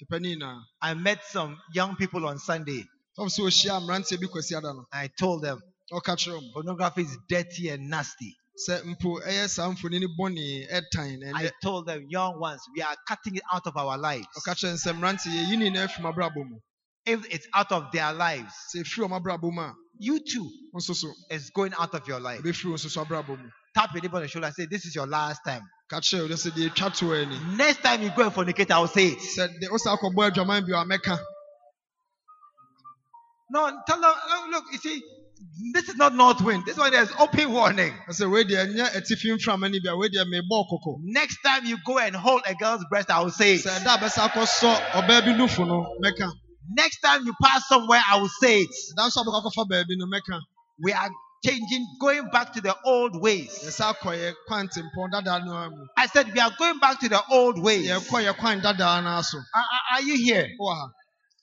pepa 0.00 0.20
ne 0.20 0.36
nyinaa 0.36 0.60
I 0.82 0.94
met 0.94 1.24
some 1.24 1.58
young 1.74 1.96
people 1.96 2.26
on 2.26 2.38
Sunday. 2.38 2.84
ɔm 3.18 3.28
sɛ 3.28 3.40
ɔhyia 3.48 3.80
mmeranteɛ 3.82 4.20
bi 4.20 4.26
kwasi 4.28 4.56
ada 4.56 4.72
no 4.74 4.86
I 4.92 5.08
told 5.18 5.42
them 5.44 5.60
mu 5.92 6.52
pornography 6.54 7.02
is 7.02 7.16
dirty 7.28 7.68
and 7.70 7.90
nasty. 7.90 8.36
Sɛ 8.56 8.82
mpo 8.84 9.20
ɛyɛ 9.26 9.48
saa 9.48 9.68
mfonini 9.70 10.06
bɔne 10.18 10.68
ɛtan 10.70 11.18
na 11.20 11.38
I 11.38 11.44
ɛnɛ 11.44 11.50
told 11.62 11.86
them, 11.86 12.06
young 12.08 12.38
ones, 12.38 12.60
we 12.74 12.82
are 12.82 12.96
cutting 13.08 13.36
it 13.36 13.42
out 13.52 13.66
of 13.66 13.76
our 13.76 13.98
lives. 13.98 14.26
ɔka 14.38 14.54
kyerɛ 14.54 14.70
no 14.70 14.76
sɛ 14.76 14.92
mmeranteɛ 14.98 15.32
yɛyi 15.32 15.58
ne 15.58 15.70
nyinaa 15.70 15.86
afiri 15.88 16.02
m'abrabɔ 16.02 16.48
mu 16.48 16.58
If 17.06 17.26
it's 17.30 17.46
out 17.52 17.70
of 17.72 17.92
their 17.92 18.12
lives, 18.14 18.52
sɛ 18.74 18.82
ɛfiri 18.82 19.08
ɔm 19.08 19.20
abrabɔ 19.22 19.52
mu 19.52 19.60
a 19.62 19.74
you 19.98 20.18
too 20.20 20.48
wo 20.72 20.78
nso 20.80 20.94
so 20.94 21.08
is 21.30 21.50
going 21.50 21.72
out 21.74 21.94
of 21.94 22.06
your 22.08 22.20
life. 22.20 22.40
ɛbɛfiri 22.42 22.64
wo 22.70 22.74
nso 22.76 22.88
so 22.90 23.04
abrabɔ 23.04 23.38
mu 23.38 23.48
Tap 23.74 23.92
your 23.92 24.02
neighbor 24.02 24.16
on 24.18 24.22
the 24.22 24.28
shoulder 24.28 24.46
and 24.46 24.54
say, 24.54 24.66
This 24.66 24.84
is 24.86 24.94
your 24.94 25.06
last 25.08 25.40
time. 25.44 25.62
ka 25.90 25.98
kyerɛ 26.00 26.28
wo 26.28 26.34
sɛ 26.36 26.50
deɛ 26.52 26.70
ɛtwa 26.70 26.96
to 26.96 27.14
ani 27.14 27.38
Next 27.56 27.82
time 27.82 28.02
you 28.02 28.10
go 28.16 28.22
and 28.22 28.32
fornicate, 28.32 28.70
I 28.70 28.78
will 28.78 28.86
say 28.88 29.08
it. 29.08 29.18
sɛ 29.18 29.60
de 29.60 29.66
wo 29.70 29.76
saa 29.78 29.96
akɔbɔ 29.96 30.30
adwaman 30.30 30.66
bio 30.66 30.80
a 30.80 30.84
mɛka 30.86 31.18
No, 33.50 33.70
tell 33.86 34.00
them, 34.00 34.12
oh, 34.16 34.48
look, 34.50 34.64
you 34.72 34.78
see, 34.78 35.02
this 35.72 35.88
is 35.88 35.96
not 35.96 36.14
north 36.14 36.40
wind. 36.42 36.64
This 36.66 36.76
one 36.78 36.92
there's 36.92 37.12
open 37.18 37.52
warning. 37.52 37.92
na 38.06 38.12
sɛ 38.14 38.30
wei 38.30 38.44
deɛ 38.44 38.66
ɛnyɛ 38.66 38.96
atifi 38.96 39.32
mframa 39.36 39.70
no 39.70 39.78
bi 39.84 39.90
a 39.90 39.96
wei 39.96 40.08
deɛ 40.08 40.24
mebɔ 40.24 40.64
kɔkɔ 40.70 40.98
Next 41.02 41.38
time 41.44 41.66
you 41.66 41.78
go 41.86 41.98
and 41.98 42.16
hold 42.16 42.42
a 42.46 42.54
girl's 42.54 42.84
breast, 42.90 43.10
I 43.10 43.20
will 43.20 43.30
say 43.30 43.54
it. 43.56 43.64
sɛ 43.64 43.80
ɛda 43.80 43.94
a 43.94 43.98
bɛsa 43.98 44.28
akɔsɔ 44.30 44.90
ɔbaa 44.92 45.20
bi 45.24 45.32
nufo 45.32 45.66
no 45.66 45.86
mɛka 46.02 46.30
Next 46.76 47.00
time 47.00 47.26
you 47.26 47.34
pass 47.42 47.68
somewhere, 47.68 48.02
I 48.10 48.18
will 48.18 48.30
say 48.40 48.62
it. 48.62 48.70
ɛda 48.96 49.08
nso 49.08 49.22
a 49.22 49.24
bɛkɔ 49.24 49.42
akɔfa 49.44 49.68
baabi 49.70 49.96
no 49.98 50.06
mɛka 50.06 50.40
We 50.82 50.92
are 50.92 51.10
changing, 51.44 51.86
going 52.00 52.28
back 52.32 52.52
to 52.54 52.60
the 52.62 52.76
old 52.86 53.20
ways. 53.20 53.50
yɛsa 53.64 53.94
akɔ 53.94 54.16
yɛ 54.18 54.34
kwan 54.48 54.68
tempɔn 54.68 55.10
dadaa 55.12 55.44
no 55.46 55.52
ara 55.54 55.70
mu 55.70 55.86
I 55.96 56.06
said 56.06 56.32
we 56.34 56.40
are 56.40 56.52
going 56.58 56.78
back 56.80 57.00
to 57.00 57.08
the 57.08 57.22
old 57.30 57.62
ways. 57.62 57.90
Are, 57.90 58.00
yɛkɔ 58.00 58.24
yɛ 58.32 58.38
kwan 58.38 58.60
dadaa 58.62 59.02
no 59.04 59.10
ara 59.10 59.22
so 59.24 59.38
are- 59.38 59.64
are 59.98 60.02
you 60.02 60.16
here? 60.16 60.48
wowɔ 60.60 60.74
ha 60.76 60.88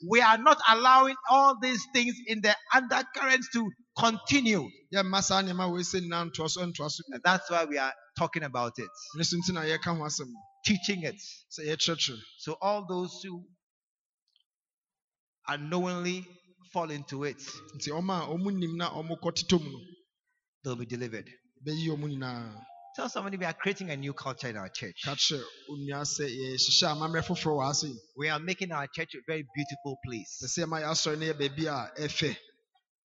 We 0.09 0.21
are 0.21 0.37
not 0.39 0.59
allowing 0.69 1.15
all 1.29 1.55
these 1.61 1.85
things 1.93 2.15
in 2.27 2.41
the 2.41 2.55
undercurrents 2.73 3.49
to 3.53 3.69
continue. 3.97 4.69
yɛmma 4.93 5.21
saa 5.23 5.41
nneɛma 5.41 5.71
wei 5.71 5.83
sɛ 5.83 5.99
nyinaa 6.01 6.29
ntoa 6.29 6.49
so 6.49 6.65
ntoa 6.65 6.89
And 7.09 7.21
that's 7.23 7.49
why 7.49 7.65
we 7.65 7.77
are 7.77 7.93
talking 8.17 8.43
about 8.43 8.73
it, 8.77 8.89
ɛno 9.15 9.25
so 9.25 9.37
nti 9.37 9.53
na 9.53 9.61
yɛka 9.61 9.95
ho 9.97 10.25
teaching 10.65 11.03
it. 11.03 11.19
So 12.39 12.53
all 12.61 12.85
those 12.87 13.21
who 13.23 13.43
unknowingly 15.47 16.25
fall 16.73 16.89
into 16.91 17.23
it, 17.23 17.37
nti 17.75 17.89
ɔma 17.89 18.23
a 18.23 18.27
ɔmo 18.27 18.51
nim 18.53 18.77
na 18.77 18.89
ɔmo 18.89 19.19
kɔ 19.21 19.31
titɔ 19.33 19.61
mu 19.63 19.69
no 19.71 19.79
they'll 20.63 20.75
be 20.75 20.85
delivered. 20.85 21.29
bɛyi 21.65 21.87
ɔmo 21.89 22.07
nyinaa 22.07 22.65
Tell 22.93 23.07
somebody 23.07 23.37
we 23.37 23.45
are 23.45 23.53
creating 23.53 23.89
a 23.89 23.95
new 23.95 24.11
culture 24.13 24.49
in 24.49 24.57
our 24.57 24.67
church. 24.67 25.01
ka 25.05 25.15
kyerɛ 25.15 25.41
onua 25.69 26.01
sɛ 26.03 26.25
yɛhyehyɛ 26.27 26.91
amammerɛ 26.91 27.23
foforɔ 27.25 27.55
wɔ 27.55 27.69
ase 27.71 27.85
We 28.17 28.27
are 28.29 28.39
making 28.39 28.71
our 28.73 28.87
church 28.87 29.15
a 29.15 29.19
very 29.25 29.45
beautiful 29.55 29.97
place. 30.05 30.39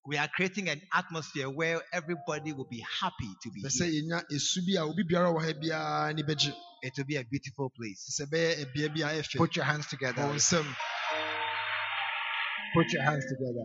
We 0.06 0.16
are 0.18 0.28
creating 0.28 0.68
an 0.68 0.80
atmosphere 0.94 1.50
where 1.50 1.82
everybody 1.92 2.52
will 2.52 2.68
be 2.70 2.84
happy 3.00 3.28
to 3.42 3.50
be 3.50 3.60
here. 3.60 3.70
yɛnya 3.70 4.22
esu 4.30 4.60
bi 4.66 4.80
a 4.80 4.84
obi 4.86 5.02
biara 5.04 5.32
wɔ 5.34 5.42
ha 5.44 5.52
biara 5.52 6.08
ani 6.10 6.22
bɛgye 6.22 6.54
It 6.82 6.94
will 6.96 7.04
be 7.06 7.16
a 7.16 7.24
beautiful 7.24 7.70
place. 7.76 8.18
sɛ 8.20 8.26
ɛbɛyɛ 8.26 8.64
ɛbea 8.64 8.94
bi 8.94 9.00
a 9.02 9.20
ɛfɛ 9.22 9.36
Put 9.38 9.56
your 9.56 9.64
hands 9.64 9.86
together. 9.88 10.22
Put 12.74 12.92
your 12.92 13.02
hands 13.02 13.24
together. 13.26 13.62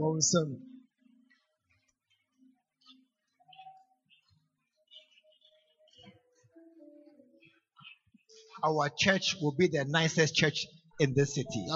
Our 8.64 8.90
church 8.98 9.36
will 9.42 9.56
be 9.58 9.68
the 9.68 9.86
nicest 9.86 10.36
church 10.36 10.66
in 11.00 11.14
this 11.16 11.36
city. 11.36 11.68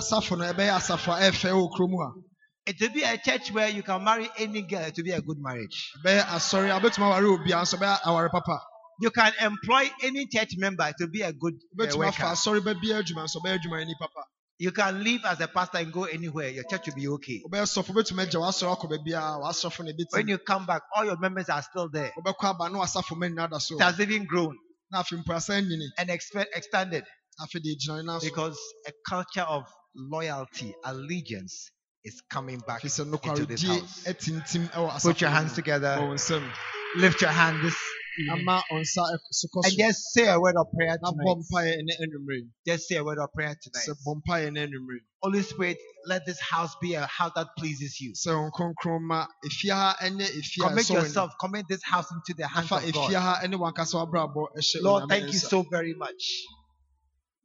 Asafo 2.68 2.74
no 2.74 2.74
ɛbɛyɛ 2.74 2.74
asafo 2.74 2.74
a 2.74 2.74
ɛfɛ 2.74 2.74
wɔ 2.74 2.74
kurom 2.74 2.74
ha 2.74 2.74
It 2.74 2.82
will 2.82 2.90
be 2.94 3.04
a 3.04 3.18
church 3.18 3.52
where 3.52 3.70
you 3.70 3.84
can 3.84 4.04
marry 4.04 4.30
any 4.40 4.62
girl. 4.64 4.92
Will 4.98 5.04
be 5.04 5.12
a 5.12 5.22
good 5.22 5.40
marriage. 5.40 5.92
ɛbɛyɛ 6.06 6.24
asɔre 6.26 6.70
a 6.78 6.80
wobɛtumi 6.82 7.06
aware 7.08 7.24
obiara 7.40 7.64
nso 7.64 7.78
ɛbɛyɛ 7.78 8.00
aware 8.06 8.30
papa 8.30 8.62
You 9.02 9.12
can 9.12 9.34
employ 9.42 9.90
any 10.04 10.28
church 10.28 10.52
member. 10.58 10.94
Will 11.00 11.08
be 11.10 11.22
a 11.24 11.34
good 11.34 11.56
uh, 11.82 11.98
worker. 11.98 12.24
asɔre 12.24 12.64
ba 12.64 12.76
biara 12.76 13.04
adwuma 13.04 13.26
nso 13.26 13.42
ɔbɛyɛ 13.42 13.60
adwuma 13.60 13.82
ani 13.82 13.96
papa 14.00 14.24
You 14.60 14.72
can 14.72 15.04
leave 15.04 15.26
as 15.26 15.42
a 15.42 15.48
pastor 15.50 15.80
and 15.80 15.92
go 15.94 16.06
anywhere. 16.06 16.50
Your 16.50 16.64
church 16.64 16.88
will 16.88 16.96
be 16.96 17.08
okay. 17.10 17.42
wobɛyɛ 17.48 17.66
sɔfo 17.66 17.94
wobɛtumi 17.94 18.24
agya 18.28 18.40
w'asɔre 18.40 18.78
akɔ 18.78 18.90
baabiara 18.92 19.22
ah, 19.22 19.40
w'asɔfo 19.44 19.86
no 19.86 19.92
When 20.12 20.28
you 20.30 20.38
come 20.40 20.66
back, 20.66 20.84
all 20.96 21.06
your 21.06 21.18
members 21.20 21.50
are 21.50 21.62
still 21.62 21.90
there. 21.90 22.12
wobɛkɔ 22.18 22.46
aba 22.56 22.70
na 22.70 22.80
w'asafo 22.80 23.18
ma 23.18 23.28
nyinaa 23.28 23.50
da 23.52 23.58
so 23.60 23.76
It 23.76 23.82
has 23.84 24.00
even 24.00 24.26
grown 24.26 24.58
na 24.92 25.04
afei 25.04 25.22
mpo 25.24 25.36
asan 25.36 25.66
nyini 25.66 25.88
and 25.98 26.10
expe- 26.10 26.48
expanded 26.56 27.06
afei 27.42 27.62
deɛ 27.62 27.76
gyina 27.82 27.98
ne 27.98 28.04
nan 28.04 28.22
so 28.22 28.28
because 28.28 28.58
a 28.88 28.92
culture 29.10 29.42
of 29.42 29.66
loyalty, 29.96 30.74
allegiance 30.86 31.70
is 32.06 32.22
coming 32.30 32.60
back 32.68 32.82
afei 32.82 32.90
sɛ 32.90 33.23
into 33.36 33.45
this 33.45 33.64
house. 33.64 34.03
atintim 34.06 34.69
ɛwɔ 34.72 34.90
asafo 34.91 35.02
Put 35.11 35.22
your 35.22 35.30
hands 35.32 35.53
together. 35.53 35.98
bɔ 35.98 36.07
wo 36.07 36.14
nsam 36.15 36.53
Lift 36.98 37.22
your 37.22 37.32
hand 37.32 37.61
this 37.65 37.76
evening 38.19 38.48
ama 38.48 38.64
ɔnsa 38.72 39.02
ɛk- 39.14 39.32
so 39.32 39.48
kɔ 39.49 39.65
and 39.65 39.73
so 39.73 39.77
just 39.77 39.99
say 40.14 40.27
a 40.27 40.40
word 40.40 40.56
of 40.56 40.68
prayer 40.77 40.98
na 41.02 41.11
bɔ 41.11 41.18
tonight. 41.18 41.38
mpaeɛ 41.52 41.77
ne 41.84 41.94
anwummere 42.06 42.49
Just 42.65 42.88
say 42.88 42.95
a 42.98 43.03
word 43.03 43.18
of 43.19 43.30
prayer 43.34 43.56
sɛ 43.56 43.61
tonight. 43.61 43.98
bɔ 44.06 44.22
mpaeɛ 44.22 44.53
ne 44.53 44.68
anwummere 44.68 44.99
Holy 45.23 45.41
Spirit, 45.41 45.77
let 46.06 46.23
this 46.27 46.40
house 46.40 46.76
be 46.80 46.94
a 46.94 47.06
house 47.07 47.32
that 47.36 47.48
pleases 47.57 47.99
you. 47.99 48.14
sɛ 48.14 48.32
wɔn 48.32 48.52
kronkron 48.53 49.02
ma 49.02 49.26
efie 49.45 49.72
ha 49.73 49.98
ɛnyɛ 49.99 50.22
efie 50.40 50.61
a 50.64 50.69
Commit 50.69 50.90
yourself, 50.90 51.32
commit 51.40 51.65
this 51.68 51.84
house 51.84 52.10
into 52.11 52.34
the 52.38 52.48
hands 52.48 52.72
afa 52.72 52.76
of 52.76 52.84
efie 52.84 52.94
God. 52.94 53.14
ha 53.15 53.40
ɛne 53.44 53.56
wɔn 53.56 53.73
ankasa 53.73 53.95
w'abrabɔ 54.07 54.48
Lord, 54.82 55.10
thank 55.10 55.34
you 55.34 55.40
so 55.40 55.64
very 55.64 55.94
much. 55.95 56.44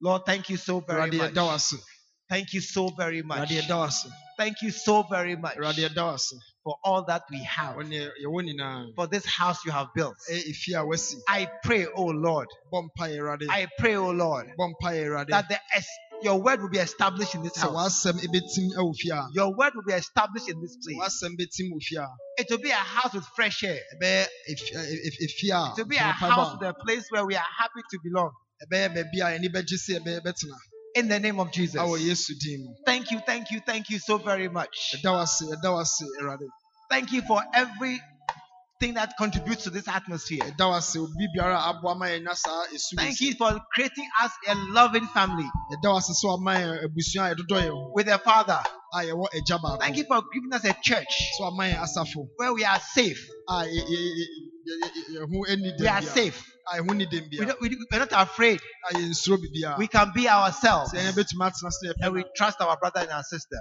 Lord, 0.02 0.24
thank 0.26 0.48
you 0.50 0.56
so 0.56 0.80
very 0.80 1.10
much. 1.10 1.32
yɛda 1.34 1.46
wo 1.46 1.78
Thank 2.28 2.52
you 2.54 2.60
so 2.60 2.88
very 2.90 3.22
much. 3.22 3.50
Awurade 4.40 4.40
yɛda 4.40 4.40
wo 4.40 4.40
ase 4.40 4.40
Thank 4.40 4.62
you 4.62 4.70
so 4.70 5.02
very 5.04 5.36
much 5.36 5.56
for 6.64 6.76
all 6.84 7.04
that 7.06 7.22
we 7.30 7.42
have, 7.44 7.76
wɔne 7.76 8.10
yɛwɔ 8.24 8.42
nyinaa 8.44 8.94
for 8.96 9.06
this 9.06 9.24
house 9.26 9.64
you 9.64 9.72
have 9.72 9.88
built. 9.94 10.16
Eh, 10.30 10.34
ɛyɛ 10.34 10.50
efie 10.50 10.74
a 10.80 10.86
wasi 10.86 11.16
I 11.28 11.46
pray, 11.64 11.86
oh 11.96 12.06
Lord, 12.06 12.48
bɔ 12.72 12.88
mpaeɛ 12.98 13.18
Awurade 13.18 13.46
I 13.50 13.68
pray, 13.78 13.96
oh 13.96 14.10
Lord, 14.10 14.46
bɔ 14.58 14.72
mpaeɛ 14.82 15.04
Awurade 15.06 15.28
that 15.30 15.48
the 15.48 15.58
your 16.22 16.40
word 16.42 16.60
will 16.60 16.68
be 16.68 16.78
established 16.78 17.34
in 17.34 17.42
this 17.42 17.56
house. 17.56 17.74
w'asɛm 17.74 18.18
ebɛtim 18.20 18.74
ɛwɔ 18.76 18.96
fie 18.96 19.10
a 19.10 19.28
Your 19.32 19.54
word 19.56 19.74
will 19.74 19.84
be 19.84 19.92
established 19.94 20.48
in 20.50 20.60
this 20.60 20.76
place. 20.84 20.98
w'asɛm 20.98 21.36
bɛtim 21.38 21.70
wɔ 21.72 21.82
fie 21.82 21.96
a 21.96 22.08
It 22.38 22.46
will 22.50 22.58
be 22.58 22.70
a 22.70 22.74
house 22.74 23.14
with 23.14 23.26
fresh 23.36 23.62
air. 23.64 23.80
ɛbɛyɛ 23.96 24.26
efi- 24.50 24.74
ɛ- 24.76 25.06
ɛ- 25.06 25.24
efie 25.24 25.50
a 25.50 25.72
It 25.72 25.78
will 25.78 25.84
be 25.86 25.96
a 25.96 26.02
house 26.12 26.54
a 26.62 26.74
place 26.74 27.04
where 27.10 27.24
we 27.26 27.36
are 27.36 27.46
happy 27.58 27.80
to 27.90 27.98
belong. 28.04 28.32
Ɛbɛyɛ 30.96 30.96
baabi 30.96 30.96
a 30.96 30.96
yɛni 30.96 30.96
bɛgye 30.96 30.96
sɛ 30.96 30.96
ɛbɛyɛ 30.96 30.96
bɛtena 30.96 30.96
In 30.96 31.08
the 31.08 31.20
name 31.20 31.40
of 31.40 31.52
Jesus. 31.52 31.80
awɔ 31.80 31.98
Yesu 32.00 32.32
din 32.40 32.74
Thank 32.86 33.10
you, 33.10 33.20
thank 33.26 33.50
you, 33.50 33.60
thank 33.60 33.90
you 33.90 33.98
so 33.98 34.18
very 34.18 34.48
much. 34.48 34.94
yɛda 34.96 35.12
wo 35.12 35.20
ase 35.20 35.42
yɛda 35.44 35.72
wo 35.72 35.80
ase 35.80 36.02
Awurade 36.20 36.46
Thank 36.90 37.12
you 37.12 37.22
for 37.22 37.40
everything 37.54 38.94
that 38.94 39.12
contributes 39.18 39.64
to 39.64 39.70
this 39.70 39.86
atmosphere. 39.86 40.40
yɛda 40.40 40.68
wo 40.70 40.76
ase 40.76 40.96
obi 40.96 41.28
biara 41.36 41.56
a 41.56 41.72
aboa 41.74 41.94
ma 41.96 42.06
yɛnya 42.06 42.34
saa 42.34 42.64
esu 42.74 42.96
Thank 42.96 43.20
you 43.20 43.34
for 43.34 43.60
creating 43.74 44.08
us 44.22 44.32
a 44.48 44.54
loving 44.72 45.06
family 45.08 45.44
yɛda 45.72 45.90
wo 45.92 45.96
ase 45.98 46.10
sɛ 46.10 46.26
wama 46.38 46.54
yɛn 46.58 46.84
abusua 46.86 47.30
a 47.30 47.34
yɛdodɔ 47.34 47.62
yɛn 47.62 47.70
ho 47.70 47.92
with 47.94 48.08
a 48.08 48.18
father. 48.18 48.60
a 48.92 48.98
yɛwɔ 49.04 49.26
agya 49.34 49.58
baako 49.62 49.78
Thank 49.80 49.96
you 49.98 50.04
for 50.04 50.22
giving 50.34 50.52
us 50.52 50.64
a 50.64 50.74
church 50.82 51.12
sɛ 51.38 51.42
wama 51.52 51.70
yɛn 51.72 51.78
asafo 51.86 52.26
where 52.36 52.52
we 52.52 52.64
are 52.64 52.80
safe. 52.80 53.24
We 55.78 55.86
are 55.88 56.02
safe. 56.02 56.46
We 56.72 57.40
are 57.40 57.98
not 57.98 58.12
afraid. 58.12 58.60
We 59.78 59.86
can 59.88 60.12
be 60.14 60.28
ourselves. 60.28 60.92
And 60.94 62.14
we 62.14 62.24
trust 62.36 62.60
our 62.60 62.76
brother 62.76 63.00
and 63.00 63.10
our 63.10 63.22
sister. 63.22 63.60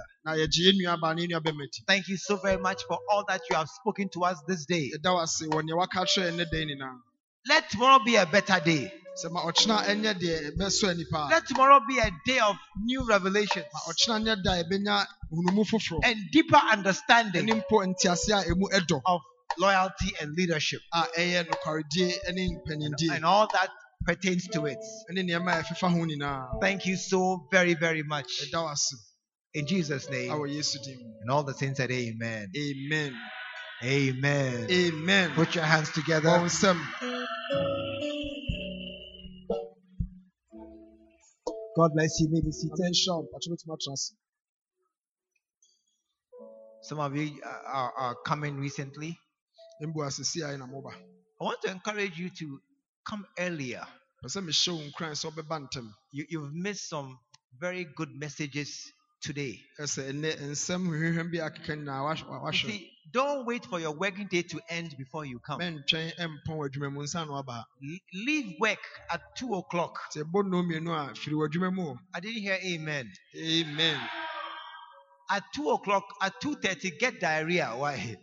Thank 1.86 2.08
you 2.08 2.16
so 2.16 2.36
very 2.36 2.58
much 2.58 2.84
for 2.84 2.98
all 3.10 3.24
that 3.28 3.42
you 3.50 3.56
have 3.56 3.68
spoken 3.68 4.08
to 4.10 4.24
us 4.24 4.38
this 4.46 4.66
day. 4.66 4.90
Let 7.48 7.70
tomorrow 7.70 8.04
be 8.04 8.16
a 8.16 8.26
better 8.26 8.60
day. 8.60 8.92
Let 11.30 11.46
tomorrow 11.48 11.80
be 11.88 11.98
a 11.98 12.10
day 12.26 12.38
of 12.38 12.56
new 12.84 13.06
revelations 13.06 13.66
and 16.02 16.30
deeper 16.30 16.56
understanding 16.56 17.50
of 17.50 19.20
loyalty 19.58 20.12
and 20.20 20.34
leadership 20.36 20.80
a 20.94 21.02
ɛyɛ 21.18 21.48
nokwaredie 21.48 22.14
ne 22.32 22.48
mpanindie 22.56 23.10
and 23.16 23.24
all 23.24 23.46
that 23.52 23.70
pertains 24.06 24.46
to 24.48 24.66
it. 24.66 24.78
ne 25.10 25.22
nneɛma 25.22 25.60
a 25.60 25.62
ɛfefa 25.62 25.90
ho 25.90 25.98
nyinaa 25.98 26.60
Thank 26.60 26.86
you 26.86 26.96
so 26.96 27.46
very, 27.50 27.74
very 27.74 28.02
much. 28.02 28.30
ase 28.54 28.94
In 29.54 29.66
Jesus' 29.66 30.08
name. 30.10 30.30
awɔ 30.30 30.48
yesu 30.48 30.78
din 30.82 30.98
mu 30.98 31.14
And 31.22 31.30
all 31.30 31.42
the 31.44 31.54
saints 31.54 31.78
said, 31.78 31.90
Amen. 31.90 32.50
amen 32.56 33.16
Amen. 33.82 34.66
amen 34.70 35.32
Put 35.34 35.54
your 35.54 35.64
hands 35.64 35.90
together. 35.92 36.28
nsɛm 36.28 36.78
God 41.76 41.92
bless 41.94 42.20
you. 42.20 42.28
Maybe 42.30 42.46
ame 42.46 42.52
seated. 42.52 42.78
nhyira 42.92 43.16
wo 43.16 43.22
mpatwo 43.24 43.48
bɛtumi 43.52 43.74
atena 43.74 43.92
ase 43.94 44.14
Some 46.82 47.00
of 47.00 47.14
you 47.16 47.40
are, 47.44 47.62
are, 47.66 47.92
are 47.98 48.16
coming 48.26 48.56
recently. 48.58 49.18
I 49.82 49.86
want 51.44 51.62
to 51.62 51.70
encourage 51.70 52.18
you 52.18 52.30
to 52.30 52.60
come 53.08 53.26
earlier. 53.38 53.86
pɛ 54.24 54.28
sɛ 54.28 54.40
mehyɛ 54.44 54.72
wo 54.76 54.82
nkuran 54.90 55.14
sɛ 55.16 55.30
wobɛba 55.32 55.68
ntɛm 55.68 55.88
You, 56.12 56.26
you've 56.28 56.52
missed 56.54 56.88
some 56.90 57.18
very 57.58 57.84
good 57.96 58.10
messages 58.14 58.92
today. 59.22 59.60
ɛsɛ 59.80 60.10
ɛnɛ 60.12 60.36
nsɛm 60.52 60.86
hwehwɛhwɛm 60.88 61.32
bi 61.32 61.38
akeka 61.38 61.76
nyinaa 61.78 62.04
wahwɛ- 62.04 62.52
You 62.52 62.58
see, 62.78 62.92
don't 63.12 63.46
wait 63.46 63.64
for 63.66 63.80
your 63.80 63.92
working 63.92 64.28
day 64.28 64.42
to 64.42 64.60
end 64.68 64.94
before 64.98 65.24
you 65.24 65.40
come. 65.40 65.60
mɛntwɛn 65.60 66.14
ɛmpɔn 66.16 66.56
w'adwuma 66.58 66.92
mu 66.92 67.02
nsa 67.04 67.26
na 67.26 67.42
waba 67.42 67.64
L- 67.82 67.98
leave 68.12 68.60
work 68.60 68.84
at 69.10 69.22
two 69.36 69.54
o'clock. 69.54 69.98
sɛ 70.14 70.24
ɛbɔ 70.24 70.44
nnɔɔ 70.44 70.62
mmienu 70.66 70.90
a 71.10 71.14
firi 71.14 71.34
w'adwuma 71.34 71.72
mu 71.74 71.82
o 71.90 71.98
I 72.14 72.20
didn't 72.20 72.42
hear 72.42 72.58
amen. 72.62 73.10
amen 73.36 74.00
At 75.30 75.44
two 75.54 75.70
o'clock, 75.70 76.04
at 76.22 76.40
two 76.40 76.56
thirty, 76.56 76.90
get 76.92 77.20
diarrhea. 77.20 77.74
Why? 77.76 78.16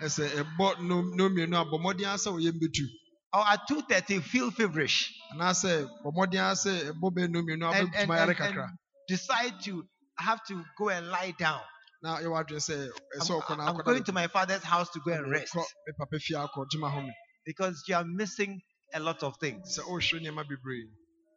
Ɛsɛ 0.00 0.24
ɛbɔ 0.42 0.76
nnɔɔ 0.78 1.02
nnɔɔ 1.14 1.28
mmienu 1.30 1.56
a 1.60 1.64
bɔ 1.64 1.76
mmɔden 1.80 2.14
asɛ 2.14 2.32
wo 2.32 2.38
yam 2.38 2.58
bɛtu 2.60 2.86
Or 3.32 3.44
at 3.46 3.66
two 3.68 3.82
thirty, 3.82 4.20
feel 4.20 4.50
feverish. 4.50 5.12
Anaasɛ 5.32 5.88
bɔ 6.04 6.12
mmɔden 6.14 6.42
asɛ 6.52 6.92
ɛbɔ 6.92 7.06
bɛyɛ 7.14 7.26
nnɔɔ 7.28 7.42
mmienu 7.44 7.64
a 7.64 7.72
and, 7.76 7.94
and, 7.94 8.10
wobɛtumi 8.10 8.16
ayare 8.16 8.28
and- 8.28 8.36
kakra 8.38 8.68
decide 9.08 9.60
to 9.62 9.86
have 10.18 10.44
to 10.46 10.64
go 10.78 10.88
and 10.88 11.08
lie 11.08 11.32
down. 11.38 11.60
na 12.02 12.18
yɛwɔ 12.18 12.44
adwene 12.44 12.62
sɛ 12.68 12.90
ɛsɛ 13.18 13.42
ɔkɔ 13.42 13.56
na 13.58 13.66
I'm 13.68 13.76
going 13.78 14.04
to 14.04 14.12
my 14.12 14.26
father's 14.28 14.62
house 14.62 14.88
to 14.90 15.00
go 15.00 15.12
and 15.12 15.30
rest. 15.30 15.52
kɔ 15.54 15.64
me 15.86 15.92
papa 15.98 16.18
fie 16.18 16.34
akɔ 16.34 16.66
gyema 16.72 16.90
home. 16.90 17.12
Because 17.44 17.82
you 17.88 17.94
are 17.94 18.04
missing 18.04 18.60
a 18.94 19.00
lot 19.00 19.22
of 19.22 19.36
things. 19.38 19.78
sɛ 19.78 19.82
wohwɛ 19.88 20.20
nneɛma 20.20 20.44
bebree 20.48 20.88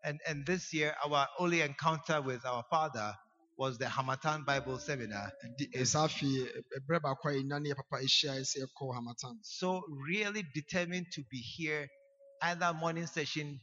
And 0.03 0.19
and 0.27 0.45
this 0.45 0.73
year, 0.73 0.95
our 1.05 1.27
only 1.39 1.59
encounter 1.61 2.21
with 2.21 2.45
our 2.45 2.63
father 2.69 3.13
was 3.59 3.79
the 3.79 3.87
Harmattan 3.89 4.45
Bible 4.45 4.79
seminar. 4.79 5.33
Ɛdi- 5.45 5.71
ɛsaa 5.75 6.07
afei 6.09 6.47
ɛberɛ 6.79 7.01
baako 7.03 7.29
a 7.29 7.33
yɛnya 7.33 7.61
ne 7.63 7.71
yɛ 7.71 7.77
papa 7.77 7.97
ahyia 8.03 8.41
sɛ 8.41 8.65
yɛkɔ 8.65 8.95
hamatan 8.97 9.39
So 9.43 9.83
really 9.89 10.43
determined 10.55 11.07
to 11.13 11.23
be 11.31 11.39
here, 11.39 11.89
either 12.43 12.73
morning 12.73 13.07
session 13.07 13.61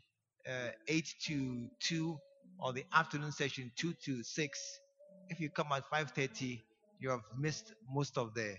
uh, 0.49 0.71
eight 0.89 1.09
to 1.27 1.69
two, 1.81 2.19
or 2.61 2.75
the 2.75 2.85
afternoon 2.95 3.33
session 3.33 3.73
two 3.77 3.95
to 4.07 4.25
six. 4.25 4.61
If 5.31 5.41
you 5.41 5.51
come 5.51 5.69
at 5.73 5.85
five 5.91 6.13
thirty, 6.13 6.65
you 7.01 7.11
have 7.11 7.23
missed 7.39 7.75
most 7.91 8.19
of 8.19 8.35
the 8.35 8.57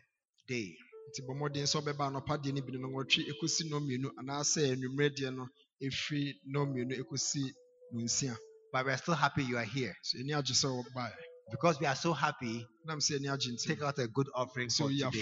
day. 0.49 0.75
nti 1.11 1.21
bɔ 1.27 1.33
mmɔden 1.35 1.67
sɛ 1.67 1.77
wobɛba 1.81 2.05
anɔpa 2.09 2.35
deɛ 2.43 2.53
no 2.55 2.61
bi 2.63 2.71
no 2.73 2.79
nɔwɔtwe 2.89 3.21
ɛkɔsi 3.31 3.63
nnɔ 3.65 3.79
mmienu 3.81 4.09
anaasɛ 4.19 4.61
anwummerɛ 4.73 5.09
deɛ 5.17 5.35
no 5.35 5.49
ɛfiri 5.83 6.35
nnɔ 6.49 6.61
mmienu 6.67 6.93
ɛkɔsi 7.03 7.43
nonsia 7.93 8.35
But 8.73 8.85
we 8.85 8.91
are 8.91 8.97
still 8.97 9.15
happy 9.15 9.43
you 9.43 9.57
are 9.57 9.63
here 9.63 9.95
so 10.03 10.17
ɛni 10.19 10.31
agye 10.31 10.53
sɛ 10.53 10.67
wɔbae 10.83 11.11
because 11.51 11.79
we 11.79 11.85
are 11.87 11.95
so 11.95 12.13
happy. 12.13 12.65
nam 12.85 12.99
sɛ 12.99 13.19
ɛni 13.19 13.27
agye 13.33 13.51
nti 13.53 13.67
Take 13.67 13.81
out 13.83 13.97
a 13.99 14.07
good 14.07 14.27
offering 14.35 14.69
for 14.69 14.89
today. 14.89 15.21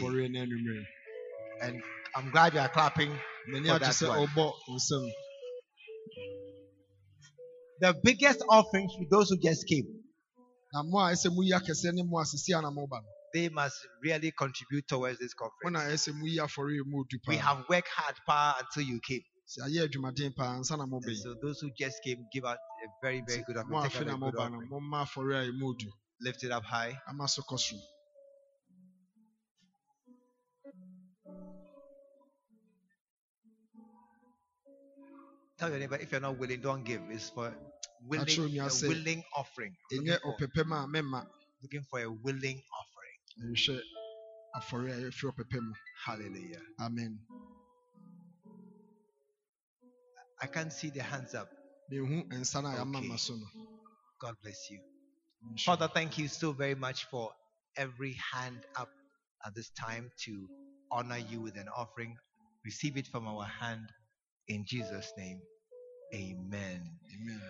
And 1.61 1.81
I'm 2.15 2.31
glad 2.31 2.53
you 2.53 2.59
are 2.59 2.69
clapping. 2.69 3.11
For 3.51 3.61
that 3.79 4.01
one. 4.01 4.27
ɔbɔ 4.27 4.35
wo 4.67 4.75
nsɛm 4.77 5.11
The 7.81 7.93
biggest 8.03 8.41
offering 8.49 8.89
for 8.89 9.05
those 9.11 9.29
who 9.29 9.37
just 9.37 9.67
came. 9.67 9.87
na 10.73 10.83
mo 10.83 10.99
a 10.99 11.11
ɛsɛ 11.11 11.29
muyi 11.35 11.51
akɛseɛ 11.51 11.93
ne 11.93 12.03
mo 12.03 12.19
a 12.19 12.23
sisi 12.25 12.57
a 12.57 12.61
na 12.61 12.71
moba 12.71 13.01
no 13.01 13.09
They 13.33 13.49
must 13.49 13.75
really 14.01 14.31
contribute 14.31 14.87
towards 14.87 15.19
this 15.19 15.33
conference. 15.33 15.73
na 15.73 15.79
ɛsɛ 15.81 16.13
muyi 16.19 16.37
afɔreɛ 16.37 16.85
mu 16.85 17.01
odu 17.03 17.17
We 17.27 17.37
have 17.37 17.65
worked 17.69 17.89
hard 17.89 18.15
pa 18.25 18.57
until 18.59 18.83
you 18.89 18.99
came. 19.01 19.23
Sɛ 19.51 19.59
ayɛ 19.65 19.79
adwumaden 19.85 20.35
paa 20.35 20.55
ansa 20.57 20.77
na 20.77 20.85
mobɛ 20.85 21.07
And 21.07 21.17
so 21.17 21.33
those 21.41 21.59
who 21.61 21.69
just 21.77 22.01
came, 22.03 22.25
give 22.33 22.45
out 22.45 22.57
a 22.57 22.87
very, 23.01 23.21
very 23.27 23.43
good 23.47 23.57
offering. 23.57 23.83
Take 23.83 23.91
afe 23.91 24.01
out 24.01 24.07
na 24.07 24.27
a 24.27 24.31
good 24.31 24.39
offering. 24.39 24.69
momma 24.69 24.97
afɔreɛ 25.05 25.35
a 25.41 25.51
ɛmu 25.51 25.65
odu 25.71 25.89
Lift 26.21 26.43
it 26.43 26.51
up 26.51 26.63
high. 26.63 26.99
ama 27.07 27.27
so 27.27 27.41
kɔ 27.43 27.57
Tell 35.57 35.69
your 35.69 35.79
neighbor 35.79 35.95
if 35.95 36.11
you're 36.11 36.19
not 36.21 36.37
willing, 36.37 36.59
don't 36.61 36.83
give. 36.83 37.01
It's 37.09 37.29
for 37.29 37.53
willing, 38.05 38.21
Actually, 38.21 38.51
me, 38.51 38.59
I 38.59 38.67
a 38.67 38.87
willing 38.87 39.23
offering. 39.37 39.73
Looking 39.91 40.17
for, 40.21 40.35
ɔpɛpɛ 40.37 40.65
mu 40.67 40.75
a 40.75 40.87
memma 40.87 41.25
looking 41.61 41.83
for 41.89 41.99
a 42.01 42.11
willing 42.11 42.61
offering. 42.79 43.55
ɛhwɛ 43.55 43.81
afɔre 44.57 44.91
a 44.91 44.97
yɛfiri 45.05 45.31
ɔpɛpɛ 45.31 45.61
mu 45.61 45.73
Hallelujah. 46.05 46.61
amen 46.79 47.19
I 50.41 50.47
can't 50.47 50.73
see 50.73 50.89
the 50.89 51.03
hands 51.03 51.35
up. 51.35 51.49
mehu 51.91 52.23
nsa 52.29 52.61
no 52.63 52.69
a 52.69 52.73
yɛama 52.75 52.99
Okay. 52.99 53.07
ma 53.09 53.15
so 53.17 53.35
no 53.35 53.47
God 54.19 54.35
bless 54.43 54.69
you. 54.71 54.79
Father, 55.59 55.87
thank 55.93 56.17
you 56.17 56.27
so 56.27 56.51
very 56.53 56.75
much 56.75 57.05
for 57.05 57.31
every 57.77 58.13
hand 58.33 58.65
up 58.75 58.89
at 59.45 59.53
this 59.55 59.69
time 59.71 60.11
to 60.25 60.49
honor 60.91 61.17
you 61.17 61.41
with 61.41 61.57
an 61.57 61.67
offering. 61.75 62.15
Receive 62.65 62.97
it 62.97 63.07
from 63.07 63.27
our 63.27 63.45
hand 63.45 63.89
in 64.47 64.65
Jesus' 64.65 65.11
name. 65.17 65.41
Amen 66.13 66.81
Amen. 67.13 67.41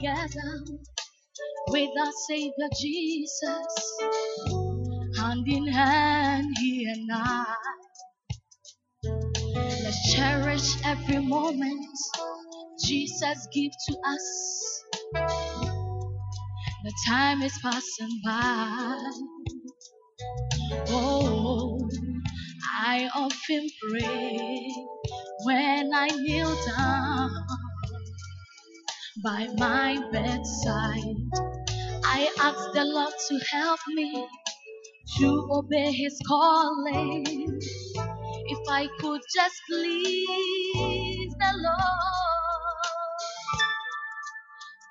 Together 0.00 0.64
with 1.68 1.90
our 2.00 2.12
Savior 2.28 2.68
Jesus, 2.80 3.98
hand 5.18 5.46
in 5.46 5.66
hand, 5.66 6.46
He 6.58 6.86
and 6.90 7.10
I. 7.12 7.54
Let's 9.68 10.14
cherish 10.14 10.84
every 10.84 11.18
moment 11.18 11.86
Jesus 12.84 13.48
gives 13.52 13.76
to 13.88 13.96
us. 14.06 14.84
The 16.84 16.94
time 17.08 17.42
is 17.42 17.58
passing 17.62 18.20
by. 18.24 19.10
Oh, 20.88 21.88
I 22.86 23.10
often 23.14 23.68
pray 23.90 24.70
when 25.44 25.90
I 25.94 26.08
kneel 26.08 26.56
down 26.66 27.39
by 29.22 29.48
my 29.58 29.98
bedside. 30.12 31.16
I 32.04 32.30
ask 32.40 32.72
the 32.74 32.84
Lord 32.84 33.12
to 33.28 33.38
help 33.50 33.80
me 33.88 34.26
to 35.18 35.48
obey 35.52 35.92
His 35.92 36.18
calling. 36.26 37.26
If 38.46 38.68
I 38.68 38.88
could 39.00 39.20
just 39.34 39.54
please 39.68 41.34
the 41.38 41.52
Lord, 41.56 42.80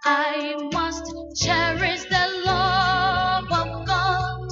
I 0.05 0.69
must 0.73 1.05
cherish 1.41 2.03
the 2.03 2.43
love 2.45 3.45
of 3.51 3.87
God. 3.87 4.49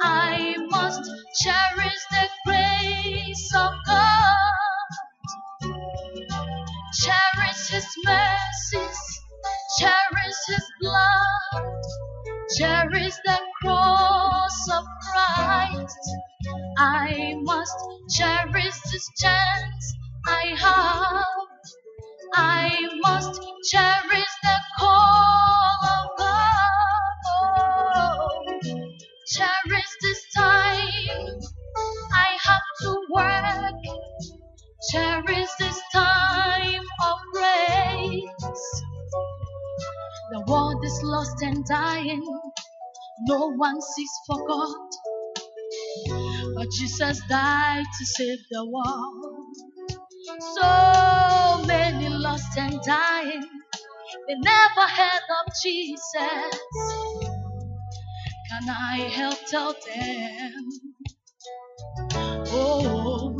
I 0.00 0.56
must 0.70 1.10
cherish 1.42 2.00
the 2.10 2.28
grace 2.46 3.52
of 3.56 3.72
God. 3.86 4.59
His 7.80 7.96
mercies. 8.04 9.20
Cherish 9.78 10.40
His 10.48 10.66
blood. 10.82 11.80
Cherish 12.58 13.14
the 13.24 13.40
cross 13.62 14.68
of 14.70 14.84
Christ. 15.10 15.98
I 16.76 17.36
must 17.40 17.78
cherish 18.18 18.78
this 18.92 19.08
chance 19.18 19.94
I 20.26 20.54
have. 20.58 21.24
I 22.34 22.88
must 23.00 23.40
cherish 23.72 24.34
the 24.42 24.58
call 24.78 25.84
of 25.96 26.06
God. 26.18 27.16
Cherish 29.26 29.90
this 30.02 30.22
time 30.36 31.40
I 32.12 32.36
have 32.44 32.68
to 32.82 32.90
work. 33.10 33.82
Cherish 34.92 35.48
this 35.58 35.80
time 35.94 36.19
world 40.50 40.84
is 40.84 41.00
lost 41.04 41.42
and 41.42 41.64
dying. 41.66 42.22
No 43.28 43.52
one 43.52 43.80
sees 43.80 44.10
for 44.26 44.46
God. 44.48 44.88
But 46.56 46.66
Jesus 46.72 47.20
died 47.28 47.84
to 47.98 48.06
save 48.06 48.38
the 48.50 48.64
world. 48.68 49.56
So 50.56 51.66
many 51.66 52.08
lost 52.08 52.58
and 52.58 52.80
dying. 52.84 53.48
They 54.28 54.34
never 54.40 54.86
heard 54.88 55.26
of 55.40 55.52
Jesus. 55.62 56.60
Can 58.50 58.68
I 58.68 59.08
help 59.12 59.38
tell 59.48 59.74
them? 59.74 60.54
Oh, 62.48 63.36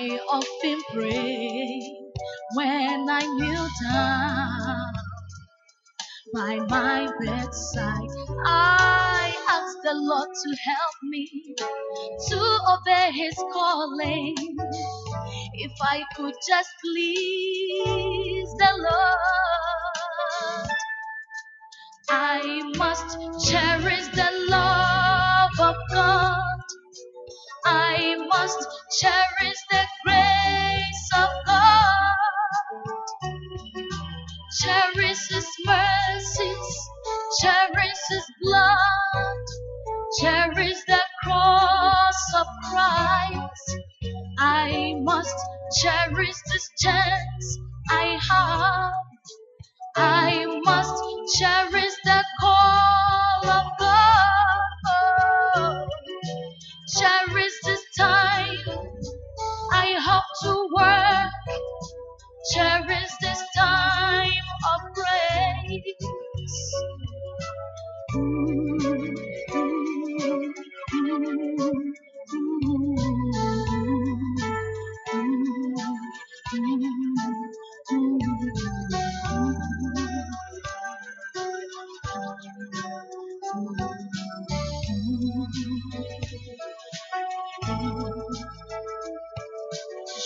I 0.00 0.18
often 0.30 0.82
pray 0.92 1.82
when 2.56 3.08
I 3.08 3.20
kneel 3.38 3.68
down 3.84 5.01
by 6.32 6.58
my 6.68 7.08
bedside. 7.20 8.08
I 8.46 9.34
ask 9.48 9.78
the 9.84 9.94
Lord 9.94 10.28
to 10.44 10.56
help 10.64 10.96
me 11.04 11.54
to 12.28 12.58
obey 12.74 13.12
His 13.12 13.36
calling. 13.52 14.36
If 15.54 15.72
I 15.82 16.04
could 16.16 16.34
just 16.48 16.70
please 16.84 18.50
the 18.58 18.70
Lord, 18.78 20.68
I 22.10 22.72
must 22.76 23.18
cherish 23.50 24.06
the 24.08 24.30
love 24.50 25.60
of 25.60 25.76
God. 25.92 26.60
I 27.66 28.16
must 28.30 28.68
cherish 29.00 29.58
the 29.70 29.84
grace 30.04 31.10
of 31.16 31.30
God. 31.46 31.61
Cherish 35.12 35.28
His 35.28 35.46
mercies, 35.66 36.88
cherish 37.42 37.98
His 38.08 38.24
blood, 38.40 39.44
cherish 40.18 40.78
the 40.88 41.00
cross 41.22 42.34
of 42.34 42.46
Christ. 42.70 43.76
I 44.38 44.94
must 45.02 45.36
cherish 45.82 46.36
this 46.50 46.70
chance 46.78 47.58
I 47.90 48.18
have. 48.30 48.92
I 49.96 50.46
must 50.64 51.04
cherish 51.38 51.94
the 52.04 52.24
call 52.40 53.50
of 53.50 53.66
God. 53.78 55.88
Cherish 56.98 57.52
this 57.64 57.84
time 57.98 58.78
I 59.74 59.86
have 60.00 60.24
to 60.44 60.68
work. 60.74 61.32
Cherish 62.54 63.10
this 63.20 63.42
time 63.54 64.41
of 64.70 64.80
grace. 64.94 66.06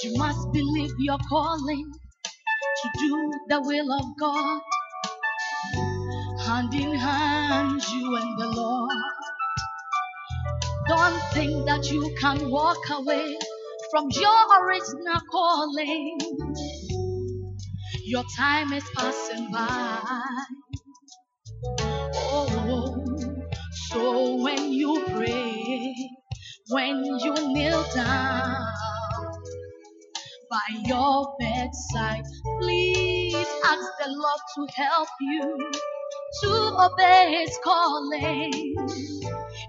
You 0.04 0.16
must 0.18 0.52
believe 0.52 0.92
your 1.00 1.18
calling 1.28 1.92
the 3.48 3.60
will 3.62 3.92
of 3.92 4.04
God. 4.18 4.60
Hand 6.46 6.74
in 6.74 6.94
hand, 6.94 7.82
you 7.92 8.16
and 8.16 8.38
the 8.38 8.48
Lord. 8.48 8.92
Don't 10.88 11.20
think 11.32 11.66
that 11.66 11.90
you 11.90 12.14
can 12.20 12.50
walk 12.50 12.78
away 12.90 13.38
from 13.90 14.08
your 14.10 14.64
original 14.66 15.20
calling. 15.30 16.18
Your 18.04 18.24
time 18.36 18.72
is 18.72 18.84
passing 18.96 19.50
by. 19.52 20.00
Oh, 22.14 23.04
so 23.90 24.36
when 24.36 24.72
you 24.72 25.04
pray, 25.14 25.94
when 26.70 27.04
you 27.04 27.34
kneel 27.54 27.84
down 27.94 28.68
by 30.56 30.74
your 30.86 31.36
bedside, 31.38 32.24
please 32.60 33.34
ask 33.66 33.86
the 34.00 34.08
Lord 34.08 34.40
to 34.54 34.66
help 34.74 35.08
you 35.20 35.70
to 36.42 36.50
obey 36.86 37.44
His 37.44 37.58
calling. 37.62 38.74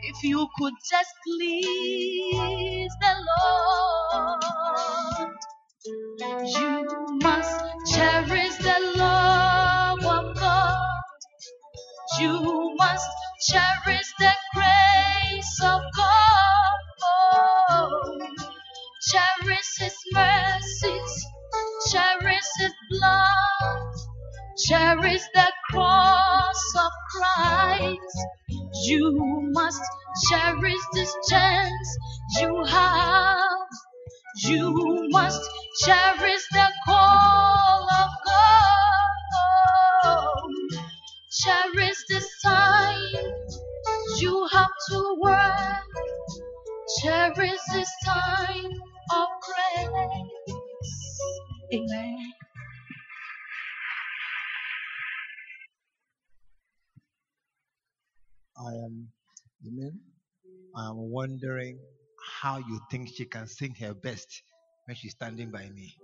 If 0.03 0.23
you 0.23 0.47
could 0.57 0.73
just 0.89 1.13
please 1.25 2.91
the 3.01 3.15
Lord, 4.13 4.43
you 6.47 7.17
must 7.23 7.61
cherish 7.93 8.55
the 8.57 8.93
love 8.97 10.05
of 10.05 10.35
God. 10.39 11.01
You 12.19 12.75
must 12.77 13.09
cherish 13.49 14.09
the 14.19 14.33
grace 14.55 15.59
of 15.63 15.81
God. 15.97 16.79
Cherish 19.11 19.77
His 19.79 19.95
mercies, 20.11 21.25
cherish 21.89 22.49
His 22.59 22.73
blood, 22.89 23.93
cherish 24.65 25.21
the 25.33 25.51
cross 25.71 26.73
of 26.77 26.91
Christ. 27.15 28.17
You 28.83 29.49
must 29.53 29.81
cherish 30.29 30.81
this 30.93 31.15
chance 31.29 31.97
you 32.41 32.65
have. 32.65 33.49
You 34.43 35.07
must 35.11 35.41
cherish 35.85 36.43
the 36.51 36.67
call 36.85 37.87
of 37.89 38.09
God. 40.03 40.81
Cherish 41.31 41.97
this 42.09 42.27
time 42.43 43.33
you 44.19 44.47
have 44.51 44.71
to 44.89 45.15
work. 45.21 45.83
Cherish 47.01 47.59
this 47.73 47.91
time 48.05 48.71
of 49.11 49.27
grace. 49.41 50.57
Amen. 51.73 52.33
I 58.57 58.71
am 58.85 59.07
Amen. 59.67 59.99
I 60.75 60.89
am 60.89 60.97
wondering 61.11 61.79
how 62.41 62.57
you 62.57 62.79
think 62.91 63.09
she 63.15 63.25
can 63.25 63.47
sing 63.47 63.73
her 63.81 63.93
best 63.93 64.43
when 64.85 64.95
she's 64.95 65.11
standing 65.11 65.51
by 65.51 65.69
me. 65.69 65.95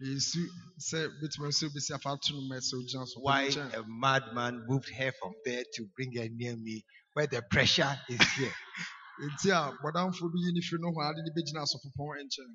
Yesu 0.00 0.46
sɛ 0.78 1.08
bituma 1.20 1.48
nso 1.48 1.68
bisi 1.74 1.92
afa 1.94 2.10
ato 2.10 2.32
no 2.34 2.40
mɛ 2.48 2.58
sɛ 2.58 2.74
ogyina 2.78 3.06
Why 3.16 3.42
a 3.74 3.82
madman 3.86 4.64
moved 4.68 4.90
her 4.96 5.12
from 5.20 5.34
there 5.44 5.64
to 5.74 5.86
bring 5.96 6.14
her 6.16 6.28
near 6.28 6.56
me 6.56 6.84
where 7.14 7.26
the 7.26 7.42
pressure 7.50 7.98
is 8.08 8.22
here. 8.36 8.52
Nti 9.20 9.50
a 9.50 9.72
bɔdamfo 9.82 10.30
bi 10.32 10.38
yi 10.38 10.52
ne 10.52 10.60
firi 10.60 10.80
no 10.80 10.92
ho 10.94 11.00
ade 11.02 11.20
ne 11.22 11.30
bɛgyina 11.34 11.62
asɔfopɔn 11.62 12.22
nkyɛn. 12.26 12.50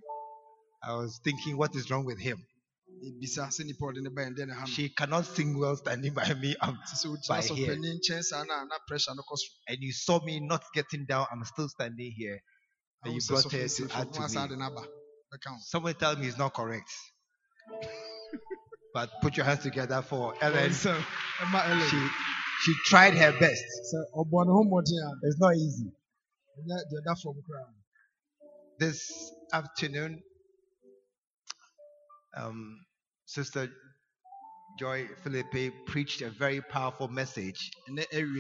I 0.83 0.95
was 0.95 1.19
thinking, 1.23 1.57
what 1.57 1.75
is 1.75 1.89
wrong 1.91 2.05
with 2.05 2.19
him? 2.19 2.37
Ebisa 3.03 3.47
sɛ 3.51 3.65
nipa 3.65 3.83
ɔde 3.85 4.01
ne 4.01 4.09
ba 4.09 4.21
yɛn 4.21 4.35
dɛ 4.37 4.47
ne 4.47 4.53
ha 4.53 4.61
no. 4.61 4.65
She 4.65 4.89
cannot 4.89 5.25
sing 5.25 5.57
well 5.57 5.75
standing 5.75 6.13
by 6.13 6.33
me. 6.35 6.55
Um, 6.61 6.79
Sɛ 6.87 7.05
sɛ 7.05 7.27
by 7.27 7.41
here. 7.41 7.75
asɔfopanin 7.75 7.99
nkyɛn 7.99 8.23
saa 8.23 8.43
na 8.43 8.63
na 8.63 8.77
pressure 8.87 9.13
no 9.13 9.23
kɔ 9.23 9.37
so. 9.37 9.47
and 9.67 9.77
you 9.81 9.91
saw 9.91 10.23
me 10.23 10.39
not 10.39 10.63
getting 10.73 11.05
down. 11.05 11.27
I'm 11.31 11.43
still 11.43 11.67
standing 11.67 12.11
here. 12.15 12.39
And 13.03 13.13
you 13.13 13.21
brought 13.27 13.43
her 13.51 13.67
to 13.67 13.89
add 13.95 14.13
to 14.13 14.21
me. 14.21 14.27
n'aba 14.27 14.87
bɛka 15.33 15.47
ho. 15.47 15.57
Someone 15.61 15.93
tell 15.95 16.15
me 16.15 16.27
it's 16.27 16.37
not 16.37 16.53
correct. 16.53 16.89
But 18.93 19.09
put 19.21 19.35
your 19.35 19.45
hands 19.45 19.63
together 19.63 20.01
for 20.01 20.33
Ellen. 20.41 20.71
Sɛ 20.71 20.95
ɛma 21.39 21.67
Ellen. 21.67 21.89
She 21.89 22.09
she 22.63 22.73
tried 22.85 23.15
her 23.15 23.37
best. 23.37 23.63
Sɛ 23.91 23.99
ɔbɔ 24.15 24.45
ne 24.45 24.51
ho 24.53 24.63
mmɔden 24.63 24.99
a 25.07 25.27
It's 25.27 25.39
not 25.39 25.55
easy. 25.55 25.91
Ɛnyɛ 26.57 26.77
deɛ 26.89 26.99
ɛda 27.01 27.13
fam. 27.21 27.35
This 28.79 29.31
afternoon, 29.51 30.21
um, 32.35 32.85
Sister 33.25 33.69
Joy 34.79 35.07
Philippe 35.23 35.69
preached 35.85 36.21
a 36.21 36.29
very 36.31 36.61
powerful 36.61 37.07
message 37.07 37.71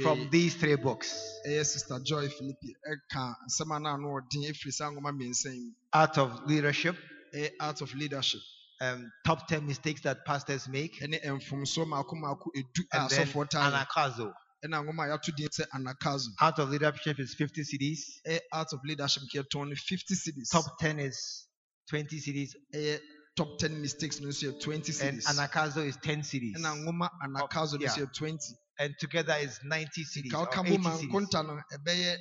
from 0.01 0.29
these 0.31 0.55
three 0.55 0.75
books. 0.75 1.09
ɛyɛ 1.47 1.65
sister 1.65 1.99
Joy 2.03 2.27
Philippi 2.29 2.75
ɛka 2.91 3.23
eh, 3.31 3.33
nsɛm 3.47 3.75
a 3.75 3.79
na 3.79 3.93
ano 3.93 4.07
ɔden 4.19 4.49
efiri 4.49 4.73
saa 4.73 4.89
nwoma 4.89 5.11
mmiɛnsa 5.11 5.53
yi 5.53 5.59
mu. 5.65 5.71
Art 5.93 6.17
of 6.17 6.43
leadership, 6.47 6.97
eh, 7.33 7.37
Ɛyɛ 7.37 7.51
art 7.59 7.81
of 7.81 7.93
leadership 7.93 8.41
um, 8.81 9.11
top 9.25 9.47
10 9.47 9.65
mistakes 9.65 10.01
that 10.01 10.25
pastors 10.25 10.67
make, 10.67 10.99
ɛne 11.01 11.21
mfomsoɔ 11.23 11.87
mako 11.87 12.15
mako 12.15 12.51
edu 12.55 12.81
a 12.91 13.01
and 13.01 13.09
then 13.09 13.27
asɔfoɔ 13.27 13.49
taa 13.49 13.71
yɛ. 13.71 13.85
Anagkazo. 13.85 14.33
Ɛna 14.65 14.83
nwoma 14.83 15.03
a 15.03 15.17
yɛato 15.17 15.35
din 15.35 15.49
sɛ 15.49 15.65
anagkazo. 15.73 16.29
Art 16.39 16.59
of 16.59 16.69
leadership 16.69 17.19
is 17.19 17.33
50 17.35 17.61
cedis, 17.63 17.99
ɛyɛ 18.27 18.39
art 18.51 18.73
of 18.73 18.79
leadership 18.85 19.23
tɔn 19.33 19.69
no 19.69 19.75
fifty 19.75 20.15
cedis. 20.15 20.49
top 20.51 20.79
10 20.79 20.99
is 20.99 21.47
20 21.89 22.17
cedis, 22.19 22.55
ɛyɛ 22.73 22.95
eh, 22.95 22.99
top 23.35 23.57
ten 23.59 23.81
mistakes 23.81 24.19
no 24.21 24.27
nso 24.29 24.51
yɛ 24.53 24.61
twenty 24.61 24.91
and 25.05 25.19
cedis. 25.21 25.25
Anagkazo 25.25 25.85
is 25.85 25.97
10 25.97 26.21
cedis. 26.21 26.55
ɛna 26.55 26.75
nwoma 26.85 27.09
anagkazo 27.23 27.79
no 27.79 27.85
yɛ 27.87 28.13
twenty. 28.13 28.53
And 28.79 28.95
together 28.99 29.35
is 29.39 29.59
90 29.63 30.03
cedis. 30.03 30.33
Or 30.33 30.47
ɔka 30.47 30.65
80 30.65 30.69
bo 30.69 30.77
ma 30.77 30.97
cedis. 30.97 31.09
nkonta 31.09 31.45
no 31.47 31.61
ɛbɛyɛ 31.77 32.17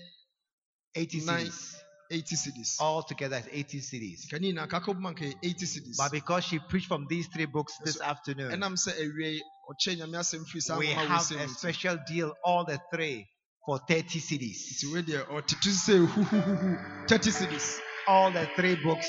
80 0.94 1.24
nine- 1.24 1.46
cedis. 1.46 1.74
eighty 2.10 2.36
cedis. 2.36 2.76
All 2.80 3.02
together 3.04 3.36
is 3.36 3.46
80 3.50 3.78
cedis. 3.80 4.18
Sika 4.18 4.38
ni 4.38 4.52
nyinaa 4.52 4.68
ka 4.68 4.76
aka 4.78 4.92
bo 4.92 5.00
ma 5.00 5.12
nka 5.12 5.24
yɛ 5.32 5.34
eighty 5.44 5.64
cedis. 5.66 5.96
But 5.96 6.12
because 6.12 6.44
she 6.44 6.58
preached 6.58 6.88
from 6.88 7.06
these 7.08 7.26
three 7.28 7.46
books 7.46 7.72
this 7.84 7.94
So, 7.96 8.04
afternoon, 8.04 8.50
ɛnam 8.52 8.74
sɛ 8.74 8.92
awie 9.00 9.40
yi, 9.68 9.74
ɔkyɛ 9.74 9.98
nyame 9.98 10.18
asɛm 10.18 10.44
firi 10.46 10.60
saa 10.62 10.78
we 10.78 10.86
have 10.88 11.30
a 11.32 11.48
special 11.48 11.96
deal, 12.06 12.32
all 12.44 12.64
the 12.64 12.78
three, 12.92 13.26
for 13.66 13.78
30 13.88 14.18
cedis. 14.20 14.58
nti 14.74 14.92
wei 14.92 15.02
deɛ 15.02 15.26
ɔtete 15.28 17.08
thirty 17.08 17.30
cedis. 17.30 17.78
All 18.08 18.32
the 18.32 18.46
three 18.56 18.74
books, 18.76 19.06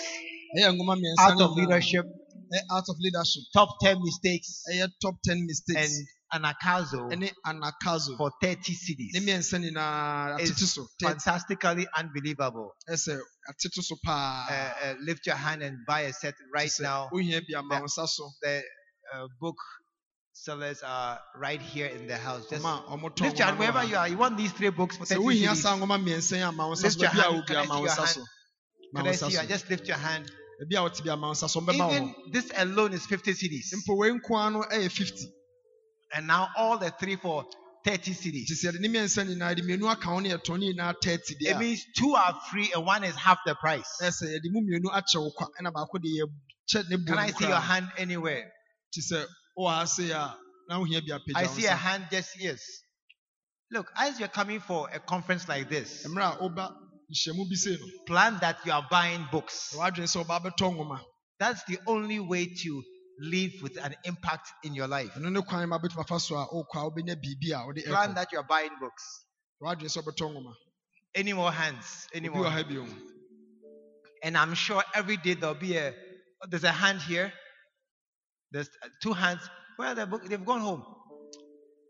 ɛyɛ 0.57 0.69
nwoma 0.77 0.95
mmiɛnsa 0.95 1.19
Art 1.19 1.37
no 1.39 1.45
of. 1.45 1.57
Leadership, 1.57 2.05
art 2.69 2.85
of 2.89 2.95
leadership. 2.99 3.43
top 3.53 3.69
10 3.81 3.97
mistakes, 4.03 4.63
top 5.01 5.15
ten 5.25 5.45
mistakes. 5.45 5.79
and 5.79 6.07
Anagkazo 6.33 7.11
anagkazo. 7.45 8.17
for 8.17 8.31
30 8.41 8.73
cedis. 8.73 9.13
ne 9.13 9.19
mmiɛnsa 9.21 9.59
nyinaa 9.59 10.35
atete 10.39 10.61
It's 10.61 10.79
fantastically 11.01 11.87
unbelievable. 11.97 12.71
ɛsɛ 12.89 13.19
atete 13.49 13.81
so 13.83 13.95
paa. 14.03 14.45
Uh, 14.49 14.87
uh, 14.87 14.95
lift 15.01 15.25
your 15.25 15.35
hand 15.35 15.61
and 15.63 15.77
buy 15.87 16.01
a 16.01 16.13
set 16.13 16.35
right 16.53 16.71
now. 16.79 17.09
wohia 17.11 17.41
bi 17.41 17.57
ama 17.57 17.79
wo 17.79 17.85
nsa 17.85 18.07
so. 18.07 18.29
The 18.41 18.61
uh, 19.13 19.27
book 19.39 19.57
sellers 20.33 20.81
are 20.83 21.19
right 21.37 21.61
here 21.61 21.85
in 21.87 22.07
the 22.07 22.17
house. 22.17 22.45
Just 22.49 22.63
ɔma 22.63 22.87
a 22.87 22.97
ɔmotɔn 22.97 23.21
lift 23.21 23.37
your 23.39 23.45
hand 23.47 23.59
wherever 23.59 23.83
you 23.83 23.95
are. 23.95 24.07
You 24.07 24.17
want 24.17 24.37
these 24.37 24.51
three 24.51 24.69
books 24.69 24.97
for 24.97 25.05
Sɛ 25.05 25.15
30 25.15 25.21
wohia 25.23 25.49
cedis. 25.51 25.55
saa 25.57 25.77
nwoma 25.77 26.03
mmiɛnsa 26.03 26.35
yi 26.37 26.41
ama 26.41 26.67
wo 26.67 26.73
nsa 26.73 26.83
Lift 26.83 27.01
your 27.01 27.09
hand. 27.09 27.47
Can 27.47 27.57
I 27.57 27.65
see 27.65 27.81
your 27.81 27.89
hand? 27.89 28.27
Can 28.95 29.07
I 29.07 29.11
see 29.13 29.25
you? 29.25 29.31
so. 29.31 29.45
Just 29.45 29.69
lift 29.69 29.87
your 29.87 29.97
hand. 29.97 30.31
Baabi 30.61 30.77
a 30.77 30.81
wote 30.81 31.03
bi 31.03 31.11
ama 31.11 31.27
wo 31.27 31.33
nsa 31.33 31.49
so 31.49 31.61
ɔmbɛma 31.61 31.87
wo. 31.87 31.91
Even 31.95 32.15
this 32.31 32.51
alone 32.55 32.93
is 32.93 33.05
50 33.05 33.31
cedis. 33.33 33.73
mpo 33.73 33.97
wei 33.97 34.09
nko 34.09 34.39
ara 34.41 34.49
no 34.51 34.61
ɛyɛ 34.63 34.91
fifty. 34.91 35.27
And 36.15 36.27
now 36.27 36.49
all 36.57 36.77
the 36.77 36.91
three 36.91 37.15
for 37.15 37.45
30 37.85 38.11
nti 38.11 38.45
cedis. 38.47 38.51
sɛ 38.51 38.71
yɛde 38.71 38.79
ne 38.79 38.87
mmiɛnsa 38.87 39.27
nyinaa 39.27 39.55
de 39.55 39.61
mmienu 39.61 39.89
aka 39.91 40.07
ho 40.07 40.19
ne 40.19 40.29
yɛtɔn 40.29 40.59
ne 40.59 40.73
nyinaa 40.73 40.95
thirty 41.01 41.35
deɛ 41.35 41.51
It 41.51 41.57
means 41.59 41.85
two 41.95 42.15
are 42.15 42.39
free 42.49 42.71
and 42.73 42.83
one 42.85 43.03
is 43.03 43.15
half 43.15 43.37
the 43.45 43.53
price. 43.55 43.97
ɛsɛ 44.01 44.33
yɛde 44.33 44.51
mu 44.51 44.61
mmienu 44.61 44.91
akyɛ 44.91 45.21
wo 45.21 45.31
kwa 45.31 45.47
ɛna 45.61 45.71
baako 45.71 46.01
de 46.01 46.09
yɛkyɛ 46.09 46.89
ne 46.89 47.05
Can 47.05 47.19
I 47.19 47.29
see 47.31 47.47
your 47.47 47.59
hand 47.59 47.87
anywhere? 47.97 48.51
Nti 49.57 49.61
sɛ 49.61 49.63
wowɔ 49.63 49.75
ha 49.79 49.85
se 49.85 50.11
a 50.11 50.37
na 50.69 50.79
wohia 50.79 51.01
bi 51.01 51.13
apagya 51.13 51.35
I 51.35 51.45
see 51.47 51.65
a 51.65 51.75
hand 51.75 52.07
just 52.11 52.39
yes. 52.39 52.61
Look, 53.71 53.91
as 53.97 54.19
you're 54.19 54.27
coming 54.29 54.59
for 54.59 54.87
a 54.93 54.99
conference 54.99 55.47
like 55.47 55.69
this, 55.69 56.05
mmerɛ 56.07 56.35
a 56.35 56.37
woba 56.43 56.75
nhyiamu 57.11 57.49
bi 57.49 57.55
sei 57.55 57.77
no 57.79 57.87
plan 58.05 58.37
that 58.39 58.57
you 58.65 58.71
are 58.71 58.85
buying 58.89 59.27
books. 59.31 59.73
sɛ 59.73 59.77
woadwene 59.79 60.07
sɛ 60.07 60.25
woba 60.25 60.39
bɛtɔ 60.43 60.75
nwoma 60.75 60.99
That's 61.39 61.63
the 61.65 61.79
only 61.87 62.19
way 62.19 62.45
to 62.45 62.83
live 63.19 63.51
with 63.61 63.77
an 63.83 63.95
impact 64.05 64.51
in 64.63 64.73
your 64.73 64.87
life. 64.87 65.13
ɛno 65.15 65.31
ne 65.31 65.41
kwan 65.41 65.67
ma 65.69 65.77
bɛtumi 65.79 66.01
afa 66.01 66.19
so 66.19 66.35
a 66.35 66.47
wokɔ 66.47 66.75
a 66.75 67.11
a 67.11 67.83
Plan 67.89 68.13
that 68.15 68.31
you 68.31 68.37
are 68.39 68.43
buying 68.47 68.71
books. 68.79 69.25
woadwene 69.61 69.89
sɛ 69.89 70.03
wobɛtɔ 70.03 70.33
nwoma 70.33 70.53
Any 71.15 71.33
more 71.33 71.51
hands? 71.51 72.07
Any 72.13 72.29
more? 72.29 72.45
wɔ 72.45 72.51
ha 72.51 72.63
bio 72.63 72.85
And 74.23 74.37
I'm 74.37 74.53
sure 74.53 74.81
every 74.95 75.17
day 75.17 75.33
there'll 75.33 75.53
be 75.55 75.75
a 75.77 75.93
there's 76.49 76.63
a 76.63 76.71
hand 76.71 77.01
here. 77.01 77.33
There's 78.53 78.69
two 79.01 79.13
hands. 79.13 79.41
Where 79.75 79.89
are 79.89 79.95
the 79.95 80.05
book? 80.05 80.23
They've 80.25 80.45
gone 80.45 80.61
home. 80.61 80.85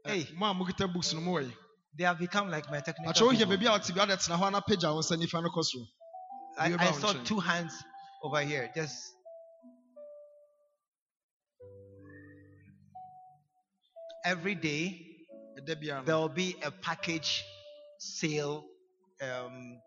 Hey, 0.06 0.27
mo 0.35 0.49
a 0.52 0.53
mokita 0.56 0.91
books 0.91 1.14
no 1.14 1.22
mowɔ 1.22 1.44
yi 1.45 1.53
they 1.98 2.03
have 2.03 2.19
become 2.19 2.49
like 2.49 2.69
my 2.72 2.80
technical. 2.80 3.14
people. 3.14 3.27
baabi 3.30 3.68
a 3.68 3.72
wote 3.72 3.94
bi 3.95 3.99
wode 4.02 4.19
tena 4.19 4.38
hɔ 4.38 4.48
a 4.48 4.52
na 4.52 4.61
pagya 4.61 4.94
wo 4.94 4.99
nsa 5.02 5.18
nifa 5.18 5.41
no 5.44 5.85
I, 6.57 6.76
I 6.77 6.91
saw 6.91 7.14
two 7.14 7.40
hands 7.40 7.73
over 8.22 8.41
here. 8.41 8.69
Just 8.76 8.95
every 14.23 14.53
day 14.56 15.02
there 15.65 16.15
will 16.18 16.30
be 16.30 16.56
a 16.64 16.69
package 16.69 17.44
sale 17.99 18.65
um, 19.22 19.80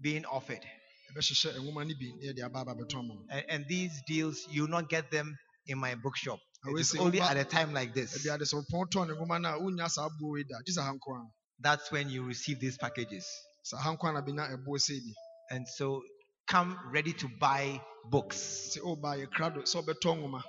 being 0.00 0.24
offered. 0.26 0.64
ɛbɛhyehyɛ 1.10 1.58
nwoma 1.58 1.86
no 1.86 1.94
bi 1.98 2.12
na 2.18 2.32
yɛde 2.32 2.44
aba 2.44 2.60
aba 2.60 2.74
bɛtɔn 2.74 3.06
ma 3.06 3.14
wo 3.14 3.26
And, 3.30 3.44
and 3.48 3.68
these 3.68 4.02
deals, 4.06 4.46
you 4.50 4.62
will 4.62 4.70
not 4.70 4.88
get 4.88 5.10
them 5.10 5.36
in 5.70 5.78
my 5.78 5.96
bookshop. 5.96 6.40
I 6.66 6.70
It 6.70 6.72
will 6.74 6.80
is 6.80 6.90
say, 6.92 7.00
only 7.00 7.20
at 7.22 7.38
a 7.38 7.44
time 7.44 7.74
like 7.74 7.94
this. 7.94 8.18
ɛbi 8.18 8.34
ade 8.34 8.42
sɛ 8.44 8.56
wopɔn 8.64 8.90
tɔn 8.92 9.08
ne 9.08 9.14
nwoma 9.14 9.42
no 9.42 9.50
a 9.56 9.60
wonya 9.60 9.90
saa 9.90 10.10
boɔ 10.22 10.38
yi 10.38 10.44
da 10.44 10.58
gye 10.66 10.74
sɛ 10.74 10.84
ha 10.84 10.92
nko 10.94 11.16
a 11.16 11.26
That's 11.60 11.92
when 11.92 12.10
you 12.10 12.24
receive 12.24 12.60
these 12.60 12.78
packages. 12.78 13.26
saa 13.64 13.78
ha 13.78 13.96
nko 13.96 14.10
a 14.10 14.14
na 14.14 14.22
bɛnya 14.22 14.56
ɛboɔ 14.56 14.78
sɛ 14.78 15.00
bi 15.00 15.14
And 15.56 15.68
so 15.68 16.02
come 16.48 16.78
ready 16.92 17.14
to 17.14 17.28
buy 17.40 17.82
books. 18.10 18.76
sɛ 18.76 18.80
woba 18.84 19.16
yɛkra 19.26 19.54
do 19.54 19.62
sɛ 19.62 19.84
wobɛtɔ 19.84 20.18
nwoma 20.18 20.42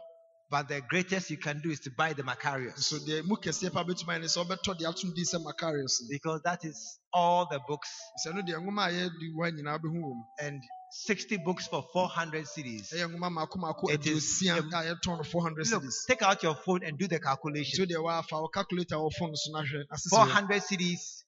But 0.51 0.69
the 0.69 0.81
greatest 0.81 1.31
you 1.31 1.37
can 1.37 1.61
do 1.61 1.71
is 1.71 1.81
to 1.81 1.91
buy 1.91 2.13
the 2.13 2.23
Makarios. 2.23 2.77
nso 2.79 2.99
deɛ 3.07 3.25
mu 3.25 3.37
kɛseɛ 3.37 3.73
pa 3.73 3.83
bɛtumi 3.85 4.15
ayɛ 4.15 4.21
ne 4.21 4.27
sɛ 4.27 4.45
wobɛtɔ 4.45 4.79
deɛ 4.79 4.89
atom 4.89 5.13
din 5.15 5.25
sɛ 5.25 5.43
makarios 5.45 6.01
Because 6.09 6.41
that 6.43 6.65
is 6.65 6.99
all 7.13 7.47
the 7.49 7.59
books 7.67 7.89
sɛ 8.25 8.35
no 8.35 8.41
deɛ 8.41 8.59
nwoma 8.63 8.87
a 8.89 8.91
yɛdi 9.09 9.33
hɔ 9.35 9.51
nyinaa 9.57 9.79
wobɛhu 9.79 9.99
wɔ 10.01 10.15
mu 10.15 10.23
and 10.41 10.61
60 10.91 11.37
books 11.37 11.67
for 11.67 11.83
400 11.93 12.45
cedis. 12.45 12.91
ɛyɛ 12.93 13.07
nwoma 13.09 13.29
maako 13.31 13.57
maako 13.59 13.89
It 13.93 14.05
is- 14.05 14.41
aduosia 14.43 14.57
a 14.57 14.61
yɛtɔn 14.95 15.17
no 15.17 15.23
400 15.23 15.67
Look, 15.71 15.81
cities 15.83 16.05
take 16.07 16.21
out 16.21 16.43
your 16.43 16.55
phone 16.55 16.83
and 16.83 16.97
do 16.97 17.07
the 17.07 17.19
calculation. 17.19 17.75
so 17.77 17.85
deɛ 17.85 17.97
wɔafa 18.03 18.41
wo 18.41 18.47
calculator 18.49 18.95
wɔ 18.95 19.09
phone 19.17 19.35
so 19.35 19.51
na 19.51 19.63
hwɛ 19.63 19.85
400 20.09 20.61
cedis 20.61 21.23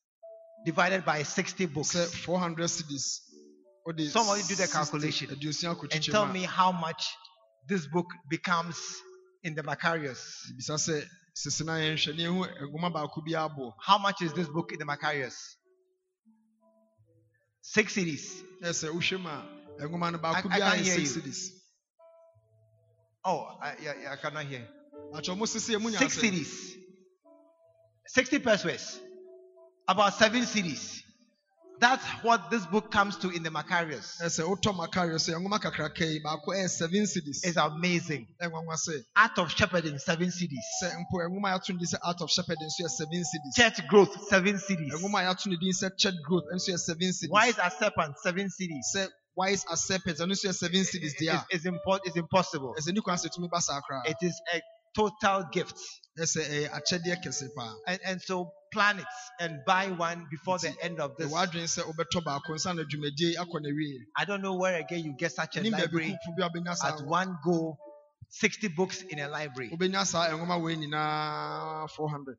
divided 0.65 1.03
by 1.05 1.23
60 1.23 1.65
books. 1.67 1.93
400 2.25 2.65
cedis 2.69 3.19
Somebody 4.11 4.43
do 4.43 4.55
the 4.55 4.67
calculation 4.67 5.29
And 5.91 6.03
tell 6.03 6.25
me 6.25 6.43
how 6.43 6.71
much 6.71 7.05
this 7.67 7.85
book 7.87 8.05
becomes 8.29 8.77
in 9.43 9.55
the 9.55 9.61
Makarios. 9.63 10.19
bisa 10.57 10.75
sɛ 10.75 11.05
sese 11.35 11.65
na 11.65 11.73
yɛnhwɛ 11.73 12.15
ne 12.15 12.23
yɛhu 12.23 12.71
nwoma 12.71 12.91
baako 12.93 13.21
bi 13.25 13.31
aboɔ 13.33 13.73
How 13.81 13.97
much 13.97 14.21
is 14.21 14.31
this 14.33 14.47
book 14.47 14.71
in 14.71 14.79
the 14.79 14.85
Makarios? 14.85 15.35
Six 17.63 17.95
cedis. 17.95 18.43
Yes, 18.61 18.83
sɛ 18.83 18.89
wohwɛ 18.93 19.19
mu 19.21 19.29
a 19.29 19.87
nwoma 19.87 20.11
no 20.11 20.17
baako 20.19 20.49
I- 20.51 20.55
I 20.55 20.59
biara 20.59 20.71
can't 20.75 20.85
hear 20.85 20.95
6 20.95 20.99
you. 21.01 21.05
cities 21.21 21.51
Oh, 23.25 23.47
I, 23.61 23.75
yeah, 23.81 23.93
yeah, 24.01 24.11
I 24.11 24.15
cannot 24.17 24.45
hear. 24.45 24.67
akyɛ 25.13 25.33
ɔmo 25.35 25.47
sese 25.47 25.79
mu 25.81 25.89
nya 25.89 25.97
Six 25.99 26.17
cedis. 26.19 26.75
60 28.07 28.39
pesos. 28.39 28.99
About 29.87 30.13
seven 30.13 30.43
cedis. 30.43 31.01
That's 31.83 32.05
what 32.23 32.49
this 32.49 32.65
book 32.65 32.91
comes 32.91 33.17
to 33.17 33.29
in 33.29 33.43
the 33.43 33.49
Makarios. 33.49 34.07
ɛ 34.21 34.27
sɛ 34.31 34.43
wotɔ 34.47 34.71
makarios 34.73 35.27
sɛ 35.27 35.35
nwoma 35.35 35.59
kakraka 35.59 35.99
yi 36.07 36.21
baako 36.23 36.47
ɛyɛ 36.55 36.69
7 36.69 37.03
cedis 37.03 37.43
It's 37.43 37.57
amazing. 37.57 38.25
Art 39.15 39.37
of 39.37 39.51
Shepherding, 39.51 39.99
seven 39.99 40.29
cedis. 40.29 40.63
sɛ 40.81 40.95
mpo 40.95 41.19
nwoma 41.27 41.51
a 41.53 41.59
yɛato 41.59 41.69
no 41.71 41.77
din 41.79 41.87
sɛ 41.87 41.97
art 42.01 42.21
of 42.21 42.29
shepherd 42.31 42.57
7 42.59 42.89
cedis 43.11 43.55
Church 43.55 43.85
Growth, 43.89 44.15
seven 44.29 44.55
cedis. 44.55 44.91
nwoma 44.93 45.19
a 45.29 45.33
yɛato 45.35 45.47
no 45.47 45.57
din 45.59 45.73
sɛ 45.73 45.89
church 45.97 46.15
growth 46.25 46.45
7 46.57 47.09
cedis 47.11 47.29
Wise 47.29 47.59
as 47.59 47.73
Serpent, 47.77 48.15
seven 48.23 48.47
cedis. 48.47 48.95
sɛ 48.95 49.07
wise 49.35 49.65
as 49.69 49.83
serpent 49.83 50.17
ɛno 50.19 50.31
nso 50.31 50.47
yɛ 50.47 50.53
7 50.55 50.81
cedis 50.83 51.13
It's, 51.19 51.43
it's, 51.51 51.65
impo- 51.65 51.99
it's 52.05 52.15
impossible. 52.15 52.75
ɛsɛ 52.79 52.93
ni 52.93 53.01
kwan 53.01 53.17
sɛ 53.17 53.27
tumi 53.35 53.49
ba 53.49 53.59
saa 53.59 53.81
koraa 53.81 54.05
It 54.07 54.15
is 54.21 54.39
a 54.53 54.61
total 54.95 55.45
gift. 55.51 55.77
ɛsɛ 56.19 56.41
ɛyɛ 56.41 56.65
eh, 56.65 56.69
akyɛdeɛ 56.77 57.23
kɛse 57.23 57.47
paa 57.55 57.73
And, 57.87 57.99
and 58.05 58.21
so 58.21 58.51
plan 58.71 58.99
it 58.99 59.05
and 59.39 59.59
buy 59.65 59.87
one 59.91 60.25
before 60.31 60.57
the 60.59 60.73
end 60.81 60.99
of 60.99 61.15
this. 61.17 61.31
wadwene 61.31 61.67
sɛ 61.75 61.81
wobɛtɔ 61.83 62.23
baako 62.23 62.53
nsa 62.55 62.75
na 62.75 62.83
dwumadie 62.83 63.35
akɔ 63.35 63.61
na 63.61 63.69
wie 63.75 63.99
I 64.17 64.25
don't 64.25 64.41
know 64.41 64.55
where 64.55 64.75
again 64.79 65.03
you 65.03 65.13
get 65.17 65.31
such 65.31 65.57
a 65.57 65.63
library 65.63 66.17
kuku 66.25 66.35
bi 66.37 66.45
a 66.45 66.49
wobɛnya 66.49 66.83
at 66.83 67.01
one 67.05 67.37
go, 67.43 67.77
60 68.29 68.67
books 68.69 69.01
in 69.03 69.19
a 69.19 69.27
library. 69.27 69.69
wobɛnya 69.71 70.05
saa 70.05 70.27
nwoma 70.29 70.61
wei 70.61 70.75
nyinaa 70.75 71.89
400 71.89 72.37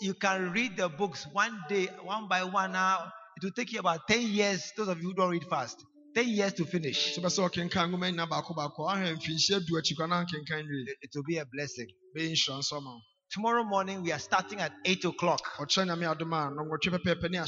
You 0.00 0.14
can 0.14 0.50
read 0.52 0.76
the 0.76 0.88
books 0.88 1.24
one 1.32 1.56
day, 1.68 1.86
one 2.02 2.26
by 2.28 2.42
one. 2.44 2.72
Now 2.72 3.12
it 3.36 3.44
will 3.44 3.52
take 3.52 3.72
you 3.72 3.78
about 3.78 4.08
10 4.08 4.22
years. 4.22 4.72
Those 4.76 4.88
of 4.88 5.00
you 5.00 5.08
who 5.08 5.14
don't 5.14 5.30
read 5.30 5.44
fast, 5.48 5.78
10 6.14 6.28
years 6.28 6.52
to 6.54 6.64
finish. 6.64 7.16
sɛ 7.16 7.20
bɛ 7.22 7.28
sɛ 7.30 7.48
ɔkenkan 7.48 7.90
nwoma 7.90 8.10
nyina 8.10 8.26
baako 8.28 8.54
baako 8.54 8.88
ahwɛ 8.90 9.16
mfinhyia 9.16 9.60
du 9.66 9.74
akyi 9.76 9.96
kora 9.96 10.08
na 10.08 10.24
nkenkan 10.24 10.66
wie 10.68 10.86
It, 11.02 11.10
will 11.14 11.22
be 11.24 11.38
a 11.38 11.46
blessing. 11.46 11.88
bɛyɛ 12.16 12.30
nhyira 12.32 12.58
nso 12.58 12.76
ama 12.76 12.90
wo 12.90 13.00
Tomorrow 13.32 13.64
morning, 13.64 14.02
we 14.02 14.12
are 14.12 14.18
starting 14.20 14.60
at 14.60 14.72
8 14.84 15.04
o'clock. 15.06 15.40
ɔkyerɛ 15.58 15.86
nyame 15.88 16.06
adom 16.16 16.32
a 16.32 16.50
nɔnwɔtwe 16.54 16.98
pɛpɛɛpɛ 16.98 17.30
ne 17.30 17.38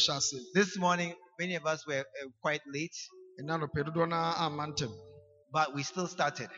This 0.55 0.77
morning, 0.79 1.15
many 1.39 1.55
of 1.55 1.67
us 1.67 1.87
were 1.87 2.01
uh, 2.01 2.29
quite 2.43 2.63
late, 2.73 2.97
ɛna 3.41 3.61
nɔpɛ 3.61 3.85
dodoɔ 3.89 4.09
no 4.09 4.17
but 5.53 5.75
we 5.75 5.83
still 5.83 6.07
started. 6.09 6.51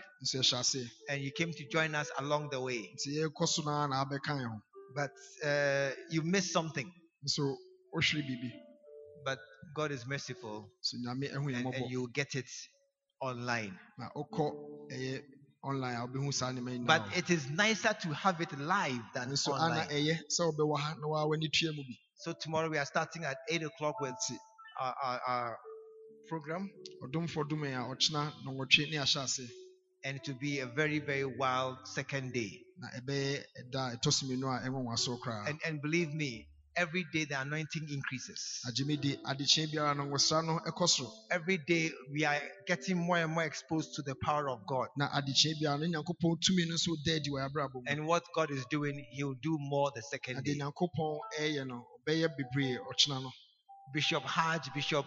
And 1.11 1.23
you 1.23 1.31
came 1.33 1.53
to 1.53 1.65
join 1.71 1.95
us 1.95 2.11
along 2.19 2.49
the 2.51 2.61
way. 2.61 2.79
nti 2.95 3.19
yɛkɔ 3.19 3.47
so 3.49 3.63
no 3.63 3.71
ara 3.71 3.89
na 3.89 4.05
abɛkan 4.05 4.61
But 4.95 5.11
uh, 5.47 5.91
you 6.11 6.23
missed 6.23 6.53
something. 6.53 6.91
nso 7.25 7.55
wohwere 7.95 8.23
biribi 8.27 8.51
But 8.53 8.68
God 9.75 9.93
is 9.93 10.07
merciful, 10.07 10.71
so 10.81 10.97
nyame 10.97 11.33
ɛho 11.33 11.45
yɛ 11.47 11.57
and, 11.57 11.75
and 11.75 11.91
you 11.91 12.09
get 12.13 12.35
it 12.35 12.49
online. 13.21 13.79
na 13.99 14.09
wokɔ 14.17 14.91
ɛyɛ 14.91 15.23
online 15.63 15.97
a 15.97 16.07
wobɛhu 16.07 16.33
saa 16.33 16.53
nneɛma 16.53 16.73
yi 16.73 16.79
But 16.85 17.17
it 17.17 17.31
is 17.31 17.49
nicer 17.51 17.95
to 18.03 18.13
have 18.15 18.41
it 18.41 18.57
live 18.59 19.03
than 19.15 19.29
ana 19.29 19.37
online. 19.49 19.89
ɛyɛ 19.89 20.19
sɛ 20.29 20.53
wobɛwɔ 20.53 20.79
ha 20.79 20.95
na 21.01 21.07
waa 21.09 21.25
w'ani 21.27 21.49
tua 21.53 21.73
mu 21.73 21.83
bi. 21.83 21.97
So 22.17 22.33
tomorrow 22.33 22.69
we 22.69 22.79
are 22.79 22.87
starting 22.87 23.25
at 23.25 23.37
8 23.49 23.63
o'clock 23.63 24.01
with 24.01 24.15
our, 24.81 24.95
our, 25.03 25.21
our 25.27 25.59
program, 26.29 26.71
ɔdomfoɔ 27.03 27.49
dom 27.49 27.65
a 27.65 27.67
ɔkyena 27.67 28.33
nɔnwɔtwe 28.45 28.91
ne 28.91 28.97
ahyɛ 28.97 29.25
ase 29.25 29.51
and 30.05 30.17
it 30.19 30.29
will 30.29 30.39
be 30.39 30.61
a 30.61 30.67
very, 30.67 30.99
very 31.01 31.25
wild 31.25 31.77
second 31.87 32.33
day. 32.33 32.63
na 32.79 32.89
ɛbɛyɛ 32.99 33.45
ɛda 33.61 33.93
a 33.93 33.97
ɛtɔ 33.97 34.13
so 34.13 34.27
mmienu 34.27 34.47
a 34.47 34.61
ɛnwanwaso 34.69 35.19
koraa. 35.21 35.49
And, 35.49 35.61
and 35.65 35.83
believe 35.83 36.15
me, 36.15 36.49
every 36.79 37.05
day 37.13 37.25
the 37.25 37.41
anointing 37.41 37.87
increases. 37.91 38.61
agye 38.69 38.87
me 38.87 38.97
di 38.97 39.17
adekyee 39.27 39.67
biara 39.73 39.95
no 39.97 40.05
nwosra 40.07 40.43
no 40.45 40.59
ɛkɔ 40.67 40.87
soro 40.89 41.11
Every 41.31 41.59
day 41.59 41.91
we 42.13 42.25
are 42.25 42.41
getting 42.67 42.97
more 42.99 43.19
and 43.19 43.33
more 43.33 43.45
exposed 43.45 43.95
to 43.97 44.03
the 44.03 44.15
power 44.25 44.49
of 44.49 44.61
God. 44.67 44.89
na 44.97 45.09
adekyee 45.11 45.55
biara 45.61 45.79
no 45.81 45.87
nyankopɔn 45.87 46.39
tumi 46.41 46.67
no 46.69 46.75
nso 46.75 46.97
da 47.05 47.15
adi 47.17 47.31
wɔ 47.31 47.39
yɛabrabɔ 47.49 47.75
mu 47.75 47.83
And 47.87 48.07
what 48.07 48.23
God 48.35 48.51
is 48.51 48.65
doing, 48.71 49.05
He 49.11 49.25
will 49.25 49.35
do 49.43 49.57
more 49.61 49.91
the 49.95 50.03
second 50.03 50.45
day. 50.45 50.55
nyankopɔn 50.57 51.19
ɛyɛ 51.41 51.67
no 51.67 51.87
ɔbɛyɛ 52.07 52.29
bebree 52.37 52.79
ɔkyena 52.79 53.23
no 53.23 53.31
Bishop 53.93 54.23
Hajj, 54.25 54.69
Bishop 54.75 55.07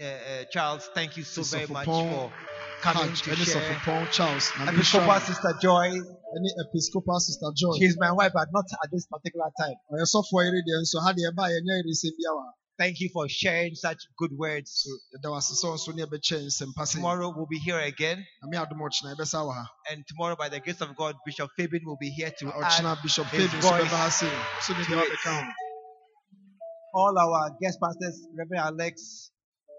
uh, 0.00 0.04
uh, 0.04 0.44
Charles, 0.50 0.88
thank 0.94 1.16
you 1.16 1.22
so 1.24 1.42
very 1.42 1.66
much 1.66 1.84
for 1.86 2.32
coming 2.82 3.08
Hajj 3.08 3.22
to 3.22 3.30
ɛne 3.30 3.44
share. 3.44 3.62
sɔfopɔn 3.62 4.10
charles. 4.12 4.52
Episcopal 4.68 5.20
Sister 5.20 5.52
Joy, 5.62 5.88
ɛne 6.36 6.48
episcopal 6.66 7.20
sister 7.20 7.50
joy? 7.56 7.76
She's 7.78 7.96
my 7.98 8.12
wife, 8.12 8.32
but 8.34 8.48
not 8.52 8.64
at 8.84 8.90
this 8.92 9.06
particular 9.06 9.50
time. 9.60 9.76
ɔyɛ 9.92 10.04
sɔfoɔ 10.06 10.44
yere 10.44 10.62
deɛ 10.66 10.80
nso 10.82 11.00
ha 11.02 11.12
deɛ 11.12 11.32
ɛbaa 11.32 11.48
yɛnyɛ 11.50 11.82
yeresɛm 11.82 12.12
biawa 12.18 12.46
Thank 12.78 13.00
you 13.00 13.08
for 13.10 13.26
sharing 13.26 13.74
such 13.74 13.96
good 14.18 14.32
words. 14.36 14.70
so 14.84 14.90
yɛda 15.18 15.30
wo 15.30 15.36
ase 15.38 15.52
sɛ 15.52 15.64
wo 15.68 15.74
nso 15.76 15.94
ne 15.94 16.02
yɛbɛkyɛ 16.04 16.46
nsɛmpa 16.46 16.82
sɛ 16.84 16.92
Tomorrow 16.94 17.32
we'll 17.36 17.46
be 17.46 17.58
here 17.58 17.80
again, 17.80 18.24
na 18.42 18.48
me 18.50 18.56
adom 18.58 18.78
ɔkyena 18.80 19.16
yɛbɛsa 19.16 19.40
wɔ 19.46 19.54
ha 19.54 19.64
and 19.90 20.04
tomorrow, 20.08 20.36
by 20.36 20.48
the 20.48 20.60
grace 20.60 20.80
of 20.82 20.94
God, 20.96 21.16
Bishop 21.24 21.50
Fabian 21.56 21.82
will 21.86 21.96
be 21.96 22.10
here 22.10 22.30
to 22.38 22.44
na 22.46 22.52
add 22.92 22.98
bishop 23.02 23.26
his 23.28 23.50
voice 23.54 23.82
bɛba 23.84 23.98
ha 24.04 24.08
se 24.10 24.28
so 24.60 24.72
ne 24.74 24.84
deɛ 24.84 25.02
wabɛka 25.02 25.44
ho 25.44 25.52
all 26.94 27.18
our 27.18 27.50
guest 27.60 27.78
pastors, 27.80 28.26
Reverend 28.36 28.64
Alex, 28.64 29.30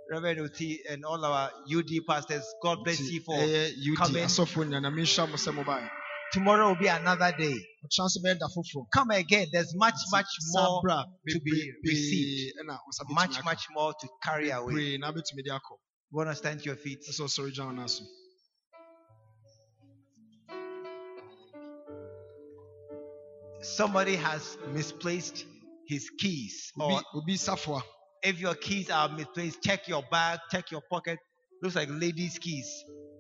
Reverend 0.10 0.40
Oti, 0.40 0.80
and 0.90 1.04
all 1.06 1.24
our 1.24 1.52
UD 1.74 1.90
pastors. 2.08 2.46
God 2.64 2.80
bless 2.84 3.00
you 3.12 3.22
for 3.22 3.36
coming. 3.36 4.24
asɔfoɔ 4.24 4.66
nyina 4.68 4.82
na 4.82 4.90
menhyira 4.90 5.30
mo 5.30 5.36
sɛ 5.36 5.54
mobae 5.54 5.90
tomorrow 6.32 6.70
will 6.70 6.76
be 6.76 6.88
another 6.88 7.32
day. 7.38 7.56
ɔkyena 7.86 8.06
nso 8.08 8.20
bɛyɛ 8.24 8.40
da 8.40 8.48
foforɔ 8.48 8.86
Come 8.94 9.12
again. 9.12 9.48
There's 9.52 9.74
much, 9.76 9.96
much 10.12 10.28
more 10.54 10.82
to 11.30 11.40
be 11.42 11.72
received. 11.84 12.54
bebree 12.56 12.64
ɛna 12.64 12.78
wo 12.80 12.92
nsa 12.92 13.04
bɛtumi 13.06 13.16
Much, 13.16 13.44
much 13.46 13.64
more 13.72 13.94
to 14.00 14.08
carry 14.24 14.50
away. 14.50 14.74
bebree 14.74 15.00
na 15.00 15.12
bɛtumi 15.12 15.44
de 15.44 15.52
akɔ 15.52 15.78
want 16.12 16.30
to 16.30 16.36
stand 16.36 16.60
to 16.60 16.66
your 16.66 16.76
feet? 16.76 17.00
ɛsɛ 17.10 17.22
ɔsɔre 17.22 17.52
gya 17.54 17.66
wo 17.66 17.86
Somebody 23.62 24.16
has 24.16 24.58
misplaced 24.72 25.46
his 25.88 26.10
keys. 26.20 26.72
Or 26.80 27.02
if 28.24 28.40
your 28.40 28.56
keys 28.56 28.90
are 28.90 29.10
misplaced, 29.10 29.62
check 29.64 29.88
your 29.88 30.04
bag, 30.12 30.40
check 30.52 30.72
your 30.72 30.82
pocket. 30.90 31.20
Looks 31.62 31.76
like 31.76 31.90
ladies' 31.92 32.38
keys. 32.40 32.70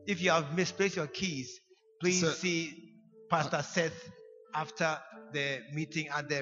If 0.08 0.22
you 0.22 0.32
have 0.32 0.56
misplaced 0.56 0.96
your 0.96 1.08
keys, 1.08 1.60
please 2.02 2.22
Sir. 2.22 2.32
see 2.32 2.94
Pastor 3.30 3.62
Seth 3.62 4.10
after 4.54 4.98
the 5.34 5.60
meeting 5.74 6.08
at 6.10 6.30
the 6.30 6.36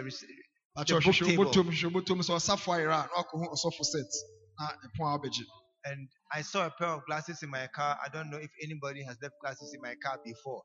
The 0.76 0.94
book 1.00 1.16
table. 1.16 1.46
wobotom 1.46 1.70
hwehwɛ 1.72 1.92
wobotom 1.92 2.20
sɛ 2.22 2.36
ɔsafoa 2.36 2.80
yerɛ 2.80 2.94
a 2.94 3.08
na 3.08 3.24
wakɔho 3.24 3.48
ɔsɔfo 3.54 3.84
set 3.84 4.12
na 4.60 4.68
ɛpon 4.86 5.16
a 5.16 5.18
wobɛgye 5.20 5.44
and 5.86 6.08
I 6.34 6.42
saw 6.42 6.66
a 6.66 6.72
pair 6.72 6.90
of 6.90 7.06
glasses 7.06 7.44
in 7.44 7.50
my 7.52 7.68
car. 7.68 7.98
I 8.04 8.10
don't 8.10 8.30
know 8.32 8.38
if 8.38 8.50
anybody 8.62 9.04
has 9.04 9.18
left 9.22 9.36
glasses 9.42 9.72
in 9.74 9.82
my 9.82 9.94
car 10.04 10.20
before. 10.26 10.64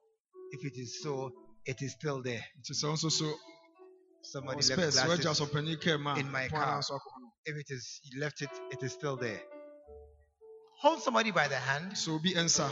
If 0.52 0.64
it 0.64 0.78
is 0.80 1.02
so, 1.02 1.30
it 1.66 1.82
is 1.82 1.92
still 1.92 2.22
there. 2.22 2.42
nti 2.58 2.72
sɛ 2.72 2.84
wo 2.88 2.94
nso 2.94 3.10
so 3.12 3.34
Somebody 4.22 4.58
ɔspɛs 4.60 4.96
left 4.96 5.22
glasses. 5.22 5.40
ɔsɔpani 5.40 5.80
kaa 5.80 5.98
mu 5.98 6.10
a 6.10 6.18
in 6.18 6.30
my 6.30 6.48
car. 6.48 6.82
Na 7.46 7.52
nso 7.52 7.54
akɔho 7.54 7.56
no 7.56 7.56
If 7.56 7.56
it 7.56 7.70
is 7.70 8.00
you 8.12 8.20
left 8.20 8.42
it, 8.42 8.50
it 8.70 8.82
is 8.82 8.92
still 8.92 9.16
there. 9.16 9.40
Hold 10.80 11.02
somebody 11.02 11.30
by 11.30 11.48
the 11.48 11.56
hand. 11.56 11.96
so 11.96 12.18
be 12.18 12.34
answer. 12.36 12.70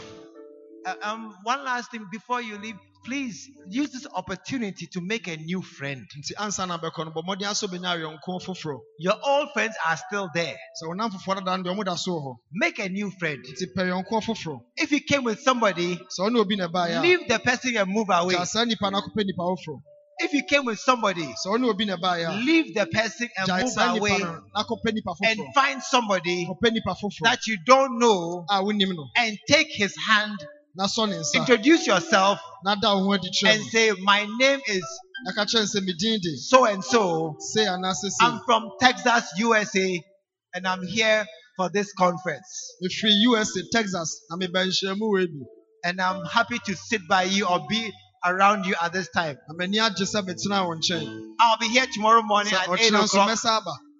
Uh, 0.85 0.95
um, 1.03 1.35
one 1.43 1.63
last 1.65 1.91
thing 1.91 2.07
before 2.11 2.41
you 2.41 2.57
leave, 2.57 2.75
please 3.05 3.49
use 3.67 3.91
this 3.91 4.07
opportunity 4.15 4.87
to 4.87 5.01
make 5.01 5.27
a 5.27 5.35
new 5.37 5.61
friend. 5.61 6.05
nti 6.17 6.33
ansa 6.37 6.65
na 6.67 6.77
bɛkɔ 6.77 7.05
no 7.05 7.11
bɔ 7.11 7.23
mmɔden 7.23 7.49
asɛ 7.49 7.67
wobɛnya 7.67 7.97
awɛnko 7.97 8.41
foforɔ 8.41 8.79
Your 8.99 9.15
old 9.23 9.49
friends 9.53 9.75
are 9.87 9.97
still 9.97 10.29
there. 10.33 10.55
sɛ 10.81 10.87
wo 10.87 10.93
nam 10.93 11.11
fofoɔ 11.11 11.43
dada 11.45 11.57
no 11.57 11.63
deɛ 11.69 11.75
ɔmo 11.75 11.85
da 11.85 11.95
so 11.95 12.37
Make 12.53 12.79
a 12.79 12.89
new 12.89 13.11
friend. 13.19 13.43
nti 13.45 13.65
pɛ 13.75 13.89
yɔnko 13.91 14.23
foforɔ 14.23 14.59
If 14.77 14.91
you 14.91 15.01
came 15.01 15.23
with 15.25 15.41
somebody, 15.41 15.97
sɛ 15.97 16.29
ɔne 16.29 16.39
obi 16.39 16.55
na 16.55 16.67
ɛbaeɛ 16.67 16.97
a 16.99 17.01
leave 17.01 17.27
the 17.27 17.39
person 17.39 17.75
and 17.77 17.89
move 17.91 18.07
away. 18.09 18.35
Gyaa 20.19 20.19
saa 20.19 20.19
nnipa 20.19 20.19
no 20.19 20.19
akɔpɛ 20.19 20.19
nnipa 20.19 20.19
foforɔ 20.19 20.25
If 20.25 20.33
you 20.33 20.43
came 20.43 20.65
with 20.65 20.79
somebody, 20.79 21.23
sɛ 21.23 21.47
ɔne 21.53 21.69
obi 21.69 21.85
na 21.85 21.95
ɛbaeɛ 21.97 22.27
a 22.27 22.31
leave 22.43 22.73
the 22.73 22.85
person 22.87 23.29
and 23.37 23.47
move 23.47 23.77
away 23.77 24.11
nnipa 24.11 24.19
no 24.19 24.43
na 24.53 24.63
akɔpɛ 24.63 24.89
nnipa 24.91 25.15
and 25.23 25.53
find 25.53 25.83
somebody 25.83 26.45
kɔpɛ 26.45 26.69
nnipa 26.71 26.93
foforɔ 26.99 27.23
that 27.23 27.47
you 27.47 27.57
don't 27.65 27.99
know 27.99 28.45
ah, 28.49 28.59
a 28.59 28.63
wonim 28.63 28.95
no. 28.95 29.07
and 29.17 29.37
take 29.47 29.69
his 29.71 29.95
hand, 29.97 30.39
na 30.75 30.85
sɔ 30.85 31.09
ne 31.09 31.15
nsa 31.15 31.35
introduce 31.35 31.87
yourself, 31.87 32.39
na 32.63 32.75
da 32.75 32.95
wo 32.95 33.03
ho 33.05 33.13
adi 33.13 33.29
kyerɛ 33.29 33.55
and 33.55 33.63
say, 33.65 33.91
My 33.91 34.25
name 34.39 34.61
is 34.67 34.83
na 35.25 35.31
ka 35.33 35.45
kyerɛ 35.45 35.61
no 35.61 35.79
sɛ 35.79 35.79
medin 35.87 36.19
de 36.21 36.37
so 36.37 36.65
and 36.65 36.83
so. 36.83 37.37
I'm 38.21 38.39
from 38.45 38.71
Texas, 38.79 39.31
USA, 39.37 40.03
and 40.53 40.67
I'm 40.67 40.83
here 40.85 41.25
for 41.55 41.69
this 41.69 41.91
conference. 41.93 42.75
mefiri 42.81 43.11
usa 43.23 43.59
texas 43.71 44.21
na 44.29 44.37
meba 44.37 44.65
nhyiamu 44.65 45.01
wɔ 45.13 45.27
bi. 45.27 45.45
And 45.83 46.01
I'm 46.01 46.25
happy 46.25 46.59
to 46.65 46.75
sit 46.75 47.01
by 47.07 47.23
you 47.23 47.47
or 47.47 47.65
be 47.69 47.91
around 48.25 48.65
you 48.65 48.75
at 48.81 48.93
this 48.93 49.09
time. 49.09 49.37
na 49.47 49.53
m'ani 49.55 49.77
agye 49.77 50.05
sɛ 50.05 50.21
metena 50.27 50.65
wo 50.65 50.75
nkyɛn 50.75 51.35
I'll 51.39 51.57
be 51.57 51.67
here 51.69 51.85
tomorrow 51.93 52.21
morning 52.21 52.53
at 52.53 52.67
8 52.69 52.93
o'clock 52.93 53.37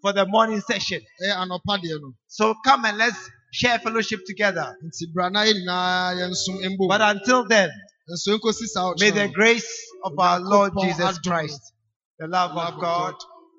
for 0.01 0.13
the 0.13 0.25
morning 0.25 0.61
session. 0.61 1.01
Eh, 1.21 1.27
ɛyɛ 1.27 1.35
anɔpa 1.47 1.79
deɛ 1.81 2.01
no 2.01 2.13
So 2.27 2.55
come 2.65 2.85
and 2.85 2.97
let's 2.97 3.17
share 3.53 3.79
fellowship 3.79 4.21
together. 4.25 4.75
nti 4.85 5.13
bra 5.13 5.29
na 5.29 5.43
yɛ 5.43 5.53
nyinaa 5.53 6.83
uh, 6.83 6.87
But 6.87 7.01
until 7.01 7.45
then, 7.47 7.69
nso 8.09 8.37
nkosi 8.37 8.65
saa 8.67 8.93
may 8.99 9.11
the 9.11 9.27
grace 9.29 9.69
of 10.03 10.17
our 10.17 10.39
Lord 10.39 10.73
Jesus 10.81 11.19
Christ, 11.19 11.73
the 12.19 12.27
love 12.27 12.57
of 12.57 12.79
God, 12.79 13.15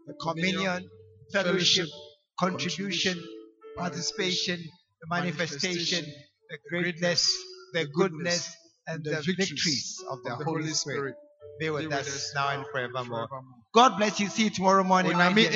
the 0.07 0.15
communion, 0.15 0.89
fellowship, 1.33 1.89
contribution, 2.39 3.23
participation, 3.77 4.59
the 5.01 5.07
manifestation, 5.09 6.05
the 6.51 6.59
greatness, 6.69 7.31
the 7.73 7.87
goodness, 7.87 8.55
and 8.95 9.05
the 9.05 9.23
victories 9.23 10.05
of 10.11 10.23
the 10.25 10.33
of 10.33 10.43
Holy 10.43 10.69
Spirit 10.69 11.15
be 11.59 11.67
be 11.67 11.71
with 11.71 11.85
with 11.85 11.93
us 11.95 12.09
us 12.09 12.33
now 12.35 12.49
and 12.51 12.67
forevermore. 12.73 13.29
forevermore. 13.29 13.59
God 13.75 13.97
bless 13.99 14.21
you. 14.21 14.29
See 14.29 14.45
you 14.45 14.51
tomorrow 14.51 14.85
morning. 14.85 15.13
Onyame 15.13 15.47